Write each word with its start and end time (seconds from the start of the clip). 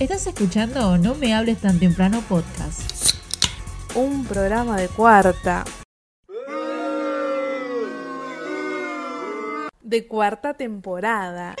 Estás 0.00 0.28
escuchando 0.28 0.96
No 0.96 1.16
me 1.16 1.34
hables 1.34 1.58
tan 1.58 1.80
temprano 1.80 2.22
podcast. 2.28 3.16
Un 3.96 4.24
programa 4.24 4.76
de 4.76 4.86
cuarta. 4.86 5.64
De 9.82 10.06
cuarta 10.06 10.54
temporada. 10.54 11.56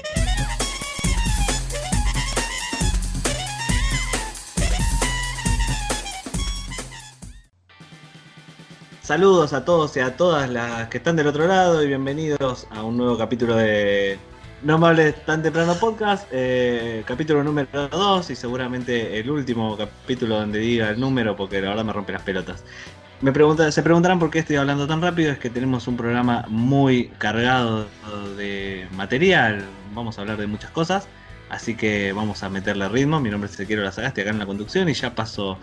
Saludos 9.02 9.52
a 9.52 9.64
todos 9.64 9.96
y 9.96 10.00
a 10.00 10.16
todas 10.16 10.48
las 10.48 10.88
que 10.90 10.98
están 10.98 11.16
del 11.16 11.26
otro 11.26 11.48
lado 11.48 11.82
y 11.82 11.88
bienvenidos 11.88 12.68
a 12.70 12.84
un 12.84 12.98
nuevo 12.98 13.18
capítulo 13.18 13.56
de 13.56 14.16
No 14.60 14.76
me 14.76 14.88
hables 14.88 15.24
tan 15.24 15.40
temprano 15.40 15.74
podcast, 15.74 16.26
eh, 16.32 17.04
capítulo 17.06 17.44
número 17.44 17.86
2 17.88 18.30
y 18.30 18.34
seguramente 18.34 19.20
el 19.20 19.30
último 19.30 19.76
capítulo 19.76 20.34
donde 20.40 20.58
diga 20.58 20.90
el 20.90 20.98
número 20.98 21.36
porque 21.36 21.60
la 21.60 21.68
verdad 21.68 21.84
me 21.84 21.92
rompe 21.92 22.12
las 22.12 22.22
pelotas. 22.22 22.64
Me 23.20 23.30
pregunta, 23.30 23.70
se 23.70 23.84
preguntarán 23.84 24.18
por 24.18 24.30
qué 24.30 24.40
estoy 24.40 24.56
hablando 24.56 24.88
tan 24.88 25.00
rápido, 25.00 25.30
es 25.30 25.38
que 25.38 25.48
tenemos 25.48 25.86
un 25.86 25.96
programa 25.96 26.44
muy 26.48 27.06
cargado 27.18 27.86
de 28.36 28.88
material, 28.96 29.64
vamos 29.94 30.18
a 30.18 30.22
hablar 30.22 30.38
de 30.38 30.48
muchas 30.48 30.72
cosas, 30.72 31.06
así 31.50 31.76
que 31.76 32.12
vamos 32.12 32.42
a 32.42 32.48
meterle 32.48 32.88
ritmo, 32.88 33.20
mi 33.20 33.30
nombre 33.30 33.48
es 33.48 33.54
Ezequiel 33.54 33.84
Lazagasti 33.84 34.22
acá 34.22 34.30
en 34.30 34.40
la 34.40 34.46
conducción 34.46 34.88
y 34.88 34.94
ya 34.94 35.14
paso 35.14 35.56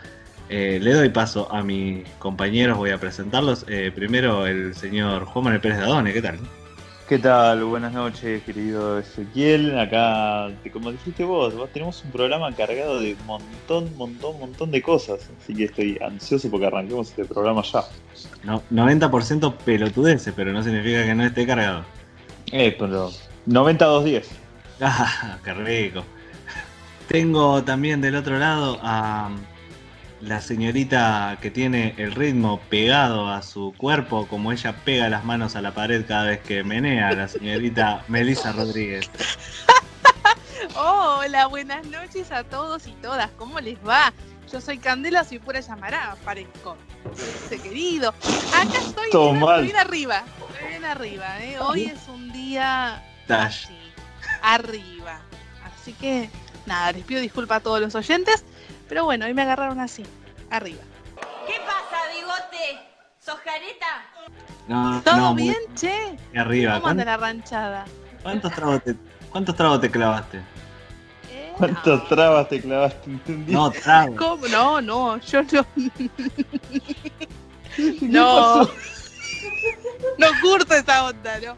eh, 0.48 0.80
le 0.82 0.94
doy 0.94 1.10
paso 1.10 1.54
a 1.54 1.64
mis 1.64 2.08
compañeros, 2.20 2.78
voy 2.78 2.92
a 2.92 2.98
presentarlos. 2.98 3.66
Eh, 3.68 3.92
primero 3.94 4.48
el 4.48 4.74
señor 4.74 5.26
Juan 5.26 5.46
Manuel 5.46 5.62
Pérez 5.62 5.80
de 5.80 5.84
Adone, 5.84 6.14
¿qué 6.14 6.22
tal? 6.22 6.40
¿Qué 7.08 7.20
tal? 7.20 7.64
Buenas 7.66 7.94
noches, 7.94 8.42
querido 8.42 8.98
Ezequiel. 8.98 9.78
Acá, 9.78 10.50
como 10.74 10.92
dijiste 10.92 11.24
vos, 11.24 11.56
vos 11.56 11.70
tenemos 11.72 12.04
un 12.04 12.10
programa 12.10 12.52
cargado 12.56 13.00
de 13.00 13.16
montón, 13.28 13.96
montón, 13.96 14.40
montón 14.40 14.72
de 14.72 14.82
cosas. 14.82 15.30
Así 15.40 15.54
que 15.54 15.66
estoy 15.66 16.00
ansioso 16.02 16.50
porque 16.50 16.66
arranquemos 16.66 17.10
este 17.10 17.24
programa 17.26 17.62
ya. 17.62 17.84
No, 18.44 18.64
90% 18.72 19.54
pelotudeces, 19.58 20.34
pero 20.36 20.52
no 20.52 20.64
significa 20.64 21.06
que 21.06 21.14
no 21.14 21.24
esté 21.24 21.46
cargado. 21.46 21.86
Eh, 22.52 22.76
pero 22.78 23.12
90-210. 23.48 24.26
Ah, 24.82 25.38
qué 25.44 25.54
rico. 25.54 26.04
Tengo 27.08 27.64
también 27.64 28.02
del 28.02 28.16
otro 28.16 28.40
lado 28.40 28.80
a 28.82 29.30
la 30.26 30.42
señorita 30.42 31.38
que 31.40 31.52
tiene 31.52 31.94
el 31.98 32.12
ritmo 32.12 32.60
pegado 32.70 33.30
a 33.30 33.44
su 33.44 33.74
cuerpo, 33.78 34.28
como 34.28 34.52
ella 34.52 34.76
pega 34.84 35.08
las 35.08 35.24
manos 35.24 35.56
a 35.56 35.62
la 35.62 35.74
pared 35.74 36.04
cada 36.08 36.26
vez 36.26 36.40
que 36.42 36.64
menea, 36.64 37.12
la 37.12 37.28
señorita 37.28 38.04
Melissa 38.08 38.52
Rodríguez. 38.52 39.10
Hola, 40.76 41.46
buenas 41.46 41.86
noches 41.86 42.32
a 42.32 42.44
todos 42.44 42.88
y 42.88 42.92
todas. 42.94 43.30
¿Cómo 43.38 43.60
les 43.60 43.78
va? 43.88 44.12
Yo 44.52 44.60
soy 44.60 44.80
Candela, 44.80 45.24
soy 45.24 45.38
pura 45.38 45.60
llamará, 45.60 46.18
parezco. 46.26 46.76
Ese 47.46 47.60
querido. 47.60 48.10
Acá 48.10 48.80
estoy, 48.80 49.10
bien, 49.64 49.78
arriba. 49.78 50.24
Estoy 50.50 50.70
bien 50.70 50.86
arriba. 50.86 51.44
¿eh? 51.44 51.60
Hoy 51.60 51.86
es 51.86 52.08
un 52.08 52.32
día 52.34 53.04
así, 53.30 53.78
arriba. 54.42 55.22
Así 55.64 55.94
que 55.94 56.30
nada, 56.66 56.94
les 56.94 57.04
pido 57.04 57.22
disculpas 57.22 57.58
a 57.58 57.62
todos 57.62 57.80
los 57.80 57.94
oyentes. 57.94 58.44
Pero 58.88 59.06
bueno, 59.06 59.26
hoy 59.26 59.34
me 59.34 59.42
agarraron 59.42 59.80
así, 59.80 60.04
arriba. 60.50 60.82
¿Qué 61.48 61.56
pasa, 61.66 62.04
bigote? 62.14 62.80
¿Sos 63.20 63.40
careta? 63.40 64.06
No, 64.68 65.02
¿Todo 65.04 65.18
no, 65.18 65.36
bien, 65.36 65.56
che? 65.76 66.18
Arriba. 66.38 66.76
¿Cómo 66.76 66.88
anda 66.90 67.06
la 67.06 67.18
ranchada? 67.18 67.86
¿Cuántos 68.24 68.52
tragos 68.54 68.84
te, 68.84 68.96
cuántos 69.32 69.56
tragos 69.56 69.82
te 69.82 69.90
clavaste? 69.92 70.38
Eh, 71.32 71.54
¿Cuántas 71.58 71.86
no. 71.86 72.04
trabas 72.08 72.50
te 72.50 72.62
clavaste? 72.62 73.10
¿Entendí? 73.12 73.54
No, 73.54 73.70
tragos. 73.72 74.18
¿Cómo? 74.18 74.48
No, 74.48 74.82
no, 74.82 75.18
yo 75.18 75.42
no. 75.44 75.66
no. 78.02 78.64
No 80.18 80.28
curto 80.42 80.74
esa 80.76 81.06
onda, 81.06 81.40
¿no? 81.40 81.56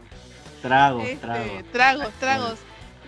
Tragos, 0.62 1.04
Este, 1.04 1.16
tragos. 1.26 1.64
tragos, 1.72 2.12
tragos. 2.20 2.54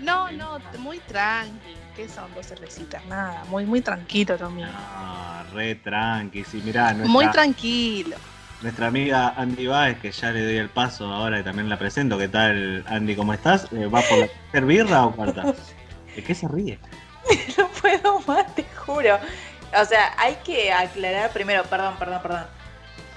No, 0.01 0.31
no, 0.33 0.59
muy 0.79 0.99
tranqui. 1.01 1.77
¿Qué 2.01 2.09
son 2.09 2.33
dos 2.35 2.47
cervecitas? 2.47 3.05
Nada, 3.05 3.45
muy, 3.51 3.67
muy 3.67 3.83
tranquilo 3.83 4.35
lo 4.39 4.49
mío. 4.49 4.67
No, 4.67 5.45
re 5.55 5.75
tranqui. 5.75 6.45
Sí, 6.45 6.63
mirá, 6.65 6.95
nuestra, 6.95 7.13
Muy 7.13 7.31
tranquilo. 7.31 8.17
nuestra 8.63 8.87
amiga 8.87 9.35
Andy 9.37 9.67
Baez, 9.67 9.99
que 9.99 10.11
ya 10.11 10.31
le 10.31 10.43
doy 10.43 10.57
el 10.57 10.71
paso 10.71 11.13
ahora 11.13 11.41
y 11.41 11.43
también 11.43 11.69
la 11.69 11.79
presento. 11.79 12.17
¿Qué 12.17 12.29
tal, 12.29 12.87
Andy? 12.89 13.15
¿Cómo 13.17 13.35
estás? 13.35 13.67
Eh, 13.73 13.85
¿Va 13.85 14.01
por 14.01 14.17
la 14.17 14.27
tercera 14.51 14.65
birra 14.67 15.05
o 15.05 15.13
cuarta? 15.15 15.53
¿De 16.17 16.25
qué 16.25 16.35
se 16.35 16.49
ríe? 16.49 16.79
No 17.59 17.69
puedo 17.69 18.21
más, 18.21 18.55
te 18.55 18.65
juro. 18.75 19.19
O 19.79 19.85
sea, 19.85 20.15
hay 20.17 20.37
que 20.43 20.73
aclarar 20.73 21.31
primero, 21.33 21.65
perdón, 21.65 21.97
perdón, 21.99 22.23
perdón. 22.23 22.47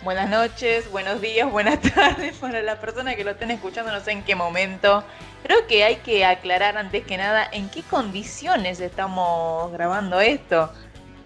Buenas 0.04 0.30
noches, 0.30 0.92
buenos 0.92 1.22
días, 1.22 1.50
buenas 1.50 1.80
tardes 1.96 2.36
para 2.36 2.62
la 2.62 2.82
persona 2.82 3.16
que 3.16 3.24
lo 3.24 3.32
estén 3.32 3.52
escuchando, 3.52 3.94
no 3.94 4.02
sé 4.02 4.12
en 4.12 4.24
qué 4.24 4.36
momento. 4.36 5.06
Creo 5.44 5.68
que 5.68 5.84
hay 5.84 5.98
que 5.98 6.26
aclarar 6.26 6.78
antes 6.78 7.06
que 7.06 7.18
nada 7.18 7.46
en 7.52 7.70
qué 7.70 7.84
condiciones 7.84 8.80
estamos 8.80 9.72
grabando 9.74 10.20
esto. 10.22 10.72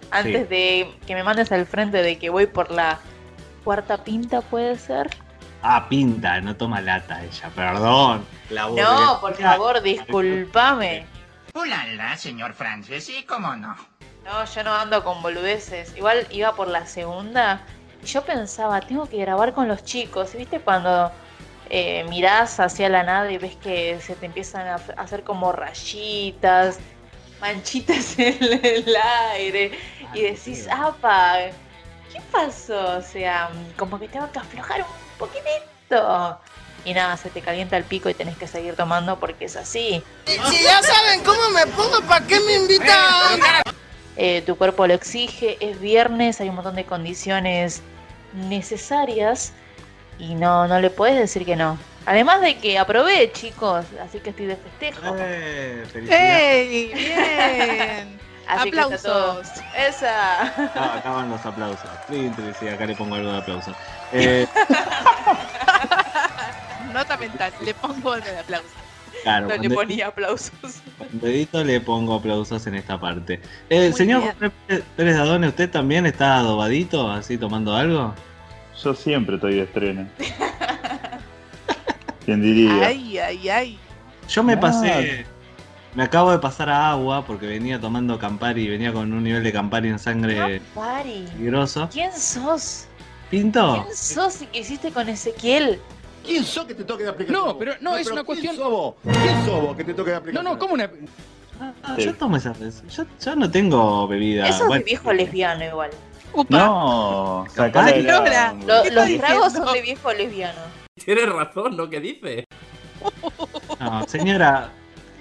Antes 0.10 0.44
Sí. 0.44 0.48
de 0.48 0.98
que 1.06 1.14
me 1.16 1.24
mandes 1.24 1.52
al 1.52 1.66
frente 1.66 2.02
de 2.02 2.18
que 2.18 2.30
voy 2.30 2.48
por 2.48 2.72
la 2.72 3.00
cuarta 3.64 4.04
pinta, 4.04 4.42
¿puede 4.42 4.78
ser? 4.78 5.10
Ah, 5.62 5.88
pinta, 5.90 6.40
no 6.42 6.56
toma 6.56 6.82
lata 6.82 7.24
ella, 7.24 7.50
perdón. 7.56 8.26
La 8.50 8.68
No, 8.68 9.20
por 9.22 9.36
favor, 9.36 9.82
discúlpame. 9.82 11.06
Hola, 11.54 12.16
señor 12.18 12.54
Francis, 12.54 13.04
sí, 13.06 13.24
cómo 13.28 13.56
no. 13.56 13.76
No, 14.24 14.46
yo 14.46 14.64
no 14.64 14.74
ando 14.74 15.04
con 15.04 15.22
boludeces. 15.22 15.96
Igual 15.96 16.28
iba 16.32 16.54
por 16.54 16.68
la 16.68 16.86
segunda 16.86 17.62
y 18.04 18.06
yo 18.06 18.24
pensaba, 18.24 18.82
tengo 18.82 19.08
que 19.08 19.18
grabar 19.18 19.54
con 19.54 19.68
los 19.68 19.84
chicos. 19.84 20.34
¿Y 20.36 20.38
¿Viste 20.40 20.60
cuando 20.60 21.12
eh, 21.70 22.06
mirás 22.10 22.60
hacia 22.60 22.90
la 22.90 23.04
nada 23.04 23.32
y 23.32 23.38
ves 23.38 23.56
que 23.56 24.00
se 24.00 24.16
te 24.16 24.26
empiezan 24.26 24.68
a 24.68 24.76
hacer 24.98 25.24
como 25.24 25.52
rayitas, 25.52 26.80
manchitas 27.40 28.16
en 28.20 28.38
el 28.64 28.96
aire? 29.34 29.72
Y 30.14 30.22
decís, 30.22 30.68
apa, 30.70 31.38
¿qué 32.12 32.22
pasó? 32.32 32.98
O 32.98 33.02
sea, 33.02 33.50
como 33.78 34.00
que 34.00 34.08
tengo 34.08 34.32
que 34.32 34.40
aflojar 34.40 34.82
un 34.82 35.18
poquitito. 35.18 36.40
Y 36.86 36.94
nada, 36.94 37.18
se 37.18 37.30
te 37.30 37.42
calienta 37.42 37.76
el 37.76 37.84
pico 37.84 38.10
y 38.10 38.14
tenés 38.14 38.38
que 38.38 38.48
seguir 38.48 38.76
tomando 38.76 39.20
porque 39.20 39.46
es 39.46 39.56
así. 39.56 40.02
Si 40.26 40.64
ya 40.64 40.82
saben 40.82 41.24
cómo 41.24 41.50
me 41.50 41.68
pongo, 41.68 42.02
¿para 42.08 42.26
qué 42.26 42.40
me 42.40 42.54
invitan? 42.56 43.40
eh, 44.16 44.42
tu 44.46 44.58
cuerpo 44.58 44.88
lo 44.88 44.94
exige, 44.94 45.58
es 45.60 45.80
viernes, 45.82 46.40
hay 46.40 46.50
un 46.50 46.56
montón 46.56 46.76
de 46.76 46.86
condiciones 46.86 47.82
necesarias 48.34 49.54
y 50.20 50.36
no, 50.36 50.68
no 50.68 50.80
le 50.80 50.90
puedes 50.90 51.18
decir 51.18 51.46
que 51.46 51.56
no. 51.56 51.78
Además 52.06 52.40
de 52.42 52.58
que 52.58 52.78
aprobé, 52.80 53.32
chicos, 53.34 53.86
así 54.04 54.20
que 54.20 54.30
estoy 54.30 54.46
de 54.46 54.56
festejo. 54.56 55.16
Eh. 55.18 55.84
¡Bien! 56.88 58.18
Así 58.48 58.72
que 58.72 58.80
está 58.80 58.98
todo- 58.98 59.32
¡Aplausos! 59.42 59.62
Esa. 59.78 60.42
Ah, 60.74 60.96
acaban 61.00 61.30
los 61.30 61.46
aplausos. 61.46 61.90
Sí, 62.10 62.32
acá 62.70 62.86
le 62.86 62.96
pongo 62.96 63.16
algo 63.16 63.30
de 63.34 63.38
aplauso. 63.40 63.76
Eh, 64.14 64.48
Nota 66.94 67.18
mental, 67.18 67.52
le 67.64 67.74
pongo 67.74 68.16
el 68.16 68.24
aplauso. 68.38 68.68
claro, 69.24 69.48
No 69.50 69.56
le 69.58 69.68
de- 69.68 69.76
ponía 69.76 70.08
aplausos. 70.08 70.52
con 70.98 71.08
dedito 71.20 71.64
le 71.64 71.82
pongo 71.82 72.16
aplausos 72.16 72.66
en 72.68 72.76
esta 72.76 72.98
parte. 73.00 73.42
Eh, 73.70 73.92
señor 73.94 74.22
bien. 74.22 74.54
Pérez- 74.68 74.84
Pérez 74.96 75.16
de 75.16 75.22
Adone, 75.22 75.48
¿usted 75.50 75.70
también 75.70 76.06
está 76.06 76.38
adobadito, 76.38 77.12
así 77.12 77.38
tomando 77.38 77.76
algo? 77.76 78.16
Yo 78.84 78.94
siempre 78.94 79.36
estoy 79.36 79.56
de 79.56 79.64
estreno. 79.64 80.08
¿Quién 82.26 82.42
diría? 82.42 82.88
Ay, 82.88 83.18
ay, 83.18 83.50
ay. 83.50 83.80
Yo 84.30 84.44
me 84.44 84.54
Ah. 84.54 84.60
pasé, 84.60 85.26
me 85.96 86.04
acabo 86.04 86.32
de 86.32 86.40
pasar 86.40 86.70
a 86.70 86.92
agua 86.92 87.26
porque 87.26 87.48
venía 87.48 87.80
tomando 87.80 88.20
Campari, 88.20 88.68
venía 88.68 88.92
con 88.92 89.12
un 89.14 89.24
nivel 89.24 89.44
de 89.44 89.54
Campari 89.54 89.88
en 89.90 90.00
sangre 90.00 90.62
Pari. 90.76 91.26
peligroso. 91.32 91.88
¿Quién 91.92 92.12
sos? 92.14 92.86
¿Pinto? 93.32 93.84
¿Quién 93.86 93.96
sos 93.96 94.42
y 94.42 94.48
qué 94.48 94.60
hiciste 94.60 94.92
con 94.92 95.08
Ezequiel? 95.10 95.80
¿Quién 96.26 96.44
sos 96.44 96.66
que 96.66 96.76
te 96.76 96.84
toque 96.84 97.04
de 97.04 97.10
aplicar? 97.10 97.34
No, 97.34 97.58
pero 97.58 97.74
no, 97.80 97.96
es 97.98 98.08
una 98.12 98.24
cuestión- 98.26 98.56
¿Quién 98.56 98.64
sos 98.64 98.72
vos? 98.72 98.96
¿Quién 99.04 99.46
sos 99.46 99.62
vos 99.62 99.78
que 99.78 99.84
te 99.86 99.94
toque 99.94 100.12
de 100.12 100.16
aplicar? 100.18 100.44
No, 100.44 100.50
no, 100.52 100.60
¿cómo 100.60 100.74
una.? 100.74 100.90
Ah, 101.60 101.96
yo 101.98 102.14
tomo 102.14 102.36
esa 102.38 102.52
vez. 102.54 102.84
Yo, 102.96 103.04
yo 103.24 103.36
no 103.36 103.50
tengo 103.50 104.08
bebida. 104.08 104.48
Eso 104.48 104.64
es 104.64 104.68
Bueno, 104.68 104.86
viejo 104.86 105.12
lesbiano 105.14 105.64
igual. 105.66 105.90
Upa. 106.38 106.58
No, 106.58 107.46
la-. 107.58 108.54
Lo- 108.66 108.84
¿Qué 108.84 108.92
los 108.92 109.18
tragos 109.18 109.54
son 109.54 109.74
de 109.74 109.82
viejo 109.82 110.14
lesbiano. 110.14 110.60
Tienes 111.04 111.30
razón 111.30 111.76
lo 111.76 111.90
que 111.90 112.00
dice. 112.00 112.44
no, 113.80 114.08
señora, 114.08 114.70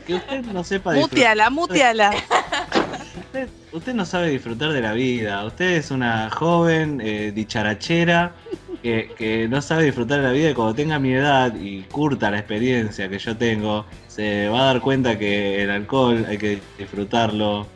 que 0.07 0.15
usted 0.17 0.43
no 0.45 0.63
sepa 0.63 0.93
disfrutar. 0.93 1.19
Muteala, 1.19 1.51
muteala. 1.51 2.11
Usted, 3.19 3.49
usted 3.73 3.95
no 3.95 4.05
sabe 4.05 4.29
disfrutar 4.29 4.73
de 4.73 4.81
la 4.83 4.93
vida. 4.93 5.45
Usted 5.45 5.73
es 5.73 5.91
una 5.91 6.29
joven 6.31 7.01
eh, 7.03 7.33
dicharachera 7.35 8.33
que, 8.83 9.11
que 9.17 9.49
no 9.49 9.63
sabe 9.63 9.85
disfrutar 9.85 10.19
de 10.19 10.25
la 10.25 10.33
vida 10.33 10.51
y 10.51 10.55
cuando 10.55 10.75
tenga 10.75 10.99
mi 10.99 11.13
edad 11.15 11.55
y 11.55 11.83
curta 11.85 12.31
la 12.31 12.39
experiencia 12.39 13.09
que 13.09 13.19
yo 13.19 13.37
tengo, 13.37 13.87
se 14.07 14.49
va 14.49 14.61
a 14.61 14.65
dar 14.67 14.81
cuenta 14.81 15.19
que 15.19 15.63
el 15.63 15.71
alcohol 15.71 16.27
hay 16.29 16.39
que 16.39 16.61
disfrutarlo 16.79 17.67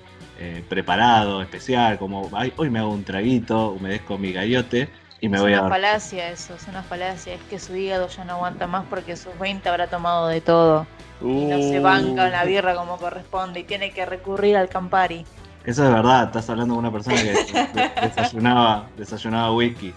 eh, 0.40 0.64
preparado, 0.68 1.42
especial, 1.42 1.98
como 1.98 2.28
"Ay, 2.32 2.52
hoy 2.56 2.70
me 2.70 2.78
hago 2.78 2.90
un 2.90 3.04
traguito, 3.04 3.70
humedezco 3.72 4.16
mi 4.18 4.32
gallote 4.32 4.88
y 5.20 5.28
me 5.28 5.36
es 5.36 5.42
voy 5.42 5.52
a 5.52 5.56
una 5.60 5.62
dormir. 5.68 5.82
falacia 5.82 6.30
eso, 6.30 6.54
es 6.54 6.66
una 6.66 6.82
falacia. 6.82 7.34
Es 7.34 7.42
que 7.50 7.58
su 7.58 7.76
hígado 7.76 8.08
ya 8.08 8.24
no 8.24 8.32
aguanta 8.34 8.66
más 8.66 8.84
porque 8.88 9.16
sus 9.16 9.38
20 9.38 9.68
habrá 9.68 9.86
tomado 9.88 10.28
de 10.28 10.40
todo. 10.40 10.86
Y 11.20 11.44
no 11.44 11.58
se 11.58 11.78
Uh, 11.78 11.82
banca 11.82 12.26
en 12.26 12.32
la 12.32 12.44
birra 12.44 12.74
como 12.74 12.96
corresponde 12.96 13.60
y 13.60 13.64
tiene 13.64 13.90
que 13.90 14.06
recurrir 14.06 14.56
al 14.56 14.70
Campari. 14.70 15.26
Eso 15.66 15.84
es 15.84 15.92
verdad, 15.92 16.24
estás 16.24 16.48
hablando 16.48 16.74
con 16.74 16.84
una 16.86 16.90
persona 16.92 17.16
que 17.22 17.32
de- 17.32 17.90
desayunaba, 18.02 18.86
desayunaba 18.96 19.52
whisky. 19.52 19.92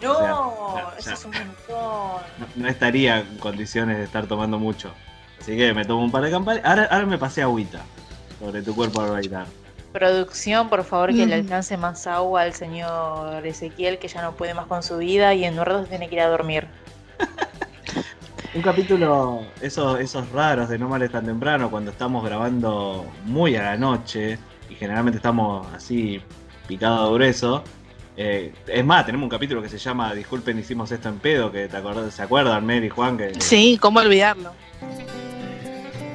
No, 0.00 0.12
O 0.12 0.72
sea, 0.76 0.84
ya- 0.92 0.98
eso 0.98 1.08
ya. 1.08 1.14
es 1.14 1.24
un 1.24 1.32
montón. 1.32 2.22
No, 2.38 2.46
no 2.54 2.68
estaría 2.68 3.18
en 3.18 3.36
condiciones 3.38 3.96
de 3.98 4.04
estar 4.04 4.26
tomando 4.28 4.60
mucho. 4.60 4.92
Así 5.40 5.56
que 5.56 5.74
me 5.74 5.84
tomo 5.84 6.04
un 6.04 6.12
par 6.12 6.22
de 6.22 6.30
campanas. 6.30 6.62
Ahora, 6.64 6.84
ahora 6.88 7.06
me 7.06 7.18
pasé 7.18 7.42
agüita 7.42 7.80
sobre 8.38 8.62
tu 8.62 8.76
cuerpo 8.76 9.00
al 9.02 9.10
bailar. 9.10 9.46
Producción, 9.92 10.68
por 10.68 10.84
favor, 10.84 11.10
que 11.10 11.26
le 11.26 11.36
Mm. 11.36 11.44
alcance 11.44 11.76
más 11.76 12.06
agua 12.06 12.42
al 12.42 12.52
señor 12.52 13.44
Ezequiel, 13.46 13.98
que 13.98 14.08
ya 14.08 14.22
no 14.22 14.32
puede 14.32 14.52
más 14.54 14.66
con 14.66 14.82
su 14.82 14.98
vida 14.98 15.34
y 15.34 15.44
en 15.44 15.58
un 15.58 15.64
rato 15.64 15.84
se 15.84 15.88
tiene 15.88 16.08
que 16.08 16.16
ir 16.16 16.20
a 16.20 16.28
dormir. 16.28 16.66
Un 18.54 18.62
capítulo, 18.62 19.42
esos, 19.60 20.00
esos 20.00 20.30
raros 20.30 20.68
de 20.70 20.78
no 20.78 20.88
males 20.88 21.12
tan 21.12 21.24
temprano, 21.24 21.70
cuando 21.70 21.90
estamos 21.90 22.24
grabando 22.24 23.06
muy 23.24 23.54
a 23.56 23.62
la 23.62 23.76
noche 23.76 24.38
y 24.70 24.74
generalmente 24.74 25.18
estamos 25.18 25.66
así 25.74 26.20
picados 26.66 27.08
de 27.10 27.14
grueso. 27.14 27.62
Eh, 28.16 28.52
es 28.66 28.84
más, 28.84 29.04
tenemos 29.06 29.24
un 29.24 29.30
capítulo 29.30 29.62
que 29.62 29.68
se 29.68 29.78
llama 29.78 30.12
Disculpen, 30.14 30.58
hicimos 30.58 30.90
esto 30.90 31.08
en 31.08 31.18
pedo, 31.18 31.52
que 31.52 31.68
te 31.68 31.76
acordás, 31.76 32.12
¿se 32.14 32.22
acuerdan, 32.22 32.66
Mary 32.66 32.86
y 32.86 32.88
Juan? 32.90 33.16
Que- 33.18 33.38
Sí, 33.40 33.78
¿cómo 33.80 34.00
olvidarlo? 34.00 34.50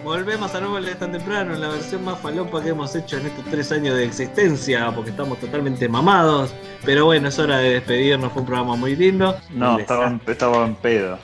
Volvemos 0.03 0.53
a 0.53 0.59
No 0.59 0.69
Males 0.71 0.99
tan 0.99 1.13
temprano, 1.13 1.53
en 1.53 1.61
la 1.61 1.69
versión 1.69 2.03
más 2.03 2.19
falopa 2.19 2.61
que 2.61 2.69
hemos 2.69 2.93
hecho 2.93 3.17
en 3.17 3.27
estos 3.27 3.45
tres 3.45 3.71
años 3.71 3.95
de 3.95 4.03
existencia, 4.03 4.91
porque 4.93 5.11
estamos 5.11 5.39
totalmente 5.39 5.87
mamados. 5.87 6.53
Pero 6.83 7.05
bueno, 7.05 7.29
es 7.29 7.39
hora 7.39 7.57
de 7.59 7.75
despedirnos, 7.75 8.31
fue 8.33 8.41
un 8.41 8.47
programa 8.47 8.75
muy 8.75 8.95
lindo. 8.97 9.37
No, 9.51 9.79
estaba 9.79 10.07
en, 10.07 10.21
estaba 10.27 10.65
en 10.65 10.75
pedo. 10.75 11.17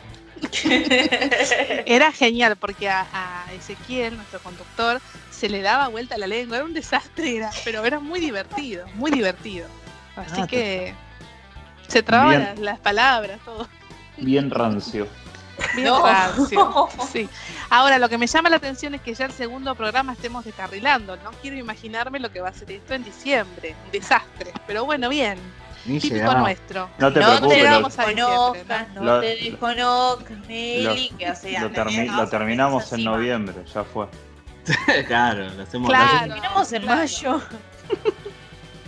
Era 1.86 2.14
genial 2.14 2.56
porque 2.56 2.88
a, 2.88 3.06
a 3.12 3.52
Ezequiel, 3.54 4.16
nuestro 4.16 4.40
conductor, 4.40 5.02
se 5.30 5.50
le 5.50 5.62
daba 5.62 5.90
vuelta 5.90 6.18
la 6.18 6.28
lengua. 6.28 6.58
Era 6.58 6.66
un 6.66 6.74
desastre, 6.74 7.36
era, 7.36 7.50
pero 7.66 7.84
era 7.84 8.00
muy 8.00 8.22
divertido, 8.22 8.86
muy 8.96 9.12
divertido. 9.12 9.68
Así 10.16 10.42
Ah, 10.42 10.48
que 10.48 10.94
se 11.90 12.02
trababan 12.02 12.64
las 12.64 12.80
palabras, 12.80 13.40
todo. 13.44 13.68
Bien 14.18 14.50
rancio. 14.50 15.08
Bien 15.75 15.88
No. 15.88 16.06
rancio. 16.06 16.89
Sí. 17.11 17.29
Ahora, 17.69 18.00
lo 18.00 18.09
que 18.09 18.17
me 18.17 18.27
llama 18.27 18.50
la 18.50 18.57
atención 18.57 18.95
es 18.95 19.01
que 19.01 19.13
ya 19.13 19.25
el 19.25 19.31
segundo 19.31 19.75
programa 19.75 20.13
estemos 20.13 20.45
descarrilando. 20.45 21.15
No 21.17 21.31
quiero 21.41 21.57
imaginarme 21.57 22.19
lo 22.19 22.31
que 22.31 22.41
va 22.41 22.50
a 22.50 22.53
ser 22.53 22.71
esto 22.71 22.94
en 22.94 23.03
diciembre. 23.03 23.75
Un 23.85 23.91
desastre. 23.91 24.51
Pero 24.67 24.85
bueno, 24.85 25.09
bien. 25.09 25.38
Ni 25.85 25.97
Típico 26.00 26.15
llegamos. 26.15 26.41
nuestro. 26.41 26.89
No 26.97 27.13
te 27.13 27.19
no 27.19 27.25
preocupes, 27.27 27.50
te 27.50 27.56
llegamos 27.63 28.00
a 28.00 28.06
desconozcas, 28.06 28.89
no, 28.95 29.03
Lo- 29.03 29.21
te 29.21 29.27
desconozcas, 29.38 30.38
Nelly, 30.47 31.09
que 31.17 31.25
hace 31.25 31.51
Lo, 31.59 31.69
termi- 31.71 32.11
lo 32.15 32.27
terminamos 32.27 32.91
en 32.94 33.03
noviembre, 33.06 33.56
ya 33.73 33.83
fue. 33.85 34.07
claro, 35.07 35.50
lo 35.50 35.63
hacemos. 35.63 35.89
Claro. 35.89 36.13
lo 36.27 36.33
Terminamos 36.33 36.73
en 36.73 36.81
Claro. 36.81 37.00
mayo. 37.01 37.41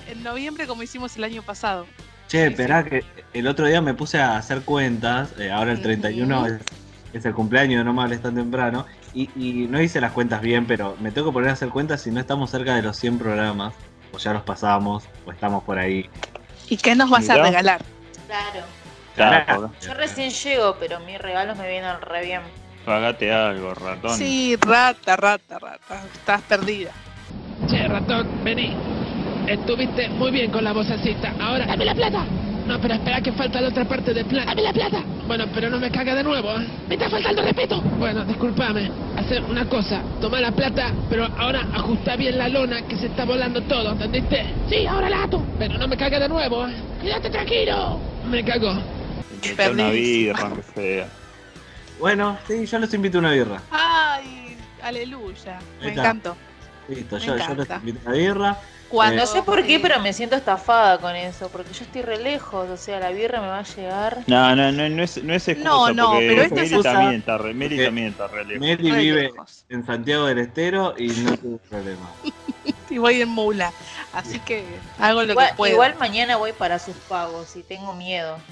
En 0.07 0.23
noviembre, 0.23 0.67
como 0.67 0.83
hicimos 0.83 1.15
el 1.15 1.23
año 1.23 1.41
pasado. 1.41 1.87
Che, 2.31 2.47
esperá 2.47 2.85
que 2.85 3.03
el 3.33 3.45
otro 3.45 3.65
día 3.65 3.81
me 3.81 3.93
puse 3.93 4.17
a 4.21 4.37
hacer 4.37 4.61
cuentas. 4.61 5.33
eh, 5.37 5.51
ahora 5.51 5.73
el 5.73 5.81
31 5.81 6.45
es, 6.47 6.61
es 7.11 7.25
el 7.25 7.33
cumpleaños 7.33 7.83
No 7.83 7.91
Me 7.91 8.03
Hables 8.03 8.21
tan 8.21 8.35
temprano. 8.35 8.85
Y, 9.13 9.29
y 9.35 9.67
no 9.67 9.81
hice 9.81 9.99
las 9.99 10.13
cuentas 10.13 10.39
bien, 10.39 10.65
pero 10.65 10.95
me 11.01 11.11
tengo 11.11 11.27
que 11.27 11.33
poner 11.33 11.49
a 11.49 11.53
hacer 11.53 11.67
cuentas 11.67 12.01
si 12.01 12.09
no 12.09 12.21
estamos 12.21 12.49
cerca 12.49 12.73
de 12.73 12.83
los 12.83 12.95
100 12.95 13.19
programas. 13.19 13.73
O 14.13 14.17
ya 14.17 14.31
los 14.31 14.43
pasamos, 14.43 15.03
o 15.25 15.31
estamos 15.33 15.61
por 15.65 15.77
ahí. 15.77 16.09
¿Y 16.69 16.77
qué 16.77 16.95
nos 16.95 17.09
vas 17.09 17.29
a 17.29 17.35
regalar? 17.35 17.81
Claro. 18.27 18.65
Claro, 19.13 19.71
Yo 19.85 19.93
recién 19.93 20.29
llego, 20.29 20.77
pero 20.79 21.01
mis 21.01 21.19
regalos 21.19 21.57
me 21.57 21.67
vienen 21.67 21.99
re 21.99 22.25
bien. 22.25 22.41
pagate 22.85 23.29
algo, 23.33 23.73
ratón. 23.73 24.17
Sí, 24.17 24.55
rata, 24.55 25.17
rata, 25.17 25.59
rata. 25.59 26.01
Estás 26.13 26.41
perdida. 26.43 26.91
Che, 27.69 27.89
ratón, 27.89 28.25
vení. 28.45 28.73
Estuviste 29.47 30.09
muy 30.09 30.31
bien 30.31 30.51
con 30.51 30.63
la 30.63 30.73
vocecita. 30.73 31.33
Ahora, 31.39 31.65
dame 31.65 31.85
la 31.85 31.95
plata. 31.95 32.25
No, 32.67 32.79
pero 32.79 32.93
espera 32.93 33.21
que 33.21 33.31
falta 33.33 33.59
la 33.59 33.69
otra 33.69 33.85
parte 33.85 34.13
del 34.13 34.25
plan. 34.25 34.45
Dame 34.45 34.61
la 34.61 34.71
plata. 34.71 35.03
Bueno, 35.27 35.45
pero 35.53 35.69
no 35.69 35.79
me 35.79 35.89
caga 35.91 36.13
de 36.15 36.23
nuevo, 36.23 36.51
¿eh? 36.57 36.67
Me 36.87 36.95
está 36.95 37.09
faltando 37.09 37.41
respeto. 37.41 37.81
Bueno, 37.81 38.23
discúlpame. 38.25 38.91
Hacer 39.17 39.43
una 39.43 39.67
cosa. 39.67 40.01
Toma 40.21 40.39
la 40.41 40.51
plata, 40.51 40.91
pero 41.09 41.25
ahora 41.37 41.61
ajusta 41.73 42.15
bien 42.15 42.37
la 42.37 42.49
lona 42.49 42.81
que 42.87 42.95
se 42.97 43.07
está 43.07 43.25
volando 43.25 43.61
todo, 43.63 43.91
¿entendiste? 43.93 44.45
Sí, 44.69 44.85
ahora 44.85 45.09
la 45.09 45.23
ato. 45.23 45.43
Pero 45.57 45.77
no 45.77 45.87
me 45.87 45.97
caga 45.97 46.19
de 46.19 46.29
nuevo, 46.29 46.67
¿eh? 46.67 46.73
Quédate 47.01 47.29
tranquilo. 47.29 47.99
Me 48.29 48.43
cagó. 48.43 48.73
Invita 49.43 49.71
una 49.71 49.89
birra, 49.89 50.43
aunque 50.43 50.63
sea. 50.75 51.07
Bueno, 51.99 52.37
sí, 52.47 52.65
yo 52.65 52.79
los 52.79 52.93
invito 52.93 53.17
a 53.17 53.21
una 53.21 53.31
birra. 53.31 53.61
Ay, 53.71 54.55
aleluya. 54.83 55.59
Me 55.81 55.89
encantó. 55.93 56.35
Listo, 56.87 57.15
Me 57.15 57.21
yo, 57.21 57.27
yo 57.27 57.35
los 57.37 57.49
encanta. 57.49 57.75
invito 57.77 57.99
a 57.99 58.09
una 58.09 58.17
birra. 58.17 58.57
Cuando 58.91 59.21
No 59.21 59.25
sé 59.27 59.41
por 59.41 59.65
qué, 59.65 59.79
pero 59.79 59.99
me 60.01 60.11
siento 60.13 60.35
estafada 60.35 60.99
con 60.99 61.15
eso, 61.15 61.49
porque 61.49 61.73
yo 61.73 61.85
estoy 61.85 62.01
re 62.01 62.17
lejos, 62.17 62.69
o 62.69 62.77
sea, 62.77 62.99
la 62.99 63.09
birra 63.11 63.41
me 63.41 63.47
va 63.47 63.59
a 63.59 63.63
llegar. 63.63 64.23
No, 64.27 64.55
no, 64.55 64.71
no, 64.71 64.89
no 64.89 65.03
es, 65.03 65.23
no 65.23 65.33
es 65.33 65.47
excusa 65.47 65.69
No, 65.69 65.93
no, 65.93 66.11
pero 66.27 66.41
esta 66.43 66.61
es 66.61 66.71
Meli 66.71 66.75
excusa 66.75 66.91
también 66.93 67.13
está 67.13 67.37
re, 67.37 67.53
Meli 67.53 67.81
también 67.81 68.07
está 68.07 68.27
re 68.27 68.45
lejos. 68.45 68.59
Meli 68.59 68.91
vive 68.91 69.21
lejos. 69.23 69.65
en 69.69 69.85
Santiago 69.85 70.25
del 70.25 70.39
Estero 70.39 70.93
y 70.97 71.07
no 71.15 71.37
tuvo 71.37 71.57
problema. 71.69 72.17
Y 72.89 72.97
voy 72.97 73.21
en 73.21 73.29
mula. 73.29 73.73
Así 74.11 74.39
que 74.41 74.83
hago 74.97 75.23
lo 75.23 75.31
Igual, 75.31 75.47
que 75.51 75.53
puedo. 75.55 75.71
igual 75.71 75.95
mañana 75.97 76.37
voy 76.37 76.53
para 76.53 76.79
sus 76.79 76.95
pagos 76.97 77.55
y 77.55 77.63
tengo 77.63 77.93
miedo. 77.93 78.43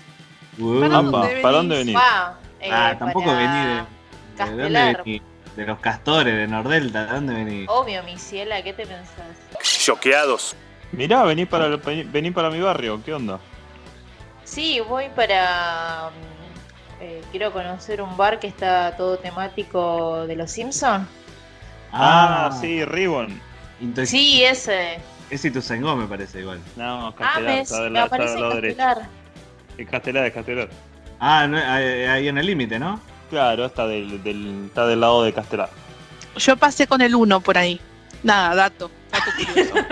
Uh, 0.57 0.79
¿Para 0.79 1.01
dónde 1.01 1.35
¿para 1.41 1.57
dónde 1.57 1.77
venís? 1.77 1.85
venís? 1.85 1.95
Va, 1.95 2.39
eh, 2.59 2.69
ah, 2.71 2.95
tampoco 2.97 3.25
para 3.25 3.37
vení 3.37 3.65
de, 3.65 3.87
de, 4.35 4.57
dónde 4.57 4.85
Castelar. 4.85 5.03
venís? 5.03 5.21
De 5.59 5.65
los 5.65 5.79
castores, 5.79 6.37
de 6.37 6.47
Nordelta, 6.47 7.05
¿de 7.05 7.13
dónde 7.15 7.33
venís? 7.33 7.67
Obvio, 7.69 8.01
mi 8.03 8.17
ciela, 8.17 8.63
¿qué 8.63 8.71
te 8.71 8.85
pensás? 8.87 9.35
Choqueados. 9.61 10.55
Mirá, 10.93 11.23
vení 11.23 11.45
para, 11.45 11.65
el- 11.65 12.05
vení 12.05 12.31
para 12.31 12.49
mi 12.49 12.61
barrio, 12.61 13.01
¿qué 13.03 13.13
onda? 13.13 13.41
Sí, 14.45 14.79
voy 14.79 15.09
para... 15.13 16.11
mm, 16.11 17.03
eh, 17.03 17.21
quiero 17.31 17.51
conocer 17.51 18.01
un 18.01 18.15
bar 18.15 18.39
que 18.39 18.47
está 18.47 18.95
todo 18.95 19.17
temático 19.17 20.25
de 20.27 20.37
los 20.37 20.49
Simpsons. 20.49 21.05
Ah, 21.91 22.57
sí, 22.61 22.85
Ribbon. 22.85 23.41
Intox- 23.81 24.05
Sí, 24.05 24.41
ese. 24.45 24.99
Es 25.29 25.43
Ituzaingó, 25.43 25.93
me 25.97 26.07
parece 26.07 26.39
igual. 26.39 26.61
No, 26.77 27.09
Ah, 27.09 27.13
Castelar, 27.17 27.43
me, 27.53 27.59
está 27.61 27.81
me 27.81 27.89
lado 28.39 28.49
derecho. 28.55 28.77
Castelar. 28.77 29.09
Es 29.77 29.89
Castelar, 29.89 30.25
es 30.25 30.33
Castelar. 30.33 30.69
Ah, 31.19 31.47
no, 31.47 31.57
ahí, 31.57 31.83
ahí 32.05 32.27
en 32.29 32.37
el 32.37 32.45
límite, 32.45 32.79
¿no? 32.79 33.01
Claro, 33.29 33.65
está 33.65 33.85
del, 33.87 34.23
del, 34.23 34.65
está 34.67 34.85
del 34.87 34.99
lado 35.01 35.23
de 35.23 35.33
Castelar. 35.33 35.69
Yo 36.37 36.57
pasé 36.57 36.87
con 36.87 37.01
el 37.01 37.15
1 37.15 37.41
por 37.41 37.57
ahí. 37.57 37.79
Nada, 38.23 38.55
dato. 38.55 38.89
Dato 39.11 39.31
curioso. 39.53 39.73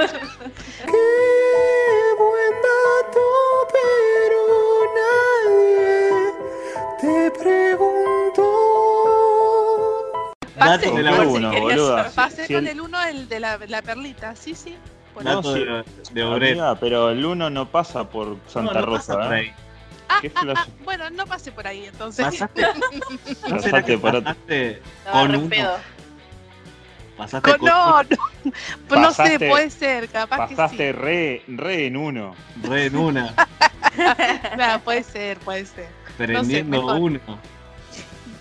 Pasé, 10.58 10.86
Dato 10.88 10.96
de 10.96 11.04
la 11.04 11.12
Qué 11.12 11.18
pasé, 11.18 11.30
uno, 11.30 11.50
quería 11.52 11.64
boluda. 11.64 11.98
saber. 11.98 12.12
Pasé 12.14 12.48
Si 12.48 12.54
con 12.54 12.66
el- 12.66 12.72
el 12.74 12.82
1, 12.82 13.04
el 13.10 13.30
de 13.30 13.40
la, 13.40 13.60
la 13.68 13.82
perlita. 13.82 14.36
Sí, 14.36 14.56
sí. 14.56 14.76
Por. 15.14 15.24
Dato 15.24 15.54
sí. 15.54 15.60
de, 15.64 15.84
de 16.14 16.24
Obret. 16.24 16.52
Amiga, 16.54 16.76
pero 16.80 17.10
el 17.12 17.24
1 17.26 17.50
no 17.50 17.70
pasa 17.70 18.10
por 18.10 18.38
Santa 18.48 18.74
No, 18.74 18.86
no 18.88 18.92
pasa 18.94 19.16
Rosa, 19.16 19.40
¿eh? 19.40 19.54
Ah, 20.10 20.20
¿Qué 20.22 20.32
ah, 20.36 20.54
ah, 20.56 20.66
bueno, 20.86 21.10
no 21.10 21.26
pasé 21.26 21.52
por 21.52 21.68
ahí 21.68 21.86
entonces. 21.86 22.26
¿Pasaste? 22.26 22.62
¿No 22.62 23.60
será 23.60 23.82
Pasaste 23.82 23.84
que 23.86 23.98
por 23.98 24.10
otro- 24.16 24.24
pasaste 24.24 24.72
Estaba 25.00 25.20
con 25.22 25.32
re 25.32 25.38
uno? 25.38 25.50
pedo. 25.50 25.78
Pasaste 27.18 27.50
Con- 27.52 27.60
con 27.60 27.70
no, 27.70 28.04
no. 28.04 28.18
No 29.02 29.12
sé, 29.12 29.40
puede 29.40 29.70
ser, 29.70 30.08
capaz 30.10 30.38
Pasaste 30.50 30.78
que 30.78 30.92
re, 30.94 31.42
re 31.48 31.88
en 31.88 31.98
uno. 31.98 32.36
re 32.64 32.86
en 32.86 32.96
una, 32.96 33.30
sí. 33.96 34.02
Nah, 34.58 34.78
puede 34.80 35.04
ser, 35.04 35.38
puede 35.40 35.66
ser. 35.66 35.88
prendiendo 36.18 36.96
uno. 36.96 37.20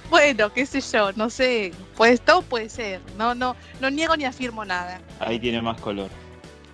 Bueno, 0.09 0.53
qué 0.53 0.65
sé 0.67 0.81
yo, 0.81 1.11
no 1.15 1.29
sé. 1.31 1.73
Pues 1.97 2.21
todo 2.21 2.43
puede 2.43 2.69
ser. 2.69 3.01
No, 3.19 3.35
no, 3.35 3.57
no 3.81 3.91
niego 3.91 4.17
ni 4.17 4.25
afirmo 4.25 4.65
nada. 4.65 5.01
Ahí 5.19 5.41
tiene 5.41 5.61
más 5.61 5.81
color. 5.81 6.11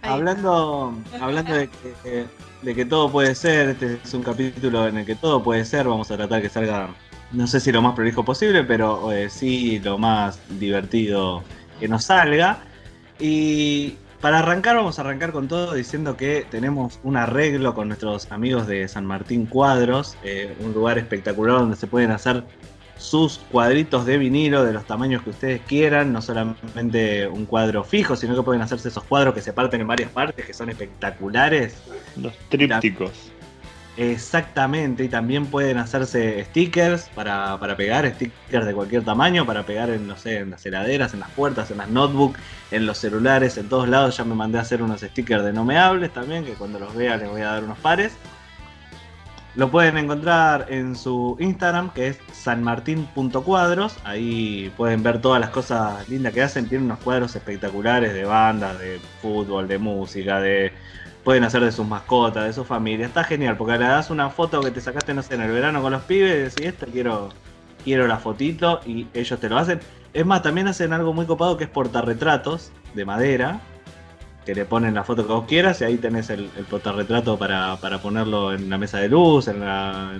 Ahí 0.03 0.11
Hablando, 0.13 0.93
hablando 1.21 1.55
de, 1.55 1.69
que, 1.71 2.27
de 2.63 2.75
que 2.75 2.85
todo 2.85 3.11
puede 3.11 3.35
ser, 3.35 3.71
este 3.71 3.99
es 4.03 4.15
un 4.15 4.23
capítulo 4.23 4.87
en 4.87 4.99
el 4.99 5.07
que 5.07 5.15
todo 5.15 5.43
puede 5.43 5.65
ser, 5.65 5.89
vamos 5.89 6.11
a 6.11 6.17
tratar 6.17 6.41
que 6.41 6.49
salga, 6.49 6.95
no 7.33 7.47
sé 7.47 7.61
si 7.61 7.73
lo 7.73 7.83
más 7.83 7.95
prolijo 7.95 8.25
posible, 8.25 8.65
pero 8.65 9.13
eh, 9.13 9.29
sí 9.29 9.81
lo 9.81 9.99
más 9.99 10.39
divertido 10.49 11.43
que 11.81 11.89
nos 11.89 12.05
salga. 12.05 12.61
Y 13.19 13.97
para 14.21 14.39
arrancar, 14.39 14.77
vamos 14.77 14.99
a 14.99 15.03
arrancar 15.03 15.33
con 15.33 15.49
todo 15.49 15.75
diciendo 15.75 16.17
que 16.17 16.47
tenemos 16.49 17.01
un 17.03 17.17
arreglo 17.17 17.75
con 17.75 17.89
nuestros 17.89 18.31
amigos 18.31 18.69
de 18.69 18.87
San 18.87 19.05
Martín 19.05 19.47
Cuadros, 19.47 20.17
eh, 20.23 20.57
un 20.61 20.73
lugar 20.73 20.99
espectacular 20.99 21.59
donde 21.59 21.77
se 21.77 21.89
pueden 21.89 22.13
hacer 22.13 22.45
sus 23.03 23.39
cuadritos 23.51 24.07
de 24.07 24.17
vinilo 24.17 24.65
de 24.65 24.73
los 24.73 24.87
tamaños 24.87 25.23
que 25.23 25.31
ustedes 25.31 25.61
quieran, 25.63 26.13
no 26.13 26.23
solamente 26.23 27.27
un 27.27 27.47
cuadro 27.47 27.85
fijo, 27.85 28.17
sino 28.17 28.35
que 28.35 28.43
pueden 28.43 28.63
hacerse 28.63 28.89
esos 28.89 29.05
cuadros 29.05 29.35
que 29.35 29.43
se 29.43 29.53
parten 29.53 29.81
en 29.81 29.89
varias 29.89 30.11
partes, 30.11 30.47
que 30.47 30.55
son 30.55 30.71
espectaculares. 30.71 31.75
Los 32.17 32.37
trípticos. 32.49 33.33
Exactamente, 33.99 35.05
y 35.05 35.09
también 35.09 35.47
pueden 35.47 35.77
hacerse 35.77 36.43
stickers 36.47 37.11
para, 37.15 37.59
para, 37.59 37.77
pegar, 37.77 38.11
stickers 38.15 38.65
de 38.65 38.73
cualquier 38.73 39.05
tamaño, 39.05 39.45
para 39.45 39.65
pegar 39.67 39.91
en, 39.91 40.07
no 40.07 40.17
sé, 40.17 40.39
en 40.39 40.51
las 40.51 40.65
heladeras, 40.65 41.13
en 41.13 41.21
las 41.21 41.31
puertas, 41.33 41.71
en 41.71 41.77
las 41.77 41.91
notebooks, 41.91 42.41
en 42.71 42.87
los 42.87 42.97
celulares, 42.97 43.59
en 43.59 43.69
todos 43.69 43.89
lados. 43.89 44.17
Ya 44.17 44.25
me 44.25 44.35
mandé 44.35 44.57
a 44.57 44.63
hacer 44.63 44.83
unos 44.83 45.03
stickers 45.03 45.45
de 45.45 45.53
no 45.53 45.65
me 45.65 45.77
hables 45.77 46.11
también, 46.13 46.45
que 46.45 46.55
cuando 46.55 46.79
los 46.79 46.95
vea 46.95 47.19
les 47.19 47.29
voy 47.29 47.43
a 47.43 47.49
dar 47.49 47.65
unos 47.65 47.79
pares. 47.81 48.13
Lo 49.55 49.71
pueden 49.71 49.99
encontrar 49.99 50.67
en 50.71 50.97
su 50.97 51.37
Instagram, 51.39 51.93
que 51.93 52.09
es 52.09 52.19
sanmartin.cuadros. 52.33 53.99
Ahí 54.05 54.73
pueden 54.79 55.03
ver 55.03 55.21
todas 55.21 55.41
las 55.41 55.51
cosas 55.51 56.09
lindas 56.09 56.33
que 56.33 56.43
hacen. 56.43 56.69
Tienen 56.69 56.87
unos 56.87 57.01
cuadros 57.01 57.37
espectaculares 57.37 58.15
de 58.15 58.25
bandas, 58.25 58.79
de 58.79 58.99
fútbol, 59.21 59.69
de 59.69 59.77
música, 59.77 60.41
de 60.41 60.73
pueden 61.23 61.45
hacer 61.45 61.63
de 61.63 61.71
sus 61.71 61.87
mascotas, 61.87 62.45
de 62.45 62.53
su 62.53 62.65
familia. 62.65 63.07
Está 63.07 63.25
genial, 63.25 63.57
porque 63.57 63.79
le 63.79 63.85
das 63.85 64.11
una 64.11 64.31
foto 64.31 64.61
que 64.61 64.71
te 64.71 64.81
sacaste, 64.81 65.15
no 65.15 65.23
sé, 65.23 65.35
en 65.35 65.43
el 65.43 65.53
verano 65.53 65.83
con 65.83 65.93
los 65.93 66.03
pibes 66.03 66.33
y 66.33 66.39
decís, 66.39 66.67
esta 66.67 66.87
quiero, 66.87 67.29
quiero 67.85 68.07
la 68.07 68.19
fotito 68.19 68.81
y 68.87 69.07
ellos 69.15 69.39
te 69.39 69.49
lo 69.49 69.59
hacen. 69.59 69.81
Es 70.15 70.27
más, 70.27 70.43
también 70.43 70.69
hacen 70.69 70.93
algo 70.93 71.13
muy 71.13 71.27
copado 71.27 71.57
que 71.57 71.65
es 71.65 71.71
portarretratos 71.71 72.73
de 72.95 73.05
madera, 73.05 73.61
que 74.45 74.55
le 74.55 74.65
ponen 74.65 74.95
la 74.95 75.05
foto 75.05 75.27
que 75.27 75.33
vos 75.33 75.45
quieras 75.47 75.81
y 75.81 75.85
ahí 75.85 75.97
tenés 75.99 76.31
el, 76.31 76.51
el 76.57 76.65
portarretrato 76.65 77.39
para, 77.39 77.77
para, 77.77 77.99
ponerlo 77.99 78.53
en 78.53 78.69
la 78.69 78.79
mesa 78.79 78.99
de 78.99 79.09
luz, 79.09 79.49
en 79.49 79.61
la, 79.61 80.13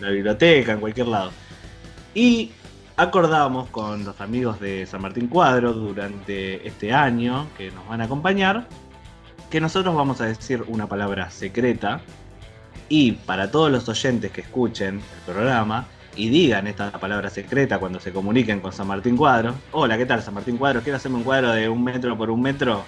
biblioteca, 0.00 0.72
en 0.72 0.80
cualquier 0.80 1.08
lado. 1.08 1.30
Y 2.14 2.52
acordamos 2.96 3.68
con 3.68 4.04
los 4.04 4.20
amigos 4.20 4.58
de 4.60 4.86
San 4.86 5.02
Martín 5.02 5.28
Cuadro 5.28 5.74
durante 5.74 6.66
este 6.66 6.92
año 6.92 7.48
que 7.56 7.70
nos 7.70 7.86
van 7.86 8.00
a 8.00 8.04
acompañar 8.04 8.66
que 9.50 9.60
nosotros 9.60 9.94
vamos 9.94 10.20
a 10.20 10.26
decir 10.26 10.64
una 10.66 10.88
palabra 10.88 11.30
secreta 11.30 12.00
y 12.88 13.12
para 13.12 13.50
todos 13.50 13.70
los 13.70 13.88
oyentes 13.88 14.30
que 14.32 14.40
escuchen 14.40 14.96
el 14.96 15.32
programa 15.34 15.86
y 16.16 16.30
digan 16.30 16.66
esta 16.66 16.90
palabra 16.92 17.28
secreta 17.28 17.78
cuando 17.78 18.00
se 18.00 18.12
comuniquen 18.12 18.60
con 18.60 18.72
San 18.72 18.86
Martín 18.86 19.16
Cuadro, 19.16 19.54
hola, 19.72 19.98
¿qué 19.98 20.06
tal 20.06 20.22
San 20.22 20.34
Martín 20.34 20.56
Cuadro? 20.56 20.80
Quiero 20.80 20.96
hacerme 20.96 21.18
un 21.18 21.24
cuadro 21.24 21.52
de 21.52 21.68
un 21.68 21.84
metro 21.84 22.16
por 22.16 22.30
un 22.30 22.40
metro 22.40 22.82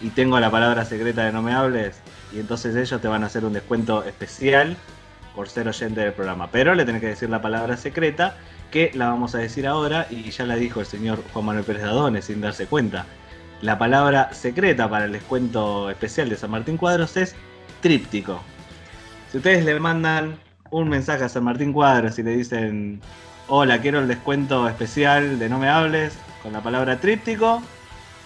y 0.00 0.10
tengo 0.10 0.38
la 0.40 0.50
palabra 0.50 0.84
secreta 0.84 1.24
de 1.24 1.32
no 1.32 1.42
me 1.42 1.52
hables 1.52 2.00
y 2.32 2.40
entonces 2.40 2.76
ellos 2.76 3.00
te 3.00 3.08
van 3.08 3.22
a 3.22 3.26
hacer 3.26 3.44
un 3.44 3.52
descuento 3.52 4.04
especial 4.04 4.76
por 5.34 5.48
ser 5.48 5.68
oyente 5.68 6.00
del 6.00 6.12
programa. 6.12 6.48
Pero 6.50 6.74
le 6.74 6.84
tenés 6.84 7.00
que 7.00 7.08
decir 7.08 7.30
la 7.30 7.40
palabra 7.40 7.76
secreta 7.76 8.36
que 8.70 8.90
la 8.94 9.08
vamos 9.08 9.34
a 9.34 9.38
decir 9.38 9.66
ahora 9.66 10.06
y 10.10 10.30
ya 10.30 10.44
la 10.44 10.56
dijo 10.56 10.80
el 10.80 10.86
señor 10.86 11.22
Juan 11.32 11.44
Manuel 11.44 11.64
Pérez 11.64 11.82
Dadones 11.82 12.26
sin 12.26 12.40
darse 12.40 12.66
cuenta. 12.66 13.06
La 13.62 13.78
palabra 13.78 14.32
secreta 14.34 14.88
para 14.88 15.06
el 15.06 15.12
descuento 15.12 15.90
especial 15.90 16.28
de 16.28 16.36
San 16.36 16.50
Martín 16.50 16.76
Cuadros 16.76 17.16
es 17.16 17.34
tríptico. 17.80 18.40
Si 19.30 19.38
ustedes 19.38 19.64
le 19.64 19.78
mandan 19.80 20.38
un 20.70 20.88
mensaje 20.88 21.24
a 21.24 21.28
San 21.28 21.44
Martín 21.44 21.72
Cuadros 21.72 22.18
y 22.18 22.22
le 22.22 22.36
dicen, 22.36 23.00
hola, 23.48 23.80
quiero 23.80 24.00
el 24.00 24.08
descuento 24.08 24.68
especial 24.68 25.38
de 25.38 25.48
no 25.48 25.58
me 25.58 25.68
hables 25.68 26.14
con 26.42 26.52
la 26.52 26.62
palabra 26.62 27.00
tríptico, 27.00 27.62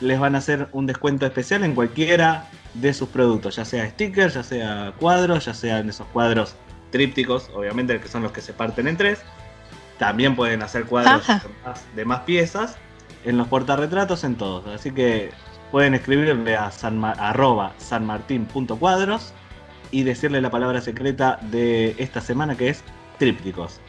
les 0.03 0.19
van 0.19 0.35
a 0.35 0.39
hacer 0.39 0.69
un 0.73 0.87
descuento 0.87 1.25
especial 1.27 1.65
en 1.65 1.75
cualquiera 1.75 2.47
de 2.75 2.93
sus 2.93 3.09
productos, 3.09 3.57
ya 3.57 3.65
sea 3.65 3.89
stickers, 3.89 4.35
ya 4.35 4.43
sea 4.43 4.93
cuadros, 4.99 5.45
ya 5.45 5.55
sean 5.55 5.89
esos 5.89 6.07
cuadros 6.09 6.57
trípticos, 6.91 7.51
obviamente 7.55 7.99
que 8.01 8.09
son 8.09 8.23
los 8.23 8.33
que 8.33 8.41
se 8.41 8.53
parten 8.53 8.89
en 8.89 8.97
tres. 8.97 9.21
También 9.99 10.35
pueden 10.35 10.63
hacer 10.63 10.85
cuadros 10.85 11.27
de 11.27 11.35
más, 11.65 11.85
de 11.95 12.05
más 12.05 12.21
piezas 12.21 12.77
en 13.25 13.37
los 13.37 13.49
portarretratos, 13.49 14.25
en 14.25 14.35
todos. 14.37 14.67
Así 14.67 14.91
que 14.91 15.31
pueden 15.71 15.95
escribirle 15.95 16.57
a 16.57 16.71
san, 16.71 17.05
arroba 17.05 17.73
sanmartin.cuadros 17.79 19.33
y 19.91 20.03
decirle 20.03 20.41
la 20.41 20.51
palabra 20.51 20.81
secreta 20.81 21.39
de 21.51 21.95
esta 21.99 22.21
semana 22.21 22.57
que 22.57 22.69
es 22.69 22.83
trípticos. 23.19 23.81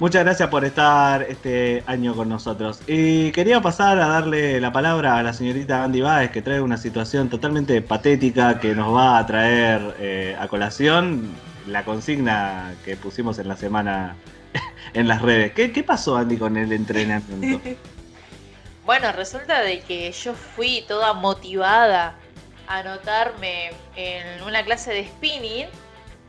Muchas 0.00 0.24
gracias 0.24 0.48
por 0.48 0.64
estar 0.64 1.24
este 1.24 1.84
año 1.86 2.16
con 2.16 2.26
nosotros. 2.30 2.80
Y 2.86 3.32
quería 3.32 3.60
pasar 3.60 3.98
a 3.98 4.08
darle 4.08 4.58
la 4.58 4.72
palabra 4.72 5.18
a 5.18 5.22
la 5.22 5.34
señorita 5.34 5.84
Andy 5.84 6.00
Baez, 6.00 6.30
que 6.30 6.40
trae 6.40 6.58
una 6.62 6.78
situación 6.78 7.28
totalmente 7.28 7.82
patética 7.82 8.58
que 8.58 8.74
nos 8.74 8.94
va 8.94 9.18
a 9.18 9.26
traer 9.26 9.94
eh, 9.98 10.34
a 10.40 10.48
colación 10.48 11.30
la 11.66 11.84
consigna 11.84 12.74
que 12.82 12.96
pusimos 12.96 13.38
en 13.40 13.48
la 13.48 13.58
semana 13.58 14.16
en 14.94 15.06
las 15.06 15.20
redes. 15.20 15.52
¿Qué, 15.52 15.70
qué 15.70 15.84
pasó, 15.84 16.16
Andy, 16.16 16.38
con 16.38 16.56
el 16.56 16.72
entrenamiento? 16.72 17.60
Bueno, 18.86 19.12
resulta 19.12 19.60
de 19.60 19.80
que 19.82 20.10
yo 20.10 20.32
fui 20.32 20.82
toda 20.88 21.12
motivada 21.12 22.16
a 22.66 22.78
anotarme 22.78 23.70
en 23.94 24.42
una 24.42 24.64
clase 24.64 24.92
de 24.92 25.06
spinning, 25.06 25.66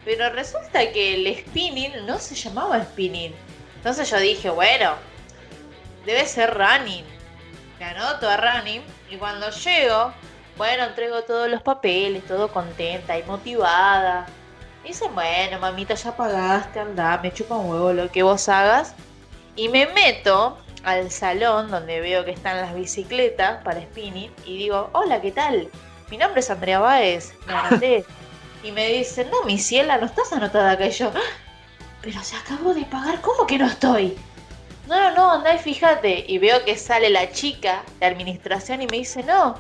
pero 0.04 0.30
resulta 0.32 0.92
que 0.92 1.16
el 1.16 1.38
spinning 1.38 2.06
no 2.06 2.20
se 2.20 2.36
llamaba 2.36 2.84
spinning. 2.84 3.34
Entonces 3.82 4.08
yo 4.12 4.20
dije, 4.20 4.52
bueno, 4.52 4.94
debe 6.06 6.24
ser 6.28 6.54
running. 6.54 7.04
Me 7.80 7.86
anoto 7.86 8.30
a 8.30 8.38
running 8.38 8.84
y 9.10 9.18
cuando 9.18 9.50
llego, 9.50 10.14
bueno, 10.56 10.84
entrego 10.84 11.24
todos 11.24 11.50
los 11.50 11.64
papeles, 11.64 12.24
todo 12.28 12.52
contenta 12.52 13.18
y 13.18 13.24
motivada. 13.24 14.28
dicen, 14.84 15.16
bueno, 15.16 15.58
mamita, 15.58 15.96
ya 15.96 16.16
pagaste, 16.16 16.80
anda, 16.80 17.20
me 17.24 17.34
chupa 17.34 17.56
un 17.56 17.72
huevo 17.72 17.92
lo 17.92 18.12
que 18.12 18.22
vos 18.22 18.48
hagas. 18.50 18.94
Y 19.56 19.68
me 19.68 19.88
meto 19.88 20.60
al 20.84 21.10
salón 21.10 21.72
donde 21.72 22.02
veo 22.02 22.24
que 22.24 22.32
están 22.32 22.58
las 22.58 22.76
bicicletas 22.76 23.64
para 23.64 23.82
spinning 23.82 24.32
y 24.46 24.60
digo, 24.60 24.92
hola, 24.94 25.20
¿qué 25.22 25.32
tal? 25.32 25.72
Mi 26.12 26.18
nombre 26.18 26.42
es 26.42 26.52
Andrea 26.52 26.78
Báez, 26.78 27.34
me 27.48 27.54
anoté. 27.54 28.06
y 28.64 28.72
me 28.72 28.90
dicen, 28.90 29.32
no, 29.32 29.42
mi 29.42 29.58
ciela, 29.58 29.98
no 29.98 30.06
estás 30.06 30.32
anotada 30.34 30.70
acá. 30.70 30.86
Y 30.86 30.92
yo. 30.92 31.12
Pero 32.02 32.22
se 32.24 32.36
acabo 32.36 32.74
de 32.74 32.86
pagar, 32.86 33.22
¿cómo 33.22 33.46
que 33.46 33.58
no 33.58 33.68
estoy? 33.68 34.18
No, 34.88 35.00
no, 35.00 35.16
no, 35.16 35.32
andá 35.32 35.56
y 35.56 35.60
fíjate. 35.60 36.26
Y 36.28 36.40
veo 36.40 36.66
que 36.66 36.76
sale 36.76 37.10
la 37.10 37.32
chica 37.32 37.84
de 38.00 38.08
administración 38.08 38.82
y 38.82 38.88
me 38.88 38.98
dice, 38.98 39.24
no, 39.24 39.60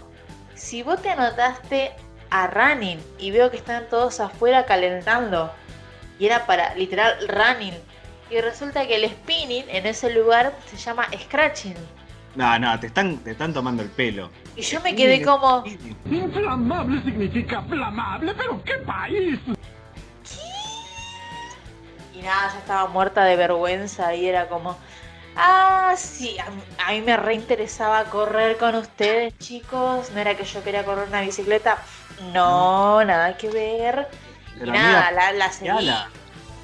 si 0.55 0.83
vos 0.83 1.01
te 1.01 1.09
anotaste 1.09 1.91
a 2.29 2.47
running 2.47 2.99
y 3.19 3.31
veo 3.31 3.51
que 3.51 3.57
están 3.57 3.87
todos 3.89 4.19
afuera 4.19 4.65
calentando. 4.65 5.51
Y 6.19 6.25
era 6.25 6.45
para 6.45 6.75
literal 6.75 7.15
running. 7.27 7.73
Y 8.29 8.39
resulta 8.39 8.87
que 8.87 8.95
el 8.95 9.09
spinning 9.09 9.65
en 9.69 9.85
ese 9.85 10.13
lugar 10.13 10.55
se 10.65 10.77
llama 10.77 11.07
scratching. 11.19 11.75
No, 12.35 12.57
no, 12.59 12.79
te 12.79 12.87
están, 12.87 13.17
te 13.17 13.31
están 13.31 13.53
tomando 13.53 13.83
el 13.83 13.89
pelo. 13.89 14.29
Y 14.55 14.61
yo 14.61 14.79
me 14.81 14.95
quedé 14.95 15.21
como... 15.21 15.63
Inflamable 16.09 17.01
significa 17.03 17.61
flamable, 17.63 18.33
pero 18.35 18.63
¿qué 18.63 18.75
país? 18.85 19.39
Y 22.21 22.23
nada, 22.23 22.51
ya 22.53 22.59
estaba 22.59 22.87
muerta 22.87 23.23
de 23.25 23.35
vergüenza 23.35 24.13
y 24.13 24.27
era 24.27 24.47
como... 24.47 24.77
Ah, 25.35 25.95
sí, 25.97 26.37
a, 26.39 26.87
a 26.87 26.91
mí 26.91 27.01
me 27.01 27.15
reinteresaba 27.17 28.03
correr 28.05 28.57
con 28.57 28.75
ustedes, 28.75 29.37
chicos. 29.39 30.11
No 30.11 30.19
era 30.19 30.35
que 30.35 30.43
yo 30.43 30.61
quería 30.63 30.83
correr 30.85 31.07
una 31.07 31.21
bicicleta. 31.21 31.77
No, 32.33 33.03
nada 33.05 33.37
que 33.37 33.49
ver. 33.49 34.07
Pero 34.59 34.67
y 34.75 34.77
nada, 34.77 35.07
amiga, 35.07 35.11
la, 35.11 35.31
la 35.33 35.51
seguí. 35.51 35.69
Peleala, 35.71 36.09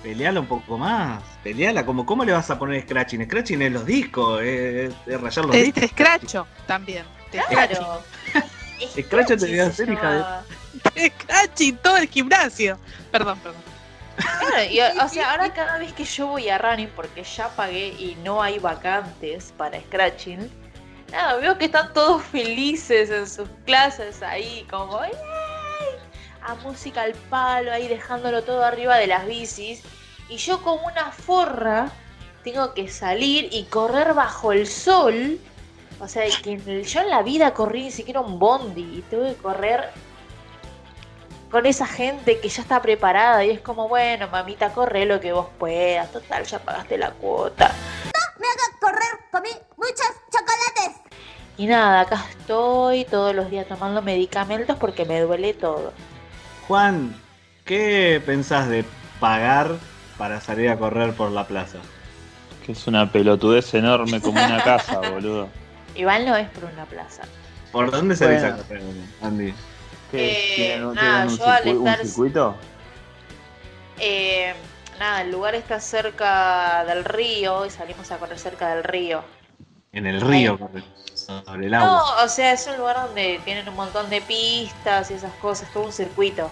peleala 0.04 0.40
un 0.42 0.46
poco 0.48 0.78
más. 0.78 1.24
Peleala, 1.44 1.86
como 1.86 2.06
¿cómo 2.06 2.26
le 2.26 2.34
vas 2.34 2.50
a 2.52 2.60
poner 2.60 2.82
scratching? 2.84 3.24
Scratching 3.26 3.62
es 3.62 3.72
los 3.72 3.86
discos, 3.86 4.42
es, 4.42 4.94
es 5.08 5.22
rayar 5.22 5.46
los 5.46 5.52
Te 5.52 5.64
discos. 5.64 5.82
diste 5.82 5.88
scratcho 5.88 6.48
también. 6.68 7.06
Te 7.32 7.40
Claro. 7.50 8.04
Scratch 9.02 9.28
te 9.28 9.36
voy 9.38 9.60
a 9.60 9.66
hacer, 9.68 9.90
hija 9.90 10.44
de- 10.94 11.10
Scratching 11.10 11.78
todo 11.78 11.98
el 11.98 12.08
gimnasio. 12.10 12.78
Perdón, 13.12 13.40
perdón. 13.40 13.62
Claro, 14.18 14.64
y, 14.70 14.80
o 14.82 15.10
sea, 15.10 15.32
ahora 15.32 15.54
cada 15.54 15.78
vez 15.78 15.94
que 15.94 16.04
yo 16.04 16.28
voy 16.28 16.50
a 16.50 16.58
running, 16.58 16.90
porque 16.96 17.24
ya 17.24 17.50
pagué 17.50 17.90
y 17.90 18.18
no 18.24 18.42
hay 18.42 18.60
vacantes 18.60 19.54
para 19.58 19.80
scratching, 19.80 20.50
nada, 21.12 21.36
veo 21.38 21.58
que 21.58 21.66
están 21.66 21.94
todos 21.94 22.24
felices 22.24 23.10
en 23.10 23.28
sus 23.28 23.48
clases 23.66 24.22
ahí, 24.22 24.66
como 24.70 25.00
¡ay! 25.00 25.12
a 26.48 26.56
música 26.56 27.02
al 27.02 27.14
palo, 27.30 27.72
ahí 27.72 27.88
dejándolo 27.88 28.44
todo 28.44 28.64
arriba 28.64 28.98
de 28.98 29.08
las 29.08 29.28
bicis. 29.28 29.84
Y 30.30 30.38
yo 30.38 30.62
como 30.62 30.86
una 30.88 31.12
forra 31.12 31.92
tengo 32.44 32.74
que 32.74 32.88
salir 32.88 33.50
y 33.52 33.64
correr 33.66 34.14
bajo 34.14 34.54
el 34.54 34.66
sol. 34.66 35.40
O 36.00 36.08
sea, 36.08 36.24
que 36.44 36.84
yo 36.84 37.02
en 37.02 37.10
la 37.10 37.22
vida 37.22 37.54
corrí 37.54 37.84
ni 37.84 37.92
siquiera 37.92 38.22
un 38.22 38.40
bondi 38.40 39.00
y 39.00 39.02
tengo 39.10 39.26
que 39.26 39.36
correr 39.36 39.90
con 41.52 41.66
esa 41.66 41.88
gente 41.88 42.40
que 42.40 42.50
ya 42.50 42.62
está 42.62 42.82
preparada 42.82 43.44
y 43.46 43.52
es 43.52 43.62
como, 43.62 43.88
bueno, 43.88 44.28
mamita, 44.28 44.72
corre 44.74 45.06
lo 45.06 45.20
que 45.20 45.32
vos 45.32 45.48
puedas, 45.58 46.12
total, 46.12 46.44
ya 46.44 46.60
pagaste 46.60 46.98
la 46.98 47.12
cuota. 47.12 47.74
correr, 48.80 49.20
comí 49.32 49.50
muchos 49.78 50.08
chocolates. 50.32 51.02
Y 51.58 51.66
nada, 51.66 52.02
acá 52.02 52.24
estoy 52.30 53.06
todos 53.06 53.34
los 53.34 53.50
días 53.50 53.68
tomando 53.68 54.02
medicamentos 54.02 54.78
porque 54.78 55.06
me 55.06 55.20
duele 55.22 55.54
todo. 55.54 55.94
Juan, 56.68 57.16
¿qué 57.66 58.22
pensás 58.26 58.68
de 58.70 58.86
pagar 59.20 59.76
para 60.18 60.42
salir 60.42 60.70
a 60.70 60.78
correr 60.78 61.14
por 61.14 61.32
la 61.32 61.48
plaza? 61.48 61.80
Que 62.66 62.74
es 62.74 62.88
una 62.88 63.12
pelotudez 63.12 63.74
enorme 63.74 64.22
como 64.22 64.44
una 64.44 64.64
casa, 64.64 65.00
boludo. 65.00 65.48
Igual 65.96 66.26
no 66.26 66.36
es 66.36 66.50
por 66.50 66.66
una 66.66 66.86
plaza. 66.86 67.24
¿Por 67.72 67.90
dónde 67.90 68.16
se 68.16 68.26
Bueno. 68.26 68.40
esa 68.40 68.58
carrera, 68.58 68.84
Andy? 69.22 69.54
¿Qué? 70.12 70.32
Eh, 70.32 70.54
¿Tienen, 70.56 70.86
un- 70.86 70.96
nada, 70.96 71.08
tienen 71.10 71.28
un, 71.30 71.38
yo 71.38 71.46
al 71.46 71.64
circu- 71.64 71.78
un 71.82 71.88
estar- 71.88 72.06
circuito? 72.06 72.56
Eh, 74.00 74.54
nada, 75.00 75.22
el 75.22 75.32
lugar 75.32 75.56
está 75.56 75.80
cerca 75.80 76.84
del 76.86 77.04
río 77.04 77.66
y 77.66 77.70
salimos 77.70 78.12
a 78.12 78.18
correr 78.18 78.38
cerca 78.40 78.74
del 78.76 78.84
río. 78.84 79.22
En 79.92 80.06
el 80.06 80.22
río, 80.22 80.60
corre, 80.60 80.84
sobre 81.14 81.68
el 81.68 81.74
agua. 81.74 82.04
No, 82.18 82.24
o 82.24 82.28
sea, 82.28 82.52
es 82.54 82.68
un 82.68 82.78
lugar 82.78 82.96
donde 83.08 83.40
tienen 83.44 83.68
un 83.68 83.76
montón 83.76 84.10
de 84.10 84.22
pistas 84.22 85.10
y 85.12 85.16
esas 85.16 85.34
cosas, 85.36 85.70
todo 85.72 85.84
un 85.86 85.92
circuito. 85.94 86.50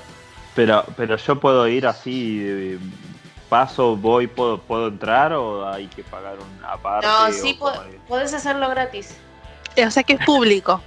Pero, 0.55 0.85
pero 0.95 1.17
yo 1.17 1.39
puedo 1.39 1.67
ir 1.67 1.85
así, 1.85 2.39
de- 2.39 2.79
paso, 3.50 3.95
voy, 3.95 4.25
puedo, 4.27 4.59
puedo 4.59 4.88
entrar 4.88 5.33
o 5.33 5.67
hay 5.71 5.88
que 5.88 6.03
pagar 6.03 6.38
un 6.39 6.65
aparte. 6.65 7.07
No, 7.07 7.31
sí, 7.31 7.53
po- 7.53 7.71
podés 8.07 8.33
hacerlo 8.33 8.69
gratis. 8.69 9.15
O 9.85 9.91
sea 9.91 10.03
que 10.03 10.13
es 10.13 10.25
público. 10.25 10.81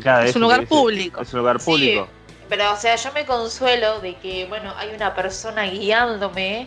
Claro, 0.00 0.24
es 0.26 0.34
un 0.36 0.42
lugar 0.42 0.66
público. 0.66 1.20
Es 1.20 1.32
un 1.32 1.40
lugar 1.40 1.60
Sí. 1.60 1.66
público. 1.66 2.08
Pero, 2.48 2.72
o 2.72 2.76
sea, 2.76 2.96
yo 2.96 3.12
me 3.12 3.24
consuelo 3.24 4.00
de 4.00 4.16
que, 4.16 4.46
bueno, 4.46 4.72
hay 4.76 4.90
una 4.94 5.14
persona 5.14 5.64
guiándome, 5.64 6.66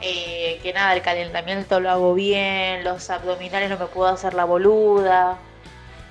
eh, 0.00 0.60
que 0.62 0.72
nada, 0.72 0.94
el 0.94 1.02
calentamiento 1.02 1.80
lo 1.80 1.90
hago 1.90 2.14
bien, 2.14 2.84
los 2.84 3.10
abdominales 3.10 3.68
no 3.70 3.78
me 3.78 3.86
puedo 3.86 4.08
hacer 4.08 4.34
la 4.34 4.44
boluda, 4.44 5.36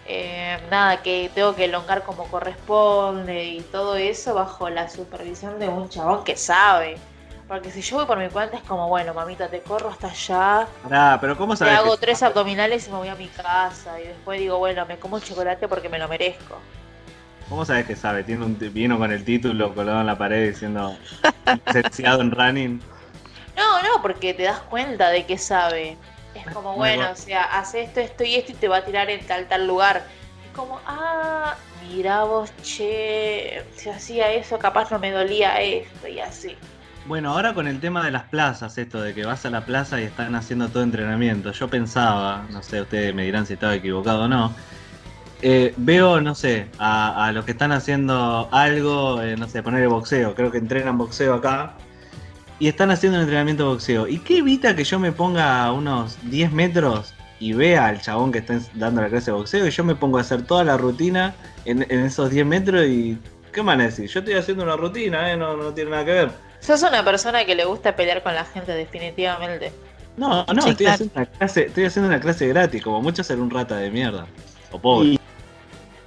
eh, 0.05 0.58
nada, 0.69 1.01
que 1.01 1.31
tengo 1.34 1.55
que 1.55 1.65
elongar 1.65 2.03
como 2.03 2.25
corresponde 2.25 3.46
y 3.46 3.62
todo 3.62 3.96
eso 3.96 4.34
bajo 4.34 4.69
la 4.69 4.89
supervisión 4.89 5.60
de 5.60 5.69
un 5.69 5.88
chabón 5.88 6.24
que 6.24 6.36
sabe. 6.36 6.98
Porque 7.49 7.71
si 7.71 7.81
yo 7.81 7.97
voy 7.97 8.05
por 8.05 8.19
mi 8.19 8.29
cuenta 8.29 8.57
es 8.57 8.63
como, 8.63 8.87
bueno, 8.87 9.13
mamita, 9.13 9.49
te 9.49 9.61
corro 9.61 9.89
hasta 9.89 10.07
allá, 10.07 10.67
Pará, 10.83 11.17
pero 11.19 11.35
¿cómo 11.35 11.53
te 11.53 11.57
sabes? 11.59 11.79
hago 11.79 11.97
que- 11.97 12.05
tres 12.05 12.21
abdominales 12.23 12.87
y 12.87 12.91
me 12.91 12.97
voy 12.97 13.07
a 13.07 13.15
mi 13.15 13.27
casa 13.27 13.99
y 13.99 14.05
después 14.07 14.39
digo, 14.39 14.59
bueno, 14.59 14.85
me 14.85 14.97
como 14.99 15.15
un 15.15 15.21
chocolate 15.23 15.67
porque 15.67 15.89
me 15.89 15.97
lo 15.97 16.07
merezco. 16.07 16.59
¿Cómo 17.49 17.65
sabes 17.65 17.87
que 17.87 17.95
sabe? 17.95 18.23
Tiene 18.23 18.45
un 18.45 18.55
vino 18.71 18.99
con 18.99 19.11
el 19.11 19.25
título 19.25 19.73
colgado 19.73 19.99
en 20.01 20.05
la 20.05 20.15
pared 20.15 20.49
diciendo 20.49 20.95
licenciado 21.65 22.21
en 22.21 22.29
running. 22.31 22.81
No, 23.57 23.81
no, 23.81 24.01
porque 24.03 24.35
te 24.35 24.43
das 24.43 24.59
cuenta 24.59 25.09
de 25.09 25.25
que 25.25 25.39
sabe. 25.39 25.97
Es 26.35 26.45
como, 26.53 26.69
Muy 26.73 26.77
bueno, 26.77 26.97
bueno. 26.99 27.13
o 27.13 27.15
sea, 27.15 27.43
hace 27.45 27.81
esto, 27.81 27.99
esto 27.99 28.23
y 28.23 28.35
esto 28.35 28.51
y 28.51 28.55
te 28.55 28.67
va 28.67 28.77
a 28.77 28.85
tirar 28.85 29.09
en 29.09 29.25
tal, 29.25 29.47
tal 29.47 29.65
lugar. 29.65 30.03
Es 30.47 30.55
como, 30.55 30.79
ah, 30.85 31.55
mira 31.89 32.23
vos, 32.25 32.51
che, 32.61 33.63
si 33.75 33.89
hacía 33.89 34.31
eso, 34.31 34.59
capaz 34.59 34.91
no 34.91 34.99
me 34.99 35.09
dolía 35.09 35.59
esto 35.59 36.07
y 36.07 36.19
así. 36.19 36.55
Bueno, 37.09 37.31
ahora 37.31 37.55
con 37.55 37.67
el 37.67 37.79
tema 37.79 38.05
de 38.05 38.11
las 38.11 38.25
plazas, 38.25 38.77
esto 38.77 39.01
de 39.01 39.15
que 39.15 39.25
vas 39.25 39.43
a 39.43 39.49
la 39.49 39.65
plaza 39.65 39.99
y 39.99 40.03
están 40.03 40.35
haciendo 40.35 40.69
todo 40.69 40.83
entrenamiento, 40.83 41.51
yo 41.53 41.67
pensaba, 41.67 42.45
no 42.51 42.61
sé, 42.61 42.81
ustedes 42.81 43.15
me 43.15 43.23
dirán 43.23 43.47
si 43.47 43.53
estaba 43.53 43.73
equivocado 43.73 44.25
o 44.25 44.27
no, 44.27 44.53
eh, 45.41 45.73
veo, 45.77 46.21
no 46.21 46.35
sé, 46.35 46.67
a, 46.77 47.31
los 47.33 47.45
que 47.45 47.53
están 47.53 47.71
haciendo 47.71 48.47
algo, 48.51 49.23
eh, 49.23 49.35
no 49.37 49.47
sé, 49.47 49.63
poner 49.63 49.81
el 49.81 49.89
boxeo, 49.89 50.35
creo 50.35 50.51
que 50.51 50.59
entrenan 50.59 50.99
boxeo 50.99 51.33
acá, 51.33 51.73
y 52.59 52.67
están 52.67 52.91
haciendo 52.91 53.17
un 53.17 53.23
entrenamiento 53.23 53.63
de 53.63 53.69
boxeo. 53.69 54.07
¿Y 54.07 54.19
qué 54.19 54.37
evita 54.37 54.75
que 54.75 54.83
yo 54.83 54.99
me 54.99 55.11
ponga 55.11 55.63
a 55.63 55.73
unos 55.73 56.19
10 56.29 56.51
metros 56.51 57.15
y 57.39 57.53
vea 57.53 57.87
al 57.87 58.01
chabón 58.01 58.31
que 58.31 58.37
está 58.37 58.59
dando 58.75 59.01
la 59.01 59.09
clase 59.09 59.31
de 59.31 59.37
boxeo 59.37 59.65
y 59.65 59.71
yo 59.71 59.83
me 59.83 59.95
pongo 59.95 60.19
a 60.19 60.21
hacer 60.21 60.43
toda 60.43 60.63
la 60.63 60.77
rutina 60.77 61.33
en, 61.65 61.81
en 61.89 62.01
esos 62.01 62.29
10 62.29 62.45
metros 62.45 62.85
y... 62.85 63.17
¿Qué 63.51 63.61
van 63.61 63.81
a 63.81 63.85
decir? 63.85 64.07
Yo 64.07 64.19
estoy 64.19 64.35
haciendo 64.35 64.63
una 64.63 64.75
rutina, 64.75 65.31
¿eh? 65.31 65.35
no, 65.35 65.57
no 65.57 65.73
tiene 65.73 65.89
nada 65.89 66.05
que 66.05 66.11
ver. 66.11 66.48
Sos 66.59 66.83
una 66.83 67.03
persona 67.03 67.45
que 67.45 67.55
le 67.55 67.65
gusta 67.65 67.95
pelear 67.95 68.21
con 68.21 68.35
la 68.35 68.45
gente, 68.45 68.73
definitivamente. 68.73 69.71
No, 70.17 70.45
no, 70.45 70.61
Sí, 70.61 70.69
estoy, 70.71 70.85
claro. 70.85 70.93
haciendo 70.95 71.13
una 71.15 71.25
clase, 71.25 71.65
estoy 71.67 71.85
haciendo 71.85 72.09
una 72.09 72.19
clase 72.19 72.47
gratis, 72.47 72.83
como 72.83 73.01
mucho 73.01 73.23
ser 73.23 73.39
un 73.39 73.49
rata 73.49 73.77
de 73.77 73.89
mierda. 73.89 74.27
O 74.71 74.79
pobre. 74.79 75.17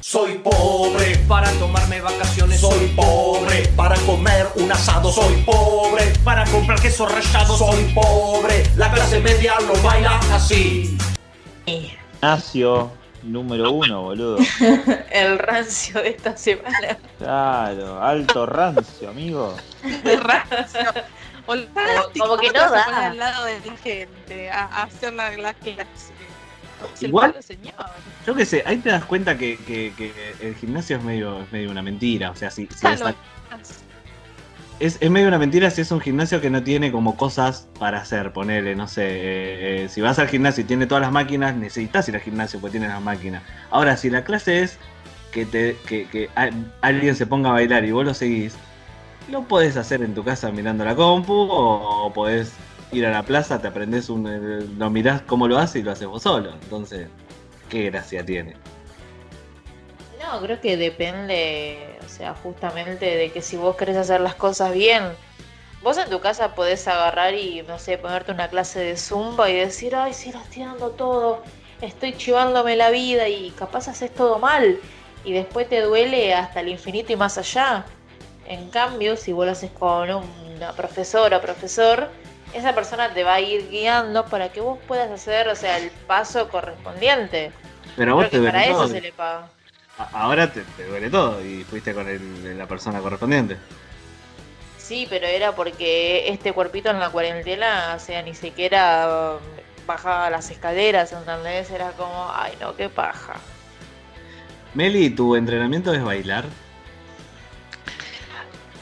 Soy 0.01 0.39
pobre 0.39 1.17
para 1.29 1.51
tomarme 1.53 2.01
vacaciones. 2.01 2.61
Soy 2.61 2.89
pobre 2.89 3.69
para 3.77 3.97
comer 4.01 4.49
un 4.57 4.71
asado. 4.71 5.11
Soy 5.13 5.37
pobre 5.43 6.13
para 6.25 6.45
comprar 6.47 6.81
queso 6.81 7.07
rallado. 7.07 7.57
Soy 7.57 7.85
pobre. 7.95 8.65
La 8.77 8.93
clase 8.93 9.21
media 9.21 9.55
lo 9.61 9.81
baila 9.83 10.19
así. 10.33 10.99
Gimnasio 11.67 12.91
número 13.23 13.71
uno, 13.73 14.03
boludo. 14.03 14.39
El 15.11 15.39
rancio 15.39 16.01
de 16.03 16.11
esta 16.11 16.37
semana. 16.37 16.99
Claro, 17.19 18.03
alto 18.03 18.47
rancio, 18.47 19.09
amigo. 19.11 19.57
O 21.47 21.55
la- 21.57 21.67
como 22.19 22.37
que 22.37 22.49
¿cómo 22.49 22.53
te 22.53 22.53
no 22.53 22.71
da. 22.71 23.07
al 23.09 23.19
lado 23.19 23.45
de 23.47 23.61
la 23.65 23.77
gente 23.77 24.51
a, 24.51 24.65
a 24.65 24.83
hacer 24.85 25.13
la, 25.13 25.37
la 25.37 25.55
clase. 25.55 26.13
El 27.01 27.09
Igual-. 27.09 27.35
Yo 28.27 28.35
qué 28.35 28.45
sé, 28.47 28.63
ahí 28.67 28.79
te 28.79 28.91
das 28.91 29.05
cuenta 29.05 29.37
que, 29.37 29.57
que- 29.59 29.93
que 29.97 30.13
el 30.41 30.55
gimnasio 30.57 30.97
es 30.97 31.03
medio, 31.03 31.41
es 31.43 31.51
medio 31.53 31.71
una 31.71 31.83
mentira. 31.83 32.31
O 32.31 32.37
sea, 32.37 32.51
si, 32.51 32.69
si 32.69 32.87
es, 32.87 33.01
lo- 33.01 33.15
es, 34.81 34.99
es 35.01 35.11
medio 35.11 35.29
una 35.29 35.39
mentira 35.39 35.71
si 35.71 35.81
es 35.81 35.91
un 35.91 36.01
gimnasio 36.01 36.41
que 36.41 36.51
no 36.51 36.63
tiene 36.63 36.91
como 36.93 37.17
cosas 37.17 37.69
para 37.79 37.99
hacer. 37.99 38.33
Ponele, 38.33 38.75
no 38.75 38.89
sé, 38.89 39.05
eh, 39.05 39.85
eh, 39.85 39.89
si 39.89 40.01
vas 40.01 40.19
al 40.19 40.29
gimnasio 40.29 40.65
y 40.65 40.67
tiene 40.67 40.87
todas 40.87 41.03
las 41.03 41.13
máquinas, 41.13 41.55
necesitas 41.55 42.09
ir 42.09 42.15
al 42.17 42.21
gimnasio 42.21 42.61
porque 42.61 42.79
tiene 42.79 42.89
las 42.89 43.03
máquinas. 43.03 43.43
Ahora, 43.71 43.97
si 43.97 44.11
la 44.11 44.25
clase 44.25 44.63
es 44.63 44.79
que, 45.33 45.47
te, 45.47 45.77
que, 45.87 46.07
que 46.09 46.29
alguien 46.81 47.17
se 47.17 47.27
ponga 47.27 47.51
a 47.51 47.53
bailar 47.53 47.85
y 47.85 47.93
vos 47.93 48.05
lo 48.05 48.15
seguís, 48.15 48.55
lo 49.31 49.43
podés 49.43 49.77
hacer 49.77 50.03
en 50.03 50.15
tu 50.15 50.25
casa 50.25 50.51
mirando 50.51 50.85
la 50.85 50.95
compu 50.95 51.33
o 51.33 52.13
podés 52.13 52.53
ir 52.93 53.07
a 53.07 53.11
la 53.11 53.23
plaza, 53.23 53.61
te 53.61 53.69
aprendés 53.69 54.11
un, 54.11 54.27
eh, 54.27 54.67
lo 54.77 54.91
mirás 54.91 55.23
cómo 55.23 55.49
lo 55.49 55.59
hace 55.59 55.79
y 55.79 55.83
lo 55.83 55.93
haces 55.93 56.07
vos 56.07 56.23
solo. 56.23 56.53
Entonces, 56.63 57.09
¿qué 57.69 57.85
gracia 57.91 58.25
tiene? 58.25 58.55
No, 60.21 60.41
creo 60.41 60.61
que 60.61 60.77
depende, 60.77 61.92
o 61.92 61.92
sea, 62.13 62.35
justamente 62.35 63.17
de 63.17 63.33
que 63.33 63.43
si 63.43 63.57
vos 63.57 63.77
querés 63.77 63.97
hacer 63.97 64.21
las 64.21 64.35
cosas 64.35 64.73
bien, 64.73 65.03
vos 65.83 65.99
en 65.99 66.09
tu 66.09 66.21
casa 66.21 66.55
podés 66.55 66.87
agarrar 66.87 67.35
y, 67.35 67.63
no 67.63 67.79
sé, 67.79 67.99
ponerte 67.99 68.31
una 68.33 68.49
clase 68.49 68.81
de 68.81 68.97
zumba 68.97 69.51
y 69.51 69.55
decir, 69.55 69.97
ay, 69.97 70.15
sí, 70.15 70.33
lo 70.33 70.41
estoy 70.41 70.63
dando 70.65 70.91
todo, 70.91 71.43
estoy 71.81 72.17
chivándome 72.17 72.77
la 72.77 72.91
vida 72.91 73.29
y 73.29 73.51
capaz 73.51 73.89
haces 73.89 74.13
todo 74.13 74.39
mal 74.39 74.79
y 75.25 75.33
después 75.33 75.69
te 75.69 75.81
duele 75.81 76.35
hasta 76.35 76.61
el 76.61 76.69
infinito 76.69 77.13
y 77.13 77.17
más 77.17 77.39
allá. 77.39 77.85
En 78.47 78.71
cambio, 78.71 79.17
si 79.17 79.33
vos 79.33 79.47
lo 79.47 79.53
haces 79.53 79.71
con 79.71 80.11
una 80.11 80.73
profesora 80.73 81.39
o 81.39 81.41
profesor, 81.41 82.09
esa 82.53 82.75
persona 82.75 83.13
te 83.15 83.25
va 83.25 83.35
a 83.35 83.41
ir 83.41 83.69
guiando 83.71 84.27
para 84.27 84.51
que 84.51 84.61
vos 84.61 84.79
puedas 84.87 85.11
hacer, 85.11 85.49
o 85.49 85.57
sea, 85.57 85.79
el 85.79 85.91
paso 86.07 86.49
correspondiente. 86.49 87.53
Pero 87.97 88.15
vos 88.15 88.27
Creo 88.29 88.31
te 88.31 88.47
que 88.47 88.53
para 88.53 88.67
eso 88.67 88.89
se 88.89 89.01
le 89.01 89.13
paga. 89.13 89.49
Ahora 89.99 90.51
te, 90.53 90.63
te 90.63 90.87
duele 90.87 91.11
todo 91.11 91.45
y 91.45 91.65
fuiste 91.65 91.95
con 91.95 92.09
el- 92.09 92.57
la 92.59 92.67
persona 92.67 93.01
correspondiente. 93.01 93.57
Sí, 94.79 95.07
pero 95.09 95.27
era 95.27 95.55
porque 95.55 96.29
este 96.29 96.53
cuerpito 96.53 96.91
en 96.91 96.99
la 96.99 97.11
cuarentena, 97.11 97.95
o 97.97 97.99
sea, 97.99 98.23
ni 98.23 98.35
siquiera 98.35 99.39
bajaba 99.87 100.29
las 100.31 100.51
escaleras, 100.51 101.13
¿entendés? 101.13 101.71
Era 101.71 101.93
como, 101.93 102.31
ay 102.35 102.53
no, 102.61 102.75
qué 102.77 102.89
paja. 102.89 103.35
Meli, 104.75 105.11
¿tu 105.11 105.37
entrenamiento 105.37 105.93
es 105.93 106.03
bailar? 106.03 106.45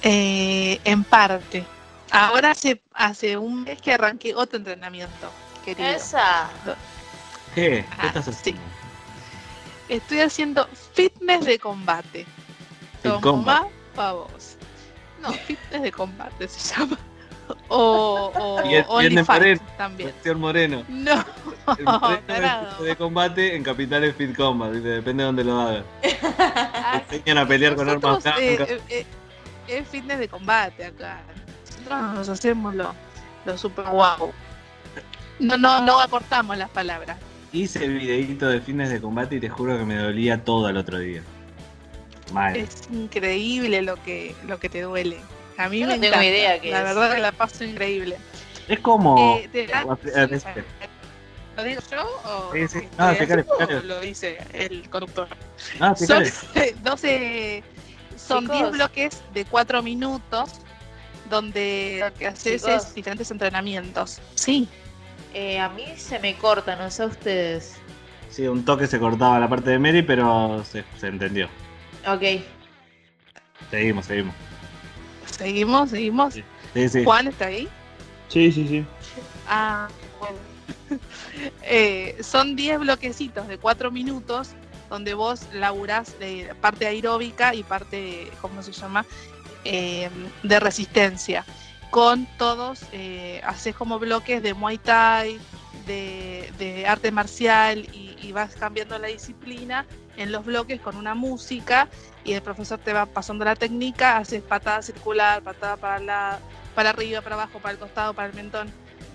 Eh, 0.03 0.81
en 0.85 1.05
parte. 1.05 1.67
Ahora 2.11 2.53
hace, 2.53 2.81
hace 2.95 3.37
un 3.37 3.65
mes 3.65 3.81
que 3.81 3.93
arranqué 3.93 4.35
otro 4.35 4.57
entrenamiento, 4.59 5.31
querido. 5.65 5.89
Esa. 5.89 6.49
¿Qué? 7.55 7.85
¿Qué 7.85 7.87
Ah, 7.99 8.07
estás 8.07 8.29
haciendo? 8.29 8.63
Estoy 9.91 10.21
haciendo 10.21 10.67
fitness 10.95 11.45
de 11.45 11.59
combate. 11.59 12.25
Toma 13.03 13.21
combat. 13.21 13.67
pa' 13.95 14.13
vos. 14.13 14.57
No, 15.21 15.33
fitness 15.33 15.83
de 15.83 15.93
combate 15.93 16.49
se 16.49 16.75
llama. 16.75 16.97
O, 17.67 18.31
o 18.37 18.55
Only 18.87 19.09
bien 19.09 19.15
de 19.17 19.25
Fight 19.25 19.41
Moreno. 19.41 19.63
también. 19.77 20.15
Moreno. 20.37 20.85
No, 20.89 21.25
El 21.77 21.85
Moreno 21.85 22.83
de, 22.83 22.97
combate 22.97 23.57
en 23.57 23.65
Capital 23.65 24.05
es 24.05 24.15
Fit 24.15 24.37
Combat, 24.37 24.71
depende 24.71 25.25
de 25.25 25.27
dónde 25.27 25.45
lo 25.45 25.61
hagas. 25.61 25.85
Enseñan 27.11 27.39
a 27.39 27.49
pelear 27.49 27.75
con 27.75 27.89
armas 27.89 28.25
Nosotros, 28.25 28.35
eh, 28.39 28.57
blancas. 28.57 28.69
eh, 28.71 28.83
eh, 28.89 29.07
es 29.67 29.89
fitness 29.89 30.21
de 30.21 30.29
combate 30.29 30.85
acá. 30.85 31.23
Nosotros 31.79 32.15
nos 32.15 32.29
hacemos 32.29 32.75
lo, 32.77 32.95
lo 33.45 33.59
super 33.59 33.87
guau. 33.87 34.33
No, 35.41 35.57
no, 35.57 35.81
no 35.83 35.99
acortamos 35.99 36.57
las 36.57 36.71
palabras. 36.71 37.19
Hice 37.53 37.85
el 37.85 37.99
videíto 37.99 38.49
de 38.49 38.61
fitness 38.61 38.91
de 38.91 39.01
combate 39.01 39.37
y 39.37 39.41
te 39.41 39.49
juro 39.49 39.77
que 39.77 39.85
me 39.85 39.97
dolía 39.97 40.45
todo 40.45 40.69
el 40.69 40.77
otro 40.77 40.99
día. 40.99 41.23
Mal. 42.33 42.55
Es 42.57 42.83
increíble 42.93 43.83
lo 43.83 44.01
que, 44.03 44.35
lo 44.47 44.59
que 44.61 44.69
te 44.69 44.83
duele. 44.83 45.17
A 45.59 45.69
mí 45.69 45.81
Yo 45.81 45.89
me 45.89 45.97
no 45.97 46.01
tengo 46.01 46.23
idea 46.23 46.61
qué 46.61 46.71
La 46.71 46.79
es. 46.79 46.85
verdad 46.85 47.15
que 47.15 47.21
la 47.21 47.33
paso 47.33 47.65
increíble. 47.65 48.17
Es 48.69 48.79
como. 48.81 49.37
Eh, 49.39 49.49
te 49.51 49.67
da- 49.67 49.83
¿Lo 51.57 51.65
digo 51.65 51.81
yo 51.91 52.03
o 52.25 52.53
Sí, 52.55 52.69
sí. 52.69 52.79
o 52.79 53.03
No, 53.03 53.07
lo 53.09 53.13
dice- 53.19 53.35
o 53.35 53.39
explícale. 53.41 53.83
lo 53.83 54.01
dice 54.01 54.39
el 54.53 54.89
conductor? 54.89 55.29
No, 55.81 55.97
Son 55.97 56.23
explícale. 56.23 56.75
12, 56.83 57.65
son 58.17 58.43
Chicos. 58.45 58.59
10 58.59 58.71
bloques 58.73 59.23
de 59.35 59.45
4 59.45 59.83
minutos 59.83 60.53
donde 61.29 61.99
lo 62.01 62.15
que 62.15 62.29
haces 62.29 62.63
Chicos. 62.63 62.87
es 62.87 62.95
diferentes 62.95 63.31
entrenamientos. 63.33 64.21
Sí, 64.37 64.69
Eh, 65.35 65.59
a 65.61 65.69
mí 65.69 65.85
se 65.97 66.19
me 66.19 66.37
corta, 66.37 66.77
no 66.77 66.91
sé 66.91 67.03
a 67.03 67.07
ustedes. 67.07 67.77
Sí, 68.31 68.47
un 68.47 68.65
toque 68.65 68.87
se 68.87 68.99
cortaba 68.99 69.39
la 69.39 69.49
parte 69.49 69.71
de 69.71 69.79
Mary, 69.79 70.03
pero 70.03 70.65
se, 70.65 70.85
se 70.99 71.09
entendió. 71.09 71.49
Ok. 72.07 72.43
Seguimos, 73.71 74.07
seguimos. 74.07 74.35
Seguimos, 75.27 75.91
seguimos. 75.91 76.35
Sí, 76.35 76.89
sí. 76.89 77.05
Juan 77.05 77.29
está 77.29 77.47
ahí. 77.47 77.69
Sí, 78.29 78.51
sí, 78.53 78.67
sí. 78.69 78.85
Ah, 79.49 79.89
bueno. 80.19 80.39
Eh, 81.63 82.19
son 82.23 82.57
10 82.57 82.81
bloquecitos 82.81 83.49
de 83.49 83.57
4 83.57 83.91
minutos 83.91 84.51
donde 84.91 85.15
vos 85.15 85.47
laburás 85.55 86.19
de 86.19 86.55
parte 86.61 86.87
aeróbica 86.87 87.55
y 87.55 87.63
parte, 87.63 88.31
¿cómo 88.43 88.63
se 88.63 88.73
llama? 88.73 89.07
Eh, 89.65 90.11
de 90.43 90.61
resistencia. 90.61 91.47
Con 91.91 92.27
todos, 92.39 92.83
eh, 92.93 93.41
haces 93.45 93.75
como 93.75 93.99
bloques 93.99 94.43
de 94.43 94.55
Muay 94.55 94.79
Thai, 94.79 95.39
de, 95.87 96.53
de 96.59 96.87
arte 96.87 97.11
marcial 97.11 97.81
y, 97.93 98.17
y 98.23 98.33
vas 98.33 98.55
cambiando 98.55 98.97
la 98.99 99.09
disciplina 99.09 99.87
en 100.17 100.31
los 100.31 100.45
bloques 100.45 100.81
con 100.81 100.97
una 100.97 101.15
música 101.15 101.89
y 102.23 102.35
el 102.35 102.43
profesor 102.43 102.79
te 102.79 102.93
va 102.93 103.07
pasando 103.07 103.45
la 103.45 103.57
técnica, 103.57 104.19
haces 104.19 104.43
patada 104.43 104.83
circular, 104.83 105.43
patada 105.43 105.77
para, 105.77 105.99
la, 105.99 106.39
para 106.77 106.91
arriba, 106.91 107.23
para 107.23 107.35
abajo, 107.37 107.59
para 107.59 107.73
el 107.73 107.79
costado, 107.79 108.15
para 108.15 108.29
el 108.29 108.35
mentón. 108.35 108.69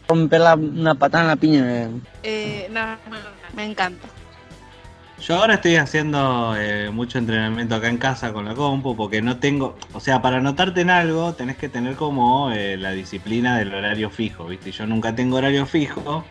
Romper 0.07 0.41
la- 0.41 0.55
una 0.55 0.95
patada 0.95 1.23
en 1.23 1.27
la 1.29 1.35
piña. 1.37 1.89
Eh, 2.23 2.67
nada, 2.71 2.99
me, 3.09 3.17
me 3.55 3.71
encanta. 3.71 4.07
Yo 5.27 5.37
ahora 5.37 5.55
estoy 5.55 5.77
haciendo 5.77 6.55
eh, 6.55 6.91
mucho 6.91 7.17
entrenamiento 7.17 7.73
acá 7.75 7.87
en 7.89 7.97
casa 7.97 8.31
con 8.31 8.45
la 8.45 8.53
compu 8.53 8.95
porque 8.95 9.23
no 9.23 9.37
tengo, 9.37 9.75
o 9.93 9.99
sea, 9.99 10.21
para 10.21 10.37
anotarte 10.37 10.81
en 10.81 10.91
algo 10.91 11.33
tenés 11.33 11.57
que 11.57 11.67
tener 11.67 11.95
como 11.95 12.51
eh, 12.51 12.77
la 12.77 12.91
disciplina 12.91 13.57
del 13.57 13.73
horario 13.73 14.11
fijo, 14.11 14.45
¿viste? 14.45 14.71
Yo 14.71 14.85
nunca 14.85 15.15
tengo 15.15 15.37
horario 15.37 15.65
fijo, 15.65 16.23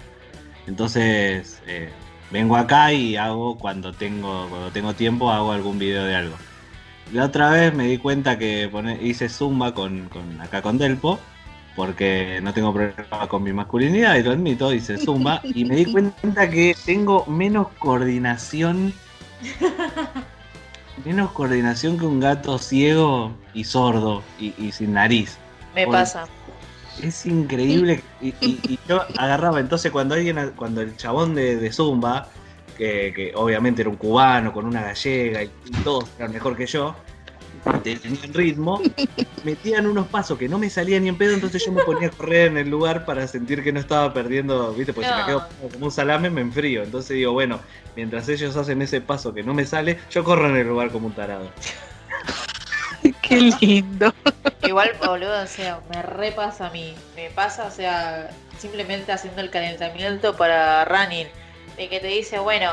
entonces 0.68 1.60
eh, 1.66 1.90
vengo 2.30 2.56
acá 2.56 2.92
y 2.92 3.16
hago 3.16 3.58
cuando 3.58 3.92
tengo, 3.92 4.46
cuando 4.48 4.70
tengo 4.70 4.94
tiempo 4.94 5.32
hago 5.32 5.50
algún 5.50 5.76
video 5.78 6.04
de 6.04 6.14
algo. 6.14 6.36
La 7.12 7.24
otra 7.24 7.50
vez 7.50 7.74
me 7.74 7.86
di 7.88 7.98
cuenta 7.98 8.38
que 8.38 8.70
hice 9.02 9.28
zumba 9.28 9.74
con- 9.74 10.08
acá 10.40 10.62
con 10.62 10.78
Delpo 10.78 11.18
porque 11.76 12.40
no 12.42 12.52
tengo 12.54 12.72
problema 12.72 13.28
con 13.28 13.42
mi 13.42 13.52
masculinidad 13.52 14.16
y 14.16 14.22
lo 14.22 14.30
admito, 14.32 14.72
hice 14.72 14.96
zumba 14.98 15.40
y 15.42 15.64
me 15.64 15.76
di 15.76 15.86
cuenta 15.86 16.48
que 16.48 16.76
tengo 16.86 17.26
menos 17.26 17.68
coordinación, 17.78 18.92
menos 21.04 21.32
coordinación 21.32 21.98
que 21.98 22.06
un 22.06 22.20
gato 22.20 22.58
ciego 22.58 23.32
y 23.52 23.64
sordo 23.64 24.22
y, 24.38 24.54
y 24.58 24.72
sin 24.72 24.92
nariz. 24.94 25.36
Me 25.74 25.86
pasa. 25.86 26.26
Es 27.02 27.26
increíble. 27.26 28.02
Y, 28.20 28.28
y- 28.40 28.60
y 28.68 28.78
yo 28.88 29.02
agarraba, 29.18 29.58
entonces 29.58 29.90
cuando 29.90 30.14
alguien, 30.14 30.52
cuando 30.56 30.80
el 30.80 30.96
chabón 30.96 31.34
de, 31.34 31.56
de 31.56 31.72
Zumba, 31.72 32.28
que, 32.78 33.12
que 33.14 33.32
obviamente 33.34 33.82
era 33.82 33.90
un 33.90 33.96
cubano 33.96 34.52
con 34.52 34.64
una 34.64 34.82
gallega 34.82 35.42
y, 35.42 35.50
y 35.66 35.70
todos 35.82 36.04
eran 36.18 36.32
mejor 36.32 36.56
que 36.56 36.66
yo, 36.66 36.94
tenían 37.82 38.32
ritmo, 38.32 38.80
metían 39.42 39.86
unos 39.86 40.06
pasos 40.08 40.38
que 40.38 40.48
no 40.48 40.58
me 40.58 40.70
salían 40.70 41.02
ni 41.02 41.08
en 41.08 41.18
pedo, 41.18 41.34
entonces 41.34 41.64
yo 41.64 41.72
me 41.72 41.82
ponía 41.82 42.08
a 42.08 42.10
correr 42.10 42.48
en 42.48 42.58
el 42.58 42.68
lugar 42.68 43.04
para 43.04 43.26
sentir 43.26 43.62
que 43.62 43.72
no 43.72 43.80
estaba 43.80 44.12
perdiendo, 44.12 44.72
viste, 44.74 44.92
pues 44.92 45.06
si 45.06 45.12
me 45.14 45.20
No. 45.20 45.26
quedo 45.26 45.48
como 45.72 45.86
un 45.86 45.90
salame 45.90 46.30
me 46.30 46.40
enfrío. 46.40 46.82
Entonces 46.82 47.16
digo, 47.16 47.32
bueno, 47.32 47.60
mientras 47.96 48.28
ellos 48.28 48.56
hacen 48.56 48.82
ese 48.82 49.00
paso 49.00 49.32
que 49.34 49.42
no 49.42 49.54
me 49.54 49.64
sale, 49.66 49.98
yo 50.10 50.24
corro 50.24 50.48
en 50.48 50.56
el 50.56 50.66
lugar 50.66 50.90
como 50.90 51.06
un 51.06 51.14
tarado. 51.14 51.50
Qué 53.22 53.40
lindo. 53.60 54.12
Igual, 54.62 54.92
boludo, 55.04 55.42
o 55.42 55.46
sea, 55.46 55.80
me 55.90 56.02
repasa 56.02 56.68
a 56.68 56.70
mí. 56.70 56.94
Me 57.16 57.30
pasa, 57.30 57.66
o 57.66 57.70
sea, 57.70 58.30
simplemente 58.58 59.12
haciendo 59.12 59.40
el 59.40 59.50
calentamiento 59.50 60.36
para 60.36 60.84
running. 60.84 61.26
De 61.76 61.88
que 61.88 62.00
te 62.00 62.06
dice, 62.06 62.38
bueno, 62.38 62.70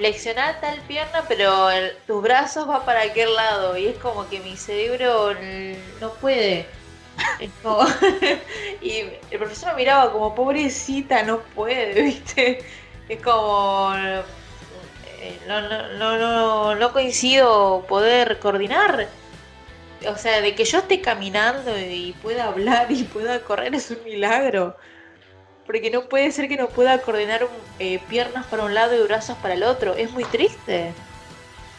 flexiona 0.00 0.58
tal 0.60 0.80
pierna, 0.88 1.26
pero 1.28 1.68
tus 2.06 2.22
brazos 2.22 2.66
va 2.68 2.86
para 2.86 3.02
aquel 3.02 3.34
lado. 3.34 3.76
Y 3.76 3.86
es 3.88 3.98
como 3.98 4.26
que 4.30 4.40
mi 4.40 4.56
cerebro 4.56 5.34
no 6.00 6.14
puede. 6.14 6.66
Y 8.80 9.00
el 9.30 9.38
profesor 9.38 9.74
miraba 9.76 10.10
como, 10.12 10.34
pobrecita, 10.34 11.22
no 11.22 11.40
puede, 11.54 12.00
¿viste? 12.02 12.64
Es 13.08 13.20
como. 13.22 13.92
eh, 15.20 15.38
No, 15.46 15.60
no, 15.60 15.88
no, 15.98 16.18
no, 16.18 16.74
no 16.74 16.92
coincido 16.92 17.84
poder 17.88 18.38
coordinar. 18.38 19.08
O 20.08 20.16
sea, 20.16 20.40
de 20.40 20.54
que 20.54 20.64
yo 20.64 20.78
esté 20.78 21.02
caminando 21.02 21.78
y 21.78 22.14
pueda 22.22 22.46
hablar 22.46 22.90
y 22.90 23.04
pueda 23.04 23.40
correr 23.42 23.74
es 23.74 23.90
un 23.90 24.02
milagro. 24.04 24.76
Porque 25.70 25.88
no 25.92 26.02
puede 26.08 26.32
ser 26.32 26.48
que 26.48 26.56
no 26.56 26.66
pueda 26.68 27.00
coordinar 27.00 27.44
un- 27.44 27.50
eh, 27.78 28.00
piernas 28.08 28.44
para 28.46 28.64
un 28.64 28.74
lado 28.74 28.92
y 28.98 29.06
brazos 29.06 29.36
para 29.38 29.54
el 29.54 29.62
otro. 29.62 29.94
Es 29.94 30.10
muy 30.10 30.24
triste. 30.24 30.92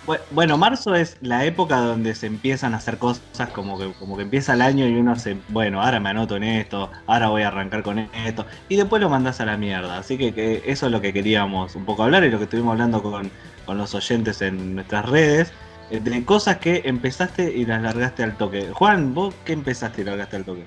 Bu- 0.08 0.18
Bueno, 0.32 0.58
marzo 0.58 0.96
es 0.96 1.18
la 1.20 1.44
época 1.44 1.76
donde 1.76 2.16
se 2.16 2.28
empiezan 2.28 2.74
a 2.74 2.78
hacer 2.78 2.98
cosas 3.00 3.50
como 3.54 3.78
que, 3.78 3.92
como 4.00 4.16
que 4.16 4.24
empieza 4.24 4.54
el 4.54 4.62
año 4.62 4.88
y 4.88 4.96
uno 4.96 5.18
se, 5.18 5.36
bueno, 5.50 5.82
ahora 5.82 6.00
me 6.00 6.08
anoto 6.08 6.38
en 6.38 6.44
esto, 6.46 6.90
ahora 7.06 7.28
voy 7.28 7.42
a 7.42 7.50
arrancar 7.50 7.84
con 7.84 8.00
esto, 8.00 8.46
y 8.70 8.78
después 8.78 9.02
lo 9.02 9.10
mandas 9.10 9.42
a 9.42 9.46
la 9.46 9.58
mierda. 9.58 9.98
Así 9.98 10.18
que, 10.18 10.34
que 10.34 10.64
eso 10.68 10.86
es 10.86 10.92
lo 10.94 11.02
que 11.02 11.12
queríamos 11.12 11.76
un 11.76 11.84
poco 11.84 12.04
hablar 12.04 12.24
y 12.24 12.32
lo 12.32 12.38
que 12.38 12.46
estuvimos 12.46 12.72
hablando 12.72 13.04
con, 13.04 13.30
con 13.66 13.78
los 13.78 13.94
oyentes 13.94 14.42
en 14.42 14.76
nuestras 14.76 15.06
redes, 15.10 15.52
eh, 15.90 16.00
de 16.00 16.24
cosas 16.24 16.60
que 16.60 16.84
empezaste 16.86 17.52
y 17.52 17.66
las 17.66 17.82
largaste 17.82 18.24
al 18.24 18.38
toque. 18.38 18.70
Juan, 18.72 19.14
¿vos 19.14 19.36
qué 19.44 19.52
empezaste 19.52 20.04
y 20.04 20.06
largaste 20.06 20.38
al 20.38 20.46
toque? 20.46 20.64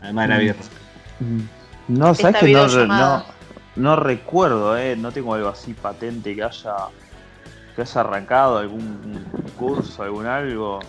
Además 0.00 0.28
de 0.28 0.28
la 0.28 0.36
Mm. 0.36 0.44
birra. 0.44 1.61
No, 1.88 2.14
sabes 2.14 2.36
que 2.36 2.52
no, 2.52 2.68
no, 2.86 3.24
no 3.76 3.96
recuerdo, 3.96 4.76
eh, 4.76 4.96
no 4.96 5.12
tengo 5.12 5.34
algo 5.34 5.48
así 5.48 5.74
patente 5.74 6.34
que 6.34 6.42
haya 6.42 6.74
que 7.74 7.82
haya 7.82 8.00
arrancado 8.02 8.58
algún 8.58 9.24
curso, 9.56 10.02
algún 10.02 10.26
algo. 10.26 10.80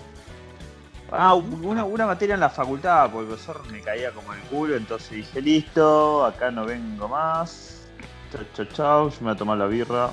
Ah, 1.11 1.33
una, 1.35 1.83
una 1.85 2.05
materia 2.07 2.33
en 2.33 2.41
la 2.41 2.49
facultad, 2.49 3.09
porque 3.11 3.21
el 3.21 3.27
profesor 3.27 3.61
me 3.71 3.79
caía 3.81 4.11
como 4.11 4.33
el 4.33 4.39
culo, 4.41 4.75
entonces 4.75 5.11
dije, 5.11 5.41
listo, 5.41 6.25
acá 6.25 6.51
no 6.51 6.65
vengo 6.65 7.07
más. 7.07 7.87
Chau, 8.31 8.41
chau, 8.55 8.65
chau, 8.73 9.09
yo 9.09 9.15
me 9.19 9.25
voy 9.27 9.33
a 9.33 9.35
tomar 9.37 9.57
la 9.59 9.67
birra. 9.67 10.09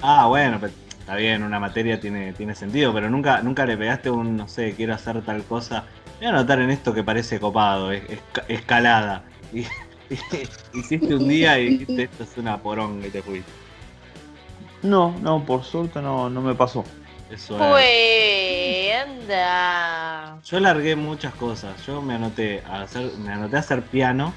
Ah, 0.00 0.26
bueno, 0.26 0.56
pero 0.60 0.72
está 0.98 1.14
bien, 1.16 1.42
una 1.42 1.60
materia 1.60 2.00
tiene, 2.00 2.32
tiene 2.32 2.54
sentido, 2.54 2.92
pero 2.94 3.10
nunca, 3.10 3.42
nunca 3.42 3.66
le 3.66 3.76
pegaste 3.76 4.10
un, 4.10 4.36
no 4.36 4.48
sé, 4.48 4.74
quiero 4.74 4.94
hacer 4.94 5.20
tal 5.22 5.44
cosa. 5.44 5.84
Voy 6.18 6.26
a 6.26 6.30
anotar 6.30 6.58
en 6.60 6.70
esto 6.70 6.94
que 6.94 7.04
parece 7.04 7.38
copado, 7.38 7.92
es, 7.92 8.02
esca- 8.08 8.44
escalada. 8.48 9.24
Y- 9.52 9.66
hiciste 10.74 11.14
un 11.14 11.28
día 11.28 11.58
y 11.58 11.70
dijiste 11.70 12.02
esto 12.04 12.24
es 12.24 12.36
una 12.36 12.58
poronga 12.58 13.06
y 13.06 13.10
te 13.10 13.22
fuiste. 13.22 13.50
No, 14.82 15.14
no, 15.20 15.44
por 15.44 15.62
suerte 15.64 16.00
no, 16.00 16.30
no 16.30 16.40
me 16.40 16.54
pasó. 16.54 16.84
Eso 17.30 17.54
es. 17.54 17.68
Pues, 17.68 19.08
anda. 19.08 20.38
Yo 20.44 20.58
largué 20.58 20.96
muchas 20.96 21.34
cosas. 21.34 21.84
Yo 21.86 22.02
me 22.02 22.14
anoté 22.14 22.62
a 22.66 22.82
hacer, 22.82 23.12
me 23.18 23.32
anoté 23.32 23.56
a 23.56 23.60
hacer 23.60 23.82
piano. 23.82 24.32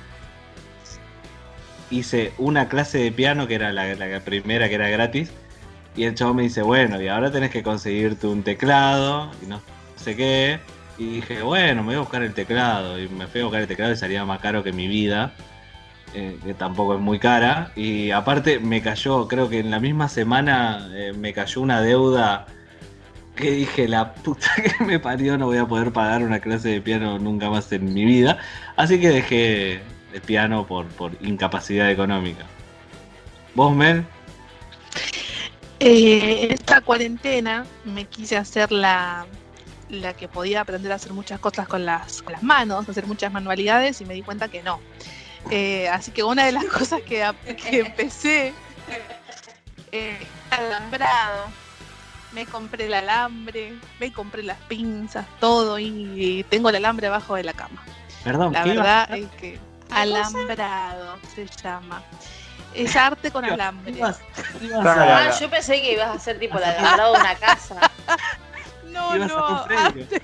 Hice 1.90 2.34
una 2.38 2.70
clase 2.70 3.00
de 3.00 3.12
piano 3.12 3.48
que 3.48 3.56
era 3.56 3.72
la, 3.72 3.96
la 3.96 4.20
primera 4.20 4.70
que 4.70 4.76
era 4.76 4.90
gratis. 4.90 5.32
Y 5.96 6.04
el 6.06 6.16
chavo 6.16 6.34
me 6.34 6.44
dice, 6.44 6.62
bueno, 6.62 7.02
y 7.02 7.08
ahora 7.08 7.32
tenés 7.32 7.52
que 7.52 7.64
conseguirte 7.64 8.28
un 8.28 8.44
teclado 8.44 9.32
y 9.42 9.46
no 9.46 9.62
sé 9.96 10.16
qué. 10.16 10.60
Y 10.98 11.16
dije, 11.16 11.42
bueno, 11.42 11.82
me 11.82 11.88
voy 11.88 11.96
a 11.96 12.00
buscar 12.00 12.22
el 12.22 12.34
teclado. 12.34 13.00
Y 13.00 13.08
me 13.08 13.28
fui 13.28 13.42
a 13.42 13.46
buscar 13.46 13.62
el 13.62 13.68
teclado 13.68 13.94
y 13.94 13.96
salía 13.96 14.26
más 14.26 14.40
caro 14.40 14.64
que 14.64 14.74
mi 14.74 14.88
vida. 14.88 15.34
Eh, 16.13 16.38
que 16.43 16.54
tampoco 16.54 16.95
es 16.95 17.02
muy 17.02 17.19
cara. 17.19 17.71
Y 17.76 18.12
aparte 18.12 18.60
me 18.60 18.82
cayó, 18.82 19.28
creo 19.28 19.49
que 19.49 19.60
en 19.60 19.71
la 19.71 19.80
misma 19.80 20.10
semana 20.10 20.89
eh, 20.93 21.13
me 21.13 21.34
cayó 21.34 21.62
una 21.62 21.82
deuda 21.82 22.47
que 23.36 23.52
dije, 23.52 23.88
la 23.88 24.13
puta 24.13 24.47
que 24.78 24.84
me 24.84 24.99
parió, 24.99 25.38
no 25.38 25.47
voy 25.47 25.58
a 25.58 25.65
poder 25.65 25.91
pagar 25.91 26.23
una 26.23 26.39
clase 26.39 26.69
de 26.69 26.82
piano 26.82 27.19
nunca 27.19 27.49
más 27.49 27.71
en 27.71 27.93
mi 27.93 28.06
vida. 28.06 28.38
Así 28.76 28.99
que 28.99 29.10
dejé 29.10 29.82
el 30.13 30.21
piano 30.21 30.65
por, 30.67 30.88
por 30.88 31.12
incapacidad 31.21 31.89
económica. 31.89 32.45
¿Vos, 33.56 33.76
Mel? 33.76 34.06
Eh, 35.80 36.47
esta 36.52 36.82
cuarentena 36.82 37.65
me 37.84 38.06
quise 38.06 38.38
hacer 38.38 38.71
la, 38.71 39.26
la 39.89 40.13
que 40.13 40.28
podía 40.28 40.62
aprender 40.62 40.91
a 40.91 40.95
hacer 40.95 41.13
muchas 41.13 41.39
cosas 41.39 41.67
con 41.67 41.86
las, 41.86 42.21
con 42.21 42.34
las 42.34 42.43
manos, 42.43 42.88
hacer 42.88 43.06
muchas 43.06 43.32
manualidades 43.32 43.99
y 44.02 44.06
me 44.06 44.13
di 44.13 44.21
cuenta 44.21 44.47
que 44.47 44.63
no. 44.63 44.80
Eh, 45.52 45.88
así 45.90 46.12
que 46.12 46.24
una 46.24 46.46
de 46.46 46.52
las 46.54 46.66
cosas 46.78 47.02
que, 47.02 47.24
empecé, 47.72 48.54
eh, 49.92 50.20
alambrado. 50.52 51.46
Me 52.32 52.48
compré 52.48 52.88
el 52.88 52.94
alambre, 52.96 53.74
me 54.00 54.12
compré 54.12 54.42
las 54.42 54.58
pinzas, 54.62 55.28
todo 55.40 55.78
y 55.78 56.44
tengo 56.50 56.70
el 56.70 56.76
alambre 56.78 57.06
abajo 57.06 57.36
de 57.36 57.44
la 57.44 57.54
cama. 57.54 57.84
Perdón, 58.24 58.54
La 58.54 58.64
¿qué 58.64 58.70
ibas 58.74 58.78
verdad 58.88 59.16
es 59.18 59.30
que 59.40 59.60
alambrado 59.92 61.18
se 61.36 61.46
llama. 61.62 62.02
Es 62.74 62.96
arte 62.96 63.30
con 63.30 63.46
alambre. 63.46 63.92
ibas- 63.92 64.20
ibas 64.62 64.84
Ah, 64.84 65.30
yo 65.40 65.48
pensé 65.48 65.80
que 65.80 65.94
ibas 65.94 66.08
a 66.08 66.14
hacer 66.14 66.40
tipo 66.40 66.58
el 66.58 66.64
alambrado 66.64 67.14
de 67.14 67.20
una 67.20 67.36
casa. 67.36 67.76
No, 68.86 69.16
ibas 69.16 69.28
no, 69.30 69.48
arte- 69.66 70.22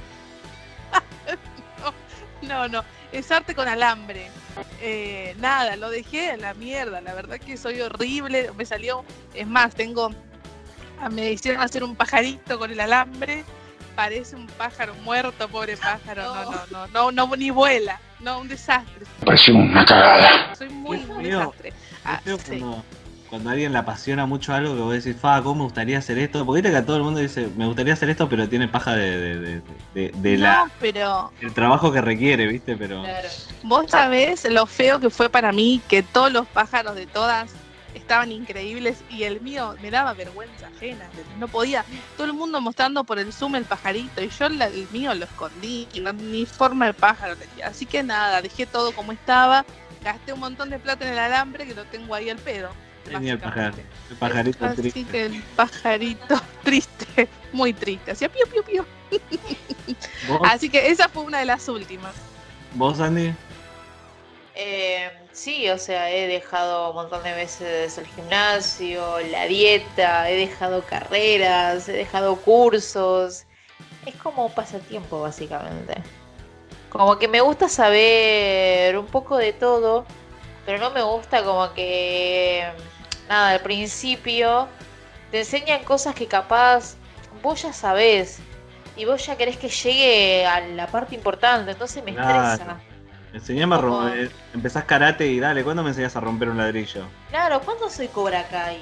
no, 2.44 2.68
no, 2.68 2.84
es 3.12 3.32
arte 3.32 3.54
con 3.56 3.68
alambre. 3.68 4.30
Eh, 4.82 5.36
nada, 5.39 5.76
lo 5.76 5.89
dejé 5.89 6.32
en 6.32 6.41
la 6.41 6.54
mierda. 6.54 7.02
La 7.02 7.13
verdad 7.13 7.39
que 7.39 7.58
soy 7.58 7.82
horrible. 7.82 8.52
Me 8.58 8.65
salió, 8.65 9.04
es 9.34 9.48
más, 9.48 9.76
tengo, 9.76 10.12
ah, 11.00 11.10
me 11.10 11.32
hicieron 11.32 11.62
hacer 11.62 11.84
un 11.84 11.95
pajarito 11.95 12.58
con 12.60 12.72
el 12.72 12.80
alambre. 12.80 13.43
Parece 13.95 14.36
un 14.36 14.48
pájaro 14.48 14.93
muerto, 15.04 15.50
pobre 15.50 15.76
pájaro. 15.76 16.24
No, 16.24 16.52
no, 16.52 16.88
no, 16.88 17.12
no, 17.12 17.28
no, 17.28 17.36
ni 17.36 17.50
vuela. 17.50 18.00
No, 18.19 18.39
un 18.39 18.48
desastre. 18.48 19.06
Parece 19.26 19.52
una 19.52 19.86
cagada. 19.86 20.56
Soy 20.56 20.69
muy, 20.69 20.98
un 21.10 21.24
desastre. 21.24 21.74
Ah, 22.06 22.22
sí. 22.24 22.63
Cuando 23.30 23.50
a 23.50 23.54
alguien 23.54 23.72
le 23.74 23.78
apasiona 23.80 24.26
mucho 24.26 24.54
algo 24.54 24.74
que 24.76 24.82
vos 24.82 24.94
decís, 25.04 25.20
fa, 25.22 25.42
¿cómo 25.44 25.56
me 25.56 25.63
gustaría 25.65 26.00
hacer 26.00 26.18
esto? 26.18 26.46
Porque 26.46 26.62
viste 26.62 26.72
que 26.72 26.78
a 26.78 26.86
todo 26.86 26.98
el 26.98 27.04
mundo 27.04 27.20
dice, 27.20 27.48
me 27.56 27.68
gustaría 27.68 27.94
hacer 27.94 28.10
esto, 28.10 28.28
pero 28.28 28.50
tiene 28.50 28.68
paja 28.68 28.96
de, 28.96 29.20
de, 29.39 29.62
de, 29.94 30.12
de- 30.15 30.38
No, 30.38 30.44
la, 30.44 30.72
pero 30.80 31.32
el 31.39 31.54
trabajo 31.54 31.92
que 31.92 32.02
requiere, 32.02 32.48
¿viste? 32.48 32.76
Pero 32.76 33.04
Vos 33.63 33.86
sabés 33.92 34.50
lo 34.50 34.65
feo 34.65 35.00
que 35.00 35.10
fue 35.10 35.30
para 35.30 35.52
mí 35.52 35.82
que 35.88 36.02
todos 36.02 36.32
los 36.32 36.48
pájaros 36.48 36.96
de 36.96 37.06
todas 37.06 37.52
estaban 37.94 38.32
increíbles 38.32 39.04
y 39.10 39.24
el 39.24 39.42
mío 39.42 39.76
me 39.82 39.92
daba 39.92 40.13
vergüenza 40.13 40.68
ajena. 40.68 41.06
No 41.38 41.48
podía. 41.48 41.86
Todo 42.18 42.26
el 42.26 42.34
mundo 42.34 42.62
mostrando 42.62 43.04
por 43.04 43.20
el 43.20 43.32
zoom 43.34 43.56
el 43.56 43.65
pajarito 43.65 44.24
y 44.24 44.30
yo 44.30 44.50
la- 44.50 44.68
el 44.68 44.88
mío 44.92 45.13
lo 45.13 45.26
escondí. 45.26 45.88
no- 46.02 46.13
ni 46.13 46.46
forma 46.48 46.88
de 46.88 46.94
pájaro. 46.94 47.36
Así 47.63 47.86
que 47.86 48.02
nada, 48.02 48.42
dejé 48.42 48.65
todo 48.65 48.92
como 48.92 49.12
estaba. 49.12 49.65
Gasté 50.04 50.34
un 50.34 50.39
montón 50.39 50.70
de 50.70 50.80
plata 50.80 51.06
en 51.06 51.13
el 51.13 51.20
alambre 51.20 51.68
que 51.68 51.76
lo 51.76 51.84
tengo 51.86 52.15
ahí 52.15 52.30
al 52.30 52.38
pedo. 52.38 52.70
Tenía 53.10 53.34
el, 53.34 53.39
pajar, 53.39 53.74
básicamente. 53.74 53.86
el 54.10 54.17
pajarito 54.17 54.65
Así 54.65 54.76
triste. 54.76 55.06
que 55.06 55.26
el 55.26 55.43
pajarito 55.56 56.41
triste, 56.63 57.30
muy 57.52 57.74
triste. 57.74 58.12
Hacía 58.12 58.30
piu 58.30 58.48
piu 58.48 58.63
piu. 58.63 58.86
¿Vos, 60.22 60.41
Así 60.43 60.69
que 60.69 60.88
esa 60.89 61.10
fue 61.10 61.24
una 61.24 61.39
de 61.39 61.45
las 61.45 61.67
últimas. 61.67 62.15
vos, 62.72 63.00
Andy? 63.00 63.36
Eh, 64.54 65.10
sí, 65.32 65.69
o 65.69 65.78
sea, 65.78 66.12
he 66.12 66.28
dejado 66.28 66.89
un 66.89 66.95
montón 66.95 67.24
de 67.24 67.34
veces 67.34 67.98
el 67.98 68.06
gimnasio, 68.08 69.19
la 69.32 69.45
dieta, 69.45 70.30
he 70.30 70.36
dejado 70.36 70.86
carreras, 70.86 71.88
he 71.89 71.93
dejado 71.93 72.36
cursos. 72.41 73.45
Es 74.06 74.15
como 74.15 74.45
un 74.48 74.54
pasatiempo, 74.54 75.22
básicamente. 75.22 76.04
Como 76.89 77.17
que 77.19 77.28
me 77.28 77.41
gusta 77.41 77.69
saber 77.69 78.98
un 78.98 79.06
poco 79.08 79.38
de 79.38 79.54
todo, 79.54 80.06
pero 80.65 80.80
no 80.80 80.91
me 80.91 81.04
gusta 81.04 81.43
como 81.43 81.74
que, 81.74 82.67
nada, 83.30 83.52
al 83.52 83.62
principio 83.62 84.68
te 85.32 85.39
enseñan 85.39 85.84
cosas 85.84 86.15
que 86.15 86.28
capaz 86.28 86.96
vos 87.42 87.62
ya 87.62 87.72
sabés 87.72 88.39
y 88.98 89.06
vos 89.06 89.26
ya 89.26 89.38
querés 89.38 89.56
que 89.58 89.70
llegue 89.70 90.46
a 90.46 90.60
la 90.60 90.88
parte 90.88 91.15
importante, 91.15 91.72
entonces 91.72 92.04
me 92.04 92.13
Claro. 92.13 92.54
estresa. 92.54 92.78
Enseñame 93.32 93.76
a 93.76 93.78
romper. 93.78 94.32
Empezás 94.56 94.84
karate 94.86 95.28
y 95.28 95.39
dale, 95.39 95.63
¿cuándo 95.63 95.84
me 95.84 95.89
enseñás 95.89 96.15
a 96.15 96.20
romper 96.20 96.50
un 96.50 96.58
ladrillo? 96.58 97.06
Claro, 97.30 97.62
¿cuándo 97.62 97.88
soy 97.89 98.08
Cobra 98.08 98.48
Kai? 98.48 98.82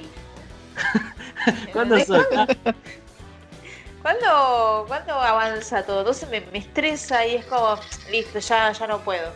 ¿Cuándo 1.72 2.00
soy? 2.00 2.24
¿Cuándo, 4.02 4.84
cuándo 4.88 5.12
avanza 5.20 5.82
todo? 5.84 5.98
Entonces 6.00 6.30
me, 6.30 6.40
me 6.52 6.58
estresa 6.58 7.26
y 7.26 7.36
es 7.36 7.44
como, 7.44 7.78
listo, 8.10 8.38
ya, 8.38 8.72
ya 8.72 8.86
no 8.86 9.00
puedo. 9.00 9.30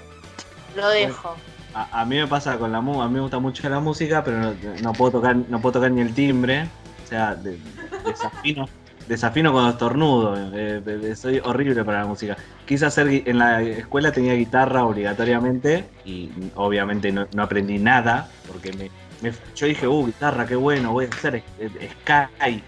Lo 0.75 0.89
dejo. 0.89 1.37
A, 1.75 2.05
mí 2.05 2.17
me 2.17 2.27
pasa 2.27 2.59
con 2.59 2.71
la 2.71 2.81
música, 2.81 3.05
a 3.05 3.09
mí 3.09 3.15
me 3.15 3.21
gusta 3.21 3.39
mucho 3.39 3.69
la 3.69 3.81
música, 3.81 4.23
pero 4.23 4.55
no, 4.83 4.93
puedo 4.93 5.13
tocar, 5.13 5.37
no 5.37 5.61
puedo 5.61 5.75
tocar 5.75 5.91
ni 5.91 6.03
el 6.03 6.13
timbre. 6.13 6.69
O 7.03 7.07
sea, 7.07 7.35
de- 7.35 7.59
desafino, 8.05 8.69
desafino 9.09 9.53
cuando 9.53 9.71
estornudo. 9.71 10.37
eh, 10.55 10.83
eh, 10.85 11.17
soy 11.17 11.41
horrible 11.43 11.83
para 11.85 12.01
la 12.01 12.07
música. 12.07 12.37
Quise 12.67 12.87
hacer 12.87 13.09
en 13.27 13.39
la 13.39 13.63
escuela 13.63 14.13
tenía 14.13 14.35
guitarra 14.35 14.85
obligatoriamente 14.85 15.87
y 16.05 16.31
obviamente 16.55 17.11
no, 17.11 17.27
aprendí 17.39 17.79
nada 17.79 18.29
porque 18.47 18.73
me, 18.73 19.33
yo 19.55 19.67
dije, 19.67 19.87
uh, 19.89 20.07
guitarra, 20.07 20.47
qué 20.47 20.57
bueno, 20.57 20.93
voy 20.93 21.07
a 21.07 21.09
hacer 21.09 21.37
eh, 21.59 21.91
Sky. 22.03 22.63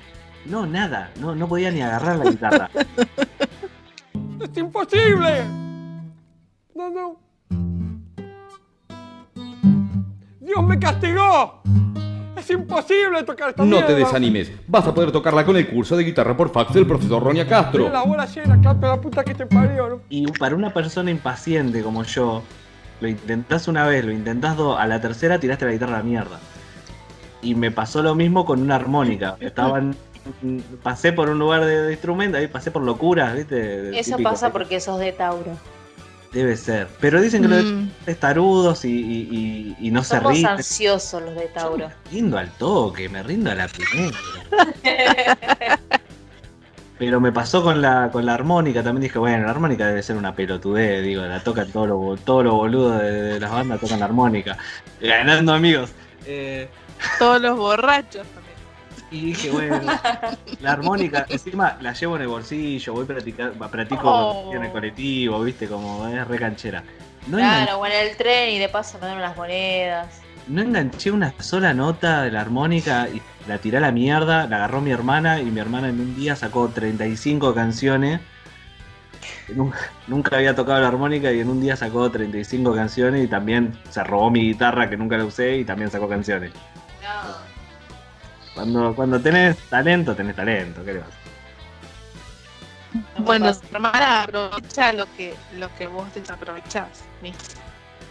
No, 0.46 0.66
nada, 0.66 1.10
no, 1.20 1.34
no 1.34 1.48
podía 1.48 1.70
ni 1.70 1.82
agarrar 1.82 2.16
la 2.16 2.30
guitarra. 2.30 2.70
¡Es 4.40 4.56
imposible! 4.56 5.44
No, 6.74 6.90
no. 6.90 7.23
¡Dios 10.44 10.62
me 10.62 10.78
castigó! 10.78 11.62
¡Es 12.36 12.50
imposible 12.50 13.22
tocar 13.24 13.50
esta 13.50 13.64
No 13.64 13.82
te 13.84 13.94
desanimes, 13.94 14.52
vas 14.66 14.86
a 14.86 14.92
poder 14.92 15.10
tocarla 15.10 15.46
con 15.46 15.56
el 15.56 15.66
curso 15.66 15.96
de 15.96 16.04
guitarra 16.04 16.36
por 16.36 16.50
fax 16.50 16.74
del 16.74 16.86
profesor 16.86 17.22
Ronia 17.22 17.46
Castro. 17.46 17.84
Tiene 17.84 17.92
la 17.94 18.02
bola 18.02 18.26
llena, 18.26 18.60
canto 18.60 18.86
la 18.86 19.00
puta 19.00 19.24
que 19.24 19.34
te 19.34 19.46
parió, 19.46 19.88
¿no? 19.88 20.00
Y 20.10 20.30
para 20.32 20.54
una 20.54 20.70
persona 20.70 21.10
impaciente 21.10 21.82
como 21.82 22.02
yo, 22.02 22.42
lo 23.00 23.08
intentás 23.08 23.68
una 23.68 23.86
vez, 23.86 24.04
lo 24.04 24.12
intentás 24.12 24.58
dos, 24.58 24.78
a 24.78 24.86
la 24.86 25.00
tercera 25.00 25.38
tiraste 25.38 25.64
la 25.64 25.72
guitarra 25.72 25.94
a 25.94 25.98
la 25.98 26.04
mierda. 26.04 26.38
Y 27.40 27.54
me 27.54 27.70
pasó 27.70 28.02
lo 28.02 28.14
mismo 28.14 28.44
con 28.44 28.60
una 28.60 28.76
armónica. 28.76 29.36
Estaban. 29.40 29.96
Pasé 30.82 31.14
por 31.14 31.30
un 31.30 31.38
lugar 31.38 31.64
de, 31.64 31.82
de 31.84 31.92
instrumento, 31.92 32.36
ahí 32.36 32.48
pasé 32.48 32.70
por 32.70 32.82
locuras, 32.82 33.34
¿viste? 33.34 33.98
Eso 33.98 34.16
Típico. 34.16 34.30
pasa 34.30 34.52
porque 34.52 34.78
sos 34.78 34.98
de 34.98 35.12
Tauro. 35.12 35.52
Debe 36.34 36.56
ser. 36.56 36.88
Pero 37.00 37.20
dicen 37.22 37.42
que 37.42 37.48
los 37.48 37.64
Mm. 37.64 37.86
de 37.86 37.90
testarudos 38.06 38.84
y, 38.84 38.88
y, 38.90 39.28
y- 39.80 39.86
y 39.86 39.90
no 39.92 40.02
se 40.02 40.16
Somos 40.16 40.32
ríen. 40.32 40.46
ansiosos 40.46 41.22
los 41.22 41.34
de 41.36 41.46
Tauro. 41.46 41.88
Me 41.88 41.94
rindo 42.10 42.36
al 42.38 42.50
toque, 42.50 43.08
me 43.08 43.22
rindo 43.22 43.50
a 43.50 43.54
la 43.54 43.68
primera. 43.68 44.18
Pero 46.98 47.20
me 47.20 47.32
pasó 47.32 47.62
con 47.62 47.80
la, 47.82 48.08
con 48.12 48.24
la 48.24 48.34
armónica, 48.34 48.82
también 48.82 49.02
dije, 49.02 49.18
bueno, 49.18 49.44
la 49.44 49.50
armónica 49.50 49.86
debe 49.86 50.02
ser 50.02 50.16
una 50.16 50.34
pelotudez, 50.34 51.02
digo, 51.02 51.22
la 51.22 51.40
tocan 51.40 51.70
todos 51.72 51.88
los 51.88 52.20
todos 52.24 52.44
los 52.44 52.54
boludos 52.54 53.00
de, 53.02 53.10
de 53.10 53.40
las 53.40 53.50
bandas 53.50 53.80
tocan 53.80 53.98
la 53.98 54.04
armónica. 54.06 54.56
Ganando 55.00 55.52
amigos. 55.52 55.90
Eh, 56.26 56.68
Todos 57.18 57.40
los 57.40 57.56
borrachos. 57.58 58.26
y 59.14 59.26
dije, 59.26 59.50
bueno, 59.50 59.80
la 60.60 60.72
armónica, 60.72 61.24
encima 61.28 61.78
la 61.80 61.92
llevo 61.92 62.16
en 62.16 62.22
el 62.22 62.28
bolsillo, 62.28 62.92
voy 62.94 63.04
a 63.04 63.06
practicar, 63.06 63.52
practico 63.52 64.02
Oh. 64.04 64.52
en 64.54 64.64
el 64.64 64.72
colectivo, 64.72 65.40
viste, 65.42 65.68
como 65.68 66.06
es 66.08 66.26
re 66.26 66.38
canchera. 66.38 66.82
No, 67.28 67.38
Claro, 67.38 67.78
o 67.78 67.86
en 67.86 67.92
el 67.92 68.16
tren 68.16 68.50
y 68.50 68.58
de 68.58 68.68
paso 68.68 68.98
me 69.00 69.06
dan 69.06 69.20
las 69.22 69.36
monedas. 69.36 70.20
no 70.48 70.60
enganché 70.60 71.10
una 71.10 71.32
sola 71.40 71.72
nota 71.72 72.22
de 72.22 72.30
la 72.30 72.40
armónica 72.42 73.08
y 73.08 73.22
la 73.48 73.58
tiré 73.58 73.78
a 73.78 73.80
la 73.80 73.92
mierda, 73.92 74.46
la 74.46 74.56
agarró 74.56 74.80
mi 74.80 74.90
hermana 74.90 75.40
y 75.40 75.44
mi 75.44 75.60
hermana 75.60 75.88
en 75.88 76.00
un 76.00 76.14
día 76.16 76.34
sacó 76.36 76.68
35 76.68 77.54
canciones. 77.54 78.20
Nunca, 80.06 80.36
había 80.36 80.54
tocado 80.54 80.80
la 80.80 80.88
armónica 80.88 81.32
y 81.32 81.40
en 81.40 81.48
un 81.48 81.60
día 81.60 81.76
sacó 81.76 82.10
35 82.10 82.74
canciones 82.74 83.24
y 83.24 83.28
también 83.28 83.78
se 83.90 84.02
robó 84.04 84.30
mi 84.30 84.40
guitarra 84.40 84.90
que 84.90 84.96
nunca 84.96 85.16
la 85.16 85.24
usé 85.24 85.56
y 85.58 85.64
también 85.64 85.90
sacó 85.90 86.08
canciones. 86.08 86.50
Cuando, 88.54 88.94
cuando 88.94 89.20
tenés 89.20 89.56
talento, 89.68 90.14
tenés 90.14 90.36
talento, 90.36 90.84
¿qué 90.84 90.94
le 90.94 90.98
vas 91.00 91.08
a 91.08 91.10
hacer? 91.10 91.24
Bueno, 93.24 93.52
hermana 93.72 94.22
aprovecha 94.22 94.92
lo 94.92 95.06
que, 95.16 95.34
lo 95.58 95.74
que 95.76 95.86
vos 95.88 96.06
desaprovechás. 96.14 97.04
¿viste? 97.20 97.54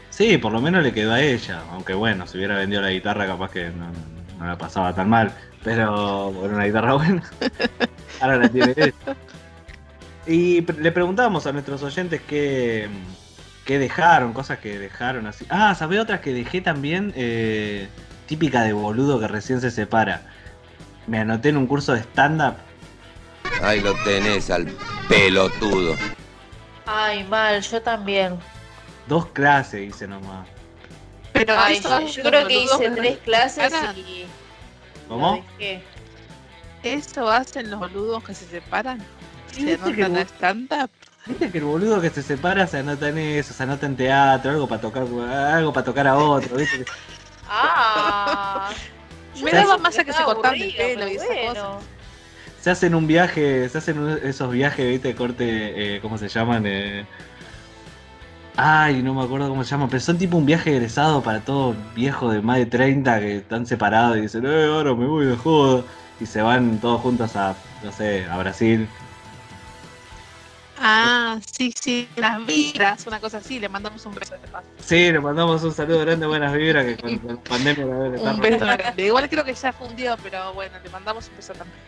Sí, 0.10 0.38
por 0.38 0.52
lo 0.52 0.62
menos 0.62 0.84
le 0.84 0.94
quedó 0.94 1.14
a 1.14 1.22
ella, 1.22 1.62
aunque 1.72 1.94
bueno, 1.94 2.28
si 2.28 2.38
hubiera 2.38 2.56
vendido 2.56 2.82
la 2.82 2.92
guitarra 2.92 3.26
capaz 3.26 3.52
que 3.52 3.70
no, 3.70 3.92
no 4.38 4.46
la 4.46 4.58
pasaba 4.58 4.94
tan 4.94 5.10
mal, 5.10 5.32
pero 5.64 6.30
era 6.44 6.56
una 6.56 6.66
guitarra 6.66 6.94
buena. 6.96 7.24
Ahora 8.20 8.38
la 8.38 8.50
tiene 8.50 8.74
ella. 8.76 8.94
Y 10.26 10.62
le 10.62 10.92
preguntábamos 10.92 11.48
a 11.48 11.52
nuestros 11.52 11.84
oyentes 11.84 12.22
qué, 12.28 12.90
qué 13.66 13.80
dejaron, 13.80 14.34
cosas 14.34 14.60
que 14.60 14.78
dejaron 14.78 15.28
así. 15.28 15.46
Ah, 15.50 15.76
¿sabés 15.76 16.00
otras 16.00 16.20
que 16.20 16.34
dejé 16.34 16.62
también? 16.62 17.14
Eh, 17.16 17.88
típica 18.26 18.64
de 18.64 18.74
boludo 18.74 19.20
que 19.20 19.28
recién 19.28 19.62
se 19.62 19.72
separa. 19.72 20.22
Me 21.08 21.20
anoté 21.20 21.50
en 21.50 21.58
un 21.58 21.68
curso 21.68 21.94
de 21.94 22.00
stand-up. 22.02 22.56
Ahí 23.62 23.82
lo 23.82 23.94
tenés 24.04 24.50
al 24.50 24.68
pelotudo. 25.08 25.96
Ay, 26.86 27.24
mal, 27.26 27.62
yo 27.62 27.82
también. 27.82 28.38
Dos 29.08 29.28
clases 29.28 29.90
hice 29.90 30.08
nomás. 30.08 30.48
Pero 31.34 31.56
Ay, 31.58 31.82
yo, 31.82 32.24
creo 32.24 32.48
que 32.48 32.64
hice 32.64 32.90
tres 32.92 33.14
se 33.14 33.20
clases 33.20 33.74
y 33.98 34.26
¿Cómo? 35.08 35.44
¿Eso 36.84 37.30
hacen 37.30 37.72
los 37.72 37.80
boludos 37.80 38.24
que 38.24 38.34
se 38.34 38.46
separan? 38.46 39.00
¿Se 39.52 39.64
viste 39.64 39.94
que 39.96 40.04
anotan 40.04 40.18
a 40.18 40.22
stand-up? 40.22 40.90
Viste 41.26 41.52
que 41.52 41.58
el 41.58 41.64
boludo 41.64 42.02
que 42.02 42.10
se 42.10 42.22
separa 42.22 42.68
se 42.68 42.80
anota 42.80 43.08
en 43.08 43.18
eso, 43.18 43.54
se 43.54 43.64
anota 43.64 43.86
en 43.86 43.96
teatro, 43.96 44.52
algo 44.52 44.68
para 44.68 44.82
tocar, 44.82 45.04
algo 45.04 45.72
para 45.72 45.86
tocar 45.86 46.08
a 46.08 46.18
otro, 46.18 46.58
¿viste? 46.58 46.80
Que- 46.80 46.92
Ah, 47.48 48.72
Me 49.42 49.52
daba 49.52 49.78
más 49.78 49.98
a 49.98 50.04
que 50.04 50.14
se 50.14 50.24
cortaban 50.24 50.62
el 50.62 50.74
pelo 50.76 51.08
y 51.08 51.16
esas 51.16 51.28
bueno. 51.28 51.48
cosas. 51.50 51.84
Se 52.62 52.70
hacen 52.72 52.96
un 52.96 53.08
viaje, 53.08 53.68
se 53.70 53.78
hacen 53.78 54.00
un- 54.00 54.20
esos 54.24 54.52
viajes, 54.52 54.88
¿viste? 54.88 55.16
Corte, 55.16 55.96
eh, 55.96 56.02
¿cómo 56.02 56.18
se 56.18 56.28
llaman? 56.30 56.64
Eh, 56.66 57.06
Ay, 58.56 59.02
no 59.02 59.16
me 59.16 59.24
acuerdo 59.24 59.50
cómo 59.50 59.64
se 59.64 59.72
llaman, 59.72 59.90
pero 59.90 60.00
son 60.00 60.20
tipo 60.20 60.38
un 60.38 60.46
viaje 60.46 60.72
egresado 60.76 61.24
para 61.24 61.40
todos 61.40 61.76
viejos 61.96 62.32
de 62.34 62.42
más 62.44 62.58
de 62.58 62.68
30 62.68 63.20
que 63.20 63.38
están 63.38 63.66
separados 63.66 64.18
y 64.18 64.22
dicen, 64.22 64.46
eh, 64.46 64.66
ahora 64.66 64.94
me 64.94 65.08
voy 65.08 65.26
de 65.26 65.36
joda. 65.36 65.84
Y 66.22 66.28
se 66.28 66.42
van 66.44 66.78
todos 66.80 67.02
juntos 67.02 67.36
a, 67.36 67.56
no 67.84 67.92
sé, 67.92 68.26
a 68.26 68.38
Brasil. 68.38 68.88
Ah, 70.86 71.40
sí, 71.50 71.74
sí, 71.80 72.10
las 72.18 72.46
vibras, 72.46 73.08
una 73.08 73.22
cosa 73.22 73.38
así, 73.38 73.58
le 73.58 73.70
mandamos 73.70 74.06
un 74.06 74.16
beso 74.16 74.34
de 74.34 74.48
paso. 74.50 74.68
Sí, 74.82 75.14
le 75.14 75.20
mandamos 75.22 75.64
un 75.64 75.72
saludo 75.72 76.00
grande, 76.00 76.28
buenas 76.28 76.54
vibras, 76.54 76.86
que 76.86 76.98
con, 76.98 77.22
la 77.26 77.42
pandemia 77.42 77.86
la 77.86 78.16
estar 78.18 78.36
Un 78.36 78.42
beso 78.42 78.66
grande. 78.66 79.06
Igual 79.06 79.30
creo 79.30 79.46
que 79.46 79.54
ya 79.54 79.72
fundió, 79.72 80.18
pero 80.22 80.54
bueno, 80.54 80.76
le 80.84 80.90
mandamos 80.90 81.30
un 81.30 81.38
beso 81.38 81.54
también. 81.54 81.80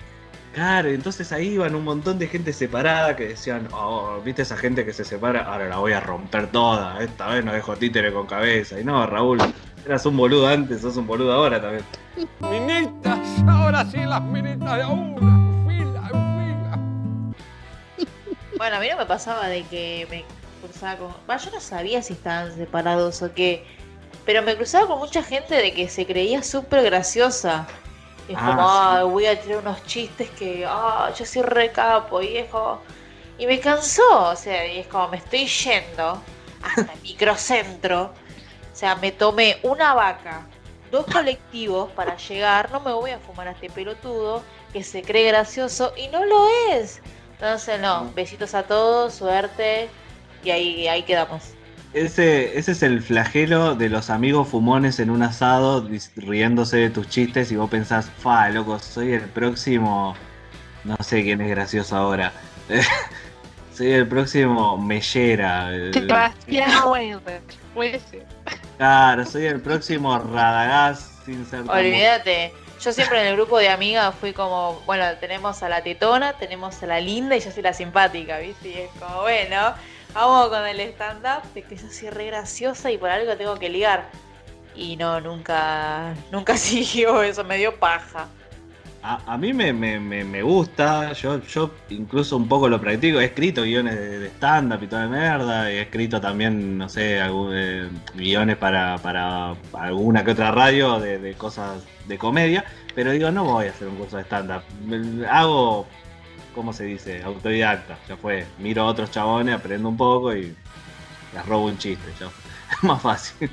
Claro, 0.54 0.88
entonces 0.88 1.34
ahí 1.34 1.50
iban 1.50 1.76
un 1.76 1.84
montón 1.84 2.18
de 2.18 2.30
gente 2.30 2.54
separada 2.54 3.18
que 3.18 3.28
decían, 3.28 3.68
oh, 3.74 4.22
viste 4.24 4.44
esa 4.44 4.56
gente 4.56 4.86
que 4.86 4.94
se 4.94 5.04
separa, 5.04 5.44
ahora 5.44 5.68
la 5.68 5.76
voy 5.76 5.92
a 5.92 6.00
romper 6.00 6.48
toda, 6.48 7.04
esta 7.04 7.28
vez 7.28 7.44
no 7.44 7.52
dejo 7.52 7.76
títere 7.76 8.14
con 8.14 8.26
cabeza. 8.26 8.80
Y 8.80 8.86
no, 8.86 9.06
Raúl, 9.06 9.40
eras 9.86 10.06
un 10.06 10.16
boludo 10.16 10.48
antes, 10.48 10.80
sos 10.80 10.96
un 10.96 11.06
boludo 11.06 11.34
ahora 11.34 11.62
también. 11.62 11.84
Minitas, 12.40 13.44
ahora 13.46 13.84
sí 13.92 13.98
las 13.98 14.22
minitas 14.22 14.78
de 14.78 14.86
una, 14.86 15.55
Bueno, 18.58 18.78
a 18.78 18.80
mí 18.80 18.88
no 18.90 18.98
me 18.98 19.06
pasaba 19.06 19.48
de 19.48 19.64
que 19.64 20.08
me 20.10 20.24
cruzaba 20.62 20.98
con. 20.98 21.14
Va, 21.30 21.38
yo 21.38 21.52
no 21.52 21.60
sabía 21.60 22.02
si 22.02 22.14
estaban 22.14 22.56
separados 22.56 23.22
o 23.22 23.34
qué. 23.34 23.66
Pero 24.26 24.42
me 24.42 24.56
cruzaba 24.56 24.88
con 24.88 25.00
mucha 25.00 25.22
gente 25.22 25.56
de 25.56 25.72
que 25.74 25.88
se 25.90 26.06
creía 26.06 26.42
súper 26.42 26.84
graciosa. 26.84 27.68
Y 28.28 28.34
es 28.34 28.40
Ah, 28.42 28.46
como, 28.48 28.62
sí. 28.68 28.76
"Ay, 28.80 29.04
voy 29.12 29.26
a 29.28 29.40
tirar 29.42 29.58
unos 29.60 29.84
chistes 29.86 30.30
que, 30.32 30.66
ah, 30.68 31.12
yo 31.18 31.26
soy 31.26 31.42
re 31.44 31.72
capo. 31.72 32.22
Y 32.22 32.38
es 32.38 32.50
como. 32.50 32.82
Y 33.38 33.46
me 33.48 33.60
cansó, 33.60 34.30
o 34.30 34.36
sea, 34.36 34.66
y 34.66 34.80
es 34.80 34.88
como, 34.88 35.10
me 35.10 35.18
estoy 35.18 35.46
yendo 35.46 36.22
hasta 36.64 36.94
el 36.94 37.02
microcentro. 37.02 38.04
O 38.74 38.76
sea, 38.78 38.96
me 38.96 39.12
tomé 39.12 39.58
una 39.64 39.94
vaca, 39.94 40.48
dos 40.92 41.06
colectivos 41.06 41.92
para 41.92 42.16
llegar. 42.18 42.72
No 42.72 42.80
me 42.80 42.94
voy 42.94 43.12
a 43.12 43.20
fumar 43.20 43.50
a 43.50 43.52
este 43.52 43.70
pelotudo 43.70 44.42
que 44.74 44.84
se 44.84 45.02
cree 45.02 45.28
gracioso 45.28 45.94
y 45.98 46.08
no 46.08 46.24
lo 46.26 46.48
es. 46.72 47.02
Entonces, 47.46 47.80
no, 47.80 48.12
besitos 48.16 48.56
a 48.56 48.64
todos, 48.64 49.14
suerte. 49.14 49.88
Y 50.44 50.50
ahí, 50.50 50.88
ahí 50.88 51.04
quedamos. 51.04 51.44
Ese, 51.94 52.58
ese 52.58 52.72
es 52.72 52.82
el 52.82 53.04
flagelo 53.04 53.76
de 53.76 53.88
los 53.88 54.10
amigos 54.10 54.48
fumones 54.48 55.00
en 55.00 55.12
un 55.12 55.22
asado 55.22 55.88
riéndose 56.16 56.78
de 56.78 56.90
tus 56.90 57.08
chistes 57.08 57.52
y 57.52 57.56
vos 57.56 57.70
pensás, 57.70 58.10
fa, 58.18 58.50
loco, 58.50 58.80
soy 58.80 59.14
el 59.14 59.22
próximo. 59.30 60.16
No 60.86 60.98
sé 61.02 61.22
quién 61.22 61.40
es 61.40 61.52
gracioso 61.52 61.96
ahora. 61.96 62.34
soy 63.78 63.92
el 63.92 64.08
próximo 64.08 64.76
Mellera. 64.80 65.70
el- 65.70 65.94
Sebastián 65.94 66.72
Weber, 66.90 67.42
puede 67.76 68.00
ser. 68.00 68.26
Claro, 68.78 69.24
soy 69.24 69.46
el 69.46 69.62
próximo 69.62 70.18
Radagast 70.18 71.24
sin 71.26 71.46
ser 71.46 71.62
Olvídate. 71.70 72.52
Yo 72.86 72.94
siempre 72.94 73.20
en 73.20 73.26
el 73.26 73.36
grupo 73.36 73.58
de 73.58 73.70
amigas 73.70 74.14
fui 74.14 74.32
como, 74.32 74.80
bueno, 74.86 75.06
tenemos 75.20 75.64
a 75.64 75.70
la 75.70 75.82
tetona, 75.82 76.34
tenemos 76.34 76.84
a 76.84 76.86
la 76.86 77.00
linda 77.00 77.36
y 77.36 77.40
yo 77.40 77.50
soy 77.50 77.64
la 77.64 77.74
simpática, 77.74 78.38
¿viste? 78.38 78.70
Y 78.70 78.74
es 78.74 78.92
como, 79.00 79.22
bueno, 79.22 79.74
vamos 80.14 80.50
con 80.50 80.68
el 80.68 80.80
stand-up, 80.82 81.42
de 81.56 81.64
que 81.64 81.78
yo 81.78 81.90
soy 81.90 82.12
re 82.12 82.28
graciosa 82.28 82.92
y 82.92 83.00
por 83.00 83.10
algo 83.10 83.36
tengo 83.38 83.56
que 83.56 83.70
ligar. 83.70 84.06
Y 84.76 84.98
no, 84.98 85.20
nunca, 85.20 86.14
nunca 86.30 86.58
siguió 86.60 87.24
eso, 87.24 87.44
me 87.44 87.58
dio 87.58 87.76
paja. 87.80 88.28
A, 89.08 89.38
mí 89.38 89.54
me, 89.54 89.72
me- 89.72 90.00
me- 90.00 90.24
me 90.24 90.42
gusta, 90.42 91.14
yo, 91.14 91.40
yo 91.44 91.70
incluso 91.90 92.38
un 92.38 92.48
poco 92.48 92.68
lo 92.68 92.82
practico, 92.82 93.20
he 93.20 93.26
escrito 93.26 93.62
guiones 93.62 93.94
de, 93.96 94.18
de 94.20 94.28
stand-up 94.30 94.82
y 94.82 94.88
toda 94.88 95.06
la 95.06 95.10
mierda, 95.12 95.72
y 95.72 95.76
he 95.76 95.82
escrito 95.82 96.20
también, 96.20 96.76
no 96.80 96.90
sé, 96.90 97.22
algún, 97.22 97.52
eh, 97.54 97.88
guiones 98.16 98.58
para, 98.58 98.98
para 98.98 99.54
alguna 99.74 100.24
que 100.26 100.32
otra 100.32 100.50
radio 100.52 101.00
de, 101.00 101.20
de 101.20 101.36
cosas 101.36 101.84
de 102.08 102.18
comedia, 102.18 102.66
pero 102.96 103.12
digo, 103.12 103.30
no 103.30 103.44
voy 103.44 103.68
a 103.68 103.70
hacer 103.72 103.88
un 103.90 103.98
curso 103.98 104.18
de 104.18 104.24
stand-up, 104.24 104.64
hago, 105.30 105.86
¿cómo 106.56 106.74
se 106.74 106.86
dice? 106.86 107.22
Autodidacta, 107.22 108.00
ya 108.10 108.18
fue, 108.18 108.48
miro 108.58 108.82
a 108.84 108.86
otros 108.86 109.12
chabones, 109.12 109.54
aprendo 109.54 109.88
un 109.88 109.98
poco 109.98 110.36
y 110.36 110.56
les 111.34 111.46
robo 111.46 111.66
un 111.66 111.78
chiste, 111.78 112.12
ya. 112.20 112.26
es 112.72 112.84
más 112.84 113.02
fácil. 113.04 113.52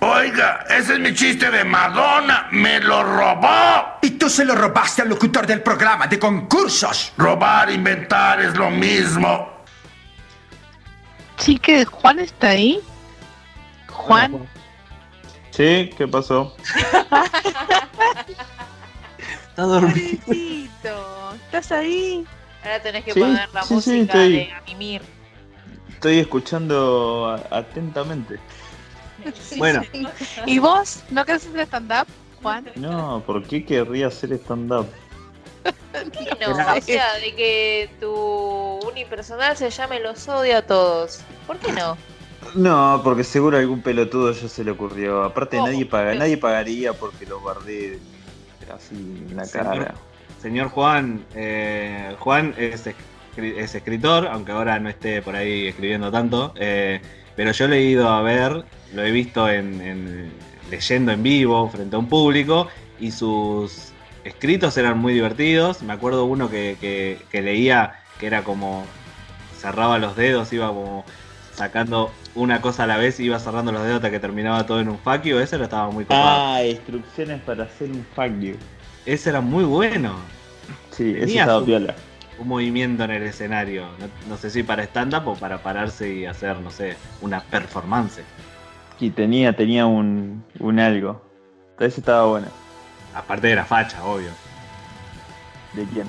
Oiga, 0.00 0.64
ese 0.70 0.94
es 0.94 0.98
mi 1.00 1.12
chiste 1.14 1.50
de 1.50 1.64
Madonna. 1.64 2.46
¡Me 2.52 2.78
lo 2.80 3.02
robó! 3.02 3.98
Y 4.02 4.10
tú 4.12 4.30
se 4.30 4.44
lo 4.44 4.54
robaste 4.54 5.02
al 5.02 5.08
locutor 5.08 5.46
del 5.46 5.60
programa 5.62 6.06
de 6.06 6.18
concursos. 6.18 7.12
Robar, 7.16 7.70
inventar 7.70 8.40
es 8.40 8.54
lo 8.56 8.70
mismo. 8.70 9.50
Sí, 11.36 11.58
que 11.58 11.84
Juan 11.84 12.20
está 12.20 12.50
ahí. 12.50 12.80
Juan, 13.88 14.48
Sí, 15.50 15.90
¿qué 15.98 16.06
pasó? 16.06 16.54
Está 19.48 19.62
dormido. 19.64 20.18
pobrecito, 20.24 21.34
¿estás 21.46 21.72
ahí? 21.72 22.24
Ahora 22.62 22.80
tenés 22.80 23.04
que 23.04 23.12
Sí, 23.12 23.18
poner 23.20 23.48
la 23.52 23.62
sí, 23.62 23.68
sí, 23.68 23.74
música 23.74 24.02
estoy. 24.04 24.32
de 24.36 24.52
Mimir. 24.68 25.02
Estoy 25.88 26.18
escuchando 26.20 27.26
a- 27.50 27.56
Bueno, 29.56 29.82
¿Y 30.46 30.58
vos? 30.58 31.02
¿No 31.10 31.24
querés 31.24 31.46
hacer 31.46 31.60
stand-up, 31.60 32.06
Juan? 32.42 32.66
No, 32.76 33.22
¿por 33.26 33.42
qué 33.46 33.64
querría 33.64 34.08
hacer 34.08 34.32
stand-up? 34.34 34.86
No, 36.40 36.50
o 36.76 36.80
sea, 36.80 37.14
de 37.14 37.34
que 37.34 37.90
tu 38.00 38.10
unipersonal 38.88 39.56
se 39.56 39.70
llame 39.70 40.00
Los 40.00 40.28
odio 40.28 40.58
a 40.58 40.62
todos. 40.62 41.20
¿Por 41.46 41.56
qué 41.58 41.72
no? 41.72 41.96
No, 42.54 43.00
porque 43.02 43.24
seguro 43.24 43.56
a 43.56 43.60
algún 43.60 43.82
pelotudo 43.82 44.32
ya 44.32 44.48
se 44.48 44.62
le 44.62 44.70
ocurrió. 44.70 45.24
Aparte 45.24 45.56
¿Cómo? 45.56 45.68
nadie 45.68 45.84
paga, 45.86 46.14
nadie 46.14 46.36
pagaría 46.36 46.92
porque 46.92 47.26
lo 47.26 47.40
guardé 47.40 47.98
así 48.72 48.94
en 48.94 49.36
la 49.36 49.44
Señor. 49.44 49.66
cara. 49.78 49.94
Señor 50.40 50.68
Juan, 50.68 51.24
eh, 51.34 52.14
Juan 52.20 52.54
es, 52.56 52.86
escri- 52.86 53.56
es 53.56 53.74
escritor, 53.74 54.28
aunque 54.28 54.52
ahora 54.52 54.78
no 54.78 54.88
esté 54.88 55.20
por 55.20 55.34
ahí 55.34 55.66
escribiendo 55.66 56.12
tanto, 56.12 56.52
eh, 56.56 57.00
pero 57.34 57.50
yo 57.50 57.66
lo 57.66 57.74
he 57.74 57.82
ido 57.82 58.08
a 58.08 58.22
ver, 58.22 58.64
lo 58.94 59.04
he 59.04 59.10
visto 59.10 59.48
en, 59.48 59.80
en- 59.80 60.32
leyendo 60.70 61.12
en 61.12 61.22
vivo 61.22 61.68
frente 61.70 61.96
a 61.96 61.98
un 61.98 62.08
público 62.08 62.68
y 63.00 63.10
sus 63.10 63.92
escritos 64.24 64.76
eran 64.76 64.98
muy 64.98 65.14
divertidos. 65.14 65.82
Me 65.82 65.92
acuerdo 65.92 66.24
uno 66.24 66.50
que, 66.50 66.76
que- 66.80 67.22
que 67.30 67.42
leía 67.42 67.94
que 68.18 68.26
era 68.26 68.42
como 68.44 68.84
cerraba 69.58 69.98
los 69.98 70.16
dedos, 70.16 70.52
iba 70.52 70.68
como 70.68 71.04
sacando 71.54 72.12
una 72.34 72.60
cosa 72.60 72.84
a 72.84 72.86
la 72.86 72.96
vez, 72.96 73.18
iba 73.18 73.38
cerrando 73.38 73.72
los 73.72 73.82
dedos 73.82 73.96
hasta 73.96 74.10
que 74.10 74.20
terminaba 74.20 74.64
todo 74.66 74.80
en 74.80 74.88
un 74.88 74.98
you, 75.24 75.38
ese 75.38 75.58
lo 75.58 75.64
estaba 75.64 75.90
muy 75.90 76.04
copado. 76.04 76.40
Ah, 76.54 76.64
instrucciones 76.64 77.40
para 77.42 77.64
hacer 77.64 77.90
un 77.90 78.40
you. 78.40 78.54
Ese 79.06 79.30
era 79.30 79.40
muy 79.40 79.64
bueno. 79.64 80.16
Sí, 80.90 81.14
ese 81.16 81.38
estaba 81.38 81.64
piola. 81.64 81.94
un 82.38 82.48
movimiento 82.48 83.04
en 83.04 83.10
el 83.10 83.22
escenario. 83.24 83.86
No, 83.98 84.06
no 84.28 84.36
sé 84.36 84.50
si 84.50 84.62
para 84.62 84.84
stand-up 84.84 85.26
o 85.26 85.34
para 85.34 85.58
pararse 85.58 86.12
y 86.12 86.26
hacer, 86.26 86.58
no 86.60 86.70
sé, 86.70 86.96
una 87.20 87.40
performance. 87.40 88.20
Y 89.00 89.10
tenía, 89.10 89.54
tenía 89.54 89.86
un, 89.86 90.44
un 90.58 90.78
algo. 90.80 91.22
Ese 91.78 92.00
estaba 92.00 92.26
bueno. 92.26 92.48
Aparte 93.14 93.46
de 93.48 93.54
la 93.56 93.64
facha, 93.64 94.04
obvio. 94.04 94.30
¿De 95.74 95.84
quién? 95.84 96.08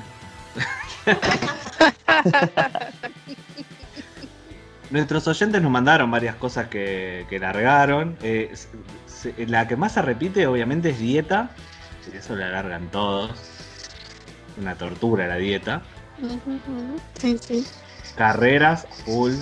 Nuestros 4.90 5.28
oyentes 5.28 5.62
nos 5.62 5.72
mandaron 5.72 6.10
varias 6.10 6.36
cosas 6.36 6.68
que, 6.68 7.28
que 7.30 7.38
largaron. 7.38 8.18
Eh, 8.24 8.52
se- 9.06 9.46
la 9.48 9.68
que 9.68 9.76
más 9.76 9.94
se 9.94 10.02
repite, 10.02 10.48
obviamente, 10.48 10.90
es 10.90 11.00
dieta. 11.00 11.52
Eso 12.12 12.36
la 12.36 12.50
largan 12.50 12.88
todos. 12.90 13.32
Una 14.60 14.74
tortura 14.76 15.28
la 15.28 15.36
dieta. 15.36 15.84
Sí, 17.20 17.38
sí. 17.40 17.66
Carreras, 18.18 18.88
full. 19.06 19.34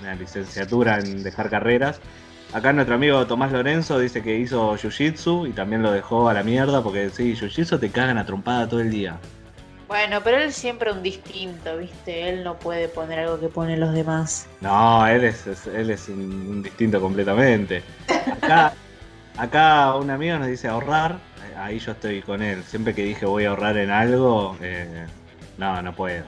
Una 0.00 0.14
licenciatura 0.16 0.98
en 0.98 1.22
dejar 1.22 1.48
carreras. 1.48 2.00
Acá 2.54 2.72
nuestro 2.72 2.94
amigo 2.94 3.26
Tomás 3.26 3.50
Lorenzo 3.52 3.98
dice 3.98 4.22
que 4.22 4.38
hizo 4.38 4.74
Jiu-Jitsu 4.76 5.48
y 5.48 5.52
también 5.52 5.82
lo 5.82 5.90
dejó 5.90 6.28
a 6.28 6.34
la 6.34 6.42
mierda 6.44 6.82
porque 6.82 7.10
sí, 7.10 7.34
Jiu-Jitsu 7.34 7.80
te 7.80 7.90
cagan 7.90 8.16
a 8.16 8.24
trompada 8.24 8.68
todo 8.68 8.80
el 8.80 8.90
día. 8.90 9.16
Bueno, 9.88 10.20
pero 10.22 10.38
él 10.38 10.52
siempre 10.52 10.92
un 10.92 11.02
distinto, 11.02 11.76
¿viste? 11.76 12.28
Él 12.28 12.44
no 12.44 12.56
puede 12.58 12.88
poner 12.88 13.18
algo 13.20 13.38
que 13.40 13.48
ponen 13.48 13.80
los 13.80 13.92
demás. 13.92 14.46
No, 14.60 15.06
él 15.06 15.24
es, 15.24 15.46
es- 15.46 15.66
él 15.66 15.90
es 15.90 16.08
un, 16.08 16.20
un 16.20 16.62
distinto 16.62 17.00
completamente. 17.00 17.82
Acá, 18.40 18.72
acá 19.36 19.94
un 19.96 20.10
amigo 20.10 20.38
nos 20.38 20.46
dice 20.48 20.68
ahorrar, 20.68 21.12
eh, 21.50 21.56
ahí 21.58 21.78
yo 21.80 21.92
estoy 21.92 22.22
con 22.22 22.40
él. 22.40 22.62
Siempre 22.64 22.94
que 22.94 23.02
dije 23.02 23.26
voy 23.26 23.44
a 23.46 23.50
ahorrar 23.50 23.76
en 23.76 23.90
algo, 23.90 24.56
eh, 24.62 25.04
no, 25.58 25.82
no 25.82 25.92
puedo. 25.92 26.24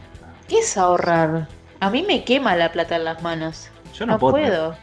¿Qué 0.49 0.59
es 0.59 0.77
ahorrar? 0.77 1.47
A 1.81 1.89
mí 1.91 2.05
me 2.07 2.25
quema 2.25 2.57
la 2.57 2.73
plata 2.73 2.97
en 2.97 3.05
las 3.05 3.23
manos. 3.23 3.69
Yo 3.95 4.07
no, 4.07 4.15
No 4.15 4.19
puedo. 4.19 4.33
puedo. 4.35 4.77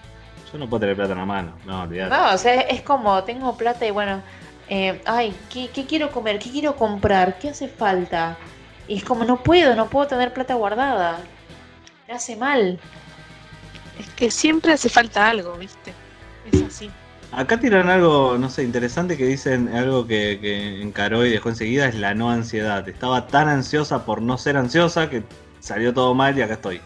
Yo 0.54 0.60
no 0.60 0.70
puedo 0.70 0.82
tener 0.82 0.96
plata 0.96 1.14
en 1.14 1.18
la 1.18 1.26
mano, 1.26 1.54
no, 1.66 1.82
olvidate. 1.82 2.16
No, 2.16 2.32
o 2.32 2.38
sea, 2.38 2.62
es 2.62 2.84
como, 2.84 3.24
tengo 3.24 3.58
plata 3.58 3.88
y 3.88 3.92
bueno, 3.92 4.22
eh, 4.70 5.02
ay, 5.06 5.36
¿qué, 5.52 5.70
qué 5.74 5.86
quiero 5.88 6.12
comer? 6.12 6.38
¿Qué 6.38 6.52
quiero 6.52 6.76
comprar? 6.76 7.40
¿Qué 7.40 7.50
hace 7.50 7.68
falta? 7.68 8.38
Y 8.88 8.98
es 8.98 9.04
como, 9.04 9.26
no 9.26 9.42
puedo, 9.42 9.76
no 9.76 9.90
puedo 9.90 10.06
tener 10.06 10.32
plata 10.32 10.54
guardada. 10.54 11.22
Me 12.08 12.14
hace 12.14 12.36
mal. 12.36 12.80
Es 14.00 14.10
que 14.12 14.30
siempre 14.30 14.74
hace 14.74 14.90
falta 14.90 15.28
algo, 15.28 15.54
¿viste? 15.58 15.92
Es 16.52 16.62
así. 16.62 16.92
Acá 17.32 17.60
tiran 17.60 17.90
algo, 17.90 18.38
no 18.38 18.48
sé, 18.48 18.62
interesante 18.62 19.18
que 19.18 19.26
dicen 19.26 19.70
algo 19.76 20.06
que, 20.06 20.38
que 20.40 20.84
encaró 20.84 21.26
y 21.26 21.32
dejó 21.32 21.50
enseguida, 21.50 21.88
es 21.88 21.96
la 21.96 22.14
no 22.14 22.30
ansiedad. 22.30 22.88
Estaba 22.88 23.26
tan 23.26 23.50
ansiosa 23.50 24.06
por 24.06 24.22
no 24.22 24.38
ser 24.38 24.58
ansiosa 24.58 25.10
que 25.10 25.24
salió 25.60 25.96
todo 25.96 26.14
mal 26.14 26.38
y 26.38 26.44
acá 26.44 26.54
estoy. 26.54 26.80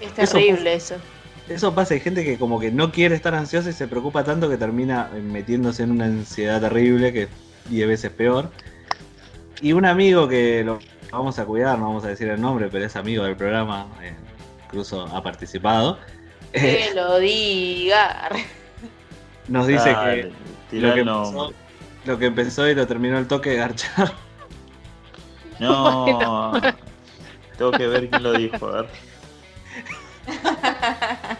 Es 0.00 0.12
terrible 0.14 0.72
eso. 0.72 0.94
Eso 0.94 1.17
pasa, 1.74 1.94
hay 1.94 2.00
gente 2.00 2.24
que 2.24 2.38
como 2.38 2.60
que 2.60 2.70
no 2.70 2.92
quiere 2.92 3.14
estar 3.14 3.34
ansiosa 3.34 3.70
y 3.70 3.72
se 3.72 3.88
preocupa 3.88 4.24
tanto 4.24 4.48
que 4.48 4.56
termina 4.56 5.10
eh, 5.14 5.20
metiéndose 5.20 5.82
en 5.82 5.92
una 5.92 6.04
ansiedad 6.06 6.60
terrible 6.60 7.12
que 7.12 7.22
es 7.24 7.28
10 7.70 7.88
veces 7.88 8.10
peor. 8.10 8.50
Y 9.60 9.72
un 9.72 9.84
amigo 9.84 10.28
que 10.28 10.62
lo 10.64 10.78
vamos 11.10 11.38
a 11.38 11.44
cuidar, 11.44 11.78
no 11.78 11.86
vamos 11.86 12.04
a 12.04 12.08
decir 12.08 12.28
el 12.28 12.40
nombre, 12.40 12.68
pero 12.70 12.84
es 12.84 12.96
amigo 12.96 13.24
del 13.24 13.36
programa, 13.36 13.88
eh, 14.02 14.14
incluso 14.66 15.06
ha 15.06 15.22
participado, 15.22 15.98
Que 16.52 16.90
lo 16.94 17.18
diga. 17.18 18.28
nos 19.48 19.66
dice 19.66 19.90
Dale, 19.90 20.32
que 20.70 20.76
lo 20.80 20.94
que, 20.94 21.00
empezó, 21.00 21.32
nombre. 21.32 21.56
lo 22.04 22.18
que 22.18 22.26
empezó 22.26 22.68
y 22.68 22.74
lo 22.74 22.86
terminó 22.86 23.18
el 23.18 23.26
toque 23.26 23.50
de 23.50 23.56
garchar. 23.56 24.12
No. 25.60 26.52
Tengo 27.56 27.72
que 27.72 27.88
ver 27.88 28.08
quién 28.08 28.22
lo 28.22 28.32
dijo, 28.32 28.68
a 28.68 28.82
ver. 28.82 28.90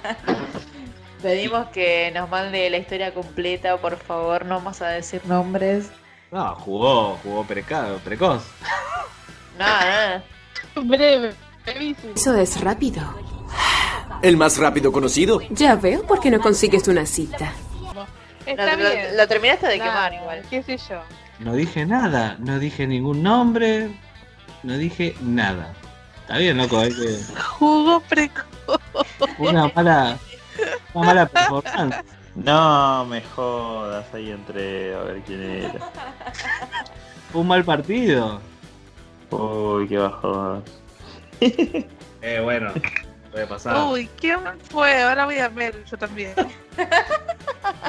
Pedimos 1.22 1.66
que 1.68 2.10
nos 2.14 2.28
mande 2.30 2.70
la 2.70 2.76
historia 2.78 3.12
completa, 3.12 3.76
por 3.78 3.96
favor, 3.98 4.44
no 4.46 4.56
vamos 4.56 4.80
a 4.82 4.88
decir 4.88 5.20
nombres. 5.26 5.90
No, 6.30 6.54
jugó, 6.56 7.18
jugó 7.22 7.44
preca- 7.44 7.96
precoz. 8.04 8.42
Nada, 9.58 10.22
Breve, 10.76 11.34
Eso 12.14 12.36
es 12.36 12.60
rápido. 12.60 13.02
¿El 14.22 14.36
más 14.36 14.58
rápido 14.58 14.92
conocido? 14.92 15.40
Ya 15.50 15.74
veo 15.74 16.02
por 16.06 16.20
qué 16.20 16.30
no 16.30 16.40
consigues 16.40 16.86
una 16.86 17.04
cita. 17.06 17.52
Está 18.46 18.76
Lo- 18.76 18.90
bien. 18.90 19.16
lo 19.16 19.26
terminaste 19.28 19.66
de 19.66 19.74
quemar 19.80 20.14
igual. 20.14 20.42
¿Qué 20.48 20.62
sé 20.62 20.78
yo? 20.78 21.00
No 21.40 21.54
dije 21.54 21.84
nada, 21.86 22.36
no 22.38 22.58
dije 22.58 22.86
ningún 22.86 23.22
nombre, 23.22 23.90
no 24.62 24.76
dije 24.78 25.14
nada. 25.20 25.72
Está 26.22 26.38
bien, 26.38 26.56
loco, 26.56 26.78
hay 26.78 26.90
que. 26.90 27.18
Jugó 27.58 28.00
precoz. 28.00 28.44
Una 29.38 29.68
mala, 29.68 30.18
una 30.94 31.06
mala 31.06 31.26
performance. 31.26 31.96
No 32.34 33.04
me 33.06 33.20
jodas, 33.22 34.06
ahí 34.14 34.30
entré 34.30 34.94
a 34.94 35.00
ver 35.00 35.22
quién 35.22 35.42
era. 35.42 35.90
Fue 37.32 37.40
un 37.40 37.48
mal 37.48 37.64
partido. 37.64 38.40
Uy, 39.30 39.88
qué 39.88 39.98
bajón. 39.98 40.64
Eh, 42.20 42.40
bueno, 42.42 42.72
puede 43.30 43.46
pasar. 43.46 43.76
Uy, 43.92 44.10
¿quién 44.20 44.40
fue? 44.70 45.04
Ahora 45.04 45.24
voy 45.24 45.38
a 45.38 45.48
ver 45.48 45.84
yo 45.84 45.96
también. 45.96 46.34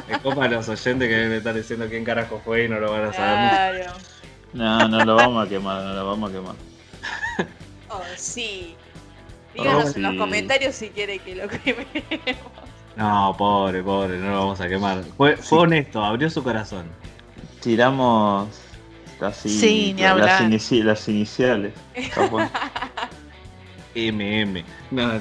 Me 0.08 0.20
copa 0.20 0.46
a 0.46 0.48
los 0.48 0.70
oyentes 0.70 1.08
que 1.10 1.16
deben 1.16 1.38
estar 1.40 1.56
diciendo 1.56 1.88
quién 1.90 2.06
carajo 2.06 2.40
fue 2.46 2.66
y 2.66 2.70
no 2.70 2.80
lo 2.80 2.92
van 2.92 3.06
a 3.06 3.14
saber. 3.14 3.82
Claro. 3.82 3.94
No, 4.54 4.88
no 4.88 5.04
lo 5.04 5.16
vamos 5.16 5.48
a 5.48 5.50
quemar, 5.50 5.84
no 5.84 5.94
lo 5.96 6.06
vamos 6.06 6.30
a 6.30 6.34
quemar. 6.34 6.56
Oh, 7.90 8.04
sí. 8.16 8.76
Díganos 9.54 9.96
en 9.96 10.02
los 10.04 10.16
comentarios 10.16 10.76
si 10.76 10.90
quiere 10.90 11.20
que 11.20 11.36
lo 11.36 11.48
quememos. 11.48 11.86
No, 12.96 13.36
pobre, 13.38 13.82
pobre, 13.82 14.18
no 14.18 14.30
lo 14.32 14.40
vamos 14.40 14.62
a 14.62 14.68
quemar. 14.68 15.04
Fue, 15.18 15.38
fue 15.38 15.60
honesto, 15.60 16.04
abrió 16.04 16.30
su 16.30 16.44
corazón. 16.44 16.88
Tiramos 17.62 18.50
casi 19.20 19.50
Sí, 19.50 19.94
ni 19.96 20.02
las, 20.02 20.42
inici- 20.42 20.84
las 20.84 21.08
iniciales. 21.08 21.74
MM. 23.96 24.64
No, 24.92 25.12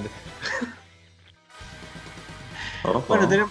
Ojo. 2.85 3.05
Bueno, 3.09 3.29
tenem- 3.29 3.49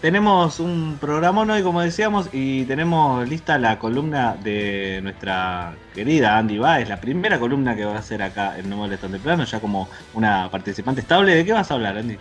tenemos 0.00 0.60
un 0.60 0.96
programón 0.98 1.50
hoy, 1.50 1.62
como 1.62 1.82
decíamos, 1.82 2.28
y 2.32 2.64
tenemos 2.64 3.28
lista 3.28 3.58
la 3.58 3.78
columna 3.78 4.36
de 4.42 5.00
nuestra 5.02 5.74
querida 5.94 6.38
Andy 6.38 6.58
Baez, 6.58 6.88
la 6.88 7.00
primera 7.00 7.38
columna 7.38 7.76
que 7.76 7.84
va 7.84 7.96
a 7.96 7.98
hacer 7.98 8.22
acá 8.22 8.58
en 8.58 8.70
No 8.70 8.76
Molestan 8.76 9.12
Temprano, 9.12 9.44
ya 9.44 9.60
como 9.60 9.88
una 10.14 10.50
participante 10.50 11.02
estable. 11.02 11.34
¿De 11.34 11.44
qué 11.44 11.52
vas 11.52 11.70
a 11.70 11.74
hablar, 11.74 11.98
Andy? 11.98 12.18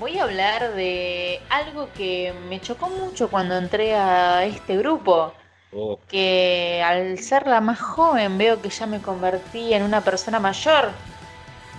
Voy 0.00 0.18
a 0.18 0.24
hablar 0.24 0.74
de 0.74 1.40
algo 1.50 1.88
que 1.94 2.32
me 2.48 2.60
chocó 2.60 2.88
mucho 2.88 3.28
cuando 3.28 3.56
entré 3.56 3.94
a 3.94 4.44
este 4.44 4.76
grupo. 4.78 5.34
Oh, 5.72 5.98
Que 6.08 6.82
al 6.86 7.18
ser 7.18 7.46
la 7.46 7.60
más 7.60 7.80
joven 7.80 8.38
veo 8.38 8.62
que 8.62 8.70
ya 8.70 8.86
me 8.86 9.00
convertí 9.00 9.74
en 9.74 9.82
una 9.82 10.00
persona 10.00 10.40
mayor. 10.40 10.90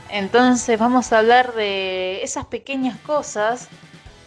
Entonces 0.09 0.77
vamos 0.77 1.11
a 1.11 1.19
hablar 1.19 1.53
de 1.53 2.21
esas 2.23 2.45
pequeñas 2.45 2.97
cosas 2.99 3.69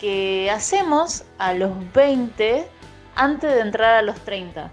que 0.00 0.50
hacemos 0.50 1.24
a 1.38 1.52
los 1.54 1.70
20 1.92 2.66
antes 3.14 3.54
de 3.54 3.60
entrar 3.60 3.96
a 3.96 4.02
los 4.02 4.18
30. 4.20 4.70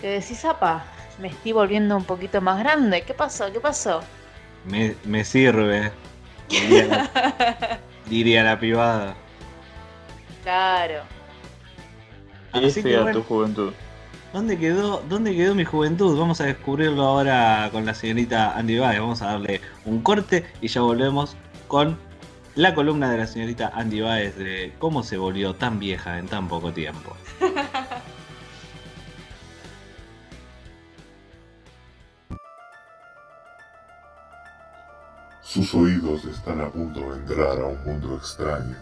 Que 0.00 0.08
decís, 0.08 0.44
apa, 0.44 0.84
me 1.18 1.28
estoy 1.28 1.52
volviendo 1.52 1.96
un 1.96 2.04
poquito 2.04 2.40
más 2.40 2.58
grande. 2.58 3.02
¿Qué 3.02 3.12
pasó? 3.14 3.52
¿Qué 3.52 3.60
pasó? 3.60 4.02
me, 4.66 4.94
me 5.04 5.24
sirve, 5.24 5.92
diría 6.48 6.84
la, 6.86 7.80
diría 8.06 8.42
la 8.42 8.58
privada. 8.58 9.16
Claro. 10.42 11.02
Qué 12.52 12.66
Así 12.66 12.82
que 12.82 12.96
bueno. 12.96 13.18
tu 13.18 13.22
juventud. 13.24 13.72
¿Dónde 14.32 14.58
quedó, 14.58 15.02
¿Dónde 15.08 15.34
quedó 15.34 15.54
mi 15.54 15.64
juventud? 15.64 16.18
Vamos 16.18 16.40
a 16.40 16.44
descubrirlo 16.44 17.02
ahora 17.04 17.68
con 17.72 17.86
la 17.86 17.94
señorita 17.94 18.56
Andy 18.56 18.78
Baez. 18.78 19.00
Vamos 19.00 19.22
a 19.22 19.26
darle 19.26 19.60
un 19.84 20.02
corte 20.02 20.44
y 20.60 20.68
ya 20.68 20.82
volvemos 20.82 21.36
con 21.68 21.98
la 22.56 22.74
columna 22.74 23.10
de 23.10 23.18
la 23.18 23.26
señorita 23.26 23.70
Andy 23.74 24.00
Baez 24.00 24.36
de 24.36 24.74
cómo 24.78 25.02
se 25.02 25.18
volvió 25.18 25.54
tan 25.54 25.78
vieja 25.78 26.18
en 26.18 26.26
tan 26.26 26.48
poco 26.48 26.72
tiempo. 26.72 27.14
Sus 35.42 35.74
oídos 35.74 36.24
están 36.24 36.62
a 36.62 36.70
punto 36.70 37.00
de 37.12 37.18
entrar 37.18 37.60
a 37.60 37.66
un 37.66 37.84
mundo 37.84 38.16
extraño. 38.16 38.74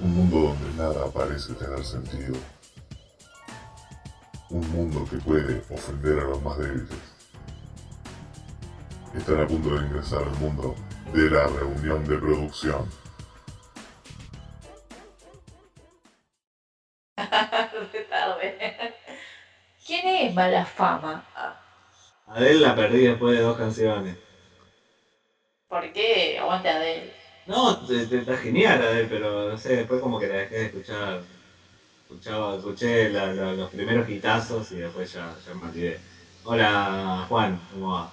Un 0.00 0.14
mundo 0.14 0.54
donde 0.54 0.72
nada 0.76 1.10
parece 1.12 1.54
tener 1.54 1.84
sentido. 1.84 2.36
Un 4.50 4.70
mundo 4.70 5.04
que 5.10 5.16
puede 5.16 5.64
ofender 5.70 6.20
a 6.20 6.24
los 6.24 6.40
más 6.40 6.56
débiles. 6.56 6.88
Están 9.14 9.40
a 9.40 9.46
punto 9.46 9.76
de 9.76 9.86
ingresar 9.86 10.22
al 10.22 10.36
mundo 10.38 10.76
de 11.12 11.30
la 11.30 11.46
reunión 11.46 12.04
de 12.04 12.18
producción. 12.18 12.88
¿Quién 19.86 20.06
es 20.06 20.34
Mala 20.34 20.64
Fama? 20.64 21.24
Adele 22.26 22.60
la 22.60 22.74
perdí 22.74 23.06
después 23.06 23.36
de 23.36 23.42
dos 23.42 23.56
canciones. 23.56 24.16
¿Por 25.68 25.92
qué? 25.92 26.38
Aguante 26.38 26.68
Adele. 26.68 27.12
No, 27.46 27.84
te- 27.86 28.06
te- 28.06 28.18
está 28.18 28.36
genial 28.36 28.82
Adele, 28.82 29.08
pero 29.08 29.48
no 29.50 29.58
sé, 29.58 29.76
después 29.76 30.00
como 30.00 30.18
que 30.18 30.26
la 30.28 30.34
dejé 30.36 30.54
de 30.56 30.64
escuchar. 30.66 31.20
Escuchaba, 32.02 32.56
escuché 32.56 33.08
la- 33.10 33.32
la- 33.32 33.52
los 33.52 33.70
primeros 33.70 34.08
hitazos 34.08 34.70
y 34.72 34.76
después 34.76 35.12
ya, 35.12 35.34
ya 35.46 35.54
me 35.54 35.68
olvidé. 35.68 35.98
Hola 36.44 37.24
Juan, 37.28 37.60
¿cómo 37.70 37.92
va? 37.92 38.10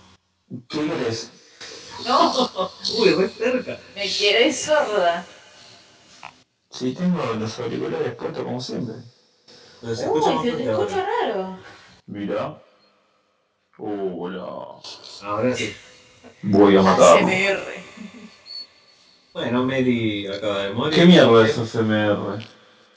¿Quién 0.67 0.91
eres? 0.91 1.40
No, 2.07 2.71
Uy, 2.99 3.09
re 3.13 3.29
cerca. 3.29 3.79
me 3.95 4.03
quedé 4.03 4.53
sorda. 4.53 5.25
Sí, 6.69 6.93
tengo 6.93 7.21
los 7.33 7.59
auriculares 7.59 8.15
puestos 8.15 8.43
como 8.43 8.61
siempre. 8.61 8.95
Uy, 9.81 9.95
se 9.95 10.03
te 10.03 10.69
escucha 10.69 11.05
raro. 11.21 11.59
Mira. 12.07 12.61
Uh, 13.77 14.29
no. 14.29 14.81
Ahora 15.23 15.55
sí. 15.55 15.75
Voy 16.43 16.77
a 16.77 16.81
matarlo. 16.81 17.27
ASMR. 17.27 17.81
Bueno, 19.33 19.63
Mary 19.63 20.27
acaba 20.27 20.63
de 20.63 20.73
morir. 20.73 20.93
¿Qué 20.93 21.05
mierda 21.05 21.47
es 21.47 21.57
ASMR? 21.57 22.45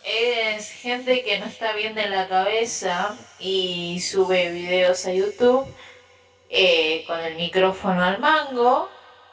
Es 0.05 0.69
gente 0.71 1.25
que 1.25 1.39
no 1.39 1.47
está 1.47 1.73
bien 1.75 1.95
de 1.95 2.09
la 2.09 2.29
cabeza 2.29 3.17
y 3.39 4.01
sube 4.01 4.53
videos 4.53 5.07
a 5.07 5.13
YouTube 5.13 5.67
eh, 6.51 7.05
con 7.07 7.19
el 7.21 7.37
micrófono 7.37 8.03
al 8.05 8.19
mango 8.19 8.91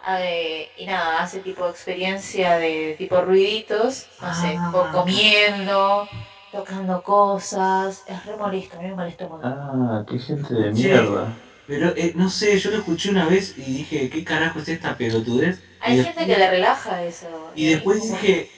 eh, 0.08 0.72
y 0.76 0.86
nada, 0.86 1.22
hace 1.22 1.42
tipo 1.42 1.66
de 1.66 1.72
experiencia 1.72 2.58
de 2.58 2.96
tipo 2.98 3.22
ruiditos, 3.22 4.10
no 4.22 4.34
sé, 4.34 4.56
co- 4.72 4.88
comiendo, 4.92 6.10
tocando 6.50 7.04
cosas. 7.04 8.04
Es 8.08 8.26
re 8.26 8.36
molesto, 8.38 8.78
a 8.78 8.82
mí 8.82 8.88
me 8.88 8.96
molesta 8.96 9.26
un 9.26 9.32
montón. 9.32 9.54
Ah, 9.54 10.06
qué 10.08 10.20
gente 10.20 10.54
de 10.54 10.76
Sí. 10.76 10.84
mierda. 10.88 11.38
Pero 11.66 11.90
eh, 11.96 12.14
no 12.16 12.30
sé, 12.30 12.58
yo 12.58 12.72
lo 12.72 12.78
escuché 12.78 13.12
una 13.12 13.26
vez 13.28 13.54
y 13.58 13.74
dije, 13.78 14.10
¿qué 14.10 14.24
carajo 14.24 14.60
es 14.60 14.68
esta 14.70 14.98
pelotudez? 14.98 15.64
Hay 15.80 15.94
y 16.00 16.04
gente 16.04 16.20
después- 16.22 16.28
que 16.28 16.38
le 16.40 16.50
relaja 16.52 17.04
eso. 17.04 17.52
Y 17.56 17.68
después 17.70 18.02
dije, 18.02 18.52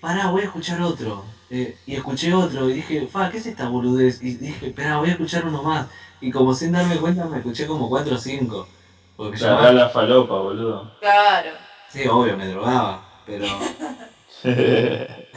pará, 0.00 0.28
voy 0.30 0.42
a 0.42 0.44
escuchar 0.44 0.80
otro. 0.82 1.38
Eh, 1.48 1.80
y 1.84 1.96
escuché 1.96 2.32
otro 2.34 2.68
y 2.70 2.74
dije, 2.74 3.06
fa, 3.08 3.30
¿qué 3.30 3.38
es 3.38 3.46
esta 3.46 3.68
boludez? 3.68 4.20
Y 4.22 4.36
dije, 4.36 4.68
espera, 4.68 4.98
voy 4.98 5.08
a 5.08 5.12
escuchar 5.12 5.46
uno 5.46 5.62
más. 5.62 5.88
Y 6.20 6.30
como 6.30 6.54
sin 6.54 6.72
darme 6.72 6.96
cuenta 6.98 7.26
me 7.26 7.38
escuché 7.38 7.66
como 7.66 7.88
cuatro 7.88 8.14
o 8.16 8.18
cinco. 8.18 8.70
Porque 9.22 9.38
ya 9.38 9.48
Cargar 9.54 9.74
la 9.74 9.88
falopa, 9.88 10.34
boludo. 10.34 10.90
Claro. 11.00 11.50
Sí, 11.88 12.06
obvio, 12.08 12.36
me 12.36 12.48
drogaba. 12.48 13.00
Pero. 13.26 13.46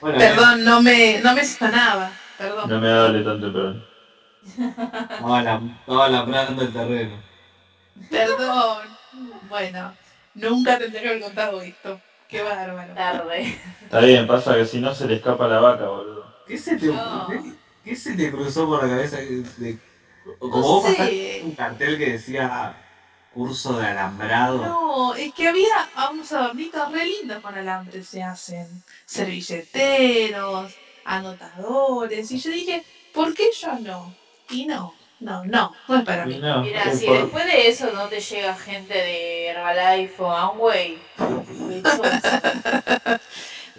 Bueno, 0.00 0.18
Perdón, 0.18 0.64
no 0.64 0.82
me, 0.82 1.20
no 1.22 1.32
me 1.32 1.44
sonaba. 1.44 2.10
Perdón. 2.36 2.68
No 2.68 2.80
me 2.80 2.90
hable 2.90 3.22
tan 3.22 3.40
temprano. 3.40 3.80
Estaba, 4.44 5.42
la- 5.42 5.60
estaba 5.78 6.08
labrando 6.08 6.62
el 6.62 6.72
terreno. 6.72 7.22
Perdón. 8.10 8.88
Bueno, 9.48 9.94
nunca 10.34 10.76
tendría 10.76 11.02
que 11.02 11.08
haber 11.08 11.20
contado 11.22 11.60
esto. 11.62 12.00
Qué 12.28 12.42
bárbaro. 12.42 12.94
Tarde. 12.94 13.56
Está 13.84 14.00
bien, 14.00 14.26
pasa 14.26 14.54
que 14.56 14.64
si 14.64 14.80
no 14.80 14.92
se 14.92 15.06
le 15.06 15.14
escapa 15.14 15.46
la 15.46 15.60
vaca, 15.60 15.86
boludo. 15.86 16.24
¿Qué 16.48 16.58
se 16.58 16.76
te, 16.76 16.86
No. 16.86 17.28
qué, 17.28 17.40
qué 17.84 17.94
se 17.94 18.16
te 18.16 18.32
cruzó 18.32 18.66
por 18.66 18.82
la 18.82 18.88
cabeza? 18.88 19.18
de- 19.18 19.78
vos 20.40 20.82
sé. 20.82 20.88
pasaste 20.92 21.40
un 21.44 21.54
cartel 21.54 21.98
que 21.98 22.10
decía 22.12 22.74
curso 23.34 23.78
de 23.78 23.86
alambrado. 23.86 24.64
No, 24.64 25.14
es 25.14 25.32
que 25.32 25.48
había 25.48 25.66
unos 26.12 26.32
adornitos 26.32 26.92
re 26.92 27.06
lindos 27.06 27.40
con 27.40 27.54
alambre. 27.54 28.02
Se 28.02 28.22
hacen 28.22 28.66
servilleteros, 29.06 30.72
anotadores. 31.04 32.30
Y 32.30 32.38
yo 32.38 32.50
dije, 32.50 32.84
¿por 33.12 33.34
qué 33.34 33.50
yo 33.60 33.72
no? 33.80 34.14
Y 34.50 34.66
no, 34.66 34.94
no, 35.20 35.44
no, 35.44 35.74
no 35.88 35.96
es 35.96 36.04
para 36.04 36.26
mí. 36.26 36.38
No, 36.38 36.62
Mira, 36.62 36.94
si 36.94 37.06
por- 37.06 37.22
después 37.22 37.46
de 37.46 37.68
eso 37.68 37.90
no 37.92 38.08
te 38.08 38.20
llega 38.20 38.54
gente 38.54 38.94
de 38.94 39.46
Herbalife 39.48 40.22
o 40.22 40.30
Amway, 40.30 40.98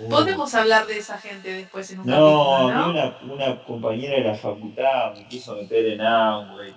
Podemos 0.10 0.54
hablar 0.54 0.86
de 0.88 0.98
esa 0.98 1.18
gente 1.18 1.50
después 1.54 1.90
en 1.92 2.00
un 2.00 2.06
No, 2.06 2.56
a 2.56 2.60
capítulo, 2.60 2.72
mí 2.72 2.82
¿no? 2.82 2.90
una, 2.90 3.18
una 3.22 3.64
compañera 3.64 4.16
de 4.18 4.22
la 4.24 4.36
facultad 4.36 5.14
me 5.16 5.28
quiso 5.28 5.56
meter 5.56 5.86
en 5.88 6.02
Amway. 6.02 6.74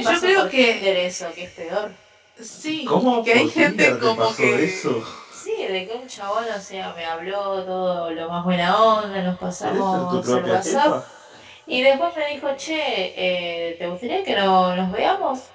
yo 0.00 0.20
creo 0.20 0.48
que 0.48 1.06
eso, 1.06 1.32
que 1.34 1.44
es 1.44 1.50
peor. 1.50 1.96
Sí, 2.40 2.84
¿Cómo? 2.84 3.22
que 3.24 3.32
hay 3.34 3.44
¿Por 3.44 3.50
gente 3.50 3.98
como 3.98 4.16
pasó 4.16 4.34
que... 4.34 4.64
eso? 4.64 5.02
Sí, 5.28 5.66
de 5.66 5.86
que 5.86 5.94
un 5.94 6.06
chabón, 6.06 6.44
o 6.56 6.60
sea, 6.60 6.92
me 6.92 7.04
habló 7.04 7.64
todo 7.64 8.10
lo 8.12 8.28
más 8.28 8.44
buena 8.44 8.80
onda, 8.80 9.22
nos 9.22 9.36
¿Querés 9.60 9.86
ser 9.88 10.02
pasamos 10.06 10.34
el 10.34 10.44
WhatsApp. 10.44 10.86
jefa? 10.86 11.04
Y 11.66 11.82
después 11.82 12.14
me 12.16 12.26
dijo, 12.28 12.54
che, 12.56 13.12
eh, 13.16 13.74
¿te 13.78 13.86
gustaría 13.88 14.22
que 14.22 14.34
no, 14.34 14.74
nos 14.76 14.90
veamos? 14.92 15.52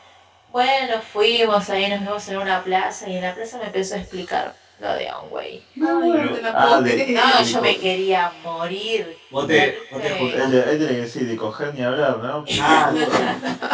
Bueno, 0.48 1.02
fuimos, 1.02 1.70
ahí 1.70 1.88
nos 1.90 2.02
vimos 2.02 2.28
en 2.30 2.38
una 2.38 2.64
plaza 2.64 3.10
y 3.10 3.16
en 3.18 3.24
la 3.24 3.34
plaza 3.34 3.58
me 3.58 3.66
empezó 3.68 3.96
a 3.96 4.00
explicar 4.00 4.56
lo 4.80 4.94
de 4.94 5.08
Amway. 5.10 5.66
No, 5.76 6.02
no 6.02 6.52
Ah, 6.54 6.82
de- 6.82 6.94
creer. 6.96 7.16
No, 7.16 7.44
yo 7.44 7.62
me 7.62 7.76
quería 7.78 8.34
morir. 8.44 9.20
Vos 9.30 9.48
te, 9.48 9.78
vos 9.92 10.02
te 10.02 10.08
Él, 10.08 10.78
tiene 10.78 10.94
que 10.94 11.02
decir 11.02 11.28
de 11.28 11.36
coger 11.36 11.74
ni 11.74 11.82
hablar, 11.84 12.18
¿no? 12.18 12.46
Ah, 12.62 12.92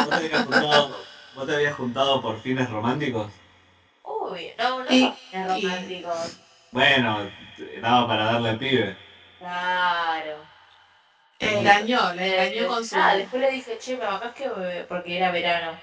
vos 0.06 0.10
te 0.10 0.26
habías 0.26 0.44
juntado, 0.44 1.06
vos 1.36 1.46
te 1.48 1.54
habías 1.54 1.76
juntado 1.76 2.22
por 2.22 2.40
fines 2.40 2.70
románticos. 2.70 3.28
Uy, 4.04 4.52
no, 4.58 4.84
no 4.84 4.90
Y- 4.92 5.04
es 5.32 5.48
romántico. 5.48 6.10
Bueno, 6.72 7.30
daba 7.82 8.08
para 8.08 8.24
darle 8.26 8.50
al 8.50 8.58
pibe. 8.58 8.96
Claro. 9.38 10.48
Engañó, 11.40 12.14
la 12.14 12.26
engañó 12.26 12.68
con 12.68 12.84
su... 12.86 12.96
Ah, 12.98 13.16
después 13.16 13.42
le 13.42 13.52
dije, 13.52 13.78
che, 13.78 13.98
me 13.98 14.06
bajás 14.06 14.34
que, 14.34 14.50
porque 14.88 15.18
era 15.18 15.32
verano, 15.32 15.78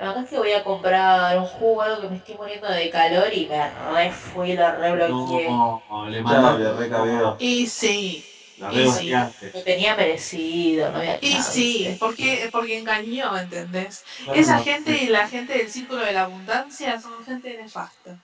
me 0.00 0.06
bajás 0.06 0.30
que 0.30 0.38
voy 0.38 0.52
a 0.52 0.64
comprar 0.64 1.38
un 1.38 1.46
jugo, 1.46 1.82
algo 1.82 2.00
que 2.02 2.08
me 2.08 2.16
estoy 2.16 2.36
muriendo 2.36 2.68
de 2.68 2.90
calor 2.90 3.32
y 3.32 3.46
me 3.48 3.68
re 3.94 4.10
fui, 4.10 4.54
lo 4.54 4.70
re 4.72 4.92
bloqueé. 4.92 5.48
No, 5.48 6.08
le 6.08 6.22
mandó. 6.22 6.58
le 6.58 6.72
recabió. 6.72 7.36
Y 7.38 7.66
sí, 7.66 8.24
La 8.58 8.70
Y 8.70 8.76
re 8.78 8.86
sí. 8.86 9.12
Lo 9.54 9.62
tenía 9.62 9.94
merecido, 9.94 10.90
no 10.90 10.98
había 10.98 11.18
y 11.20 11.32
chance. 11.32 11.52
sí, 11.52 11.96
porque, 12.00 12.48
porque 12.52 12.76
engañó, 12.78 13.36
¿entendés? 13.36 14.02
Esa 14.34 14.58
gente 14.58 14.96
y 15.02 15.08
la 15.08 15.26
gente 15.26 15.54
del 15.54 15.70
círculo 15.70 16.02
de 16.02 16.12
la 16.12 16.22
abundancia 16.22 16.98
son 16.98 17.22
gente 17.24 17.56
nefasta. 17.56 18.18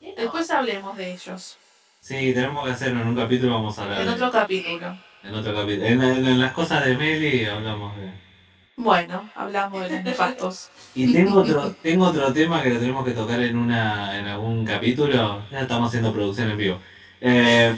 Sí, 0.00 0.06
no. 0.08 0.14
Después 0.22 0.50
hablemos 0.50 0.96
de 0.96 1.12
ellos, 1.12 1.58
Sí, 2.00 2.32
tenemos 2.32 2.64
que 2.64 2.70
hacerlo 2.70 3.00
en 3.00 3.06
un 3.08 3.14
capítulo, 3.14 3.52
vamos 3.52 3.78
a 3.78 3.82
hablar 3.82 4.00
en 4.00 4.06
de- 4.06 4.12
otro 4.12 4.30
capítulo. 4.30 4.98
En 5.22 5.34
otro 5.34 5.54
capítulo. 5.54 5.86
En, 5.86 6.00
en- 6.02 6.26
en 6.26 6.38
las 6.40 6.52
cosas 6.52 6.84
de 6.84 6.96
Meli 6.96 7.44
hablamos 7.46 7.96
de. 7.96 8.27
Bueno, 8.78 9.28
hablamos 9.34 9.82
de 9.82 9.90
los 9.90 10.04
nefastos. 10.04 10.70
Y 10.94 11.12
tengo 11.12 11.40
otro, 11.40 11.74
tengo 11.82 12.06
otro 12.06 12.32
tema 12.32 12.62
que 12.62 12.70
lo 12.70 12.78
tenemos 12.78 13.04
que 13.04 13.10
tocar 13.10 13.42
en 13.42 13.58
una, 13.58 14.16
en 14.16 14.26
algún 14.26 14.64
capítulo. 14.64 15.42
Ya 15.50 15.62
estamos 15.62 15.88
haciendo 15.88 16.12
producción 16.12 16.50
en 16.50 16.56
vivo. 16.56 16.78
Eh, 17.20 17.74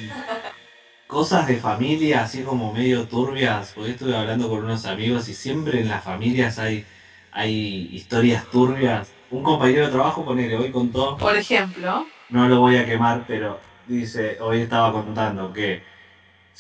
cosas 1.07 1.47
de 1.47 1.57
familia, 1.57 2.23
así 2.25 2.43
como 2.43 2.71
medio 2.75 3.07
turbias, 3.07 3.73
porque 3.75 3.93
estuve 3.93 4.15
hablando 4.15 4.51
con 4.51 4.63
unos 4.63 4.85
amigos 4.85 5.27
y 5.31 5.33
siempre 5.33 5.81
en 5.81 5.89
las 5.89 6.05
familias 6.05 6.59
hay, 6.59 6.85
hay 7.33 7.89
historias 7.93 8.45
turbias. 8.51 9.11
Un 9.31 9.43
compañero 9.43 9.87
de 9.87 9.93
trabajo, 9.93 10.23
ponele, 10.23 10.59
hoy 10.59 10.71
contó, 10.71 11.17
Por 11.17 11.35
ejemplo, 11.35 12.07
no 12.29 12.47
lo 12.47 12.61
voy 12.61 12.77
a 12.77 12.85
quemar, 12.85 13.25
pero 13.27 13.59
dice, 13.89 14.37
hoy 14.39 14.61
estaba 14.61 14.93
contando 14.93 15.51
que 15.51 15.90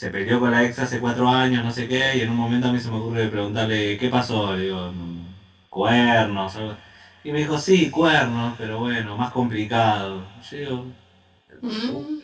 se 0.00 0.10
peleó 0.10 0.40
con 0.40 0.52
la 0.52 0.64
ex 0.64 0.80
hace 0.80 0.98
cuatro 1.00 1.28
años, 1.30 1.62
no 1.62 1.72
sé 1.72 1.86
qué, 1.88 2.16
y 2.16 2.22
en 2.22 2.30
un 2.30 2.36
momento 2.38 2.68
a 2.68 2.72
mí 2.72 2.80
se 2.80 2.88
me 2.90 2.96
ocurre 2.96 3.28
preguntarle, 3.28 3.98
¿qué 3.98 4.08
pasó? 4.10 4.54
Le 4.54 4.62
digo, 4.64 4.90
"Mm, 4.90 5.34
cuernos. 5.70 6.56
algo". 6.56 6.76
Y 7.24 7.32
me 7.32 7.40
dijo, 7.40 7.58
sí, 7.58 7.90
cuernos, 7.90 8.54
pero 8.58 8.78
bueno, 8.80 9.16
más 9.16 9.30
complicado. 9.30 10.32
Yo 10.42 10.58
digo, 10.58 10.96
mm, 11.62 12.18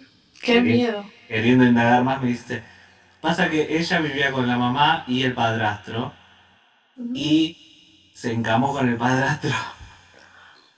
qué 0.44 0.60
Qué 0.62 0.62
miedo. 0.62 1.12
queriendo 1.28 1.64
indagar 1.64 2.02
más, 2.02 2.18
me 2.20 2.28
dice, 2.28 2.62
pasa 3.20 3.48
que 3.48 3.66
ella 3.78 3.98
vivía 4.00 4.32
con 4.32 4.48
la 4.48 4.56
mamá 4.56 5.04
y 5.06 5.22
el 5.24 5.34
padrastro, 5.34 6.20
y 7.14 7.58
se 8.14 8.30
encamó 8.32 8.72
con 8.72 8.88
el 8.88 8.98
padrastro. 8.98 9.52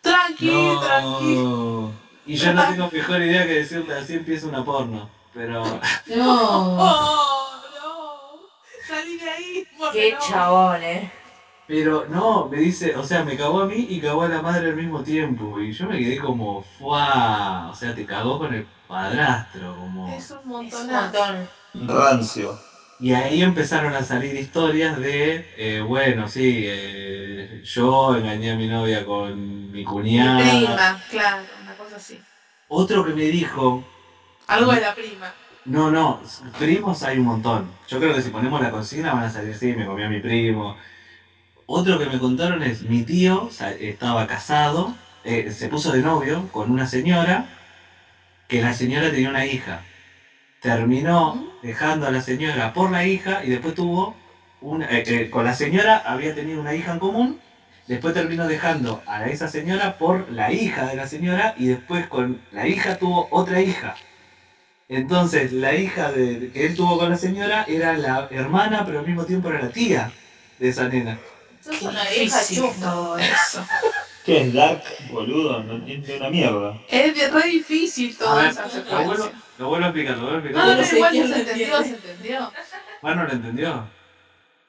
Tranqui, 0.06 0.52
tranqui. 0.82 1.32
No. 1.44 2.08
Y 2.24 2.36
yo 2.36 2.52
no 2.52 2.64
tengo 2.66 2.88
mejor 2.92 3.20
idea 3.22 3.44
que 3.46 3.52
decirle 3.52 3.94
así 3.94 4.14
empieza 4.14 4.46
una 4.48 4.64
porno. 4.64 5.17
Pero. 5.32 5.78
No, 6.06 6.64
Oh, 6.76 7.60
no. 7.74 8.48
Salí 8.80 9.16
de 9.16 9.28
ahí. 9.28 9.62
qué 9.90 10.10
no. 10.10 10.18
chabón, 10.18 10.82
eh. 10.82 11.10
Pero 11.66 12.06
no, 12.06 12.46
me 12.46 12.56
dice, 12.58 12.94
o 12.94 13.02
sea, 13.02 13.22
me 13.22 13.36
cagó 13.36 13.60
a 13.60 13.66
mí 13.66 13.84
y 13.88 14.00
cagó 14.00 14.22
a 14.22 14.28
la 14.28 14.40
madre 14.40 14.68
al 14.68 14.74
mismo 14.74 15.02
tiempo. 15.02 15.60
Y 15.60 15.70
yo 15.72 15.86
me 15.86 15.98
quedé 15.98 16.16
como, 16.16 16.62
¡fuá! 16.62 17.68
O 17.68 17.74
sea, 17.74 17.92
te 17.92 18.06
cagó 18.06 18.38
con 18.38 18.52
el 18.54 18.66
padrastro, 18.86 19.74
como. 19.76 20.16
Es 20.16 20.30
un 20.30 20.44
Es 20.58 20.82
un 20.82 20.90
montonazo. 20.90 20.92
montón. 20.92 21.48
Rancio. 21.74 22.58
Y 22.98 23.12
ahí 23.12 23.42
empezaron 23.42 23.94
a 23.94 24.02
salir 24.02 24.34
historias 24.36 24.96
de, 24.98 25.46
eh, 25.56 25.80
bueno, 25.80 26.26
sí, 26.26 26.62
eh, 26.66 27.60
yo 27.62 28.14
engañé 28.16 28.50
a 28.50 28.54
mi 28.54 28.66
novia 28.66 29.04
con 29.04 29.70
mi 29.70 29.84
Mi 30.12 30.28
cuñada. 30.30 30.34
prima, 30.34 31.02
claro, 31.06 31.46
una 31.54 31.74
cosa 31.76 31.96
así. 31.96 32.20
Otro 32.68 33.02
que 33.02 33.12
me 33.12 33.22
dijo, 33.28 33.88
Algo 34.48 34.72
de 34.72 34.80
la 34.80 34.94
prima. 34.94 35.32
No, 35.66 35.90
no, 35.90 36.22
primos 36.58 37.02
hay 37.02 37.18
un 37.18 37.26
montón. 37.26 37.70
Yo 37.86 38.00
creo 38.00 38.14
que 38.14 38.22
si 38.22 38.30
ponemos 38.30 38.62
la 38.62 38.70
consigna 38.70 39.12
van 39.12 39.24
a 39.24 39.30
salir, 39.30 39.54
sí, 39.54 39.74
me 39.74 39.84
comió 39.84 40.08
mi 40.08 40.20
primo. 40.20 40.74
Otro 41.66 41.98
que 41.98 42.06
me 42.06 42.18
contaron 42.18 42.62
es, 42.62 42.80
mi 42.80 43.02
tío 43.02 43.50
estaba 43.78 44.26
casado, 44.26 44.94
eh, 45.24 45.52
se 45.52 45.68
puso 45.68 45.92
de 45.92 46.00
novio 46.00 46.48
con 46.50 46.70
una 46.70 46.86
señora, 46.86 47.44
que 48.48 48.62
la 48.62 48.72
señora 48.72 49.10
tenía 49.10 49.28
una 49.28 49.44
hija. 49.44 49.82
Terminó 50.62 51.52
dejando 51.62 52.06
a 52.06 52.10
la 52.10 52.22
señora 52.22 52.72
por 52.72 52.90
la 52.90 53.04
hija 53.04 53.44
y 53.44 53.50
después 53.50 53.74
tuvo 53.74 54.16
una, 54.62 54.86
eh, 54.86 55.04
eh, 55.06 55.30
con 55.30 55.44
la 55.44 55.52
señora 55.52 55.98
había 55.98 56.34
tenido 56.34 56.58
una 56.62 56.74
hija 56.74 56.92
en 56.92 56.98
común, 57.00 57.38
después 57.86 58.14
terminó 58.14 58.46
dejando 58.46 59.02
a 59.06 59.28
esa 59.28 59.48
señora 59.48 59.98
por 59.98 60.30
la 60.30 60.50
hija 60.52 60.86
de 60.86 60.96
la 60.96 61.06
señora 61.06 61.52
y 61.58 61.66
después 61.66 62.06
con 62.06 62.40
la 62.50 62.66
hija 62.66 62.96
tuvo 62.96 63.28
otra 63.30 63.60
hija. 63.60 63.94
Entonces, 64.88 65.52
la 65.52 65.74
hija 65.74 66.10
de, 66.10 66.50
que 66.50 66.64
él 66.64 66.74
tuvo 66.74 66.98
con 66.98 67.10
la 67.10 67.16
señora 67.16 67.64
era 67.68 67.96
la 67.96 68.28
hermana, 68.30 68.84
pero 68.86 69.00
al 69.00 69.06
mismo 69.06 69.24
tiempo 69.24 69.48
era 69.50 69.60
la 69.60 69.70
tía 69.70 70.10
de 70.58 70.68
esa 70.68 70.88
nena. 70.88 71.18
Sos 71.60 71.82
una 71.82 72.04
vieja 72.08 72.40
todo 72.80 73.18
eso. 73.18 73.64
¿Qué 74.24 74.38
es 74.40 74.52
Dark, 74.54 74.82
boludo? 75.10 75.62
No 75.62 75.74
entiendo 75.74 76.16
una 76.16 76.30
mierda. 76.30 76.80
Es 76.88 77.14
de- 77.14 77.28
re 77.28 77.44
difícil 77.46 78.14
ver, 78.18 78.46
esa 78.46 78.64
lo 78.90 79.02
vuelvo, 79.04 79.30
lo 79.58 79.68
vuelvo 79.68 79.84
a 79.84 79.88
explicar, 79.88 80.16
lo 80.16 80.24
vuelvo 80.24 80.38
a 80.38 80.50
No, 80.52 80.64
no, 80.64 80.64
explicar. 80.64 80.76
no, 80.78 80.84
sé 80.84 80.96
igual 80.96 81.12
se 81.14 81.26
lo 81.28 81.36
entendió, 81.36 81.82
se 81.82 81.94
entendió. 81.94 82.52
¿Juan 83.00 83.16
no 83.16 83.24
lo 83.24 83.32
entendió? 83.32 83.90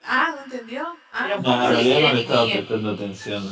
Ah, 0.03 0.31
¿no 0.35 0.41
entendió? 0.41 0.97
Ah, 1.11 1.27
No, 1.41 1.63
en 1.63 1.69
realidad 1.71 1.99
no 2.01 2.13
le 2.13 2.19
estaba 2.19 2.45
prestando 2.51 2.89
atención. 2.89 3.43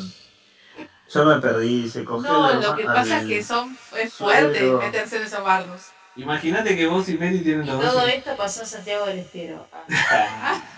Yo 1.10 1.24
me 1.24 1.38
perdí, 1.40 1.88
se 1.88 2.04
cogió 2.04 2.34
no, 2.34 2.54
lo 2.62 2.76
que 2.76 2.86
pasa 2.86 3.18
es 3.18 3.24
que 3.26 3.42
son 3.42 3.76
es 3.96 4.14
fuerte 4.14 4.74
meterse 4.80 5.18
en 5.18 5.24
esos 5.24 5.42
bardos. 5.44 5.97
Imagínate 6.18 6.76
que 6.76 6.88
vos 6.88 7.08
y 7.10 7.18
Meli 7.18 7.40
tienen 7.40 7.64
Y 7.66 7.68
los 7.68 7.80
todo 7.82 8.08
esto 8.08 8.36
pasó 8.36 8.62
en 8.62 8.68
Santiago 8.68 9.06
del 9.06 9.20
Estero. 9.20 9.68
Ah. 10.12 10.62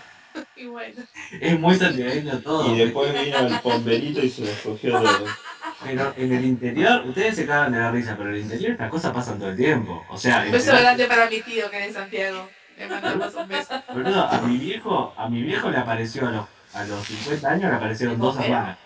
Y 0.56 0.68
bueno. 0.68 1.02
Es 1.42 1.60
muy 1.60 1.76
santiagueño 1.76 2.40
todo. 2.40 2.74
Y 2.74 2.78
después 2.78 3.12
vino 3.14 3.38
el 3.40 3.60
pomberito 3.62 4.22
y 4.22 4.30
se 4.30 4.42
los 4.46 4.56
cogió 4.60 5.00
todos. 5.02 5.30
Pero 5.84 6.14
en 6.18 6.34
el 6.34 6.46
interior, 6.46 7.04
ustedes 7.08 7.36
se 7.36 7.46
cagan 7.48 7.72
de 7.72 7.80
la 7.80 7.92
risa, 7.92 8.16
pero 8.18 8.30
en 8.30 8.36
el 8.36 8.42
interior 8.44 8.72
estas 8.74 8.90
cosas 8.90 9.12
pasan 9.12 9.40
todo 9.40 9.50
el 9.50 9.58
tiempo. 9.58 10.06
O 10.10 10.18
sea, 10.18 10.44
Un 10.46 10.52
beso 10.52 10.72
grande 10.72 11.06
para 11.08 11.30
mi 11.30 11.42
tío 11.42 11.70
que 11.72 11.80
es 11.80 11.88
de 11.88 11.94
Santiago. 12.00 12.48
Le 12.78 12.88
mandamos 12.88 13.34
un 13.34 13.48
beso. 13.48 13.82
boludo, 13.92 14.24
a 14.30 14.42
mi 14.42 14.58
viejo, 14.58 15.14
a 15.18 15.28
mi 15.30 15.42
viejo 15.42 15.70
le 15.72 15.78
apareció 15.78 16.28
a 16.28 16.32
los, 16.32 16.46
a 16.74 16.84
los 16.86 17.06
50 17.08 17.50
años 17.50 17.72
le 17.72 17.76
aparecieron 17.78 18.20
dos 18.20 18.38
hermanas. 18.40 18.78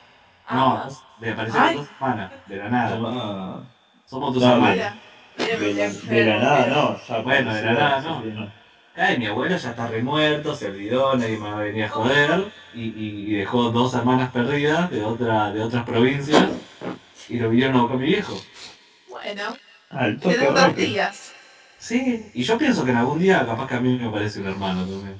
No, 0.50 0.78
Ah. 0.78 0.90
le 1.20 1.32
aparecieron 1.32 1.68
Ay. 1.70 1.76
dos 1.76 1.88
hermanas, 1.92 2.32
de 2.48 2.56
la 2.56 2.70
nada. 2.70 2.96
Tomá. 2.96 3.64
Somos 4.06 4.34
tus 4.34 4.44
hermanas. 4.44 4.94
De 5.38 5.74
la, 5.74 5.90
mira, 5.90 6.16
de 6.16 6.26
la 6.26 6.40
nada 6.40 6.68
no. 6.68 6.98
ya 7.08 7.18
Bueno, 7.22 7.54
de 7.54 7.62
la 7.64 7.74
nada 7.74 8.02
no. 8.02 8.52
Ay, 8.96 9.18
mi 9.18 9.26
abuelo 9.26 9.58
ya 9.58 9.70
está 9.72 9.88
remuerto, 9.88 10.56
se 10.56 10.68
olvidó, 10.68 11.16
nadie 11.16 11.38
me 11.38 11.54
venía 11.56 11.86
a 11.86 11.90
joder. 11.90 12.46
Y, 12.76 12.84
y- 12.86 13.32
y 13.32 13.34
dejó 13.38 13.70
dos 13.70 13.94
hermanas 13.96 14.32
perdidas 14.32 14.90
de, 14.92 15.04
otra, 15.04 15.52
de 15.52 15.62
otras 15.62 15.86
provincias. 15.86 16.50
Y 17.30 17.38
lo 17.40 17.50
vinieron 17.50 17.76
a 17.78 17.82
buscar 17.82 17.98
mi 18.00 18.06
viejo. 18.06 18.34
Bueno, 19.10 19.56
Al 19.90 20.20
toque 20.20 20.36
tenés 20.36 20.54
dos 20.54 20.76
días. 20.76 21.34
Sí, 21.80 22.32
y 22.34 22.44
yo 22.44 22.58
pienso 22.58 22.86
que 22.86 22.92
en 22.92 22.98
algún 22.98 23.20
día 23.20 23.46
capaz 23.46 23.68
que 23.68 23.76
a 23.76 23.80
mí 23.80 23.98
me 23.98 24.10
parece 24.10 24.40
un 24.40 24.48
hermano 24.48 24.82
también. 24.86 25.20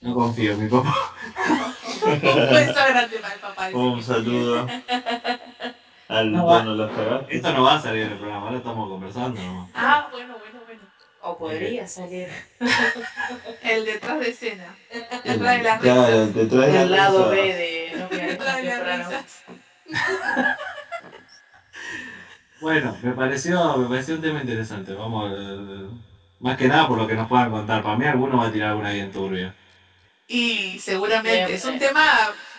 No 0.00 0.14
confío 0.14 0.52
en 0.52 0.62
mi 0.64 0.68
papá. 0.68 0.94
Un 1.86 2.10
beso 2.14 2.80
grande 2.88 3.18
para 3.18 3.34
el 3.34 3.40
papá. 3.40 3.70
Un 3.72 4.02
saludo 4.02 4.66
al 6.08 6.32
No 6.32 6.46
va. 6.46 6.62
dono 6.62 6.74
la 6.74 6.88
cagaste. 6.94 7.36
Esto 7.36 7.52
no 7.52 7.62
va 7.62 7.74
a 7.76 7.80
salir 7.80 8.02
en 8.02 8.12
el 8.12 8.18
programa, 8.18 8.46
ahora 8.46 8.58
estamos 8.58 8.88
conversando 8.88 9.40
nomás. 9.42 9.70
Ah, 9.74 10.08
bueno, 10.10 10.36
bueno, 10.38 10.60
bueno. 10.66 10.82
O 11.22 11.36
podría 11.38 11.86
salir. 11.88 12.28
El 13.62 13.84
detrás 13.84 14.20
de 14.20 14.28
escena. 14.28 14.76
Detrás 15.24 15.56
de 15.56 15.62
las 15.62 15.80
Claro, 15.80 16.28
te 16.28 16.46
traes 16.46 16.74
El 16.74 16.90
lado. 16.92 17.30
B 17.30 17.36
de 17.36 17.92
no 17.96 18.08
Detrás 18.08 18.56
de 18.62 18.62
las 18.62 18.80
risas. 18.80 19.42
Bueno, 22.60 22.96
me 23.02 23.12
pareció, 23.12 23.76
me 23.76 23.86
pareció 23.88 24.14
un 24.14 24.22
tema 24.22 24.40
interesante. 24.40 24.94
Vamos, 24.94 25.30
eh, 25.36 25.86
más 26.40 26.56
que 26.56 26.68
nada 26.68 26.88
por 26.88 26.96
lo 26.96 27.06
que 27.06 27.14
nos 27.14 27.28
puedan 27.28 27.50
contar. 27.50 27.82
Para 27.82 27.96
mí 27.96 28.06
alguno 28.06 28.38
va 28.38 28.46
a 28.46 28.50
tirar 28.50 28.70
alguna 28.70 28.92
bien 28.92 29.12
turbia. 29.12 29.54
Y 30.26 30.78
seguramente 30.78 31.52
es 31.54 31.64
un 31.66 31.78
tema 31.78 32.02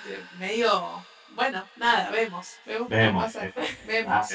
eh, 0.08 0.20
medio. 0.40 1.04
Bueno, 1.38 1.64
nada, 1.78 2.10
vemos. 2.10 2.56
Vemos. 2.66 2.90
qué 2.90 2.96
Vemos, 2.98 3.24
pasa. 3.26 3.46
eh. 3.46 3.54
Vemos. 3.86 4.30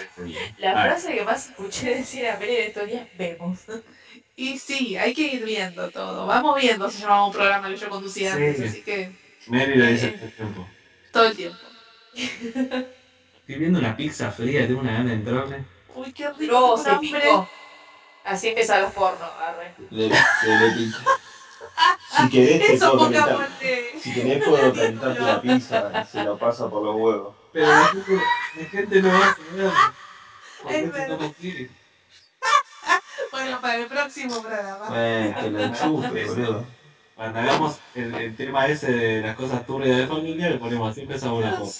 La 0.58 0.70
A 0.70 0.84
ver. 0.84 0.92
frase 0.92 1.14
que 1.14 1.24
más 1.24 1.48
escuché 1.50 1.96
decir 1.96 2.28
a 2.28 2.38
Pérez 2.38 2.56
de 2.56 2.66
estos 2.68 2.86
días, 2.86 3.06
vemos. 3.18 3.58
Y 4.36 4.56
sí, 4.56 4.96
hay 4.96 5.12
que 5.12 5.22
ir 5.22 5.44
viendo 5.44 5.90
todo. 5.90 6.26
Vamos 6.26 6.60
viendo, 6.60 6.88
se 6.88 7.00
llamaba 7.00 7.26
un 7.26 7.32
programa 7.32 7.68
que 7.68 7.76
yo 7.76 7.88
conducía 7.90 8.36
Sí. 8.36 8.42
antes, 8.44 8.70
así 8.70 8.82
que 8.82 9.12
Mary 9.48 9.74
lo 9.74 9.84
dice 9.86 10.08
todo 10.12 10.24
el 10.24 10.32
tiempo. 10.36 10.68
todo 11.12 11.24
el 11.26 11.36
tiempo. 11.36 11.58
Estoy 12.14 13.56
viendo 13.56 13.80
una 13.80 13.96
pizza 13.96 14.30
fría, 14.30 14.66
tengo 14.68 14.80
una 14.80 14.92
gana 14.92 15.10
de 15.10 15.14
entrarle. 15.16 15.64
Uy, 15.96 16.12
qué 16.12 16.30
rico. 16.30 16.52
No, 16.52 16.76
se 16.76 16.94
picó. 17.00 17.48
Así 18.24 18.48
empiezan 18.48 18.82
los 18.82 18.92
pornos, 18.92 19.28
arre. 19.40 19.74
Le, 19.90 20.08
le, 20.08 20.14
le 20.14 20.70
pica. 20.76 20.98
Si 22.16 22.28
querés, 22.30 22.58
te 22.66 22.72
Eso 22.74 22.92
puedo 22.92 23.06
poca 23.06 23.10
calentar. 23.20 23.36
muerte. 23.36 23.90
Si 24.00 24.12
querés, 24.14 24.44
puedo 24.44 24.72
calentarte 24.74 25.20
la 25.20 25.40
pizza. 25.40 26.04
Se 26.04 26.24
la 26.24 26.36
pasa 26.36 26.68
por 26.68 26.82
los 26.84 26.94
huevos. 26.96 27.34
Pero 27.52 27.66
la 27.68 27.86
gente, 27.86 28.12
la 28.56 28.64
gente 28.66 29.02
no 29.02 29.08
va 29.08 29.18
a 29.18 29.34
saber. 29.36 29.72
¿Por 30.62 30.72
Es 30.72 30.76
qué 30.78 30.86
se 30.86 30.90
verdad. 30.92 31.16
toma 31.16 31.26
así? 31.38 31.70
Bueno, 33.30 33.60
para 33.60 33.76
el 33.76 33.86
próximo 33.86 34.42
programa. 34.42 34.88
Eh, 34.92 35.34
que 35.40 35.50
lo 35.50 35.60
enchufe, 35.62 36.24
boludo. 36.26 36.64
Cuando 37.16 37.38
hagamos 37.40 37.78
el, 37.94 38.14
el 38.14 38.36
tema 38.36 38.66
ese 38.66 38.90
de 38.92 39.20
las 39.22 39.36
cosas 39.36 39.66
turbias 39.66 39.96
de 39.98 40.06
familia, 40.06 40.50
le 40.50 40.58
ponemos 40.58 40.90
así, 40.90 41.02
empezamos 41.02 41.42
la 41.44 41.52
foto. 41.52 41.70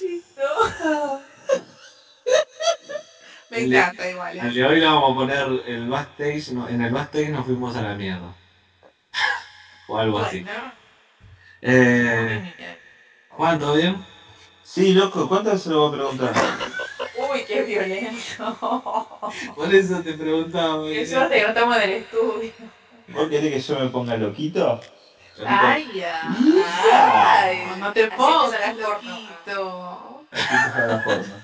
Me 3.51 3.59
El 3.59 3.71
de- 3.71 3.77
encanta 3.79 4.11
igual. 4.11 4.41
Al 4.41 4.51
eh. 4.51 4.53
de 4.55 4.65
hoy 4.65 4.81
le 4.81 4.87
vamos 4.87 5.11
a 5.13 5.15
poner 5.15 5.63
el 5.67 5.89
backstage, 5.89 6.53
no, 6.53 6.69
en 6.69 6.81
el 6.83 6.93
backstage 6.93 7.29
nos 7.31 7.45
fuimos 7.45 7.77
a 7.77 7.83
la 7.83 7.95
mierda. 7.95 8.35
O 9.89 9.99
algo 9.99 10.19
así. 10.19 10.45
Eh, 11.61 12.77
Juan, 13.31 13.59
¿todo 13.59 13.75
bien? 13.75 14.05
Sí, 14.63 14.93
loco, 14.95 15.29
¿cuántas 15.29 15.55
veces 15.55 15.67
lo 15.69 15.81
voy 15.81 15.89
a 15.89 15.93
preguntar? 15.93 16.35
Uy, 17.31 17.45
qué 17.47 17.63
violento. 17.63 19.21
Por 19.55 19.75
eso 19.75 20.03
te 20.03 20.15
preguntaba. 20.15 20.85
Qué 20.85 21.03
eh. 21.03 21.07
suerte 21.07 21.37
que 21.37 21.43
no 21.43 21.49
estamos 21.49 21.77
en 21.77 21.83
el 21.83 21.91
estudio. 21.91 22.53
¿Vos 23.09 23.29
querés 23.29 23.53
que 23.53 23.61
yo 23.61 23.81
me 23.81 23.89
ponga 23.89 24.17
loquito? 24.17 24.81
Ay, 25.47 25.91
ya. 25.95 26.21
Ay, 26.93 27.67
No, 27.67 27.77
no 27.77 27.93
te 27.93 28.07
pongas 28.09 28.77
loquito. 28.77 30.27
Forma. 31.05 31.43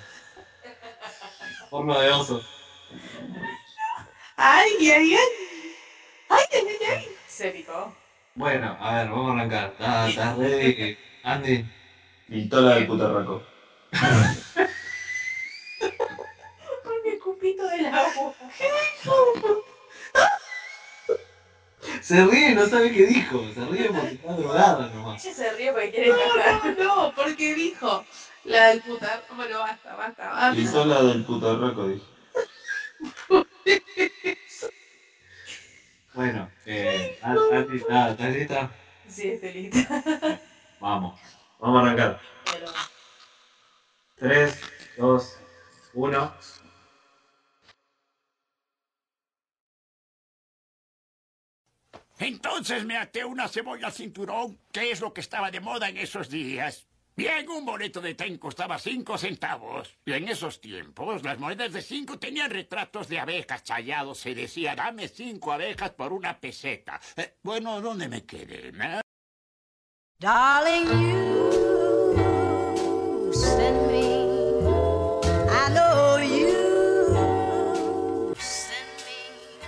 Porno 1.70 1.98
de 1.98 2.10
oso. 2.10 2.42
Ay, 4.36 4.70
ay, 4.80 5.14
ay. 5.14 5.18
Ay, 6.28 6.44
ay, 6.52 6.66
ay, 6.68 6.86
ay. 6.90 7.08
Se 7.26 7.50
picó. 7.50 7.94
Bueno, 8.38 8.76
a 8.78 8.94
ver, 8.94 9.08
vamos 9.10 9.30
a 9.30 9.32
arrancar. 9.32 9.70
¿Estás 9.72 10.10
estás 10.10 10.38
ready, 10.38 10.96
Andy? 11.24 11.64
Pistola 12.28 12.76
del 12.76 12.86
putarraco. 12.86 13.42
Ay, 13.90 14.36
mi 17.04 17.18
cupito 17.18 17.66
del 17.66 17.86
agua. 17.86 18.32
Se 22.00 22.24
ríe 22.26 22.50
y 22.52 22.54
no 22.54 22.64
sabe 22.66 22.92
qué 22.92 23.06
dijo. 23.06 23.42
Se 23.52 23.64
ríe 23.66 23.90
porque 23.90 24.14
está 24.14 24.32
drogada 24.34 24.88
nomás. 24.94 25.24
Ella 25.24 25.34
se 25.34 25.52
ríe 25.54 25.72
porque 25.72 25.90
quiere. 25.90 26.10
No, 26.10 26.16
no, 26.16 26.84
no, 26.84 27.12
porque 27.16 27.54
dijo 27.56 28.04
la 28.44 28.68
del 28.68 28.82
puta. 28.82 29.24
Bueno, 29.34 29.58
basta, 29.58 29.96
basta, 29.96 30.28
basta. 30.28 30.52
Pistola 30.54 31.02
del 31.02 31.24
putarraco, 31.24 31.88
dije. 31.88 32.04
Bueno, 36.18 36.50
eh, 36.66 37.16
An- 37.22 37.38
Andy, 37.52 37.76
¿estás 37.76 38.10
estás 38.10 38.34
lista? 38.34 38.72
Sí, 39.06 39.28
estoy 39.28 39.52
lista. 39.52 40.02
Vamos. 40.80 41.20
Vamos 41.60 41.78
a 41.78 41.86
arrancar. 41.86 42.20
Pero... 42.44 42.66
3, 44.16 44.60
2, 44.96 45.38
1. 45.94 46.34
Entonces 52.18 52.84
me 52.84 52.96
até 52.96 53.24
una 53.24 53.46
cebolla 53.46 53.86
al 53.86 53.92
cinturón, 53.92 54.58
que 54.72 54.90
es 54.90 55.00
lo 55.00 55.14
que 55.14 55.20
estaba 55.20 55.52
de 55.52 55.60
moda 55.60 55.88
en 55.88 55.98
esos 55.98 56.28
días. 56.28 56.87
Bien, 57.18 57.50
un 57.50 57.66
boleto 57.66 58.00
de 58.00 58.14
tren 58.14 58.38
costaba 58.38 58.78
cinco 58.78 59.18
centavos. 59.18 59.92
Y 60.06 60.12
en 60.12 60.28
esos 60.28 60.60
tiempos, 60.60 61.24
las 61.24 61.36
monedas 61.40 61.72
de 61.72 61.82
cinco 61.82 62.16
tenían 62.16 62.48
retratos 62.48 63.08
de 63.08 63.18
abejas 63.18 63.64
challados. 63.64 64.18
Se 64.18 64.36
decía, 64.36 64.76
dame 64.76 65.08
cinco 65.08 65.50
abejas 65.50 65.90
por 65.90 66.12
una 66.12 66.38
peseta. 66.38 67.00
Eh, 67.16 67.34
bueno, 67.42 67.80
¿dónde 67.80 68.06
me 68.06 68.24
quedé? 68.24 68.68
eh? 68.68 69.00
Darling, 70.20 70.86
you 72.14 73.32
send 73.32 73.88
me. 73.88 74.28
I 75.50 75.70
know 75.72 76.20
you 76.20 78.32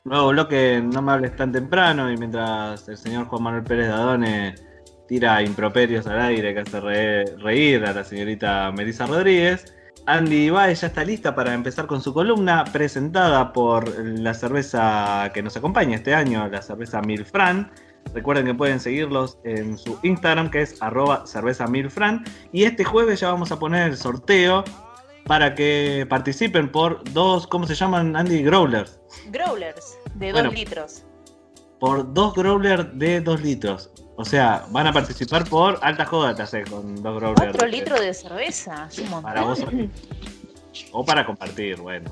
Nuevo 0.05 0.29
bloque, 0.29 0.81
no 0.81 1.03
me 1.03 1.11
hables 1.11 1.35
tan 1.35 1.51
temprano. 1.51 2.13
Y 2.13 2.17
mientras 2.17 2.89
el 2.89 2.97
señor 2.97 3.27
Juan 3.27 3.43
Manuel 3.43 3.65
Pérez 3.65 3.89
Dadone 3.89 4.70
tira 5.11 5.43
improperios 5.43 6.07
al 6.07 6.21
aire 6.21 6.55
que 6.55 6.61
hace 6.61 6.81
re- 6.81 7.25
reír 7.39 7.85
a 7.85 7.93
la 7.93 8.05
señorita 8.05 8.71
Melissa 8.71 9.07
Rodríguez, 9.07 9.75
Andy 10.07 10.47
Ibaez 10.47 10.83
ya 10.83 10.87
está 10.87 11.03
lista 11.03 11.35
para 11.35 11.53
empezar 11.53 11.89
con 11.89 12.01
su 12.01 12.15
columna 12.15 12.63
presentada 12.73 13.53
por 13.53 13.89
la 14.07 14.33
cerveza 14.35 15.29
que 15.35 15.43
nos 15.43 15.57
acompaña 15.57 15.97
este 15.97 16.15
año, 16.15 16.47
la 16.47 16.63
cerveza 16.63 17.01
Milfran. 17.03 17.73
Recuerden 18.15 18.47
que 18.47 18.55
pueden 18.55 18.79
seguirlos 18.79 19.39
en 19.43 19.77
su 19.77 19.99
Instagram 20.05 20.49
que 20.49 20.63
es 20.63 20.81
arroba 20.81 21.27
cerveza 21.27 21.67
Milfran. 21.67 22.23
Y 22.53 22.63
este 22.63 22.85
jueves 22.85 23.19
ya 23.19 23.33
vamos 23.33 23.51
a 23.51 23.59
poner 23.59 23.91
el 23.91 23.97
sorteo 23.97 24.63
para 25.27 25.57
que 25.57 26.07
participen 26.09 26.71
por 26.71 27.03
dos, 27.13 27.49
¿cómo 27.49 27.67
se 27.67 27.75
llaman 27.75 28.15
Andy? 28.15 28.45
Growlers. 28.45 29.01
Growlers, 29.33 29.99
de 30.15 30.31
Bueno. 30.33 30.51
2 30.51 30.59
litros. 30.59 31.05
Por 31.81 32.15
dos 32.15 32.33
growlers 32.35 32.87
de 32.97 33.21
2 33.21 33.43
litros. 33.43 33.91
O 34.21 34.25
sea, 34.27 34.67
van 34.69 34.87
a 34.87 34.93
participar 34.93 35.49
por 35.49 35.79
alta 35.81 36.05
joda, 36.05 36.35
te 36.35 36.43
hace 36.43 36.63
con 36.65 36.95
dos 37.03 37.17
growlers. 37.17 37.41
4 37.41 37.65
de- 37.65 37.69
litros 37.71 38.01
de 38.01 38.13
cerveza, 38.13 38.87
es 38.91 38.99
un 38.99 39.09
montón. 39.09 39.23
Para 39.33 39.43
vos 39.45 39.65
O 40.93 41.05
para 41.07 41.25
compartir, 41.25 41.79
bueno. 41.81 42.11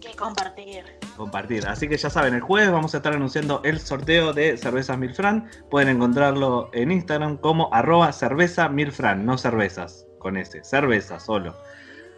que 0.00 0.16
compartir. 0.16 0.84
compartir. 1.14 1.66
Así 1.66 1.88
que 1.88 1.98
ya 1.98 2.08
saben, 2.08 2.32
el 2.32 2.40
jueves 2.40 2.70
vamos 2.72 2.94
a 2.94 2.96
estar 2.96 3.12
anunciando 3.12 3.60
el 3.64 3.80
sorteo 3.80 4.32
de 4.32 4.56
cervezas 4.56 4.96
Milfran. 4.96 5.46
Pueden 5.70 5.90
encontrarlo 5.90 6.70
en 6.72 6.90
Instagram 6.90 7.36
como 7.36 7.68
arroba 7.70 8.10
cerveza 8.12 8.70
Milfran, 8.70 9.26
no 9.26 9.36
cervezas, 9.36 10.06
con 10.18 10.38
ese, 10.38 10.64
cerveza 10.64 11.20
solo. 11.20 11.54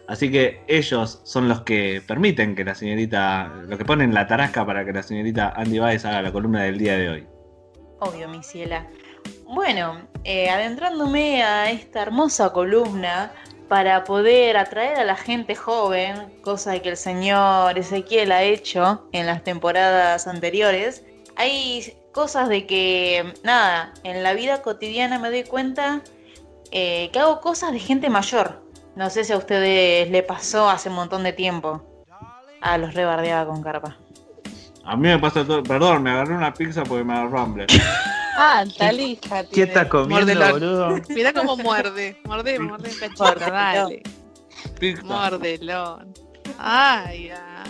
Así 0.07 0.31
que 0.31 0.63
ellos 0.69 1.19
son 1.25 1.49
los 1.49 1.63
que 1.63 2.01
permiten 2.07 2.55
que 2.55 2.63
la 2.63 2.73
señorita, 2.73 3.51
los 3.67 3.77
que 3.77 3.83
ponen 3.83 4.13
la 4.13 4.27
tarasca 4.27 4.65
para 4.65 4.85
que 4.85 4.93
la 4.93 5.03
señorita 5.03 5.51
Andy 5.57 5.77
Baez 5.79 6.05
haga 6.05 6.21
la 6.21 6.31
columna 6.31 6.63
del 6.63 6.77
día 6.77 6.97
de 6.97 7.09
hoy. 7.09 7.27
Obvio, 7.99 8.29
mi 8.29 8.41
ciela. 8.41 8.87
Bueno, 9.51 10.01
eh, 10.25 10.47
adentrándome 10.47 11.41
a 11.41 11.71
esta 11.71 12.03
hermosa 12.03 12.53
columna 12.53 13.31
para 13.67 14.03
poder 14.03 14.55
atraer 14.57 14.99
a 14.99 15.03
la 15.03 15.15
gente 15.15 15.55
joven, 15.55 16.39
cosa 16.43 16.77
que 16.77 16.89
el 16.89 16.97
señor 16.97 17.75
Ezequiel 17.75 18.31
ha 18.31 18.43
hecho 18.43 19.09
en 19.11 19.25
las 19.25 19.43
temporadas 19.43 20.27
anteriores, 20.27 21.03
hay 21.35 21.97
cosas 22.13 22.47
de 22.47 22.67
que, 22.67 23.33
nada, 23.43 23.91
en 24.03 24.21
la 24.21 24.33
vida 24.33 24.61
cotidiana 24.61 25.17
me 25.17 25.31
doy 25.31 25.43
cuenta 25.45 26.01
eh, 26.69 27.09
que 27.11 27.17
hago 27.17 27.41
cosas 27.41 27.71
de 27.71 27.79
gente 27.79 28.07
mayor. 28.11 28.63
No 28.95 29.09
sé 29.09 29.23
si 29.23 29.33
a 29.33 29.37
ustedes 29.37 30.11
le 30.11 30.21
pasó 30.21 30.69
hace 30.69 30.89
un 30.89 30.95
montón 30.95 31.23
de 31.23 31.33
tiempo. 31.33 31.81
Ah, 32.61 32.77
los 32.77 32.93
rebardeaba 32.93 33.51
con 33.51 33.63
carpa. 33.63 33.97
A 34.83 34.95
mí 34.95 35.07
me 35.07 35.17
pasa 35.17 35.43
todo. 35.43 35.63
Perdón, 35.63 36.03
me 36.03 36.11
agarré 36.11 36.35
una 36.35 36.53
pizza 36.53 36.83
porque 36.83 37.03
me 37.03 37.13
agarró 37.13 37.39
hambre. 37.39 37.65
Ah, 38.41 38.63
talija. 38.77 39.43
¿Qué 39.45 39.63
estás 39.63 39.87
comiendo, 39.87 40.33
Mordelón. 40.33 40.51
boludo? 40.51 41.01
Mira 41.09 41.33
cómo 41.33 41.57
muerde. 41.57 42.21
Muerde, 42.23 42.57
muerde 42.57 42.89
en 42.93 42.97
cachito, 42.99 43.35
dale. 43.35 44.03
Mordelón. 45.03 46.13
Ay, 46.57 47.27
ya. 47.27 47.63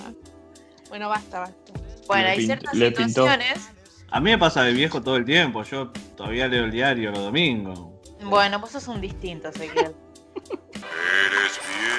Bueno, 0.89 1.09
basta, 1.09 1.39
basta. 1.39 1.73
Bueno, 2.07 2.23
Le 2.23 2.29
hay 2.29 2.45
ciertas 2.45 2.73
le 2.75 2.91
pintó. 2.91 3.23
situaciones. 3.23 3.69
A 4.11 4.19
mí 4.19 4.31
me 4.31 4.37
pasa 4.37 4.63
de 4.63 4.73
viejo 4.73 5.01
todo 5.01 5.17
el 5.17 5.25
tiempo. 5.25 5.63
Yo 5.63 5.89
todavía 6.15 6.47
leo 6.47 6.65
el 6.65 6.71
diario 6.71 7.09
los 7.11 7.19
domingos. 7.23 7.79
Bueno, 8.23 8.59
vos 8.59 8.69
sos 8.71 8.87
un 8.87 9.01
distinto, 9.01 9.49
Ezequiel. 9.49 9.95
Eres 10.45 11.59
viejo, 11.67 11.98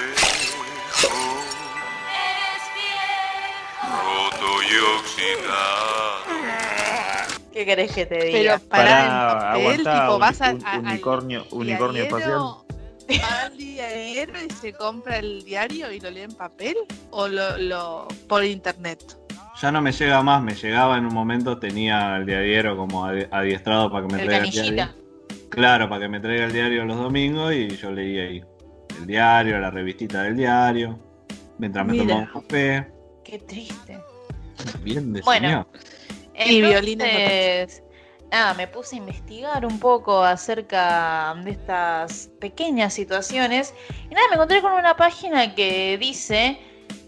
¿Qué 7.61 7.65
querés 7.67 7.91
que 7.91 8.05
te 8.07 8.25
diga? 8.25 8.57
Pero 8.57 8.69
Pará, 8.69 8.83
pará, 8.85 9.03
en 9.03 9.07
papel, 9.07 9.61
aguantá, 9.87 10.01
tipo, 10.01 10.13
un- 10.15 10.19
vas 10.19 10.41
a, 10.41 10.51
un- 10.51 10.65
a- 10.65 10.71
al 10.73 10.79
unicornio, 10.79 11.45
unicornio 11.51 12.03
espacial. 12.03 12.29
diario, 13.07 13.23
va 13.23 13.41
al 13.43 13.57
diario 13.57 14.33
y 14.47 14.53
se 14.53 14.73
compra 14.73 15.17
el 15.19 15.43
diario 15.43 15.91
y 15.91 15.99
lo 15.99 16.09
lee 16.09 16.21
en 16.21 16.31
papel 16.31 16.75
o 17.11 17.27
lo, 17.27 17.57
lo 17.59 18.07
por 18.27 18.43
internet. 18.43 18.99
Ya 19.61 19.71
no 19.71 19.79
me 19.79 19.91
llega 19.91 20.23
más, 20.23 20.41
me 20.41 20.55
llegaba 20.55 20.97
en 20.97 21.05
un 21.05 21.13
momento, 21.13 21.59
tenía 21.59 22.15
el 22.17 22.25
diario 22.25 22.75
como 22.75 23.05
adi- 23.05 23.27
adiestrado 23.31 23.91
para 23.91 24.07
que 24.07 24.15
me 24.15 24.21
El 24.23 24.27
traiga 24.27 24.43
el 24.45 24.51
canillita. 24.51 24.73
diario. 24.73 24.95
Claro, 25.49 25.87
para 25.89 26.01
que 26.01 26.07
me 26.07 26.19
traiga 26.19 26.45
el 26.45 26.51
diario 26.53 26.85
los 26.85 26.97
domingos 26.97 27.53
y 27.53 27.67
yo 27.77 27.91
leía 27.91 28.23
ahí. 28.23 28.41
El 28.97 29.05
diario, 29.05 29.59
la 29.59 29.69
revistita 29.69 30.23
del 30.23 30.35
diario. 30.35 30.97
Mientras 31.59 31.85
me 31.85 31.93
Mira. 31.93 32.05
tomaba 32.07 32.31
un 32.33 32.41
café. 32.41 32.87
Qué 33.23 33.37
triste. 33.37 33.99
Bien 34.81 35.13
de 35.13 35.21
Bueno. 35.21 35.47
señor. 35.47 35.67
Y 36.45 36.61
violines 36.61 37.83
nada, 38.31 38.53
me 38.53 38.67
puse 38.67 38.95
a 38.95 38.99
investigar 38.99 39.65
un 39.65 39.79
poco 39.79 40.23
acerca 40.23 41.35
de 41.43 41.51
estas 41.51 42.29
pequeñas 42.39 42.93
situaciones. 42.93 43.73
Y 44.09 44.15
nada, 44.15 44.27
me 44.29 44.35
encontré 44.35 44.61
con 44.61 44.71
una 44.73 44.95
página 44.95 45.53
que 45.53 45.97
dice 45.99 46.59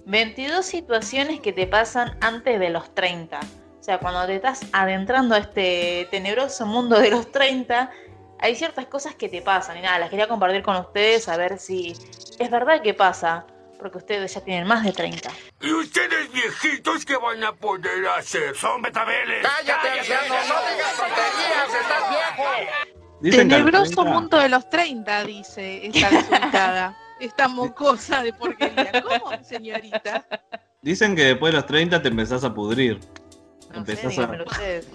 22 0.06 0.66
situaciones 0.66 1.40
que 1.40 1.54
te 1.54 1.66
pasan 1.66 2.18
antes 2.22 2.60
de 2.60 2.70
los 2.70 2.94
30. 2.94 3.40
O 3.40 3.84
sea, 3.84 4.00
cuando 4.00 4.26
te 4.26 4.36
estás 4.36 4.66
adentrando 4.74 5.36
a 5.36 5.40
este 5.40 6.08
tenebroso 6.12 6.66
mundo 6.66 7.00
de 7.00 7.10
los 7.10 7.32
30, 7.32 7.90
hay 8.40 8.56
ciertas 8.56 8.86
cosas 8.88 9.16
que 9.16 9.30
te 9.30 9.42
pasan. 9.42 9.78
Y 9.78 9.82
nada, 9.82 10.00
las 10.00 10.10
quería 10.10 10.28
compartir 10.28 10.62
con 10.62 10.76
ustedes 10.76 11.28
a 11.30 11.38
ver 11.38 11.58
si 11.58 11.94
es 12.40 12.52
verdad 12.52 12.82
que 12.82 12.94
pasa. 12.94 13.46
Porque 13.84 13.98
ustedes 13.98 14.34
ya 14.34 14.40
tienen 14.40 14.66
más 14.66 14.82
de 14.86 14.94
30. 14.94 15.30
¿Y 15.60 15.74
ustedes 15.74 16.32
viejitos 16.32 17.04
qué 17.04 17.18
van 17.18 17.44
a 17.44 17.52
poder 17.52 18.08
hacer? 18.18 18.56
Son 18.56 18.82
betabeles. 18.82 19.46
¡Cállate, 19.46 20.00
anciano! 20.00 20.24
¡No 20.30 20.40
digas 20.72 20.96
tonterías! 20.96 21.82
¡Estás 21.82 22.10
viejo! 22.10 22.50
Dicen 23.20 23.52
a 23.52 23.58
Tenebroso 23.58 23.92
30 23.92 24.04
mundo 24.06 24.38
de 24.40 24.48
los 24.48 24.70
30, 24.70 25.24
dice 25.26 25.86
esta 25.88 26.10
resultada. 26.12 26.98
esta 27.20 27.48
mocosa 27.50 28.24
de 28.24 28.32
porquería. 28.32 29.04
¿Cómo, 29.04 29.44
señorita? 29.44 30.26
Dicen 30.82 31.14
que 31.14 31.24
después 31.26 31.52
de 31.52 31.58
los 31.58 31.66
30 31.68 32.02
te 32.02 32.08
empezás 32.08 32.46
a 32.46 32.54
pudrir. 32.54 33.02
No 33.02 33.74
sé, 33.74 33.92
empezás, 33.92 34.06
a, 34.06 34.10
dígamelo 34.22 34.46
ustedes. 34.46 34.88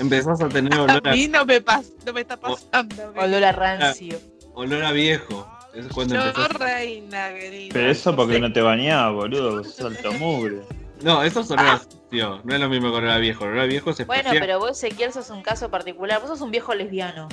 empezás 0.00 0.40
a 0.40 0.48
tener 0.48 0.74
olor 0.76 1.06
A 1.06 1.10
a, 1.10 1.12
mí 1.14 1.28
no 1.28 1.44
me, 1.44 1.64
pas- 1.64 1.92
no 2.04 2.12
me 2.12 2.22
está 2.22 2.36
pasando. 2.36 3.12
Olor 3.14 3.44
a 3.44 3.52
rancio. 3.52 4.18
olor 4.54 4.82
a 4.84 4.90
viejo. 4.90 5.48
Es 5.74 5.86
cuando 5.88 6.14
Yo, 6.14 6.20
empezás. 6.22 6.52
reina, 6.54 7.32
querida. 7.34 7.70
Pero 7.72 7.90
eso 7.90 8.14
porque 8.14 8.38
no 8.38 8.52
te 8.52 8.60
bañabas, 8.60 9.14
boludo. 9.14 9.56
Vos 9.58 9.74
sos 9.74 9.86
alto 9.96 10.12
mugre. 10.18 10.60
No, 11.02 11.22
eso 11.22 11.40
es 11.40 11.50
olor 11.50 11.66
a 11.66 11.78
sucio. 11.78 12.40
No 12.44 12.54
es 12.54 12.60
lo 12.60 12.68
mismo 12.68 12.90
que 12.90 12.96
olor 12.98 13.10
a 13.10 13.18
viejo. 13.18 13.44
A 13.44 13.64
viejo 13.64 13.90
es 13.90 14.06
Bueno, 14.06 14.20
especial. 14.22 14.40
pero 14.40 14.58
vos, 14.58 14.70
Ezequiel, 14.82 15.12
sos 15.12 15.30
un 15.30 15.42
caso 15.42 15.70
particular. 15.70 16.20
Vos 16.20 16.28
sos 16.28 16.40
un 16.42 16.50
viejo 16.50 16.74
lesbiano. 16.74 17.28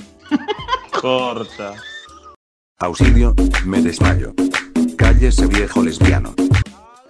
Corta. 1.00 1.74
Auxilio, 2.78 3.34
me 3.66 3.80
desmayo. 3.82 4.32
Cállese 4.96 5.46
viejo 5.46 5.82
lesbiano. 5.82 6.34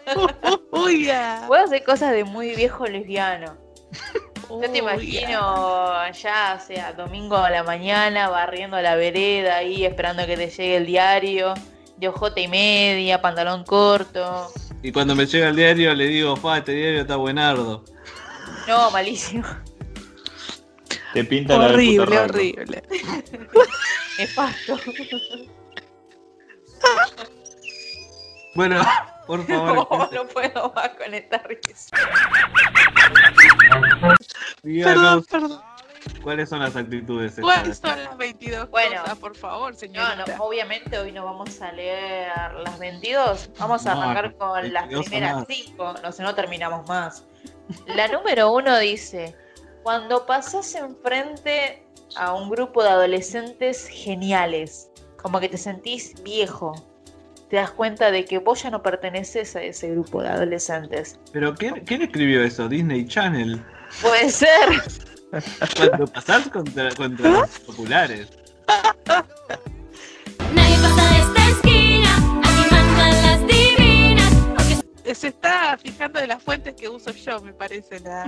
Uy, 0.72 1.04
ya. 1.06 1.44
Vos 1.46 1.58
hacer 1.60 1.84
cosas 1.84 2.12
de 2.12 2.24
muy 2.24 2.54
viejo 2.56 2.84
lesbiano. 2.86 3.56
Yo 4.50 4.70
te 4.70 4.78
imagino 4.78 6.10
ya, 6.12 6.58
o 6.60 6.66
sea, 6.66 6.92
domingo 6.92 7.36
a 7.36 7.50
la 7.50 7.62
mañana, 7.62 8.28
barriendo 8.28 8.80
la 8.80 8.96
vereda 8.96 9.58
ahí, 9.58 9.84
esperando 9.84 10.26
que 10.26 10.36
te 10.36 10.50
llegue 10.50 10.76
el 10.76 10.86
diario, 10.86 11.54
de 11.96 12.08
ojota 12.08 12.40
y 12.40 12.48
media, 12.48 13.22
pantalón 13.22 13.64
corto. 13.64 14.52
Y 14.82 14.90
cuando 14.90 15.14
me 15.14 15.26
llega 15.26 15.48
el 15.48 15.56
diario 15.56 15.94
le 15.94 16.06
digo, 16.06 16.36
fa, 16.36 16.58
este 16.58 16.72
diario 16.72 17.02
está 17.02 17.16
buenardo. 17.16 17.84
No, 18.66 18.90
malísimo. 18.90 19.46
Te 21.12 21.24
pinta 21.24 21.56
la 21.56 21.66
del 21.66 21.74
Horrible, 21.74 22.18
horrible. 22.18 22.82
Nefasto. 24.18 24.78
Bueno, 28.60 28.82
por 29.26 29.46
favor, 29.46 29.88
No, 29.90 30.10
no 30.24 30.28
puedo 30.28 30.72
más 30.74 30.90
con 30.90 31.14
esta 31.14 31.38
risa. 31.38 31.96
díganos 34.62 35.26
Perdón, 35.26 35.60
cuáles 36.22 36.48
son 36.50 36.58
las 36.60 36.76
actitudes 36.76 37.36
¿Cuáles 37.40 37.78
son 37.78 38.04
las 38.04 38.18
22 38.18 38.68
Bueno. 38.68 39.00
cosas, 39.00 39.18
por 39.18 39.34
favor, 39.34 39.72
No, 39.72 39.78
señorita? 39.78 40.36
no, 40.36 40.44
obviamente 40.44 40.98
hoy 40.98 41.10
no 41.12 41.24
vamos 41.24 41.58
a 41.62 41.72
leer 41.72 42.28
las 42.62 42.78
22. 42.78 43.48
Vamos 43.58 43.86
a 43.86 43.94
No, 43.94 44.02
arrancar 44.02 44.36
con 44.36 44.72
las 44.74 44.82
22 44.88 45.04
primeras 45.06 45.32
nada. 45.36 45.46
5. 45.48 45.94
No 46.02 46.12
sé, 46.12 46.22
no 46.22 46.34
terminamos 46.34 46.86
más. 46.86 47.24
La 47.86 48.08
número 48.08 48.52
uno 48.52 48.78
dice: 48.78 49.34
Cuando 49.82 50.26
pasas 50.26 50.74
enfrente 50.74 51.86
a 52.16 52.34
un 52.34 52.50
grupo 52.50 52.82
de 52.82 52.90
adolescentes 52.90 53.88
geniales, 53.88 54.90
como 55.22 55.40
que 55.40 55.48
te 55.48 55.56
sentís 55.56 56.22
viejo, 56.22 56.74
te 57.50 57.56
das 57.56 57.72
cuenta 57.72 58.12
de 58.12 58.24
que 58.24 58.38
vos 58.38 58.62
ya 58.62 58.70
no 58.70 58.80
perteneces 58.80 59.56
a 59.56 59.62
ese 59.62 59.90
grupo 59.90 60.22
de 60.22 60.28
adolescentes. 60.28 61.18
Pero 61.32 61.52
¿quién, 61.54 61.80
quién 61.84 62.00
escribió 62.02 62.42
eso? 62.44 62.68
Disney 62.68 63.04
Channel. 63.06 63.60
Puede 64.00 64.30
ser. 64.30 64.48
Cuando 65.76 66.06
pasás 66.06 66.48
contra, 66.48 66.90
contra 66.94 67.28
los 67.28 67.58
populares. 67.60 68.28
Nadie 70.54 70.76
pasa 70.76 71.12
de 71.12 71.18
esta 71.20 71.48
esquina, 71.50 72.16
aquí 72.16 72.70
mandan 72.70 73.22
las 73.22 73.46
divinas. 73.48 74.34
Porque 74.56 75.14
Se 75.14 75.28
está 75.28 75.76
fijando 75.76 76.20
de 76.20 76.28
las 76.28 76.40
fuentes 76.42 76.74
que 76.74 76.88
uso 76.88 77.10
yo, 77.12 77.40
me 77.40 77.52
parece, 77.52 77.98
la, 78.00 78.26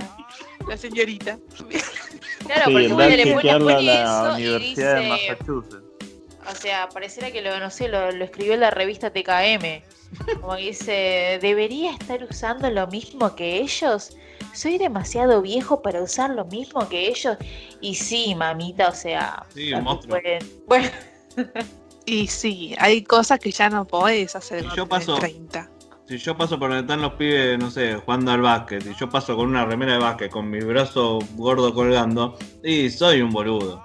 la 0.67 0.75
señorita. 0.77 1.39
Claro, 2.45 2.65
Sí, 2.65 2.73
porque 2.73 2.87
vos 2.89 3.01
a 3.01 3.07
le 3.07 3.33
pones 3.35 3.83
la 3.85 4.03
eso 4.03 4.39
y 4.39 4.47
Universidad 4.47 4.95
de 4.95 4.99
dice. 5.01 5.09
Massachusetts. 5.09 5.92
O 6.51 6.55
sea, 6.55 6.89
pareciera 6.89 7.31
que 7.31 7.41
lo, 7.41 7.59
no 7.59 7.69
sé, 7.69 7.87
lo, 7.87 8.11
lo 8.11 8.25
escribió 8.25 8.55
la 8.57 8.69
revista 8.71 9.11
TKM. 9.11 9.81
Como 10.41 10.55
que 10.55 10.61
dice, 10.61 11.39
¿debería 11.41 11.91
estar 11.93 12.23
usando 12.23 12.69
lo 12.69 12.87
mismo 12.87 13.35
que 13.35 13.57
ellos? 13.57 14.15
¿Soy 14.53 14.77
demasiado 14.77 15.41
viejo 15.41 15.81
para 15.81 16.01
usar 16.03 16.29
lo 16.31 16.45
mismo 16.45 16.87
que 16.89 17.07
ellos? 17.07 17.37
Y 17.81 17.95
sí, 17.95 18.35
mamita, 18.35 18.89
o 18.89 18.93
sea... 18.95 19.43
Sí, 19.53 19.73
un 19.73 19.83
monstruo. 19.83 20.19
pueden- 20.19 20.47
Bueno, 20.67 20.89
Y 22.05 22.27
sí, 22.27 22.75
hay 22.77 23.01
cosas 23.03 23.39
que 23.39 23.51
ya 23.51 23.69
no 23.69 23.85
podés 23.85 24.35
hacer 24.35 24.59
cuando 24.59 24.75
yo 24.75 24.87
paso- 24.87 25.15
30. 25.17 25.69
Si 26.05 26.17
yo 26.17 26.35
paso 26.37 26.59
por 26.59 26.67
donde 26.69 26.81
están 26.81 27.01
los 27.01 27.13
pibes, 27.13 27.57
no 27.57 27.71
sé, 27.71 27.95
jugando 27.95 28.31
al 28.33 28.41
básquet, 28.41 28.85
y 28.85 28.93
yo 28.99 29.07
paso 29.09 29.37
con 29.37 29.47
una 29.47 29.65
remera 29.65 29.93
de 29.93 29.99
básquet, 29.99 30.29
con 30.29 30.49
mi 30.49 30.59
brazo 30.59 31.17
gordo 31.35 31.73
colgando, 31.73 32.37
y 32.61 32.89
soy 32.89 33.21
un 33.21 33.31
boludo. 33.31 33.81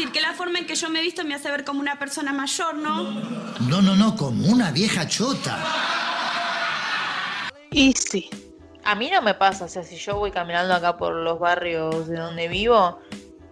¿Vos 0.00 0.06
qué 0.06 0.12
querés 0.12 0.12
decir? 0.12 0.12
Que 0.12 0.20
la 0.20 0.32
forma 0.34 0.58
en 0.58 0.66
que 0.66 0.74
yo 0.74 0.90
me 0.90 1.00
he 1.00 1.02
visto 1.02 1.24
me 1.24 1.34
hace 1.34 1.50
ver 1.50 1.64
como 1.64 1.80
una 1.80 1.98
persona 1.98 2.32
mayor, 2.32 2.74
¿no? 2.76 3.10
No, 3.68 3.82
no, 3.82 3.96
no, 3.96 4.16
como 4.16 4.46
una 4.46 4.70
vieja 4.70 5.06
chota. 5.06 5.58
Y 7.70 7.92
sí. 7.92 8.28
a 8.84 8.94
mí 8.94 9.10
no 9.10 9.22
me 9.22 9.34
pasa, 9.34 9.66
o 9.66 9.68
sea, 9.68 9.82
si 9.82 9.96
yo 9.96 10.16
voy 10.16 10.30
caminando 10.30 10.74
acá 10.74 10.96
por 10.96 11.14
los 11.14 11.38
barrios 11.38 12.08
de 12.08 12.16
donde 12.16 12.48
vivo 12.48 12.98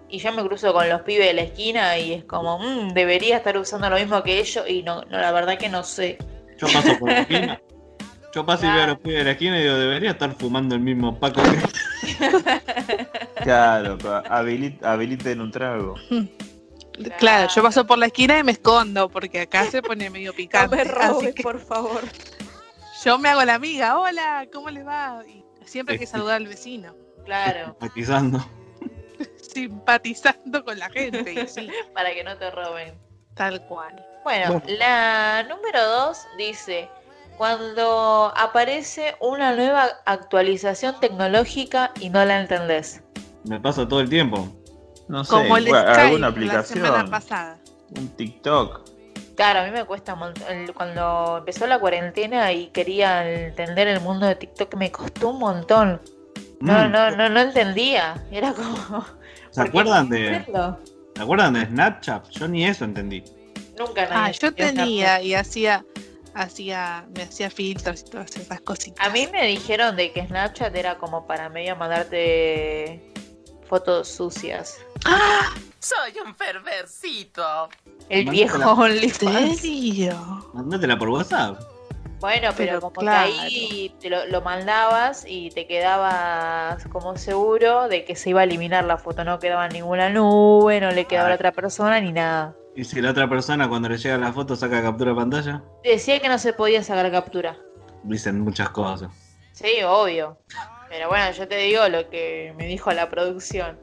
y 0.09 0.19
yo 0.19 0.33
me 0.33 0.43
cruzo 0.43 0.73
con 0.73 0.89
los 0.89 1.03
pibes 1.03 1.27
de 1.29 1.35
la 1.35 1.43
esquina 1.43 1.99
y 1.99 2.15
es 2.15 2.25
como, 2.25 2.59
"Mm, 2.59 2.95
debería 2.95 3.37
estar 3.37 3.57
usando 3.59 3.89
lo 3.91 3.97
mismo 3.97 4.23
que 4.23 4.41
ellos 4.41 4.65
y 4.67 4.83
no, 4.83 5.03
no 5.03 5.19
la 5.19 5.31
verdad 5.33 5.59
que 5.59 5.69
no 5.69 5.85
sé. 5.85 6.19
Yo 6.59 6.67
paso 6.73 6.99
por 6.99 7.11
la 7.11 7.21
esquina. 7.21 7.61
Yo 8.35 8.45
paso 8.45 8.67
y 8.67 8.71
veo 8.71 8.83
a 8.83 8.87
los 8.89 8.99
pibes 8.99 9.19
de 9.19 9.25
la 9.25 9.31
esquina 9.33 9.59
y 9.59 9.63
digo, 9.63 9.75
debería 9.77 10.11
estar 10.11 10.35
fumando 10.35 10.75
el 10.75 10.81
mismo 10.81 11.19
paco 11.19 11.43
que. 11.43 11.59
Claro, 13.43 13.99
habiliten 14.83 15.41
un 15.41 15.51
trago. 15.51 15.95
Claro, 17.19 17.49
yo 17.55 17.63
paso 17.63 17.87
por 17.87 17.97
la 17.99 18.07
esquina 18.07 18.39
y 18.39 18.43
me 18.45 18.53
escondo 18.53 19.09
porque 19.09 19.43
acá 19.43 19.65
se 19.71 19.81
pone 19.83 20.11
medio 20.11 20.33
No 20.33 20.37
picante. 20.37 20.77
me 20.77 20.83
así 20.83 20.91
robes, 20.93 21.35
que 21.35 21.43
por 21.43 21.61
favor. 21.61 22.03
yo 23.05 23.19
me 23.19 23.29
hago 23.29 23.45
la 23.45 23.55
amiga, 23.55 23.99
hola, 23.99 24.47
¿cómo 24.53 24.69
le 24.71 24.83
va? 24.83 25.23
Y 25.27 25.45
siempre 25.65 25.95
hay 25.95 25.99
que 26.01 26.07
saludar 26.07 26.37
al 26.37 26.49
vecino, 26.49 26.95
Claro, 27.25 27.77
Matizando. 27.81 28.45
simpatizando 29.53 30.65
con 30.65 30.79
la 30.79 30.91
gente, 30.91 31.33
y 31.33 31.47
sí, 31.47 31.69
para 31.95 32.13
que 32.13 32.25
no 32.25 32.37
te 32.37 32.51
roben. 32.51 32.95
tal 33.35 33.65
cual. 33.67 34.05
Bueno, 34.25 34.61
Bueno. 34.61 34.63
la 34.79 35.45
número 35.49 35.83
dos 35.87 36.19
dice, 36.37 36.89
Cuando 37.39 38.33
aparece 38.37 39.15
una 39.21 39.55
nueva 39.55 39.87
actualización 40.05 40.97
tecnológica 41.01 41.93
y 42.01 42.11
no 42.11 42.25
la 42.25 42.41
entendés. 42.41 43.01
Me 43.45 43.61
pasa 43.61 43.87
todo 43.89 44.01
el 44.01 44.09
tiempo. 44.09 44.49
No 45.09 45.25
sé, 45.25 45.31
Como 45.31 45.57
el 45.57 45.67
Skype 45.69 45.79
alguna 45.79 45.99
la 45.99 46.05
semana 46.05 46.27
aplicación, 46.29 47.11
pasada. 47.11 47.59
un 47.97 48.09
TikTok. 48.09 48.91
Claro, 49.37 49.61
a 49.61 49.65
mí 49.65 49.71
me 49.71 49.85
cuesta 49.85 50.15
un 50.15 50.19
montón. 50.19 50.45
El- 50.51 50.75
Cuando 50.75 51.37
empezó 51.39 51.67
la 51.69 51.79
cuarentena 51.79 52.53
y 52.53 52.67
quería 52.71 53.27
entender 53.47 53.87
el 53.87 54.01
mundo 54.01 54.27
de 54.27 54.35
TikTok, 54.35 54.75
me 54.75 54.91
costó 54.91 55.29
un 55.31 55.39
montón. 55.39 56.03
No, 56.61 56.73
Mm. 56.89 56.91
no, 56.91 57.11
no, 57.13 57.29
no 57.29 57.41
entendía. 57.41 58.21
Era 58.33 58.53
como. 58.53 58.75
¿Se 59.51 59.61
¿por 59.61 59.65
qué 59.65 59.69
acuerdan 59.79 60.09
de? 60.09 60.45
¿Se 61.15 61.23
acuerdan 61.23 61.53
de 61.55 61.67
Snapchat? 61.67 62.29
Yo 62.31 62.49
ni 62.49 62.67
eso 62.67 62.85
entendí. 62.85 63.23
Nunca 63.79 64.03
nadie 64.09 64.13
Ah, 64.13 64.31
yo 64.33 64.53
tenía 64.53 64.73
Snapchat. 64.95 65.23
y 65.25 65.35
hacía, 65.35 65.85
hacía, 66.39 67.07
me 67.15 67.23
hacía 67.25 67.51
filtros 67.51 68.01
y 68.01 68.11
todas 68.11 68.37
esas 68.37 68.61
cositas. 68.61 69.07
A 69.07 69.11
mí 69.11 69.27
me 69.31 69.47
dijeron 69.47 69.97
de 69.97 70.13
que 70.13 70.27
Snapchat 70.27 70.75
era 70.75 70.99
como 70.99 71.27
para 71.27 71.49
medio 71.49 71.77
mandarte 71.77 73.03
fotos 73.69 74.09
sucias. 74.09 74.79
Soy 75.81 76.13
un 76.25 76.35
perversito. 76.35 77.69
El 78.09 78.29
viejo 78.31 78.59
OnlyFans. 78.73 79.61
serio? 79.61 80.51
Mándátela 80.55 80.99
por 80.99 81.09
WhatsApp. 81.11 81.61
Bueno, 82.21 82.49
pero, 82.57 82.71
Pero 82.73 82.81
como 82.81 82.95
claro. 82.95 83.31
que 83.31 83.39
ahí 83.39 83.95
te 84.01 84.11
lo, 84.11 84.27
lo 84.27 84.41
mandabas 84.43 85.25
y 85.25 85.51
te 85.51 85.69
quedabas 85.69 86.85
como 86.89 87.17
seguro 87.17 87.87
de 87.89 88.05
que 88.05 88.17
se 88.17 88.31
iba 88.31 88.41
a 88.41 88.45
eliminar 88.45 88.85
la 88.85 88.97
foto, 88.99 89.23
no 89.23 89.39
quedaba 89.39 89.67
en 89.67 89.73
ninguna 89.75 90.09
nube, 90.11 90.81
no 90.81 90.91
le 90.91 91.05
quedaba 91.05 91.27
a 91.27 91.29
la 91.29 91.35
Ah. 91.35 91.37
otra 91.37 91.53
persona 91.53 92.01
ni 92.01 92.11
nada. 92.11 92.57
Y 92.79 92.85
si 92.85 93.01
la 93.01 93.11
otra 93.11 93.29
persona 93.29 93.69
cuando 93.69 93.89
le 93.89 93.99
llega 93.99 94.17
la 94.19 94.33
foto 94.33 94.55
saca 94.55 94.81
captura 94.81 95.11
de 95.11 95.17
pantalla, 95.17 95.63
Decía 95.83 96.21
que 96.21 96.29
no 96.29 96.39
se 96.39 96.53
podía 96.53 96.81
sacar 96.85 97.11
captura. 97.11 97.57
dicen 98.05 98.39
muchas 98.41 98.71
cosas. 98.71 99.11
Sí, 99.51 99.83
obvio. 99.85 100.39
Pero 100.89 101.09
bueno, 101.09 101.29
yo 101.33 101.49
te 101.49 101.57
digo 101.57 101.89
lo 101.89 102.09
que 102.09 102.55
me 102.57 102.69
dijo 102.69 102.93
la 102.93 103.11
producción. 103.11 103.77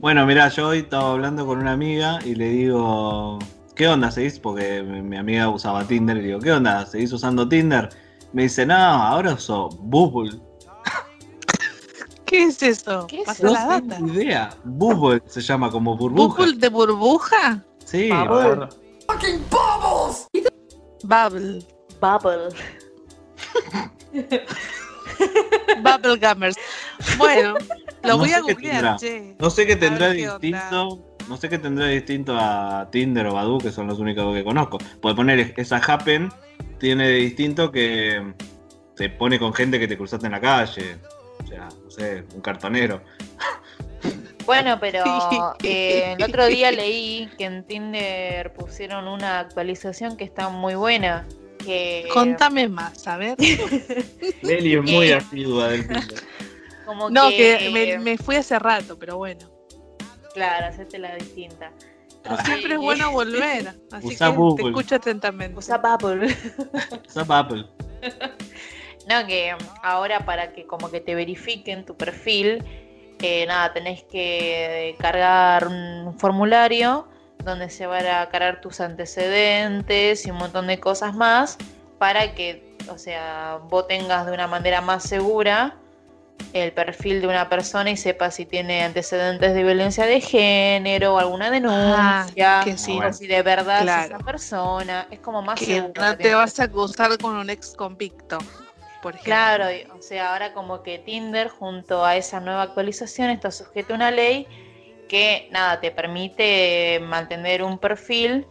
Bueno, 0.00 0.24
mirá, 0.24 0.48
yo 0.48 0.68
hoy 0.68 0.78
estaba 0.78 1.10
hablando 1.12 1.44
con 1.44 1.58
una 1.58 1.72
amiga 1.72 2.20
y 2.24 2.36
le 2.36 2.48
digo, 2.48 3.38
¿qué 3.76 3.86
onda 3.86 4.10
seguís? 4.10 4.38
Porque 4.38 4.82
mi, 4.82 5.02
mi 5.02 5.18
amiga 5.18 5.50
usaba 5.50 5.84
Tinder 5.86 6.16
y 6.16 6.22
le 6.22 6.26
digo, 6.28 6.40
¿qué 6.40 6.52
onda? 6.52 6.86
¿Seguís 6.86 7.12
usando 7.12 7.46
Tinder? 7.46 7.90
Me 8.32 8.44
dice, 8.44 8.64
no, 8.64 8.74
ahora 8.74 9.34
uso 9.34 9.68
Bubble. 9.68 10.40
¿Qué 12.24 12.44
es 12.44 12.62
eso? 12.62 13.06
¿Qué 13.08 13.20
es 13.20 13.26
Pasa 13.26 13.42
No 13.42 13.52
la 13.52 13.82
tengo 13.82 14.10
idea. 14.14 14.50
Bubble 14.64 15.22
se 15.26 15.42
llama 15.42 15.70
como 15.70 15.98
burbuja. 15.98 16.34
¿Bubble 16.34 16.56
de 16.56 16.68
burbuja? 16.70 17.62
Sí, 17.90 18.10
A 18.12 18.24
ver, 18.24 18.68
Bubble. 21.04 21.64
Bubble. 22.02 22.48
Bubble 25.82 26.16
Gummers. 26.18 26.56
Bueno, 27.16 27.54
lo 28.02 28.08
No 28.10 28.18
voy 28.18 28.32
a 28.32 28.40
googlear, 28.40 28.98
che. 28.98 29.34
No 29.38 29.48
sé 29.48 29.66
qué 29.66 29.74
tendrá 29.74 30.10
distinto. 30.10 31.02
No 31.30 31.36
sé 31.38 31.48
qué 31.48 31.58
tendrá 31.58 31.86
distinto 31.86 32.36
a 32.38 32.90
Tinder 32.90 33.26
o 33.26 33.32
Badoo, 33.32 33.56
que 33.56 33.72
son 33.72 33.86
los 33.86 33.98
únicos 33.98 34.34
que 34.34 34.44
conozco. 34.44 34.76
Puede 35.00 35.16
poner 35.16 35.54
esa 35.56 35.78
Happen, 35.78 36.28
tiene 36.78 37.08
de 37.08 37.14
distinto 37.14 37.72
que 37.72 38.34
te 38.96 39.08
pone 39.08 39.38
con 39.38 39.54
gente 39.54 39.78
que 39.80 39.88
te 39.88 39.96
cruzaste 39.96 40.26
en 40.26 40.32
la 40.32 40.42
calle. 40.42 40.98
O 41.42 41.46
sea, 41.46 41.68
no 41.82 41.90
sé, 41.90 42.22
un 42.34 42.42
cartonero. 42.42 43.00
Bueno, 44.48 44.78
pero 44.80 45.04
eh, 45.62 46.14
el 46.16 46.22
otro 46.24 46.46
día 46.46 46.72
leí 46.72 47.28
que 47.36 47.44
en 47.44 47.64
Tinder 47.64 48.50
pusieron 48.54 49.06
una 49.06 49.40
actualización 49.40 50.16
que 50.16 50.24
está 50.24 50.48
muy 50.48 50.74
buena. 50.74 51.28
Que 51.58 52.08
Contame 52.14 52.66
más, 52.66 53.06
a 53.06 53.18
ver. 53.18 53.36
Leli 54.42 54.74
es 54.76 54.82
muy 54.82 55.12
asidua 55.12 55.68
del 55.68 55.82
Tinder. 55.86 56.22
como 56.86 57.10
No, 57.10 57.28
que, 57.28 57.56
que 57.58 57.70
me, 57.70 57.98
me 57.98 58.16
fui 58.16 58.36
hace 58.36 58.58
rato, 58.58 58.98
pero 58.98 59.18
bueno. 59.18 59.50
Claro, 60.32 60.66
hacerte 60.66 60.98
la 60.98 61.14
distinta. 61.16 61.70
Pero 62.22 62.36
siempre 62.38 62.72
es 62.74 62.78
bueno 62.80 63.10
volver. 63.12 63.74
Así 63.92 64.06
Usa 64.06 64.30
que 64.30 64.36
Bubble. 64.36 64.62
te 64.64 64.68
escucho 64.70 64.94
atentamente. 64.94 65.58
Usa 65.58 65.76
Bubble. 65.78 66.34
Zap 67.10 67.30
Apple. 67.30 67.66
No, 69.08 69.26
que 69.26 69.54
ahora 69.82 70.24
para 70.24 70.52
que 70.52 70.66
como 70.66 70.90
que 70.90 71.00
te 71.00 71.14
verifiquen 71.14 71.84
tu 71.84 71.96
perfil, 71.96 72.62
eh, 73.20 73.46
nada, 73.46 73.72
tenés 73.72 74.04
que 74.04 74.96
cargar 75.00 75.66
un 75.68 76.14
formulario 76.18 77.08
donde 77.44 77.70
se 77.70 77.86
van 77.86 78.06
a 78.06 78.28
cargar 78.28 78.60
tus 78.60 78.80
antecedentes 78.80 80.26
y 80.26 80.30
un 80.30 80.38
montón 80.38 80.66
de 80.66 80.78
cosas 80.80 81.14
más 81.14 81.56
para 81.98 82.34
que, 82.34 82.76
o 82.90 82.98
sea, 82.98 83.58
vos 83.68 83.86
tengas 83.88 84.26
de 84.26 84.32
una 84.32 84.46
manera 84.46 84.80
más 84.80 85.02
segura 85.04 85.76
el 86.52 86.72
perfil 86.72 87.20
de 87.20 87.26
una 87.26 87.48
persona 87.48 87.90
y 87.90 87.96
sepas 87.96 88.36
si 88.36 88.46
tiene 88.46 88.84
antecedentes 88.84 89.54
de 89.54 89.64
violencia 89.64 90.06
de 90.06 90.20
género 90.20 91.14
o 91.14 91.18
alguna 91.18 91.50
denuncia, 91.50 92.60
Ah, 92.60 92.64
que 92.64 92.78
sí. 92.78 92.98
o 92.98 93.12
si 93.12 93.26
de 93.26 93.42
verdad 93.42 93.82
Claro. 93.82 94.02
es 94.04 94.10
esa 94.10 94.18
persona, 94.24 95.06
es 95.10 95.18
como 95.18 95.42
más 95.42 95.58
Que 95.58 95.66
seguro. 95.66 96.00
no 96.02 96.16
te 96.16 96.34
vas 96.34 96.58
a 96.60 96.64
acusar 96.64 97.18
con 97.18 97.36
un 97.36 97.50
ex 97.50 97.74
convicto, 97.74 98.38
por 99.08 99.14
ejemplo. 99.14 99.32
Claro, 99.32 99.72
y- 99.72 99.86
o 99.98 100.02
sea, 100.02 100.32
ahora 100.32 100.52
como 100.52 100.82
que 100.82 100.98
Tinder 100.98 101.48
junto 101.48 102.04
a 102.04 102.16
esa 102.16 102.40
nueva 102.40 102.62
actualización 102.62 103.30
está 103.30 103.50
sujeto 103.50 103.94
a 103.94 103.96
una 103.96 104.10
ley 104.10 104.46
que 105.08 105.48
nada, 105.50 105.80
te 105.80 105.90
permite 105.90 107.00
mantener 107.02 107.62
un 107.62 107.78
perfil 107.78 108.46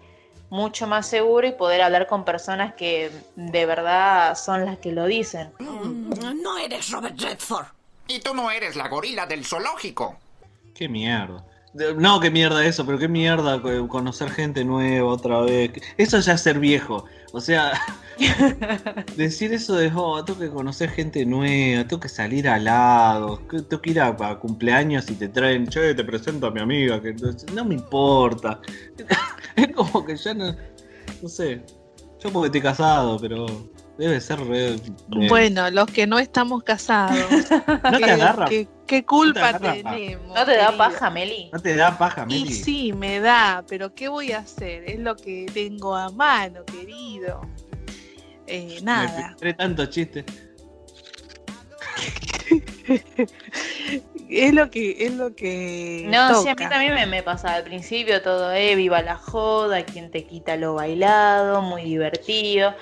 mucho 0.49 0.87
más 0.87 1.05
seguro 1.07 1.45
y 1.47 1.51
poder 1.51 1.81
hablar 1.83 2.07
con 2.07 2.25
personas 2.25 2.73
que 2.73 3.11
de 3.35 3.65
verdad 3.67 4.35
son 4.35 4.65
las 4.65 4.79
que 4.79 4.91
lo 4.91 5.05
dicen. 5.05 5.51
No 5.59 6.57
eres 6.57 6.89
Robert 6.89 7.19
Redford. 7.19 7.67
Y 8.07 8.19
tú 8.21 8.33
no 8.33 8.49
eres 8.49 8.75
la 8.75 8.87
gorila 8.87 9.27
del 9.27 9.45
zoológico. 9.45 10.17
Qué 10.73 10.87
mierda. 10.89 11.43
No, 11.97 12.19
qué 12.19 12.31
mierda 12.31 12.65
eso, 12.65 12.85
pero 12.85 12.97
qué 12.97 13.07
mierda 13.07 13.61
co- 13.61 13.87
conocer 13.87 14.29
gente 14.31 14.63
nueva 14.65 15.09
otra 15.11 15.41
vez. 15.41 15.71
Eso 15.97 16.19
ya 16.19 16.33
es 16.33 16.41
ser 16.41 16.59
viejo. 16.59 17.05
O 17.33 17.41
sea, 17.41 17.73
decir 19.15 19.53
eso 19.53 19.75
de, 19.75 19.91
oh, 19.93 20.23
tengo 20.23 20.39
que 20.39 20.49
conocer 20.49 20.89
gente 20.89 21.25
nueva, 21.25 21.87
tengo 21.87 21.99
que 21.99 22.09
salir 22.09 22.47
al 22.47 22.63
lado, 22.65 23.39
tengo 23.49 23.81
que 23.81 23.91
ir 23.91 23.99
a, 24.01 24.07
a 24.07 24.39
cumpleaños 24.39 25.09
y 25.09 25.15
te 25.15 25.27
traen, 25.29 25.67
che, 25.67 25.93
te 25.93 26.03
presento 26.03 26.47
a 26.47 26.51
mi 26.51 26.61
amiga, 26.61 27.01
que 27.01 27.13
no 27.53 27.65
me 27.65 27.75
importa. 27.75 28.59
Es 29.55 29.69
como 29.75 30.05
que 30.05 30.15
ya 30.15 30.35
no, 30.35 30.55
no 31.21 31.27
sé, 31.29 31.63
yo 32.23 32.29
porque 32.31 32.45
estoy 32.47 32.61
casado, 32.61 33.17
pero 33.19 33.47
debe 33.97 34.21
ser 34.21 34.39
re... 34.41 34.75
Bueno, 35.07 35.69
los 35.71 35.87
que 35.87 36.05
no 36.05 36.19
estamos 36.19 36.61
casados. 36.63 37.17
¿No 37.83 37.91
te 37.91 37.97
¿qué- 37.97 38.11
agarra? 38.11 38.45
¿Qué, 38.47 38.67
qué 38.87 39.05
culpa 39.05 39.51
¿No 39.51 39.59
te 39.59 39.67
agarra? 39.67 39.91
tenemos? 39.95 40.35
¿No 40.35 40.45
te 40.45 40.57
da 40.57 40.75
paja, 40.75 41.09
Meli? 41.11 41.49
¿No 41.53 41.59
te 41.59 41.75
da 41.75 41.97
paja, 41.97 42.25
Meli? 42.25 42.41
Y 42.43 42.53
sí, 42.53 42.93
me 42.93 43.19
da, 43.19 43.63
pero 43.67 43.93
¿qué 43.93 44.07
voy 44.07 44.31
a 44.31 44.39
hacer? 44.39 44.89
Es 44.89 44.99
lo 44.99 45.15
que 45.15 45.45
tengo 45.53 45.95
a 45.95 46.09
mano, 46.09 46.65
querido. 46.65 47.41
Eh, 48.47 48.77
Me 48.79 48.81
nada. 48.81 49.29
filtré 49.29 49.53
tantos 49.53 49.89
chistes. 49.89 50.25
es 54.29 54.53
lo 54.53 54.69
que, 54.69 55.05
es 55.05 55.13
lo 55.13 55.35
que. 55.35 56.05
No, 56.07 56.41
sí, 56.41 56.49
a 56.49 56.55
mí 56.55 56.67
también 56.69 56.93
me, 56.93 57.05
me 57.05 57.23
pasa 57.23 57.53
al 57.55 57.63
principio 57.63 58.21
todo, 58.21 58.51
eh, 58.53 58.75
viva 58.75 59.01
la 59.01 59.17
joda, 59.17 59.83
quien 59.83 60.11
te 60.11 60.25
quita 60.25 60.55
lo 60.55 60.75
bailado, 60.75 61.61
muy 61.61 61.83
divertido. 61.83 62.73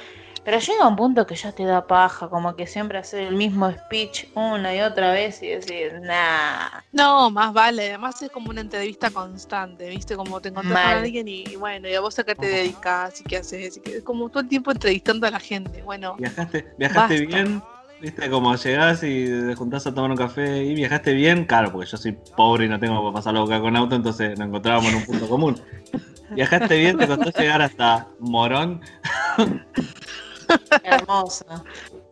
Pero 0.46 0.60
llega 0.60 0.88
un 0.88 0.96
punto 0.96 1.26
que 1.26 1.36
ya 1.36 1.52
te 1.52 1.66
da 1.66 1.88
paja, 1.88 2.30
como 2.30 2.56
que 2.56 2.68
siempre 2.68 3.00
hacer 3.00 3.22
el 3.22 3.36
mismo 3.36 3.72
speech 3.72 4.28
una 4.36 4.76
y 4.76 4.82
otra 4.82 5.12
vez 5.12 5.42
y 5.42 5.48
decir, 5.48 6.00
nah. 6.04 6.82
No, 6.92 7.32
más 7.32 7.52
vale. 7.52 7.90
Además 7.90 8.22
es 8.22 8.30
como 8.30 8.52
una 8.52 8.62
entrevista 8.62 9.10
constante, 9.10 9.90
¿viste? 9.90 10.16
Como 10.16 10.40
te 10.40 10.50
encontrás 10.50 10.74
Mal. 10.74 10.94
con 10.98 11.04
alguien 11.04 11.28
y, 11.28 11.46
y 11.46 11.56
bueno, 11.56 11.90
y 11.90 11.96
a 11.96 12.00
vos 12.00 12.20
a 12.20 12.24
qué 12.24 12.36
te 12.36 12.46
dedicas 12.46 13.20
y 13.22 13.24
qué 13.24 13.38
haces. 13.38 13.78
Y 13.78 13.80
que, 13.82 14.04
como 14.04 14.30
todo 14.30 14.42
el 14.42 14.48
tiempo 14.48 14.72
entrevistando 14.72 15.26
a 15.26 15.32
la 15.32 15.40
gente. 15.40 15.82
Bueno, 15.82 16.16
¿Viajaste, 16.20 16.76
viajaste 16.78 17.26
Basta. 17.26 17.36
bien? 17.36 17.64
¿Viste? 18.02 18.30
Como 18.30 18.56
llegás 18.56 19.02
y 19.04 19.26
te 19.26 19.56
juntás 19.56 19.88
a 19.88 19.96
tomar 19.96 20.12
un 20.12 20.18
café 20.18 20.64
y 20.64 20.76
viajaste 20.76 21.14
bien, 21.14 21.46
claro, 21.46 21.72
porque 21.72 21.90
yo 21.90 21.98
soy 21.98 22.12
pobre 22.12 22.66
y 22.66 22.70
no 22.70 22.80
tengo 22.80 23.02
para 23.02 23.14
pasar 23.14 23.36
acá 23.36 23.60
con 23.60 23.76
auto, 23.76 23.96
entonces 23.96 24.38
nos 24.38 24.48
encontrábamos 24.50 24.92
en 24.92 24.98
un 24.98 25.06
punto 25.06 25.28
común. 25.28 25.60
¿Viajaste 26.30 26.78
bien? 26.78 26.98
¿Te 26.98 27.08
costó 27.08 27.32
llegar 27.32 27.62
hasta 27.64 28.08
Morón? 28.20 28.82
Hermoso. 30.84 31.46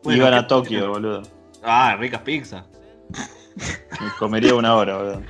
Bueno, 0.04 0.18
Iban 0.18 0.34
¿qué- 0.34 0.40
a 0.40 0.48
Tokio, 0.48 0.90
boludo. 0.90 1.24
Ah, 1.64 1.96
ricas 2.00 2.22
pizzas. 2.22 2.64
Me 3.56 4.10
comería 4.20 4.56
una 4.56 4.76
hora, 4.76 4.98
boludo. 4.98 5.22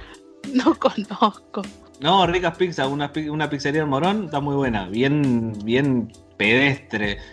no 0.53 0.77
conozco. 0.79 1.61
No, 1.99 2.25
ricas 2.27 2.57
pizzas, 2.57 2.87
una, 2.87 3.11
una 3.29 3.49
pizzería 3.49 3.81
en 3.83 3.89
Morón 3.89 4.25
está 4.25 4.39
muy 4.39 4.55
buena, 4.55 4.87
bien, 4.87 5.53
bien 5.63 6.11
pedestre. 6.37 7.19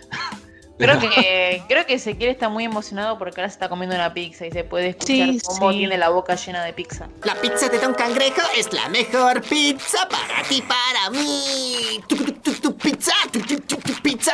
Creo 0.77 0.97
que, 0.99 1.61
creo 1.67 1.85
que 1.85 1.93
Ezequiel 1.93 2.31
está 2.31 2.49
muy 2.49 2.63
emocionado 2.63 3.19
porque 3.19 3.39
ahora 3.39 3.49
se 3.49 3.53
está 3.53 3.69
comiendo 3.69 3.95
una 3.95 4.15
pizza 4.15 4.47
y 4.47 4.51
se 4.51 4.63
puede 4.63 4.87
escuchar 4.89 5.27
Sí, 5.29 5.39
cómo 5.45 5.71
sí. 5.71 5.77
tiene 5.77 5.95
la 5.95 6.09
boca 6.09 6.33
llena 6.33 6.63
de 6.63 6.73
pizza. 6.73 7.07
La 7.23 7.35
pizza 7.35 7.69
de 7.69 7.77
Don 7.77 7.93
Cangrejo 7.93 8.41
es 8.57 8.73
la 8.73 8.89
mejor 8.89 9.43
pizza 9.43 10.09
para 10.09 10.41
ti, 10.49 10.63
para 10.63 11.11
mí. 11.11 12.01
Tu, 12.07 12.15
tu, 12.15 12.31
tu, 12.33 12.51
tu, 12.53 12.75
pizza, 12.77 13.13
tu, 13.31 13.41
tu, 13.41 13.57
tu, 13.59 13.75
tu, 13.75 13.93
pizza, 14.01 14.33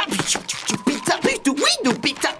pizza, 2.01 2.35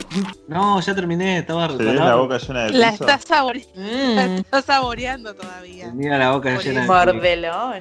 No, 0.47 0.79
ya 0.79 0.95
terminé, 0.95 1.39
estaba 1.39 1.67
ves 1.67 1.95
la 1.95 2.15
boca 2.15 2.37
llena 2.37 2.63
de 2.65 2.71
La 2.71 2.91
piso. 2.91 3.07
está, 3.07 3.19
sabore- 3.19 3.67
Mm. 3.75 4.15
la 4.15 4.35
está 4.37 4.61
saboreando 4.61 5.35
todavía. 5.35 5.85
Tenía 5.85 6.17
la 6.17 6.31
boca 6.31 6.57
llena 6.57 6.81
de 6.81 6.87
Mordelón. 6.87 7.79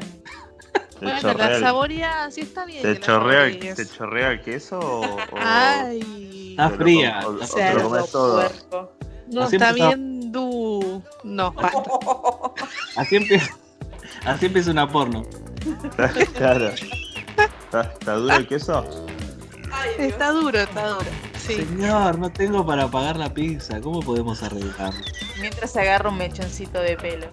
¿Te 0.99 1.05
Bueno, 1.05 1.21
chorrea, 1.21 1.49
la 1.51 1.57
el- 1.57 1.63
saborea 1.63 2.31
sí 2.31 2.41
está 2.41 2.65
bien. 2.65 2.83
¿te 2.83 3.01
chorrea, 3.01 3.45
el- 3.45 3.53
saborees. 3.55 3.77
¿Te 3.77 3.87
chorrea 3.87 4.31
el 4.31 4.41
queso 4.41 4.79
o, 4.79 5.01
o- 5.17 5.19
Ay. 5.37 6.51
Está 6.53 6.71
fría. 6.71 7.21
o- 7.27 7.31
o 7.33 7.39
te 7.47 7.75
lo 7.75 7.83
comes 7.83 8.11
todo? 8.11 8.37
puerco. 8.41 8.93
No, 9.29 9.43
Así 9.43 9.57
está 9.57 9.69
empezaba- 9.71 9.95
bien 9.95 10.33
du... 10.33 11.03
No, 11.25 11.53
basta. 11.53 11.83
Así 12.97 13.17
empieza, 13.17 13.57
así 14.25 14.47
empieza 14.47 14.71
una 14.71 14.91
porno. 14.91 15.23
claro. 16.35 16.69
¿Está, 16.69 17.83
está 17.83 18.13
duro 18.15 18.35
el 18.37 18.47
queso? 18.49 18.85
Está 19.99 20.31
duro, 20.31 20.59
está 20.61 20.89
duro. 20.89 21.07
Sí. 21.47 21.55
Señor, 21.57 22.19
no 22.19 22.31
tengo 22.33 22.67
para 22.67 22.89
pagar 22.89 23.17
la 23.17 23.33
pizza. 23.33 23.81
¿Cómo 23.81 24.01
podemos 24.01 24.43
arreglarlo? 24.43 25.01
Mientras 25.41 25.77
agarro 25.77 26.11
un 26.11 26.19
mechoncito 26.19 26.81
de 26.81 26.97
pelo. 26.97 27.27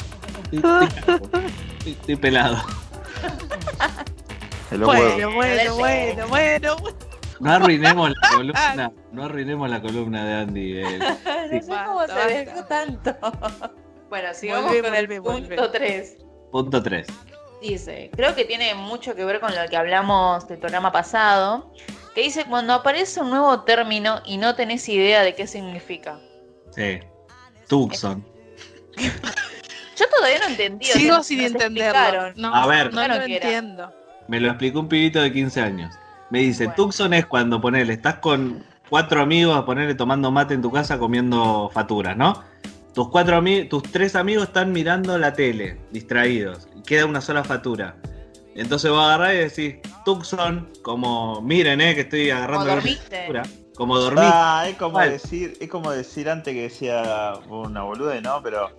Estoy, 1.85 2.15
pelado. 2.15 2.57
Bueno, 4.71 5.31
bueno, 5.35 5.75
bueno, 5.75 6.27
bueno. 6.29 6.75
No 7.39 7.51
arruinemos 7.51 8.09
la 8.09 8.29
columna. 8.35 8.91
No 9.11 9.23
arruinemos 9.25 9.69
la 9.69 9.79
columna 9.81 10.25
de 10.25 10.33
Andy. 10.33 10.77
eh. 10.79 10.99
No 11.51 11.61
sé 11.61 11.83
cómo 11.85 12.07
se 12.07 12.33
dejó 12.33 12.63
tanto. 12.65 13.15
Bueno, 14.09 14.33
sigamos 14.33 14.71
Vuelve, 14.71 14.87
con 14.87 14.95
el 14.95 15.07
vuelve, 15.07 15.19
vuelve. 15.19 15.55
punto 15.57 15.71
3. 15.71 16.17
Punto 16.51 16.81
3. 16.81 17.07
Dice, 17.61 18.09
creo 18.15 18.33
que 18.33 18.45
tiene 18.45 18.73
mucho 18.73 19.13
que 19.13 19.25
ver 19.25 19.39
con 19.39 19.53
lo 19.53 19.69
que 19.69 19.77
hablamos 19.77 20.47
del 20.47 20.57
programa 20.57 20.91
pasado, 20.91 21.71
que 22.13 22.21
dice 22.21 22.45
cuando 22.45 22.73
aparece 22.73 23.19
un 23.21 23.29
nuevo 23.29 23.61
término 23.61 24.21
y 24.25 24.37
no 24.37 24.55
tenés 24.55 24.87
idea 24.89 25.21
de 25.23 25.35
qué 25.35 25.47
significa. 25.47 26.19
Sí. 26.71 26.99
Tucson. 27.67 28.25
Yo 29.95 30.05
todavía 30.15 30.39
no 30.39 30.47
entendí. 30.47 30.85
Sigo 30.85 31.23
sin 31.23 31.41
entenderlo. 31.41 32.33
No, 32.35 32.53
A 32.53 32.65
ver. 32.67 32.93
no 32.93 33.07
lo 33.07 33.15
entiendo. 33.15 33.91
Me 34.27 34.39
lo 34.39 34.47
explicó 34.49 34.79
un 34.79 34.87
pibito 34.87 35.21
de 35.21 35.31
15 35.31 35.61
años. 35.61 35.93
Me 36.29 36.39
dice, 36.39 36.65
Bueno. 36.65 36.75
Tucson 36.75 37.13
es 37.13 37.25
cuando 37.25 37.61
ponele, 37.61 37.93
estás 37.93 38.15
con 38.15 38.63
cuatro 38.89 39.21
amigos 39.21 39.55
a 39.55 39.65
ponerle 39.65 39.93
tomando 39.95 40.31
mate 40.31 40.53
en 40.55 40.61
tu 40.61 40.71
casa 40.71 40.97
comiendo 40.97 41.69
faturas, 41.73 42.17
¿no? 42.17 42.43
Tus 42.93 43.09
cuatro 43.09 43.39
ami- 43.41 43.67
tus 43.69 43.83
tres 43.83 44.15
amigos 44.15 44.45
están 44.45 44.71
mirando 44.71 45.17
la 45.17 45.33
tele, 45.33 45.77
distraídos, 45.91 46.67
y 46.75 46.81
queda 46.83 47.05
una 47.05 47.21
sola 47.21 47.43
fatura. 47.43 47.95
Entonces 48.55 48.91
vos 48.91 49.03
agarrás 49.03 49.33
y 49.33 49.37
decís, 49.37 49.75
Tucson, 50.05 50.69
como 50.83 51.41
miren, 51.41 51.81
eh, 51.81 51.95
que 51.95 52.01
estoy 52.01 52.29
agarrando 52.29 52.65
Como 52.65 52.67
la 52.67 52.75
dormiste. 52.75 53.19
fatura", 53.21 53.43
Como 53.75 53.97
dormiste. 53.99 54.27
Ah, 54.31 54.65
es 54.69 54.75
como 54.77 54.99
decir, 54.99 55.57
es 55.59 55.69
como 55.69 55.91
decir 55.91 56.29
antes 56.29 56.53
que 56.53 56.61
decía 56.63 57.33
una 57.49 57.81
boluda, 57.83 58.19
¿no? 58.21 58.41
Pero 58.43 58.69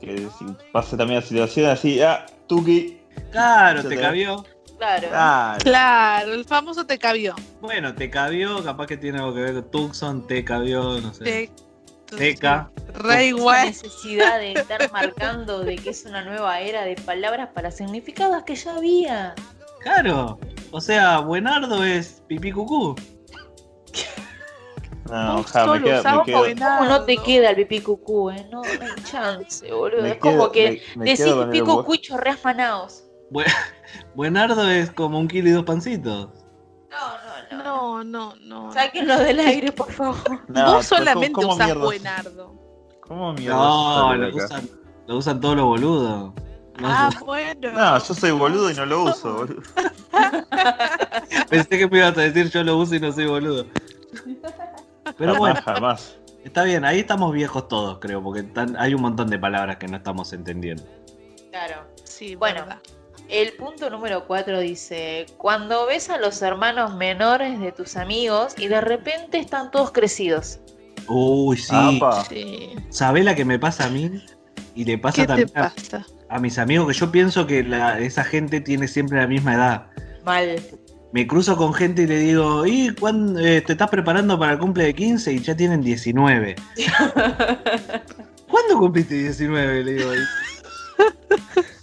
que 0.00 0.28
si 0.38 0.44
pasa 0.72 0.96
también 0.96 1.20
la 1.20 1.26
situación 1.26 1.70
así, 1.70 2.00
ah, 2.02 2.26
Tuki. 2.46 3.00
Claro, 3.32 3.82
te 3.82 3.88
te- 3.88 4.00
cabió. 4.00 4.44
Claro. 4.78 5.08
Ah, 5.12 5.58
Claro, 5.62 6.34
el 6.34 6.44
famoso 6.44 6.84
te 6.86 6.98
cabió. 6.98 7.34
Bueno, 7.60 7.94
te 7.94 8.10
cabió, 8.10 8.62
capaz 8.62 8.86
que 8.86 8.96
tiene 8.98 9.18
algo 9.18 9.34
que 9.34 9.40
ver 9.40 9.54
con 9.54 9.70
Tucson, 9.70 10.26
te 10.26 10.44
cabió, 10.44 11.00
no 11.00 11.12
sé. 11.14 11.24
Te... 11.24 11.50
Teca. 12.06 12.70
Re 12.94 13.26
igual. 13.26 13.66
necesidad 13.66 14.38
de 14.38 14.52
estar 14.52 14.90
marcando 14.92 15.60
de 15.60 15.76
que 15.76 15.90
es 15.90 16.04
una 16.06 16.22
nueva 16.24 16.60
era 16.60 16.84
de 16.84 16.94
palabras 16.96 17.48
para 17.54 17.70
significados 17.70 18.42
que 18.44 18.54
ya 18.54 18.76
había. 18.76 19.34
Claro. 19.80 20.38
O 20.70 20.80
sea, 20.80 21.20
buenardo 21.20 21.84
es 21.84 22.22
pipí 22.26 22.52
cucú. 22.52 22.94
no, 25.10 25.42
ja, 25.44 25.66
me 25.66 25.82
queda, 25.82 25.92
me 25.94 25.98
usabas 26.00 26.26
quedo, 26.26 26.38
buena- 26.40 26.78
¿Cómo 26.78 26.90
no 26.90 27.04
te 27.04 27.16
queda 27.18 27.50
el 27.50 27.56
pipí 27.56 27.80
cucú, 27.80 28.30
eh? 28.30 28.46
No, 28.50 28.62
no 28.62 28.68
hay 28.68 29.02
chance, 29.04 29.70
boludo. 29.72 30.02
Me 30.02 30.12
es 30.12 30.18
como 30.18 30.50
quedo- 30.50 30.52
que 30.52 30.82
me- 30.96 31.04
me 31.04 31.10
decís 31.10 31.32
pipí 31.50 31.60
cucú 31.60 31.94
y 31.94 31.98
chorreas 31.98 32.44
manaos. 32.44 33.04
Buenardo 34.14 34.68
es 34.70 34.90
como 34.90 35.18
un 35.18 35.28
kilo 35.28 35.48
y 35.48 35.52
dos 35.52 35.64
pancitos. 35.64 36.30
No, 36.90 36.98
no, 36.98 37.25
no. 37.50 38.02
No, 38.02 38.04
no, 38.04 38.34
no. 38.42 38.72
Sáquenlo 38.72 39.18
del 39.18 39.38
aire, 39.40 39.72
por 39.72 39.90
favor. 39.92 40.16
No, 40.48 40.74
Vos 40.74 40.86
solamente 40.86 41.32
¿cómo- 41.32 41.48
cómo 41.50 41.64
usás 41.64 41.78
buenardo. 41.78 42.54
¿Cómo 43.00 43.32
mierda 43.34 43.56
No, 43.56 44.14
lo 44.16 44.36
usan, 44.36 44.68
lo 45.06 45.16
usan 45.16 45.40
todos 45.40 45.56
los 45.56 45.64
boludos. 45.64 46.32
No 46.78 46.88
Ah, 46.88 47.10
bueno. 47.24 47.72
No, 47.72 47.98
yo 47.98 48.14
soy 48.14 48.30
boludo 48.32 48.70
y 48.70 48.74
no 48.74 48.84
lo 48.86 49.04
uso, 49.04 49.34
boludo. 49.34 49.62
Pensé 51.48 51.68
que 51.78 51.86
me 51.88 51.98
ibas 51.98 52.16
a 52.18 52.20
decir 52.22 52.50
yo 52.50 52.62
lo 52.64 52.76
uso 52.78 52.94
y 52.96 53.00
no 53.00 53.12
soy 53.12 53.26
boludo. 53.26 53.66
Pero 55.16 55.34
Jamás, 55.34 55.38
bueno, 55.38 55.60
jamás. 55.64 56.16
está 56.44 56.64
bien, 56.64 56.84
ahí 56.84 56.98
estamos 57.00 57.32
viejos 57.32 57.68
todos, 57.68 57.98
creo, 58.00 58.22
porque 58.22 58.42
tan- 58.42 58.76
hay 58.76 58.92
un 58.94 59.02
montón 59.02 59.28
de 59.30 59.38
palabras 59.38 59.76
que 59.76 59.86
no 59.86 59.96
estamos 59.96 60.32
entendiendo. 60.32 60.82
Claro. 61.50 61.82
Sí, 62.04 62.34
Bueno. 62.34 62.60
verdad. 62.60 62.78
El 63.28 63.52
punto 63.54 63.90
número 63.90 64.26
4 64.26 64.60
dice, 64.60 65.26
cuando 65.36 65.86
ves 65.86 66.10
a 66.10 66.18
los 66.18 66.40
hermanos 66.42 66.94
menores 66.94 67.58
de 67.60 67.72
tus 67.72 67.96
amigos 67.96 68.54
y 68.56 68.68
de 68.68 68.80
repente 68.80 69.38
están 69.38 69.70
todos 69.70 69.90
crecidos. 69.90 70.60
Uy, 71.08 71.56
sí. 71.56 72.00
Sí. 72.28 72.74
¿Sabés 72.90 73.24
la 73.24 73.34
que 73.34 73.44
me 73.44 73.58
pasa 73.58 73.86
a 73.86 73.88
mí? 73.90 74.22
Y 74.74 74.84
le 74.84 74.98
pasa 74.98 75.16
¿Qué 75.16 75.22
te 75.22 75.28
también 75.28 75.50
a, 75.56 75.70
pasa? 75.74 76.06
a 76.28 76.38
mis 76.38 76.58
amigos, 76.58 76.86
que 76.88 76.92
yo 76.94 77.10
pienso 77.10 77.46
que 77.46 77.62
la- 77.64 77.98
esa 77.98 78.22
gente 78.24 78.60
tiene 78.60 78.86
siempre 78.86 79.18
la 79.18 79.26
misma 79.26 79.54
edad. 79.54 79.86
Mal. 80.24 80.60
Me 81.12 81.26
cruzo 81.26 81.56
con 81.56 81.72
gente 81.72 82.02
y 82.02 82.06
le 82.06 82.18
digo, 82.18 82.66
¿y 82.66 82.90
cuándo 82.94 83.40
eh, 83.40 83.60
te 83.62 83.72
estás 83.72 83.88
preparando 83.90 84.38
para 84.38 84.52
el 84.52 84.58
cumple 84.58 84.84
de 84.84 84.94
15? 84.94 85.32
Y 85.32 85.38
ya 85.40 85.56
tienen 85.56 85.80
19. 85.80 86.56
¿Cuándo 88.48 88.78
cumpliste 88.78 89.14
19? 89.14 89.84
Le 89.84 89.92
digo. 89.94 90.10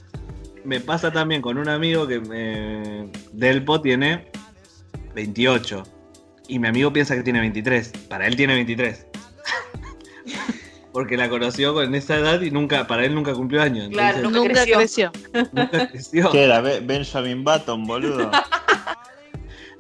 Me 0.64 0.80
pasa 0.80 1.12
también 1.12 1.42
con 1.42 1.58
un 1.58 1.68
amigo 1.70 2.08
que 2.08 2.20
me, 2.20 3.10
Delpo 3.32 3.82
tiene 3.82 4.30
28. 5.16 5.84
Y 6.48 6.60
mi 6.60 6.68
amigo 6.68 6.92
piensa 6.94 7.16
que 7.16 7.24
tiene 7.24 7.40
23. 7.42 7.90
Para 8.10 8.28
él 8.28 8.36
tiene 8.36 8.54
23. 8.56 9.06
Porque 10.94 11.18
la 11.18 11.28
conoció 11.30 11.74
con 11.74 11.94
esa 11.96 12.18
edad 12.18 12.40
y 12.42 12.52
nunca, 12.52 12.86
para 12.88 13.04
él 13.06 13.16
nunca 13.16 13.34
cumplió 13.34 13.62
años. 13.62 13.90
Claro, 13.90 14.18
Entonces, 14.18 14.42
Nunca 14.42 14.54
Nunca 14.54 14.64
creció. 14.64 15.12
creció. 15.12 15.50
nunca 15.54 15.88
creció. 15.92 16.32
¿Qué 16.32 16.44
era? 16.44 16.62
Be- 16.62 16.80
Benjamin 16.82 17.44
Button, 17.44 17.86
boludo. 17.86 18.30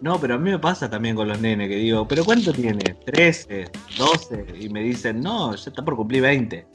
No, 0.02 0.20
pero 0.20 0.36
a 0.36 0.38
mí 0.38 0.52
me 0.52 0.60
pasa 0.60 0.90
también 0.90 1.16
con 1.16 1.30
los 1.30 1.40
nenes 1.40 1.70
que 1.70 1.78
digo, 1.78 2.06
¿pero 2.06 2.26
cuánto 2.26 2.52
tiene? 2.52 2.84
13, 3.06 3.72
12. 3.98 4.46
Y 4.60 4.68
me 4.68 4.82
dicen, 4.82 5.22
no, 5.22 5.56
ya 5.56 5.70
está 5.70 5.82
por 5.86 5.96
cumplir 5.96 6.24
20. 6.24 6.68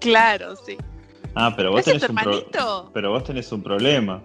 Claro, 0.00 0.56
sí. 0.56 0.78
Ah, 1.40 1.54
pero 1.56 1.70
vos 1.70 1.80
¿Ese 1.80 1.92
es 1.96 2.00
tenés 2.02 2.26
un 2.26 2.32
pro- 2.50 2.90
pero 2.92 3.12
vos 3.12 3.22
tenés 3.22 3.52
un 3.52 3.62
problema. 3.62 4.22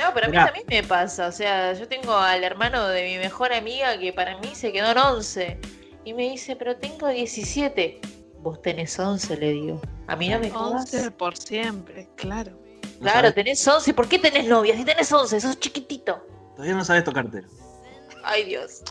No, 0.00 0.12
pero 0.12 0.26
a 0.26 0.28
mí 0.28 0.32
Mirá. 0.32 0.46
también 0.46 0.66
me 0.68 0.82
pasa. 0.82 1.28
O 1.28 1.32
sea, 1.32 1.74
yo 1.74 1.86
tengo 1.86 2.12
al 2.16 2.42
hermano 2.42 2.88
de 2.88 3.04
mi 3.04 3.18
mejor 3.18 3.52
amiga 3.52 3.96
que 3.98 4.12
para 4.12 4.36
mí 4.38 4.48
se 4.54 4.72
quedó 4.72 4.90
en 4.90 4.98
11. 4.98 5.58
Y 6.04 6.12
me 6.14 6.22
dice, 6.30 6.56
pero 6.56 6.74
tengo 6.76 7.06
17. 7.06 8.00
Vos 8.40 8.60
tenés 8.62 8.98
11, 8.98 9.36
le 9.36 9.50
digo. 9.52 9.80
A 10.08 10.16
mí 10.16 10.28
no 10.28 10.40
me 10.40 10.50
jodas. 10.50 10.92
11 10.92 11.10
por 11.12 11.36
siempre, 11.36 12.08
claro. 12.16 12.50
¿No 12.98 13.02
Claro, 13.02 13.32
tenés 13.32 13.64
11. 13.68 13.94
¿Por 13.94 14.08
qué 14.08 14.18
tenés 14.18 14.46
novia? 14.48 14.76
Si 14.76 14.84
tenés 14.84 15.12
11, 15.12 15.40
sos 15.40 15.60
chiquitito. 15.60 16.20
Todavía 16.56 16.74
no 16.74 16.84
sabes 16.84 17.04
tocarte. 17.04 17.42
Ay, 18.24 18.44
Dios. 18.44 18.82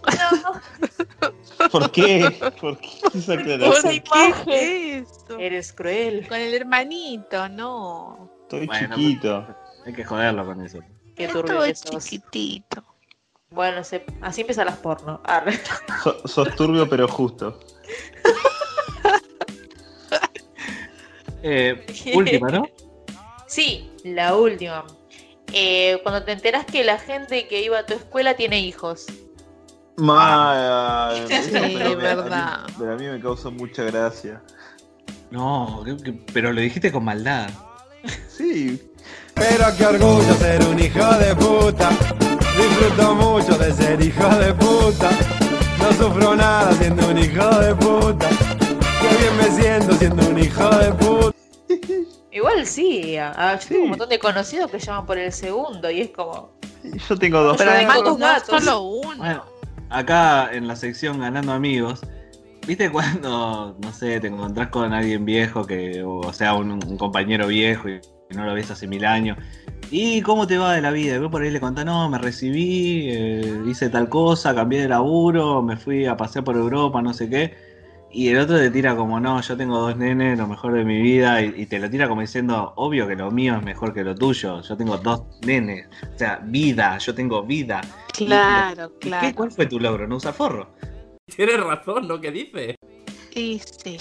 No, 0.42 1.70
¿Por 1.72 1.92
qué? 1.92 2.40
¿Por 2.60 2.78
qué 2.80 2.90
esa 3.14 3.34
aclaración? 3.34 3.94
imagen. 3.94 4.46
¿Qué 4.46 4.98
es 4.98 5.08
eso? 5.10 5.38
Eres 5.40 5.74
cruel. 5.74 6.28
Con 6.28 6.38
el 6.38 6.54
hermanito, 6.54 7.48
no. 7.50 8.30
Estoy 8.44 8.68
Bueno, 8.68 8.96
chiquito. 8.96 9.48
Hay 9.86 9.94
que 9.94 10.04
joderlo 10.06 10.46
con 10.46 10.62
eso. 10.66 10.80
Qué 11.16 11.26
Es 11.26 11.32
turbio 11.32 11.62
sos. 11.76 12.04
chiquitito. 12.06 12.84
Bueno, 13.50 13.84
se- 13.84 14.06
así 14.22 14.42
empiezan 14.42 14.68
las 14.68 14.78
porno. 14.78 15.22
Arre. 15.26 15.60
So- 16.04 16.28
sos 16.28 16.56
turbio 16.56 16.88
pero 16.90 17.08
justo. 17.08 17.60
Eh, 21.44 21.86
última, 22.14 22.50
¿no? 22.50 22.64
Sí, 23.48 23.92
la 24.04 24.36
última. 24.36 24.86
Eh, 25.54 26.00
cuando 26.04 26.24
te 26.24 26.32
enteras 26.32 26.66
que 26.66 26.84
la 26.84 26.98
gente 26.98 27.48
que 27.48 27.62
iba 27.62 27.80
a 27.80 27.86
tu 27.86 27.94
escuela 27.94 28.36
tiene 28.36 28.60
hijos. 28.60 29.06
Ma, 29.98 31.12
Sí, 31.28 31.52
me- 31.54 31.96
verdad. 31.96 32.64
A 32.64 32.68
mí, 32.68 32.74
pero 32.80 32.94
a 32.94 32.96
mí 32.96 33.06
me 33.08 33.20
causa 33.20 33.50
mucha 33.50 33.84
gracia. 33.84 34.42
No, 35.30 35.84
pero 36.34 36.52
lo 36.52 36.60
dijiste 36.62 36.92
con 36.92 37.04
maldad. 37.06 37.50
Sí, 38.28 38.82
Pero 39.36 39.66
qué 39.78 39.86
orgullo 39.86 40.34
ser 40.36 40.64
un 40.66 40.80
hijo 40.80 41.06
de 41.18 41.36
puta. 41.36 41.90
Disfruto 42.58 43.16
mucho 43.16 43.58
de 43.58 43.72
ser 43.74 44.02
hijo 44.02 44.28
de 44.38 44.54
puta. 44.56 45.10
No 45.80 45.94
sufro 45.94 46.36
nada 46.36 46.74
siendo 46.74 47.08
un 47.08 47.18
hijo 47.18 47.50
de 47.60 47.76
puta. 47.76 48.28
Qué 48.30 49.18
bien 49.18 49.38
me 49.38 49.62
siento 49.62 49.94
siendo 49.96 50.28
un 50.28 50.38
hijo 50.40 50.70
de 50.70 50.92
puta. 50.94 51.31
Igual 52.32 52.66
sí, 52.66 53.18
a- 53.18 53.32
a- 53.52 53.56
yo 53.56 53.62
Sí. 53.62 53.68
tengo 53.70 53.84
un 53.84 53.90
montón 53.90 54.10
de 54.10 54.20
conocidos 54.20 54.72
que 54.72 54.80
llaman 54.80 55.06
por 55.06 55.18
el 55.18 55.32
segundo 55.32 55.90
y 55.92 56.02
es 56.02 56.10
como. 56.12 56.52
yo 57.10 57.18
tengo 57.18 57.42
dos 57.42 57.58
Pero 57.58 57.72
además 57.72 58.04
dos 58.04 58.18
gatos. 58.18 58.64
solo 58.64 58.82
uno. 58.84 59.18
Bueno, 59.18 59.44
acá 59.90 60.50
en 60.54 60.68
la 60.68 60.76
sección 60.76 61.20
Ganando 61.20 61.52
Amigos, 61.52 62.02
¿viste 62.66 62.90
cuando, 62.92 63.76
no 63.80 63.92
sé, 63.94 64.20
te 64.20 64.28
encontrás 64.28 64.70
con 64.70 64.94
alguien 64.94 65.26
viejo, 65.26 65.66
que, 65.66 66.02
o 66.04 66.32
sea, 66.34 66.54
un, 66.56 66.72
un 66.72 66.98
compañero 66.98 67.48
viejo 67.48 67.90
y 67.90 68.00
no 68.36 68.46
lo 68.46 68.54
ves 68.54 68.72
hace 68.72 68.88
mil 68.88 69.06
años? 69.06 69.38
¿Y 69.94 70.22
cómo 70.22 70.48
te 70.48 70.58
va 70.58 70.74
de 70.74 70.82
la 70.82 70.92
vida? 70.92 71.16
Y 71.16 71.20
vos 71.20 71.30
por 71.30 71.42
ahí 71.42 71.52
le 71.52 71.60
contás, 71.60 71.84
no, 71.84 72.08
me 72.10 72.18
recibí, 72.18 73.10
eh, 73.12 73.62
hice 73.68 73.90
tal 73.90 74.08
cosa, 74.08 74.56
cambié 74.56 74.84
de 74.84 74.88
laburo, 74.88 75.62
me 75.62 75.76
fui 75.76 76.06
a 76.06 76.16
pasear 76.16 76.46
por 76.46 76.56
Europa, 76.56 77.02
no 77.02 77.14
sé 77.14 77.30
qué. 77.30 77.71
Y 78.14 78.28
el 78.30 78.40
otro 78.40 78.58
te 78.58 78.70
tira 78.72 78.96
como, 78.96 79.20
no, 79.20 79.40
yo 79.42 79.56
tengo 79.56 79.78
dos 79.80 79.96
nenes, 79.96 80.38
lo 80.38 80.46
mejor 80.48 80.74
de 80.74 80.84
mi 80.84 81.02
vida, 81.02 81.42
y, 81.42 81.54
y 81.62 81.66
te 81.66 81.80
lo 81.80 81.90
tira 81.90 82.08
como 82.10 82.22
diciendo, 82.22 82.74
obvio 82.76 83.08
que 83.08 83.16
lo 83.16 83.32
mío 83.32 83.56
es 83.58 83.64
mejor 83.64 83.94
que 83.94 84.04
lo 84.04 84.14
tuyo, 84.16 84.62
yo 84.62 84.76
tengo 84.78 84.98
dos 84.98 85.24
nenes, 85.46 85.88
o 86.14 86.18
sea, 86.18 86.40
vida, 86.44 86.98
yo 86.98 87.16
tengo 87.16 87.44
vida. 87.44 87.80
Y- 88.18 88.26
Claro, 88.26 88.92
¿y 89.00 89.00
claro. 89.10 89.28
qué, 89.28 89.34
¿Cuál 89.34 89.52
fue 89.52 89.66
tu 89.66 89.80
logro? 89.80 90.08
¿No 90.08 90.18
usar 90.18 90.34
forro? 90.34 90.70
Tienes 91.36 91.60
razón 91.62 92.08
lo 92.08 92.20
que 92.20 92.32
dice. 92.32 92.76
Y 93.34 93.60
sí. 93.60 93.98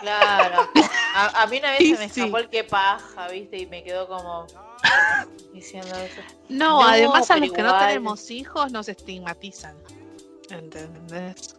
Claro. 0.00 0.68
A, 1.14 1.42
a 1.42 1.46
mí 1.46 1.58
una 1.58 1.72
vez 1.72 1.80
Y 1.82 1.94
se 1.94 1.98
me 1.98 2.08
sí. 2.08 2.20
escapó 2.22 2.38
el 2.38 2.48
que 2.48 2.64
paja, 2.64 3.28
¿viste? 3.28 3.58
Y 3.58 3.66
me 3.66 3.84
quedó 3.84 4.08
como 4.08 4.46
diciendo 5.52 5.94
eso. 5.96 6.22
No, 6.48 6.82
además 6.82 7.30
a 7.30 7.36
los 7.36 7.52
que 7.52 7.62
no 7.62 7.68
igual. 7.68 7.86
tenemos 7.88 8.30
hijos 8.30 8.72
nos 8.72 8.88
estigmatizan. 8.88 9.76
¿Entendés? 10.50 11.56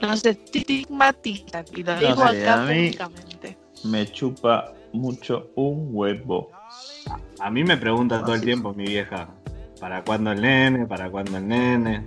Nos 0.00 0.24
estigmatizan. 0.24 1.64
Y 1.74 1.82
lo 1.82 1.94
No 1.94 2.00
digo 2.00 2.28
sé, 2.28 2.48
acá 2.48 2.62
públicamente. 2.66 3.58
Me 3.84 4.10
chupa 4.10 4.72
mucho 4.92 5.50
un 5.56 5.88
huevo. 5.92 6.50
A 7.38 7.50
mí 7.50 7.64
me 7.64 7.76
pregunta 7.76 8.20
todo 8.22 8.34
el 8.34 8.40
tiempo 8.42 8.72
mi 8.74 8.84
vieja, 8.84 9.28
¿para 9.80 10.02
cuándo 10.04 10.32
el 10.32 10.40
nene? 10.42 10.86
¿Para 10.86 11.10
cuándo 11.10 11.36
el 11.38 11.48
nene? 11.48 12.04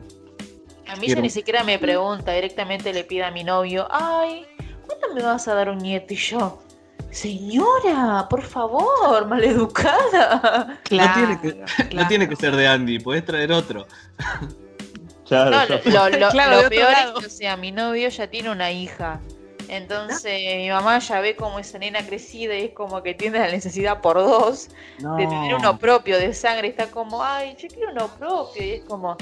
A 0.88 0.96
mí 0.96 1.06
Quiero- 1.08 1.20
ya 1.20 1.24
ni 1.24 1.30
siquiera 1.30 1.64
me 1.64 1.80
pregunta, 1.80 2.32
directamente 2.34 2.94
le 2.94 3.04
pide 3.04 3.24
a 3.24 3.32
mi 3.32 3.44
novio, 3.44 3.88
ay, 3.90 4.46
¿cuándo 4.86 5.16
me 5.16 5.24
vas 5.24 5.48
a 5.48 5.56
dar 5.56 5.70
un 5.70 5.80
nieto? 5.80 6.14
Y 6.14 6.18
yo, 6.18 6.62
señora, 7.10 8.28
por 8.30 8.44
favor, 8.44 9.28
maleducada. 9.28 10.80
No, 10.92 11.14
tiene 11.14 11.42
que, 11.42 11.66
no 11.96 12.08
tiene 12.08 12.30
que 12.30 12.36
ser 12.36 12.56
de 12.56 12.68
Andy, 12.68 13.00
podés 13.00 13.26
traer 13.26 13.52
otro. 13.52 13.88
Claro, 15.26 15.58
No, 15.86 16.10
lo, 16.10 16.30
Claro, 16.30 16.70
peor 16.70 16.92
es 16.92 17.20
que, 17.20 17.26
o 17.26 17.30
sea, 17.30 17.58
mi 17.58 17.72
novio 17.72 18.10
ya 18.10 18.28
tiene 18.28 18.50
una 18.50 18.72
hija. 18.72 19.22
Entonces, 19.70 20.58
mi 20.58 20.70
mamá 20.70 21.00
ya 21.00 21.22
ve 21.22 21.36
como 21.36 21.58
esa 21.60 21.80
nena 21.80 22.06
crecida 22.06 22.56
y 22.58 22.66
es 22.66 22.74
como 22.74 23.02
que 23.02 23.14
tiene 23.14 23.40
la 23.40 23.50
necesidad 23.50 24.02
por 24.02 24.18
dos 24.18 24.70
de 25.00 25.26
tener 25.26 25.56
uno 25.56 25.80
propio 25.80 26.18
de 26.20 26.34
sangre. 26.34 26.68
Está 26.68 26.88
como, 26.88 27.24
ay, 27.24 27.56
yo 27.60 27.68
quiero 27.70 27.92
uno 27.92 28.08
propio. 28.20 28.64
Y 28.64 28.72
es 28.72 28.86
como, 28.86 29.18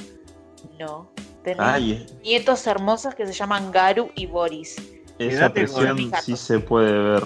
no. 0.79 1.11
Tenés 1.43 1.59
Ay, 1.59 2.05
nietos 2.23 2.67
hermosos 2.67 3.15
que 3.15 3.25
se 3.25 3.33
llaman 3.33 3.71
Garu 3.71 4.11
y 4.15 4.27
Boris. 4.27 4.75
esa 5.17 5.51
presión 5.51 6.11
sí 6.21 6.35
se 6.35 6.59
puede 6.59 6.91
ver. 6.91 7.23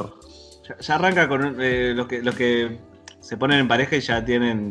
Ya, 0.69 0.77
ya 0.79 0.95
arranca 0.95 1.27
con 1.27 1.61
eh, 1.61 1.93
los, 1.93 2.07
que, 2.07 2.21
los 2.21 2.35
que 2.35 2.79
se 3.19 3.37
ponen 3.37 3.59
en 3.59 3.67
pareja 3.67 3.95
y 3.97 4.01
ya 4.01 4.23
tienen, 4.23 4.69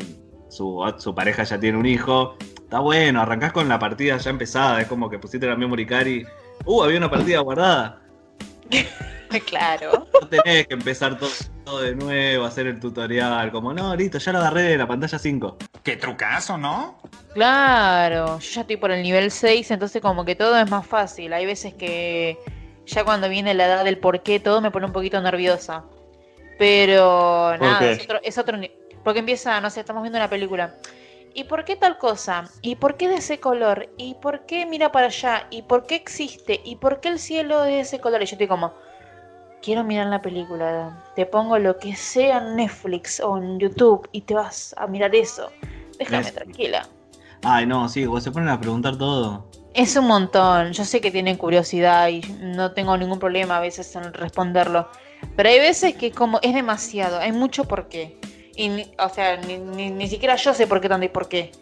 su, 0.49 0.81
su 0.99 1.15
pareja 1.15 1.43
ya 1.45 1.59
tiene 1.59 1.79
un 1.79 1.87
hijo. 1.87 2.37
Está 2.65 2.81
bueno, 2.81 3.21
arrancás 3.21 3.53
con 3.53 3.69
la 3.69 3.79
partida 3.79 4.17
ya 4.17 4.31
empezada, 4.31 4.81
es 4.81 4.89
como 4.89 5.09
que 5.09 5.19
pusiste 5.19 5.47
la 5.47 5.57
memory 5.57 5.87
card 5.87 6.07
y, 6.07 6.27
uh, 6.65 6.83
había 6.83 6.99
una 6.99 7.11
partida 7.11 7.41
guardada. 7.41 8.01
claro. 9.47 10.07
No 10.21 10.29
tenés 10.29 10.67
que 10.67 10.75
empezar 10.75 11.19
todo, 11.19 11.31
todo 11.65 11.81
de 11.81 11.95
nuevo, 11.95 12.45
hacer 12.45 12.67
el 12.67 12.81
tutorial, 12.81 13.51
como, 13.53 13.73
no, 13.73 13.95
listo, 13.95 14.19
ya 14.19 14.33
lo 14.33 14.39
agarré 14.39 14.63
de 14.63 14.79
la 14.79 14.89
pantalla 14.89 15.19
5. 15.19 15.57
Qué 15.83 15.97
trucazo, 15.97 16.59
¿no? 16.59 16.99
Claro, 17.35 18.39
yo 18.39 18.51
ya 18.51 18.61
estoy 18.63 18.77
por 18.77 18.91
el 18.91 19.03
nivel 19.03 19.31
6, 19.31 19.71
entonces 19.71 20.01
como 20.01 20.25
que 20.25 20.35
todo 20.35 20.59
es 20.59 20.71
más 20.71 20.87
fácil. 20.87 21.33
Hay 21.33 21.47
veces 21.47 21.75
que 21.75 22.39
ya 22.87 23.05
cuando 23.05 23.29
viene 23.29 23.55
la 23.55 23.67
edad 23.67 23.85
del 23.85 23.99
por 23.99 24.23
qué 24.23 24.41
todo 24.41 24.61
me 24.61 24.71
pone 24.71 24.87
un 24.87 24.93
poquito 24.93 25.21
nerviosa. 25.21 25.85
Pero 26.59 27.57
¿Por 27.59 27.67
nada, 27.67 27.91
es 27.91 28.05
otro, 28.05 28.21
es 28.23 28.39
otro 28.39 28.59
Porque 29.03 29.19
empieza, 29.19 29.61
no 29.61 29.71
sé, 29.71 29.81
estamos 29.81 30.03
viendo 30.03 30.19
una 30.19 30.31
película. 30.31 30.75
¿Y 31.37 31.45
por 31.45 31.65
qué 31.65 31.75
tal 31.75 31.99
cosa? 31.99 32.45
¿Y 32.63 32.77
por 32.77 32.97
qué 32.97 33.09
de 33.09 33.17
ese 33.17 33.41
color? 33.41 33.89
¿Y 33.97 34.15
por 34.15 34.47
qué 34.47 34.67
mira 34.67 34.93
para 34.93 35.07
allá? 35.07 35.49
¿Y 35.51 35.63
por 35.63 35.85
qué 35.85 35.97
existe? 35.97 36.61
¿Y 36.65 36.77
por 36.77 37.01
qué 37.01 37.09
el 37.09 37.19
cielo 37.19 37.65
es 37.65 37.73
de 37.73 37.81
ese 37.81 37.99
color? 37.99 38.23
Y 38.23 38.27
yo 38.27 38.35
estoy 38.35 38.47
como, 38.47 38.73
quiero 39.61 39.83
mirar 39.83 40.07
la 40.07 40.23
película. 40.23 41.05
Te 41.17 41.27
pongo 41.27 41.59
lo 41.59 41.77
que 41.77 41.97
sea 41.97 42.39
en 42.39 42.55
Netflix 42.55 43.19
o 43.19 43.37
en 43.37 43.59
YouTube 43.59 44.09
y 44.13 44.21
te 44.21 44.35
vas 44.35 44.77
a 44.79 44.87
mirar 44.87 45.13
eso. 45.13 45.51
Déjame 45.99 46.31
tranquila. 46.31 46.89
Ay, 47.43 47.67
no, 47.67 47.89
sí, 47.89 48.07
vos 48.07 48.23
se 48.23 48.31
ponen 48.31 48.49
a 48.49 48.61
preguntar 48.61 48.97
todo. 48.97 49.51
Es 49.75 49.97
un 49.97 50.07
montón. 50.07 50.73
Yo 50.73 50.85
sé 50.85 51.01
que 51.01 51.11
tienen 51.11 51.37
curiosidad 51.37 52.09
y 52.11 52.21
no 52.41 52.71
tengo 52.71 52.97
ningún 52.97 53.19
problema 53.19 53.57
a 53.57 53.61
veces 53.61 53.97
en 53.97 54.15
responderlo. 54.15 54.89
Pero 55.35 55.49
hay 55.49 55.59
veces 55.59 55.97
que 55.97 56.13
como 56.13 56.39
es 56.43 56.55
demasiado, 56.55 57.19
hay 57.19 57.33
mucho 57.33 57.65
por 57.65 57.89
qué. 57.89 58.21
Y, 58.57 58.69
ni- 58.69 58.91
o 58.99 59.09
sea, 59.09 59.37
ni, 59.39 59.59
ni- 59.59 59.91
ni 59.91 60.09
siquiera 60.09 60.37
yo 60.37 60.55
sé 60.55 60.67
por 60.67 60.81
qué 60.81 60.89
tanto 60.89 61.07
y 61.07 61.09
por 61.09 61.29
qué. 61.29 61.53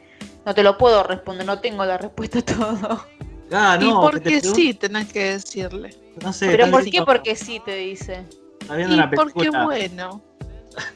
No 0.45 0.55
te 0.55 0.63
lo 0.63 0.77
puedo 0.77 1.03
responder, 1.05 1.47
no 1.47 1.61
tengo 1.61 1.85
la 1.85 1.99
respuesta 1.99 2.41
a 2.41 2.43
todo. 2.43 3.07
Ah, 3.53 3.77
y 3.81 3.85
no, 3.85 4.01
te 4.07 4.11
porque 4.13 4.39
pregun- 4.41 4.55
sí, 4.55 4.75
tenés 4.75 5.13
que 5.13 5.33
decirle. 5.33 5.95
No 6.23 6.33
sé, 6.33 6.47
Pero 6.47 6.71
¿por 6.71 6.85
qué? 6.85 7.03
Porque 7.03 7.37
sí, 7.37 7.61
te 7.65 7.77
dice. 7.77 8.25
Está 8.61 8.77
viendo 8.77 8.95
Y 8.95 8.99
la 8.99 9.11
porque 9.11 9.33
película. 9.35 9.65
bueno. 9.65 10.23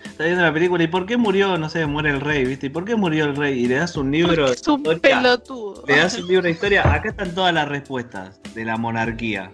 Está 0.07 0.25
viendo 0.25 0.43
la 0.43 0.53
película 0.55 0.83
y 0.83 0.87
¿por 0.87 1.05
qué 1.05 1.19
murió? 1.19 1.59
No 1.59 1.69
sé, 1.69 1.85
muere 1.85 2.09
el 2.11 2.21
rey, 2.23 2.45
¿viste? 2.47 2.67
¿Y 2.67 2.71
por 2.71 2.87
qué 2.87 2.97
murió 2.97 3.27
el 3.27 3.37
rey? 3.37 3.59
Y 3.63 3.67
le 3.69 3.75
das 3.75 3.95
un 3.97 4.11
libro 4.11 4.47
de 4.47 4.55
Es 4.55 4.67
un 4.67 4.81
historia. 4.81 5.01
pelotudo. 5.03 5.85
Le 5.87 5.99
das 5.99 6.19
un 6.19 6.27
libro 6.29 6.45
de 6.45 6.51
historia. 6.53 6.93
Acá 6.95 7.11
están 7.11 7.35
todas 7.35 7.53
las 7.53 7.69
respuestas 7.69 8.41
de 8.55 8.65
la 8.65 8.79
monarquía. 8.79 9.53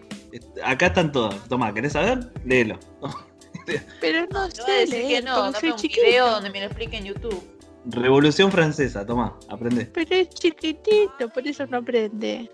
Acá 0.65 0.87
están 0.87 1.11
todas. 1.11 1.35
Toma, 1.49 1.75
¿querés 1.75 1.93
saber? 1.95 2.33
Léelo. 2.45 2.79
Pero 4.01 4.27
no 4.31 4.41
voy 4.41 4.49
a 4.49 4.51
sé 4.51 4.73
decir 4.73 5.09
que 5.09 5.23
no, 5.23 5.43
dame 5.43 5.61
soy 5.61 5.71
un 5.71 5.77
chiquito. 5.77 6.07
video 6.07 6.31
donde 6.31 6.51
me 6.51 6.61
lo 6.61 6.67
explique 6.67 6.97
en 6.97 7.05
YouTube. 7.05 7.43
Revolución 7.87 8.51
Francesa, 8.53 9.05
toma, 9.05 9.35
aprende. 9.49 9.87
Pero 9.87 10.15
es 10.15 10.29
chiquitito, 10.31 11.29
por 11.35 11.47
eso 11.47 11.67
no 11.67 11.79
aprende. 11.79 12.51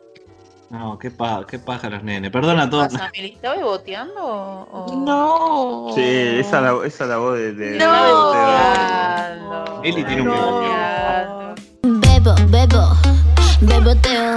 No, 0.70 0.98
qué, 0.98 1.10
pa 1.10 1.46
qué 1.48 1.58
paja 1.58 1.88
los 1.88 2.02
nenes. 2.02 2.30
Perdona 2.30 2.62
a 2.62 2.64
¿Qué 2.66 2.70
todos. 2.70 2.92
pasa? 2.92 3.10
¿Estaba 3.14 3.62
boteando 3.62 4.20
o...? 4.22 5.02
No. 5.04 5.92
Sí, 5.94 6.02
esa 6.02 6.56
es 6.58 6.62
la, 6.62 6.86
esa 6.86 7.04
es 7.04 7.10
la 7.10 7.16
voz 7.18 7.38
de. 7.38 7.52
de- 7.52 7.78
No. 7.78 8.32
Eli 9.82 10.04
tiene 10.04 10.22
un 10.22 10.28
No. 10.28 11.54
Bebo, 11.82 12.34
bebo, 12.48 12.96
beboteo, 13.62 14.34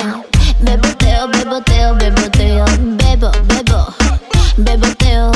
beboteo, 0.61 1.27
beboteo, 1.27 1.95
beboteo, 1.95 2.65
bebo, 2.97 3.31
bebo, 3.47 3.87
beboteo. 4.57 5.31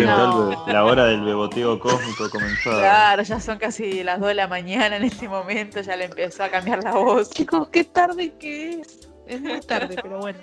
No. 0.00 0.66
La 0.66 0.84
hora 0.84 1.04
del 1.04 1.22
beboteo 1.22 1.78
cósmico 1.78 2.28
comenzó. 2.30 2.70
Claro, 2.70 3.22
ya 3.22 3.38
son 3.40 3.58
casi 3.58 4.02
las 4.02 4.18
2 4.20 4.28
de 4.28 4.34
la 4.34 4.48
mañana 4.48 4.96
en 4.96 5.04
este 5.04 5.28
momento, 5.28 5.80
ya 5.82 5.96
le 5.96 6.06
empezó 6.06 6.44
a 6.44 6.48
cambiar 6.48 6.82
la 6.82 6.92
voz. 6.92 7.30
Chicos, 7.30 7.68
qué 7.68 7.84
tarde 7.84 8.32
que 8.38 8.80
es. 8.80 9.08
Es 9.26 9.40
muy 9.40 9.60
tarde, 9.60 9.96
pero 10.02 10.18
bueno. 10.18 10.38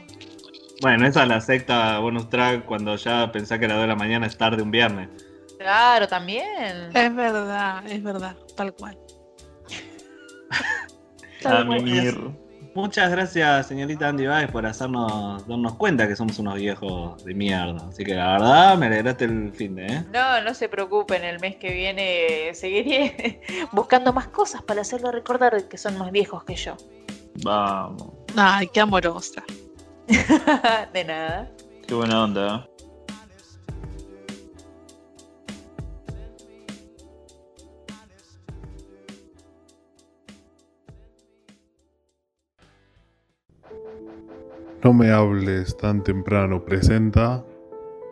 Bueno, 0.81 1.05
esa 1.07 1.23
es 1.23 1.29
la 1.29 1.41
secta 1.41 1.99
bonus 1.99 2.29
track 2.29 2.65
cuando 2.65 2.95
ya 2.95 3.31
pensás 3.31 3.59
que 3.59 3.65
a 3.65 3.69
las 3.69 3.77
2 3.77 3.83
de 3.83 3.87
la 3.87 3.95
mañana 3.95 4.27
es 4.27 4.37
tarde 4.37 4.61
un 4.63 4.71
viernes. 4.71 5.09
Claro, 5.57 6.07
también. 6.07 6.89
Es 6.93 7.15
verdad, 7.15 7.83
es 7.87 8.01
verdad, 8.01 8.35
tal 8.55 8.73
cual. 8.73 8.97
A 10.51 11.41
Tal 11.43 11.67
cual. 11.67 11.83
mimir. 11.83 12.19
Muchas 12.79 13.11
gracias, 13.11 13.67
señorita 13.67 14.07
Andy 14.07 14.25
Baez, 14.25 14.49
por 14.49 14.65
hacernos 14.65 15.45
darnos 15.45 15.75
cuenta 15.75 16.07
que 16.07 16.15
somos 16.15 16.39
unos 16.39 16.55
viejos 16.55 17.21
de 17.25 17.33
mierda. 17.33 17.85
Así 17.89 18.05
que 18.05 18.15
la 18.15 18.31
verdad, 18.33 18.77
me 18.77 18.85
alegraste 18.85 19.25
el 19.25 19.51
fin 19.51 19.75
de, 19.75 19.85
¿eh? 19.85 20.05
No, 20.13 20.41
no 20.41 20.53
se 20.53 20.69
preocupen, 20.69 21.25
el 21.25 21.41
mes 21.41 21.57
que 21.57 21.73
viene 21.73 22.53
seguiré 22.53 23.41
buscando 23.73 24.13
más 24.13 24.29
cosas 24.29 24.63
para 24.63 24.81
hacerlo 24.81 25.11
recordar 25.11 25.67
que 25.67 25.77
son 25.77 25.97
más 25.97 26.11
viejos 26.11 26.45
que 26.45 26.55
yo. 26.55 26.77
Vamos. 27.43 28.13
Ay, 28.37 28.67
qué 28.67 28.79
amorosa. 28.79 29.43
De 30.93 31.03
nada. 31.03 31.51
Qué 31.85 31.93
buena 31.93 32.23
onda. 32.23 32.69
No 44.81 44.93
me 44.93 45.11
hables 45.11 45.75
tan 45.75 46.01
temprano 46.03 46.63
presenta 46.63 47.43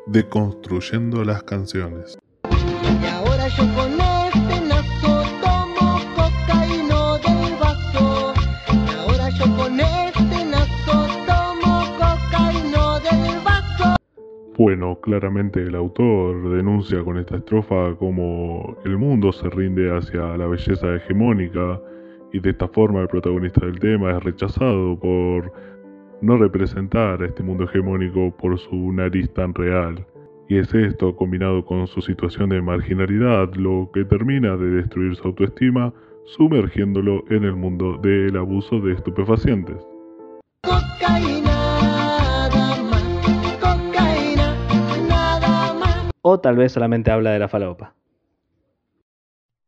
Deconstruyendo 0.05 1.23
las 1.23 1.41
canciones. 1.43 2.19
Y 2.43 3.05
ahora 3.05 3.47
yo 3.47 3.63
con 3.73 3.93
este 3.93 4.67
nazo 4.67 5.23
tomo 5.41 5.99
cocaína 6.17 7.17
del 7.23 7.55
vaso. 7.57 8.33
Y 8.67 8.95
ahora 8.95 9.29
yo 9.29 9.45
con 9.55 9.79
este 9.79 10.45
nazo 10.45 11.07
tomo 11.25 11.85
cocaína 11.93 12.99
del 12.99 13.39
vaso. 13.45 13.95
Bueno, 14.57 14.99
claramente 14.99 15.61
el 15.61 15.75
autor 15.75 16.53
denuncia 16.53 17.01
con 17.01 17.17
esta 17.17 17.37
estrofa 17.37 17.95
como 17.95 18.75
el 18.83 18.97
mundo 18.97 19.31
se 19.31 19.49
rinde 19.49 19.95
hacia 19.95 20.35
la 20.35 20.47
belleza 20.47 20.95
hegemónica 20.95 21.79
y 22.33 22.41
de 22.41 22.49
esta 22.49 22.67
forma 22.67 22.99
el 22.99 23.07
protagonista 23.07 23.65
del 23.65 23.79
tema 23.79 24.17
es 24.17 24.23
rechazado 24.23 24.99
por 24.99 25.53
no 26.21 26.37
representar 26.37 27.21
a 27.21 27.25
este 27.25 27.43
mundo 27.43 27.65
hegemónico 27.65 28.31
por 28.37 28.57
su 28.59 28.91
nariz 28.91 29.29
tan 29.33 29.53
real. 29.53 30.05
Y 30.49 30.57
es 30.57 30.73
esto, 30.73 31.15
combinado 31.15 31.65
con 31.65 31.87
su 31.87 32.01
situación 32.01 32.49
de 32.49 32.61
marginalidad, 32.61 33.53
lo 33.55 33.89
que 33.93 34.05
termina 34.05 34.55
de 34.55 34.67
destruir 34.67 35.15
su 35.15 35.27
autoestima, 35.27 35.93
sumergiéndolo 36.25 37.23
en 37.29 37.43
el 37.43 37.55
mundo 37.55 37.97
del 38.01 38.37
abuso 38.37 38.79
de 38.79 38.93
estupefacientes. 38.93 39.77
O 46.21 46.39
tal 46.39 46.57
vez 46.57 46.71
solamente 46.71 47.11
habla 47.11 47.31
de 47.31 47.39
la 47.39 47.47
falopa. 47.47 47.96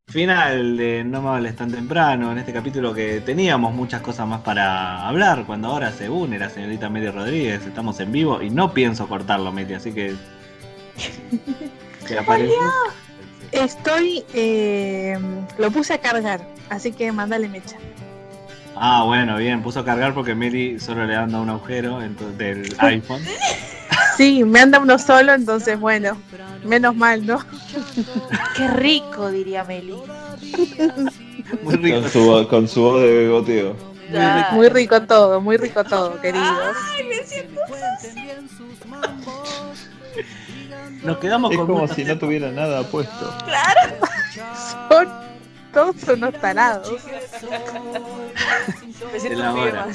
Final 0.09 0.75
de 0.75 1.03
No 1.03 1.21
me 1.21 1.29
hables 1.29 1.55
tan 1.55 1.71
temprano, 1.71 2.31
en 2.31 2.39
este 2.39 2.51
capítulo 2.51 2.95
que 2.95 3.21
teníamos 3.21 3.75
muchas 3.75 4.01
cosas 4.01 4.27
más 4.27 4.41
para 4.41 5.07
hablar, 5.07 5.43
cuando 5.45 5.67
ahora 5.67 5.91
se 5.91 6.09
une 6.09 6.39
la 6.39 6.49
señorita 6.49 6.89
Meli 6.89 7.09
Rodríguez, 7.09 7.63
estamos 7.65 7.99
en 7.99 8.11
vivo 8.11 8.41
y 8.41 8.49
no 8.49 8.73
pienso 8.73 9.07
cortarlo, 9.07 9.51
Meli, 9.51 9.75
así 9.75 9.93
que... 9.93 10.15
aparece. 12.19 12.53
Estoy. 13.51 14.23
eh, 14.33 15.17
lo 15.59 15.69
puse 15.69 15.93
a 15.93 16.01
cargar, 16.01 16.41
así 16.69 16.91
que 16.91 17.11
mándale 17.11 17.47
mecha. 17.47 17.77
Ah, 18.75 19.03
bueno, 19.05 19.37
bien, 19.37 19.61
puso 19.61 19.81
a 19.81 19.85
cargar 19.85 20.15
porque 20.15 20.33
Meli 20.33 20.79
solo 20.79 21.05
le 21.05 21.15
anda 21.15 21.39
un 21.39 21.49
agujero 21.49 22.01
entonces, 22.01 22.37
del 22.37 22.75
iPhone. 22.79 23.21
Sí, 24.17 24.43
me 24.43 24.59
anda 24.59 24.79
uno 24.79 24.97
solo, 24.97 25.33
entonces 25.33 25.79
bueno, 25.79 26.17
menos 26.63 26.95
mal, 26.95 27.25
¿no? 27.25 27.39
Qué 28.55 28.67
rico, 28.67 29.29
diría 29.29 29.63
Meli. 29.63 29.95
Muy 31.63 31.75
rico. 31.75 32.01
Con 32.01 32.09
su, 32.09 32.47
con 32.49 32.67
su 32.67 32.81
voz 32.81 33.01
de 33.01 33.11
beboteo. 33.11 33.75
Muy 34.53 34.69
rico 34.69 35.01
todo, 35.03 35.39
muy 35.39 35.57
rico 35.57 35.83
todo, 35.83 36.19
queridos. 36.19 36.75
Ay, 36.91 37.03
me 37.03 37.23
siento 37.23 37.61
Nos 41.03 41.17
quedamos 41.17 41.51
Es 41.51 41.57
con 41.57 41.67
como 41.67 41.87
si 41.87 42.03
no 42.03 42.17
tuviera 42.17 42.51
nada 42.51 42.83
puesto. 42.83 43.33
Claro. 43.45 43.95
Son 44.89 45.09
todos 45.71 45.95
unos 46.07 46.33
tarados. 46.39 46.91
Me 49.13 49.19
siento. 49.19 49.43
Ahora, 49.43 49.87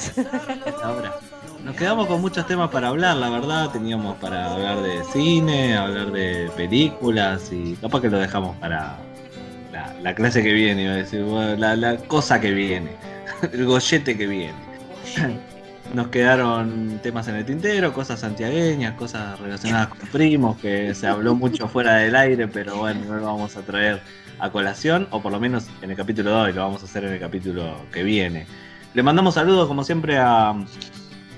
nos 1.64 1.76
quedamos 1.76 2.06
con 2.06 2.20
muchos 2.20 2.46
temas 2.46 2.70
para 2.70 2.88
hablar, 2.88 3.16
la 3.16 3.30
verdad. 3.30 3.70
Teníamos 3.70 4.16
para 4.18 4.52
hablar 4.52 4.82
de 4.82 5.02
cine, 5.04 5.76
hablar 5.76 6.12
de 6.12 6.50
películas 6.56 7.50
y 7.50 7.74
capaz 7.76 8.02
que 8.02 8.10
lo 8.10 8.18
dejamos 8.18 8.56
para 8.58 8.98
la, 9.72 9.94
la 10.02 10.14
clase 10.14 10.42
que 10.42 10.52
viene, 10.52 10.84
iba 10.84 10.92
a 10.92 10.96
decir, 10.96 11.22
bueno, 11.22 11.56
la, 11.56 11.74
la 11.74 11.96
cosa 11.96 12.40
que 12.40 12.52
viene, 12.52 12.90
el 13.52 13.64
gollete 13.64 14.16
que 14.16 14.26
viene. 14.26 14.54
Nos 15.94 16.08
quedaron 16.08 16.98
temas 17.02 17.28
en 17.28 17.36
el 17.36 17.44
tintero, 17.44 17.92
cosas 17.92 18.20
santiagueñas, 18.20 18.94
cosas 18.94 19.38
relacionadas 19.38 19.88
con 19.88 20.08
primos, 20.08 20.58
que 20.58 20.94
se 20.94 21.06
habló 21.06 21.34
mucho 21.34 21.68
fuera 21.68 21.96
del 21.96 22.16
aire, 22.16 22.48
pero 22.48 22.76
bueno, 22.76 23.00
no 23.06 23.16
lo 23.16 23.26
vamos 23.26 23.56
a 23.56 23.62
traer 23.62 24.00
a 24.38 24.50
colación, 24.50 25.06
o 25.10 25.22
por 25.22 25.30
lo 25.30 25.38
menos 25.38 25.66
en 25.82 25.90
el 25.90 25.96
capítulo 25.96 26.30
de 26.30 26.36
hoy, 26.36 26.52
lo 26.52 26.62
vamos 26.62 26.82
a 26.82 26.86
hacer 26.86 27.04
en 27.04 27.12
el 27.12 27.20
capítulo 27.20 27.76
que 27.92 28.02
viene. 28.02 28.46
Le 28.94 29.02
mandamos 29.02 29.34
saludos, 29.34 29.68
como 29.68 29.84
siempre, 29.84 30.18
a 30.18 30.54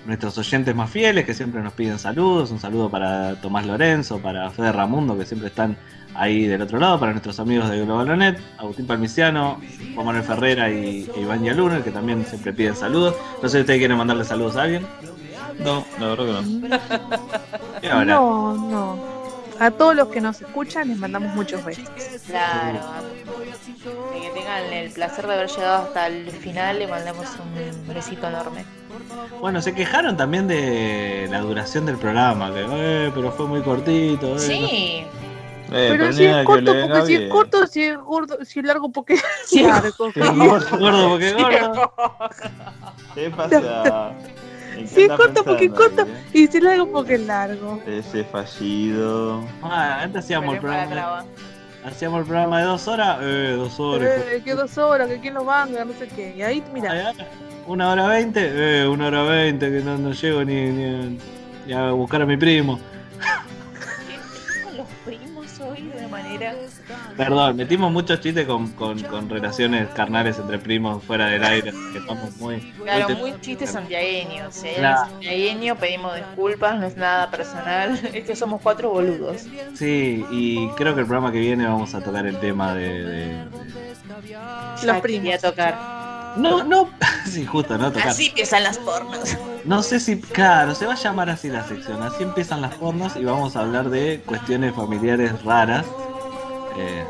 nuestros 0.06 0.38
oyentes 0.38 0.74
más 0.74 0.90
fieles, 0.90 1.24
que 1.24 1.34
siempre 1.34 1.62
nos 1.62 1.72
piden 1.72 1.98
saludos. 1.98 2.50
Un 2.50 2.60
saludo 2.60 2.90
para 2.90 3.40
Tomás 3.40 3.66
Lorenzo, 3.66 4.18
para 4.20 4.50
Fede 4.50 4.72
Ramundo, 4.72 5.16
que 5.18 5.26
siempre 5.26 5.48
están 5.48 5.76
ahí 6.14 6.46
del 6.46 6.62
otro 6.62 6.78
lado, 6.78 6.98
para 6.98 7.12
nuestros 7.12 7.38
amigos 7.40 7.68
de 7.68 7.84
Globalonet, 7.84 8.40
Agustín 8.58 8.86
Palmiciano, 8.86 9.60
Juan 9.94 10.06
Manuel 10.06 10.24
Ferrera 10.24 10.70
y 10.70 11.08
e 11.14 11.20
Iván 11.20 11.44
Yaluner, 11.44 11.82
que 11.82 11.90
también 11.90 12.24
siempre 12.24 12.52
piden 12.52 12.74
saludos. 12.74 13.14
No 13.42 13.48
sé 13.48 13.58
si 13.58 13.60
ustedes 13.60 13.78
quieren 13.78 13.98
mandarle 13.98 14.24
saludos 14.24 14.56
a 14.56 14.62
alguien. 14.62 14.86
No, 15.58 15.84
la 16.00 16.06
verdad 16.08 16.42
que 17.80 17.88
no. 17.88 18.04
No, 18.04 18.54
no. 18.56 19.15
A 19.58 19.70
todos 19.70 19.94
los 19.94 20.08
que 20.08 20.20
nos 20.20 20.40
escuchan 20.40 20.88
les 20.88 20.98
mandamos 20.98 21.34
muchos 21.34 21.64
besos. 21.64 21.88
Claro. 22.26 22.78
Y 24.16 24.20
que 24.20 24.30
tengan 24.30 24.64
el 24.72 24.90
placer 24.90 25.26
de 25.26 25.34
haber 25.34 25.48
llegado 25.48 25.84
hasta 25.84 26.06
el 26.08 26.30
final, 26.30 26.78
le 26.78 26.86
mandamos 26.86 27.26
un 27.38 27.86
besito 27.94 28.28
enorme. 28.28 28.64
Bueno, 29.40 29.60
se 29.62 29.74
quejaron 29.74 30.16
también 30.16 30.48
de 30.48 31.28
la 31.30 31.40
duración 31.40 31.86
del 31.86 31.96
programa, 31.96 32.52
que 32.52 32.64
eh, 32.68 33.10
pero 33.14 33.32
fue 33.32 33.46
muy 33.46 33.62
cortito. 33.62 34.36
eh, 34.36 34.38
Sí. 34.38 35.06
Eh, 35.72 35.88
Pero 35.90 36.12
si 36.12 36.24
es 36.24 36.44
corto, 36.44 36.72
porque 36.80 37.06
si 37.06 37.14
es 37.16 37.28
corto, 37.28 37.66
si 37.66 37.82
es 37.82 37.98
gordo, 37.98 38.38
si 38.44 38.60
es 38.60 38.64
largo, 38.64 38.88
porque 38.92 39.14
es 39.14 39.52
largo. 39.62 40.12
Gordo, 40.78 41.08
porque 41.10 41.32
gordo. 41.32 41.92
¿Qué 43.16 43.30
pasa? 43.30 44.12
¿En 44.76 44.82
qué 44.82 44.94
Si 44.94 45.02
es 45.02 45.08
corto, 45.08 45.42
porque 45.42 45.64
es 45.66 45.72
corto, 45.72 46.06
y 46.32 46.46
si 46.46 46.58
es 46.58 46.62
largo, 46.62 46.90
porque 46.92 47.14
es 47.14 47.20
largo. 47.20 47.80
Ese 47.86 48.24
fallido. 48.24 49.42
Ah, 49.62 50.02
antes 50.02 50.24
hacíamos 50.24 50.54
el 50.54 50.60
programa. 50.60 51.24
Hacíamos 51.84 52.20
el 52.20 52.26
programa 52.26 52.58
de 52.58 52.64
dos 52.64 52.88
horas, 52.88 53.18
eh, 53.22 53.54
dos 53.56 53.78
horas. 53.78 54.10
Eh, 54.32 54.42
que 54.44 54.54
dos 54.54 54.76
horas, 54.76 55.08
que 55.08 55.20
quién 55.20 55.34
los 55.34 55.44
manga, 55.44 55.84
no 55.84 55.92
sé 55.92 56.08
qué. 56.08 56.34
Y 56.36 56.42
ahí, 56.42 56.62
mira. 56.72 57.12
Una 57.66 57.90
hora 57.90 58.08
veinte, 58.08 58.80
eh, 58.82 58.88
una 58.88 59.06
hora 59.06 59.22
veinte, 59.22 59.70
que 59.70 59.80
no, 59.80 59.96
no 59.96 60.12
llego 60.12 60.44
ni, 60.44 60.70
ni, 60.70 61.18
ni 61.66 61.72
a 61.72 61.90
buscar 61.92 62.22
a 62.22 62.26
mi 62.26 62.36
primo. 62.36 62.78
Con 64.64 64.76
los 64.76 64.86
primos 65.04 65.60
hoy 65.60 65.82
de 65.82 65.98
una 65.98 66.08
manera. 66.08 66.54
Perdón, 67.16 67.56
metimos 67.56 67.90
muchos 67.90 68.20
chistes 68.20 68.46
con, 68.46 68.68
con, 68.72 69.02
con 69.04 69.28
relaciones 69.28 69.88
carnales 69.90 70.38
entre 70.38 70.58
primos 70.58 71.02
fuera 71.02 71.26
del 71.26 71.42
aire, 71.44 71.72
que 71.92 71.98
estamos 71.98 72.36
muy... 72.36 72.60
Claro, 72.82 73.08
muy 73.10 73.30
muy 73.32 73.40
chiste 73.40 73.66
santiagueño. 73.66 74.46
Si 74.50 74.68
hay 74.68 74.76
santiagueño, 74.82 75.76
pedimos 75.76 76.14
disculpas, 76.14 76.78
no 76.78 76.86
es 76.86 76.96
nada 76.96 77.30
personal. 77.30 77.98
Es 78.14 78.24
que 78.24 78.36
somos 78.36 78.60
cuatro 78.62 78.90
boludos. 78.90 79.46
Sí, 79.74 80.24
y 80.30 80.68
creo 80.76 80.94
que 80.94 81.00
el 81.00 81.06
programa 81.06 81.32
que 81.32 81.40
viene 81.40 81.66
vamos 81.66 81.94
a 81.94 82.00
tocar 82.02 82.26
el 82.26 82.38
tema 82.38 82.74
de... 82.74 83.04
de- 83.04 83.44
Los 84.84 85.00
primos. 85.00 85.34
a 85.34 85.38
tocar. 85.38 85.78
No, 86.36 86.62
no, 86.64 86.90
sí, 87.26 87.46
justo, 87.46 87.78
no 87.78 87.90
tocar. 87.90 88.08
Así 88.08 88.26
empiezan 88.26 88.62
las 88.62 88.78
pornos. 88.78 89.36
No 89.64 89.82
sé 89.82 90.00
si, 90.00 90.20
claro, 90.20 90.74
se 90.74 90.86
va 90.86 90.92
a 90.92 90.96
llamar 90.96 91.30
así 91.30 91.48
la 91.48 91.66
sección. 91.66 92.02
Así 92.02 92.22
empiezan 92.22 92.60
las 92.60 92.74
pornos 92.74 93.16
y 93.16 93.24
vamos 93.24 93.56
a 93.56 93.60
hablar 93.60 93.88
de 93.90 94.22
cuestiones 94.24 94.74
familiares 94.74 95.42
raras. 95.44 95.86
Eh, 96.78 97.04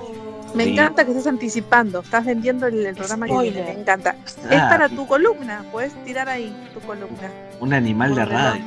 Me 0.55 0.64
sí. 0.64 0.70
encanta 0.72 1.05
que 1.05 1.10
estés 1.10 1.26
anticipando, 1.26 2.01
estás 2.01 2.24
vendiendo 2.24 2.66
el, 2.66 2.86
el 2.86 2.94
programa 2.94 3.26
que 3.26 3.38
viene, 3.43 3.62
me 3.62 3.72
encanta. 3.80 4.14
Es 4.24 4.38
Ah. 4.60 4.68
para 4.70 4.88
tu 4.88 5.06
columna, 5.06 5.64
puedes 5.72 5.93
tirar 6.05 6.28
ahí 6.28 6.55
tu 6.72 6.80
columna. 6.80 7.30
Un 7.60 7.72
animal 7.74 8.14
de 8.14 8.24
radio. 8.24 8.64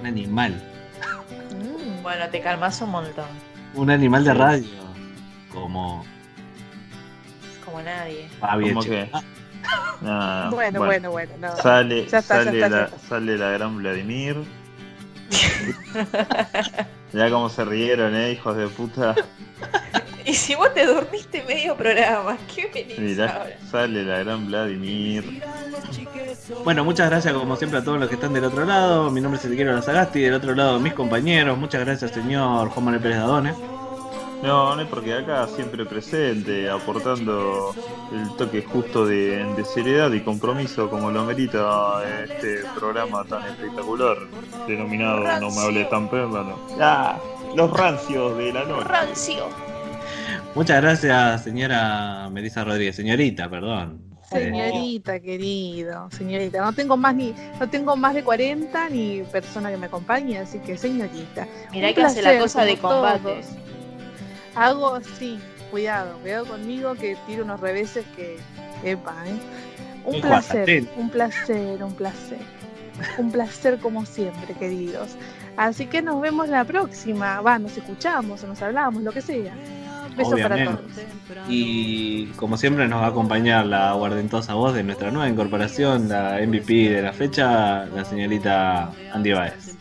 Un 0.00 0.06
animal. 0.06 0.62
Bueno, 2.02 2.28
te 2.30 2.40
calmas 2.40 2.80
un 2.82 2.90
montón. 2.90 3.24
Un 3.74 3.90
animal 3.90 4.24
de 4.24 4.34
radio. 4.34 4.68
Como 5.52 6.04
Como 7.64 7.80
nadie. 7.82 8.28
Fabi 8.38 8.68
¿Cómo 8.68 8.82
Eche- 8.82 8.88
que? 9.10 9.10
Ah, 10.04 10.48
Bueno, 10.52 10.84
bueno, 10.84 11.10
bueno, 11.10 11.32
no. 11.40 11.56
Sale, 11.56 12.06
Ya 12.06 12.18
está, 12.18 12.38
ya 12.38 12.44
sale, 12.44 12.58
está, 12.62 12.68
ya 12.68 12.76
la, 12.82 12.90
sale 13.08 13.36
la 13.38 13.50
gran 13.50 13.76
Vladimir. 13.78 14.36
ya 17.12 17.30
como 17.30 17.48
se 17.48 17.64
rieron, 17.64 18.14
eh, 18.14 18.32
hijos 18.32 18.56
de 18.56 18.68
puta. 18.68 19.14
Y 20.26 20.34
si 20.34 20.56
vos 20.56 20.74
te 20.74 20.84
dormiste 20.84 21.44
medio 21.46 21.76
programa, 21.76 22.36
¿qué 22.52 22.68
venís 22.74 22.98
Mirá, 22.98 23.32
ahora? 23.32 23.56
sale 23.70 24.02
la 24.02 24.18
gran 24.18 24.44
Vladimir. 24.48 25.40
Bueno, 26.64 26.84
muchas 26.84 27.08
gracias 27.08 27.32
como 27.32 27.54
siempre 27.54 27.78
a 27.78 27.84
todos 27.84 28.00
los 28.00 28.08
que 28.08 28.16
están 28.16 28.32
del 28.32 28.42
otro 28.42 28.64
lado. 28.64 29.08
Mi 29.12 29.20
nombre 29.20 29.38
es 29.38 29.44
Ezequiel 29.44 29.68
Lazagasti, 29.68 30.20
del 30.20 30.34
otro 30.34 30.52
lado 30.56 30.80
mis 30.80 30.94
compañeros. 30.94 31.56
Muchas 31.56 31.84
gracias 31.84 32.10
señor 32.10 32.70
Juan 32.70 32.84
Manuel 32.86 33.02
Pérez 33.02 33.18
Dadone. 33.18 33.54
No, 34.46 34.76
no 34.76 34.82
es 34.82 34.88
porque 34.88 35.12
acá 35.12 35.48
siempre 35.48 35.84
presente, 35.84 36.70
aportando 36.70 37.74
el 38.12 38.36
toque 38.36 38.62
justo 38.62 39.04
de, 39.04 39.44
de 39.56 39.64
seriedad 39.64 40.12
y 40.12 40.20
compromiso 40.20 40.88
como 40.88 41.10
lo 41.10 41.24
merita 41.24 42.00
este 42.22 42.60
programa 42.78 43.24
tan 43.24 43.42
espectacular, 43.44 44.16
denominado 44.68 45.40
No 45.40 45.50
me 45.50 45.60
hable 45.62 45.84
tan 45.86 46.08
perro. 46.08 46.56
Ah, 46.80 47.18
los 47.56 47.70
rancios 47.72 48.38
de 48.38 48.52
la 48.52 48.64
noche. 48.64 48.84
Rancio. 48.84 49.48
Muchas 50.54 50.80
gracias 50.80 51.42
señora 51.44 52.28
Melissa 52.30 52.62
Rodríguez, 52.64 52.94
señorita, 52.96 53.50
perdón. 53.50 54.00
Eh, 54.32 54.44
Señorita, 54.44 55.20
querido, 55.20 56.08
señorita, 56.10 56.60
no 56.60 56.72
tengo 56.72 56.96
más 56.96 57.14
ni, 57.14 57.32
no 57.60 57.68
tengo 57.68 57.94
más 57.96 58.12
de 58.12 58.24
40 58.24 58.88
ni 58.88 59.22
persona 59.30 59.70
que 59.70 59.76
me 59.76 59.86
acompañe, 59.86 60.38
así 60.38 60.58
que 60.58 60.76
señorita. 60.76 61.46
Mirá 61.70 61.88
Un 61.88 61.94
que 61.94 62.02
hace 62.02 62.22
la 62.22 62.30
placer, 62.30 62.40
cosa 62.40 62.64
de 62.64 62.76
como 62.76 62.94
combate. 62.94 63.22
todos. 63.22 63.46
Hago 64.56 64.94
así, 64.94 65.38
cuidado, 65.70 66.18
cuidado 66.18 66.46
conmigo 66.46 66.94
que 66.94 67.16
tiro 67.26 67.44
unos 67.44 67.60
reveses 67.60 68.04
que, 68.16 68.38
epa, 68.82 69.14
¿eh? 69.26 69.38
Un 70.04 70.20
placer, 70.20 70.84
un 70.96 71.10
placer, 71.10 71.82
un 71.82 71.94
placer. 71.94 72.38
Un 73.18 73.30
placer 73.30 73.78
como 73.78 74.06
siempre, 74.06 74.54
queridos. 74.54 75.16
Así 75.58 75.86
que 75.86 76.00
nos 76.00 76.20
vemos 76.20 76.48
la 76.48 76.64
próxima. 76.64 77.42
Va, 77.42 77.58
nos 77.58 77.76
escuchamos 77.76 78.42
o 78.42 78.46
nos 78.46 78.62
hablamos, 78.62 79.02
lo 79.02 79.12
que 79.12 79.20
sea. 79.20 79.54
Beso 80.16 80.36
para 80.38 80.64
todos. 80.64 80.80
Y 81.48 82.26
como 82.36 82.56
siempre 82.56 82.88
nos 82.88 83.02
va 83.02 83.06
a 83.06 83.08
acompañar 83.10 83.66
la 83.66 83.92
guardentosa 83.92 84.54
voz 84.54 84.74
de 84.74 84.82
nuestra 84.82 85.10
nueva 85.10 85.28
incorporación, 85.28 86.08
la 86.08 86.40
MVP 86.40 86.90
de 86.90 87.02
la 87.02 87.12
fecha, 87.12 87.84
la 87.86 88.04
señorita 88.04 88.92
Andy 89.12 89.32
Baez. 89.32 89.76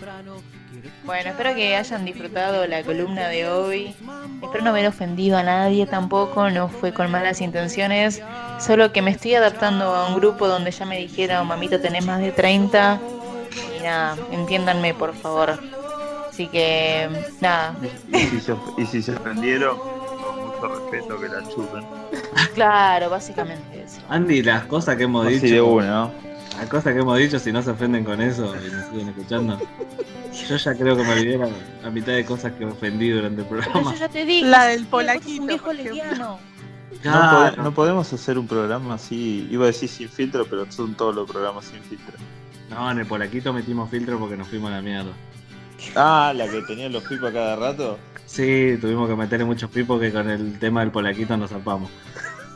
Bueno, 1.04 1.30
espero 1.32 1.54
que 1.56 1.76
hayan 1.76 2.06
disfrutado 2.06 2.66
la 2.68 2.84
columna 2.84 3.28
de 3.28 3.48
hoy. 3.50 3.96
Espero 4.42 4.64
no 4.64 4.70
haber 4.72 4.88
ofendido 4.88 5.38
a 5.38 5.44
nadie 5.44 5.86
tampoco, 5.86 6.50
no 6.50 6.68
fue 6.70 6.94
con 6.94 7.10
malas 7.12 7.42
intenciones. 7.42 8.22
Solo 8.60 8.92
que 8.92 9.02
me 9.02 9.12
estoy 9.12 9.36
adaptando 9.36 9.96
a 9.96 10.08
un 10.10 10.16
grupo 10.16 10.48
donde 10.48 10.72
ya 10.72 10.86
me 10.86 10.98
dijeron, 10.98 11.48
mamita, 11.48 11.82
tenés 11.82 12.06
más 12.06 12.20
de 12.20 12.32
30. 12.32 13.00
Y 13.80 13.84
nada, 13.84 14.18
entiéndanme 14.32 14.94
por 14.94 15.14
favor. 15.16 15.60
Así 16.30 16.48
que, 16.48 17.08
nada, 17.40 17.76
Y 18.14 18.18
si 18.18 18.40
se, 18.42 18.56
y 18.78 18.86
si 18.86 19.02
se 19.02 19.14
ofendieron, 19.16 19.78
con 19.78 20.46
mucho 20.48 20.68
respeto 20.68 21.20
que 21.20 21.28
la 21.30 21.42
chupen. 21.50 21.86
claro, 22.54 23.10
básicamente 23.10 23.84
eso. 23.86 24.02
Andy, 24.10 24.44
las 24.44 24.64
cosas 24.66 24.98
que 24.98 25.04
hemos 25.04 25.26
Así 25.26 25.36
dicho. 25.40 25.54
de 25.54 25.62
una, 25.62 25.88
¿no? 25.88 26.12
Las 26.58 26.70
cosas 26.70 26.94
que 26.94 27.00
hemos 27.00 27.18
dicho, 27.18 27.38
si 27.40 27.52
no 27.52 27.62
se 27.62 27.72
ofenden 27.72 28.04
con 28.04 28.22
eso 28.22 28.54
y 28.56 28.72
nos 28.72 28.86
siguen 28.90 29.10
escuchando. 29.10 29.60
Yo 30.50 30.56
ya 30.58 30.74
creo 30.76 30.96
que 30.98 31.04
me 31.04 31.12
olvidé 31.14 31.38
la, 31.38 31.50
la 31.84 31.90
mitad 31.92 32.14
de 32.14 32.26
cosas 32.26 32.54
que 32.54 32.66
ofendí 32.66 33.10
durante 33.10 33.42
el 33.42 33.48
Pero 33.48 33.62
programa. 33.62 33.94
yo 33.94 34.00
ya 34.00 34.10
te 34.10 34.26
dije, 34.26 34.46
La 34.48 34.66
del 34.66 34.86
polaquito, 34.86 35.42
un 35.44 35.48
viejo. 35.48 35.74
No, 36.24 36.40
Claro. 37.02 37.38
pode- 37.38 37.58
no 37.64 37.74
podemos 37.74 38.14
hacer 38.14 38.38
un 38.40 38.48
programa 38.48 38.96
así, 38.96 39.48
iba 39.52 39.66
a 39.66 39.68
decir 39.68 39.90
sin 39.90 40.10
filtro, 40.10 40.46
pero 40.50 40.70
son 40.72 40.96
todos 40.96 41.14
los 41.14 41.30
programas 41.30 41.66
sin 41.66 41.82
filtro. 41.82 42.16
No, 42.70 42.90
en 42.90 43.00
el 43.00 43.06
polaquito 43.06 43.54
metimos 43.54 43.90
filtro 43.90 44.18
porque 44.18 44.38
nos 44.38 44.48
fuimos 44.48 44.72
a 44.72 44.76
la 44.76 44.82
mierda. 44.82 45.12
Ah, 45.96 46.34
la 46.36 46.48
que 46.48 46.62
tenía 46.62 46.90
los 46.90 47.04
pipos 47.04 47.30
a 47.30 47.34
cada 47.34 47.56
rato. 47.58 48.00
Sí, 48.26 48.78
tuvimos 48.82 49.08
que 49.10 49.16
meterle 49.16 49.46
muchos 49.46 49.70
pipos 49.70 50.00
que 50.02 50.12
con 50.12 50.30
el 50.30 50.58
tema 50.58 50.80
del 50.82 50.90
polaquito 50.92 51.36
nos 51.38 51.52
zapamos. 51.52 51.92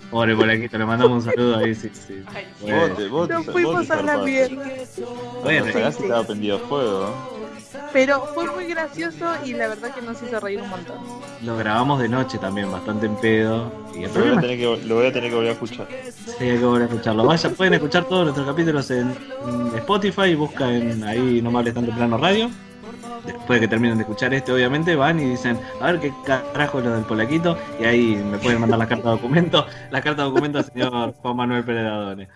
Pobre 0.10 0.36
polaquito, 0.36 0.78
le 0.78 0.86
mandamos 0.86 1.26
un 1.26 1.32
saludo 1.32 1.58
ahí, 1.58 1.76
sí, 1.76 1.90
sí. 1.94 2.24
Bueno, 2.62 2.88
Vos 2.88 2.98
te, 2.98 3.08
vos 3.08 3.28
te, 3.28 3.34
Nos 3.36 3.46
vos 3.46 3.54
fuimos 3.54 3.92
a 3.92 4.02
la 4.02 4.18
mierda. 4.18 4.56
Bueno, 5.44 5.60
Cuando 5.60 5.74
cagaste 5.74 6.04
estaba 6.04 6.24
prendido 6.24 6.60
fuego. 6.60 7.40
Pero 7.94 8.22
fue 8.34 8.50
muy 8.52 8.66
gracioso 8.66 9.26
y 9.46 9.54
la 9.54 9.68
verdad 9.68 9.94
que 9.94 10.02
nos 10.02 10.22
hizo 10.22 10.40
reír 10.40 10.62
un 10.62 10.70
montón. 10.70 10.98
lo 11.44 11.58
grabamos 11.58 12.02
de 12.02 12.10
noche 12.10 12.40
también, 12.40 12.72
bastante 12.72 13.06
en 13.06 13.16
pedo. 13.18 13.72
Y 13.96 14.04
el 14.04 14.14
Lo 14.14 14.20
voy, 14.20 14.38
a 14.38 14.42
tener 14.42 14.58
que, 14.58 14.88
lo 14.88 14.96
voy 14.96 15.06
a 15.06 15.14
tener 15.14 15.30
que 15.30 15.36
volver 15.36 15.50
a 15.52 15.54
escuchar. 15.54 15.88
Sí, 16.12 16.44
hay 16.44 16.58
que 16.58 16.66
volver 16.66 16.84
a 16.84 16.86
escucharlo. 16.86 17.26
Vaya, 17.26 17.50
pueden 17.50 17.74
escuchar 17.76 18.06
todos 18.06 18.24
nuestros 18.24 18.48
capítulos 18.48 18.90
en, 18.90 19.16
en 19.48 19.78
Spotify, 19.78 20.34
buscan 20.36 21.04
ahí 21.04 21.42
No 21.42 21.52
me 21.52 21.60
hables 21.60 21.74
tan 21.76 21.86
temprano 21.86 22.18
radio. 22.18 22.50
Después 23.26 23.60
de 23.60 23.66
que 23.66 23.68
terminen 23.68 23.98
de 23.98 24.04
escuchar 24.04 24.34
este, 24.34 24.52
obviamente, 24.52 24.96
van 24.96 25.20
y 25.20 25.26
dicen, 25.26 25.60
a 25.82 25.92
ver 25.92 26.00
qué 26.00 26.14
carajo 26.26 26.80
es 26.80 26.86
lo 26.86 26.96
del 26.96 27.06
polaquito, 27.06 27.58
y 27.80 27.86
ahí 27.86 28.16
me 28.16 28.38
pueden 28.38 28.62
mandar 28.62 28.80
la 28.80 28.88
carta 28.88 29.10
de 29.10 29.16
documento, 29.16 29.66
la 29.92 30.02
carta 30.02 30.24
de 30.24 30.30
documento 30.30 30.58
al 30.60 30.66
señor 30.66 31.14
Juan 31.14 31.36
Manuel 31.36 31.64
Pérez. 31.64 32.28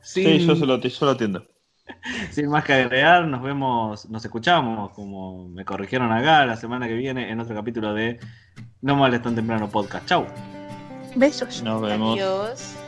Sin, 0.00 0.26
Sí, 0.26 0.46
yo, 0.46 0.56
se 0.56 0.66
lo, 0.66 0.78
yo 0.78 1.06
lo 1.06 1.12
atiendo. 1.12 1.44
sin 2.30 2.48
más 2.48 2.64
que 2.64 2.72
agregar, 2.74 3.26
nos 3.26 3.42
vemos, 3.42 4.08
nos 4.08 4.24
escuchamos, 4.24 4.90
como 4.92 5.48
me 5.48 5.64
corrigieron 5.64 6.12
acá, 6.12 6.46
la 6.46 6.56
semana 6.56 6.88
que 6.88 6.94
viene 6.94 7.30
en 7.30 7.40
otro 7.40 7.54
capítulo 7.54 7.94
de 7.94 8.18
No 8.80 8.96
me 8.96 9.04
hables 9.04 9.22
tan 9.22 9.34
temprano 9.34 9.68
podcast. 9.68 10.06
Chau. 10.06 10.26
Besos. 11.14 11.62
Nos 11.62 11.82
vemos. 11.82 12.14
Adiós. 12.14 12.81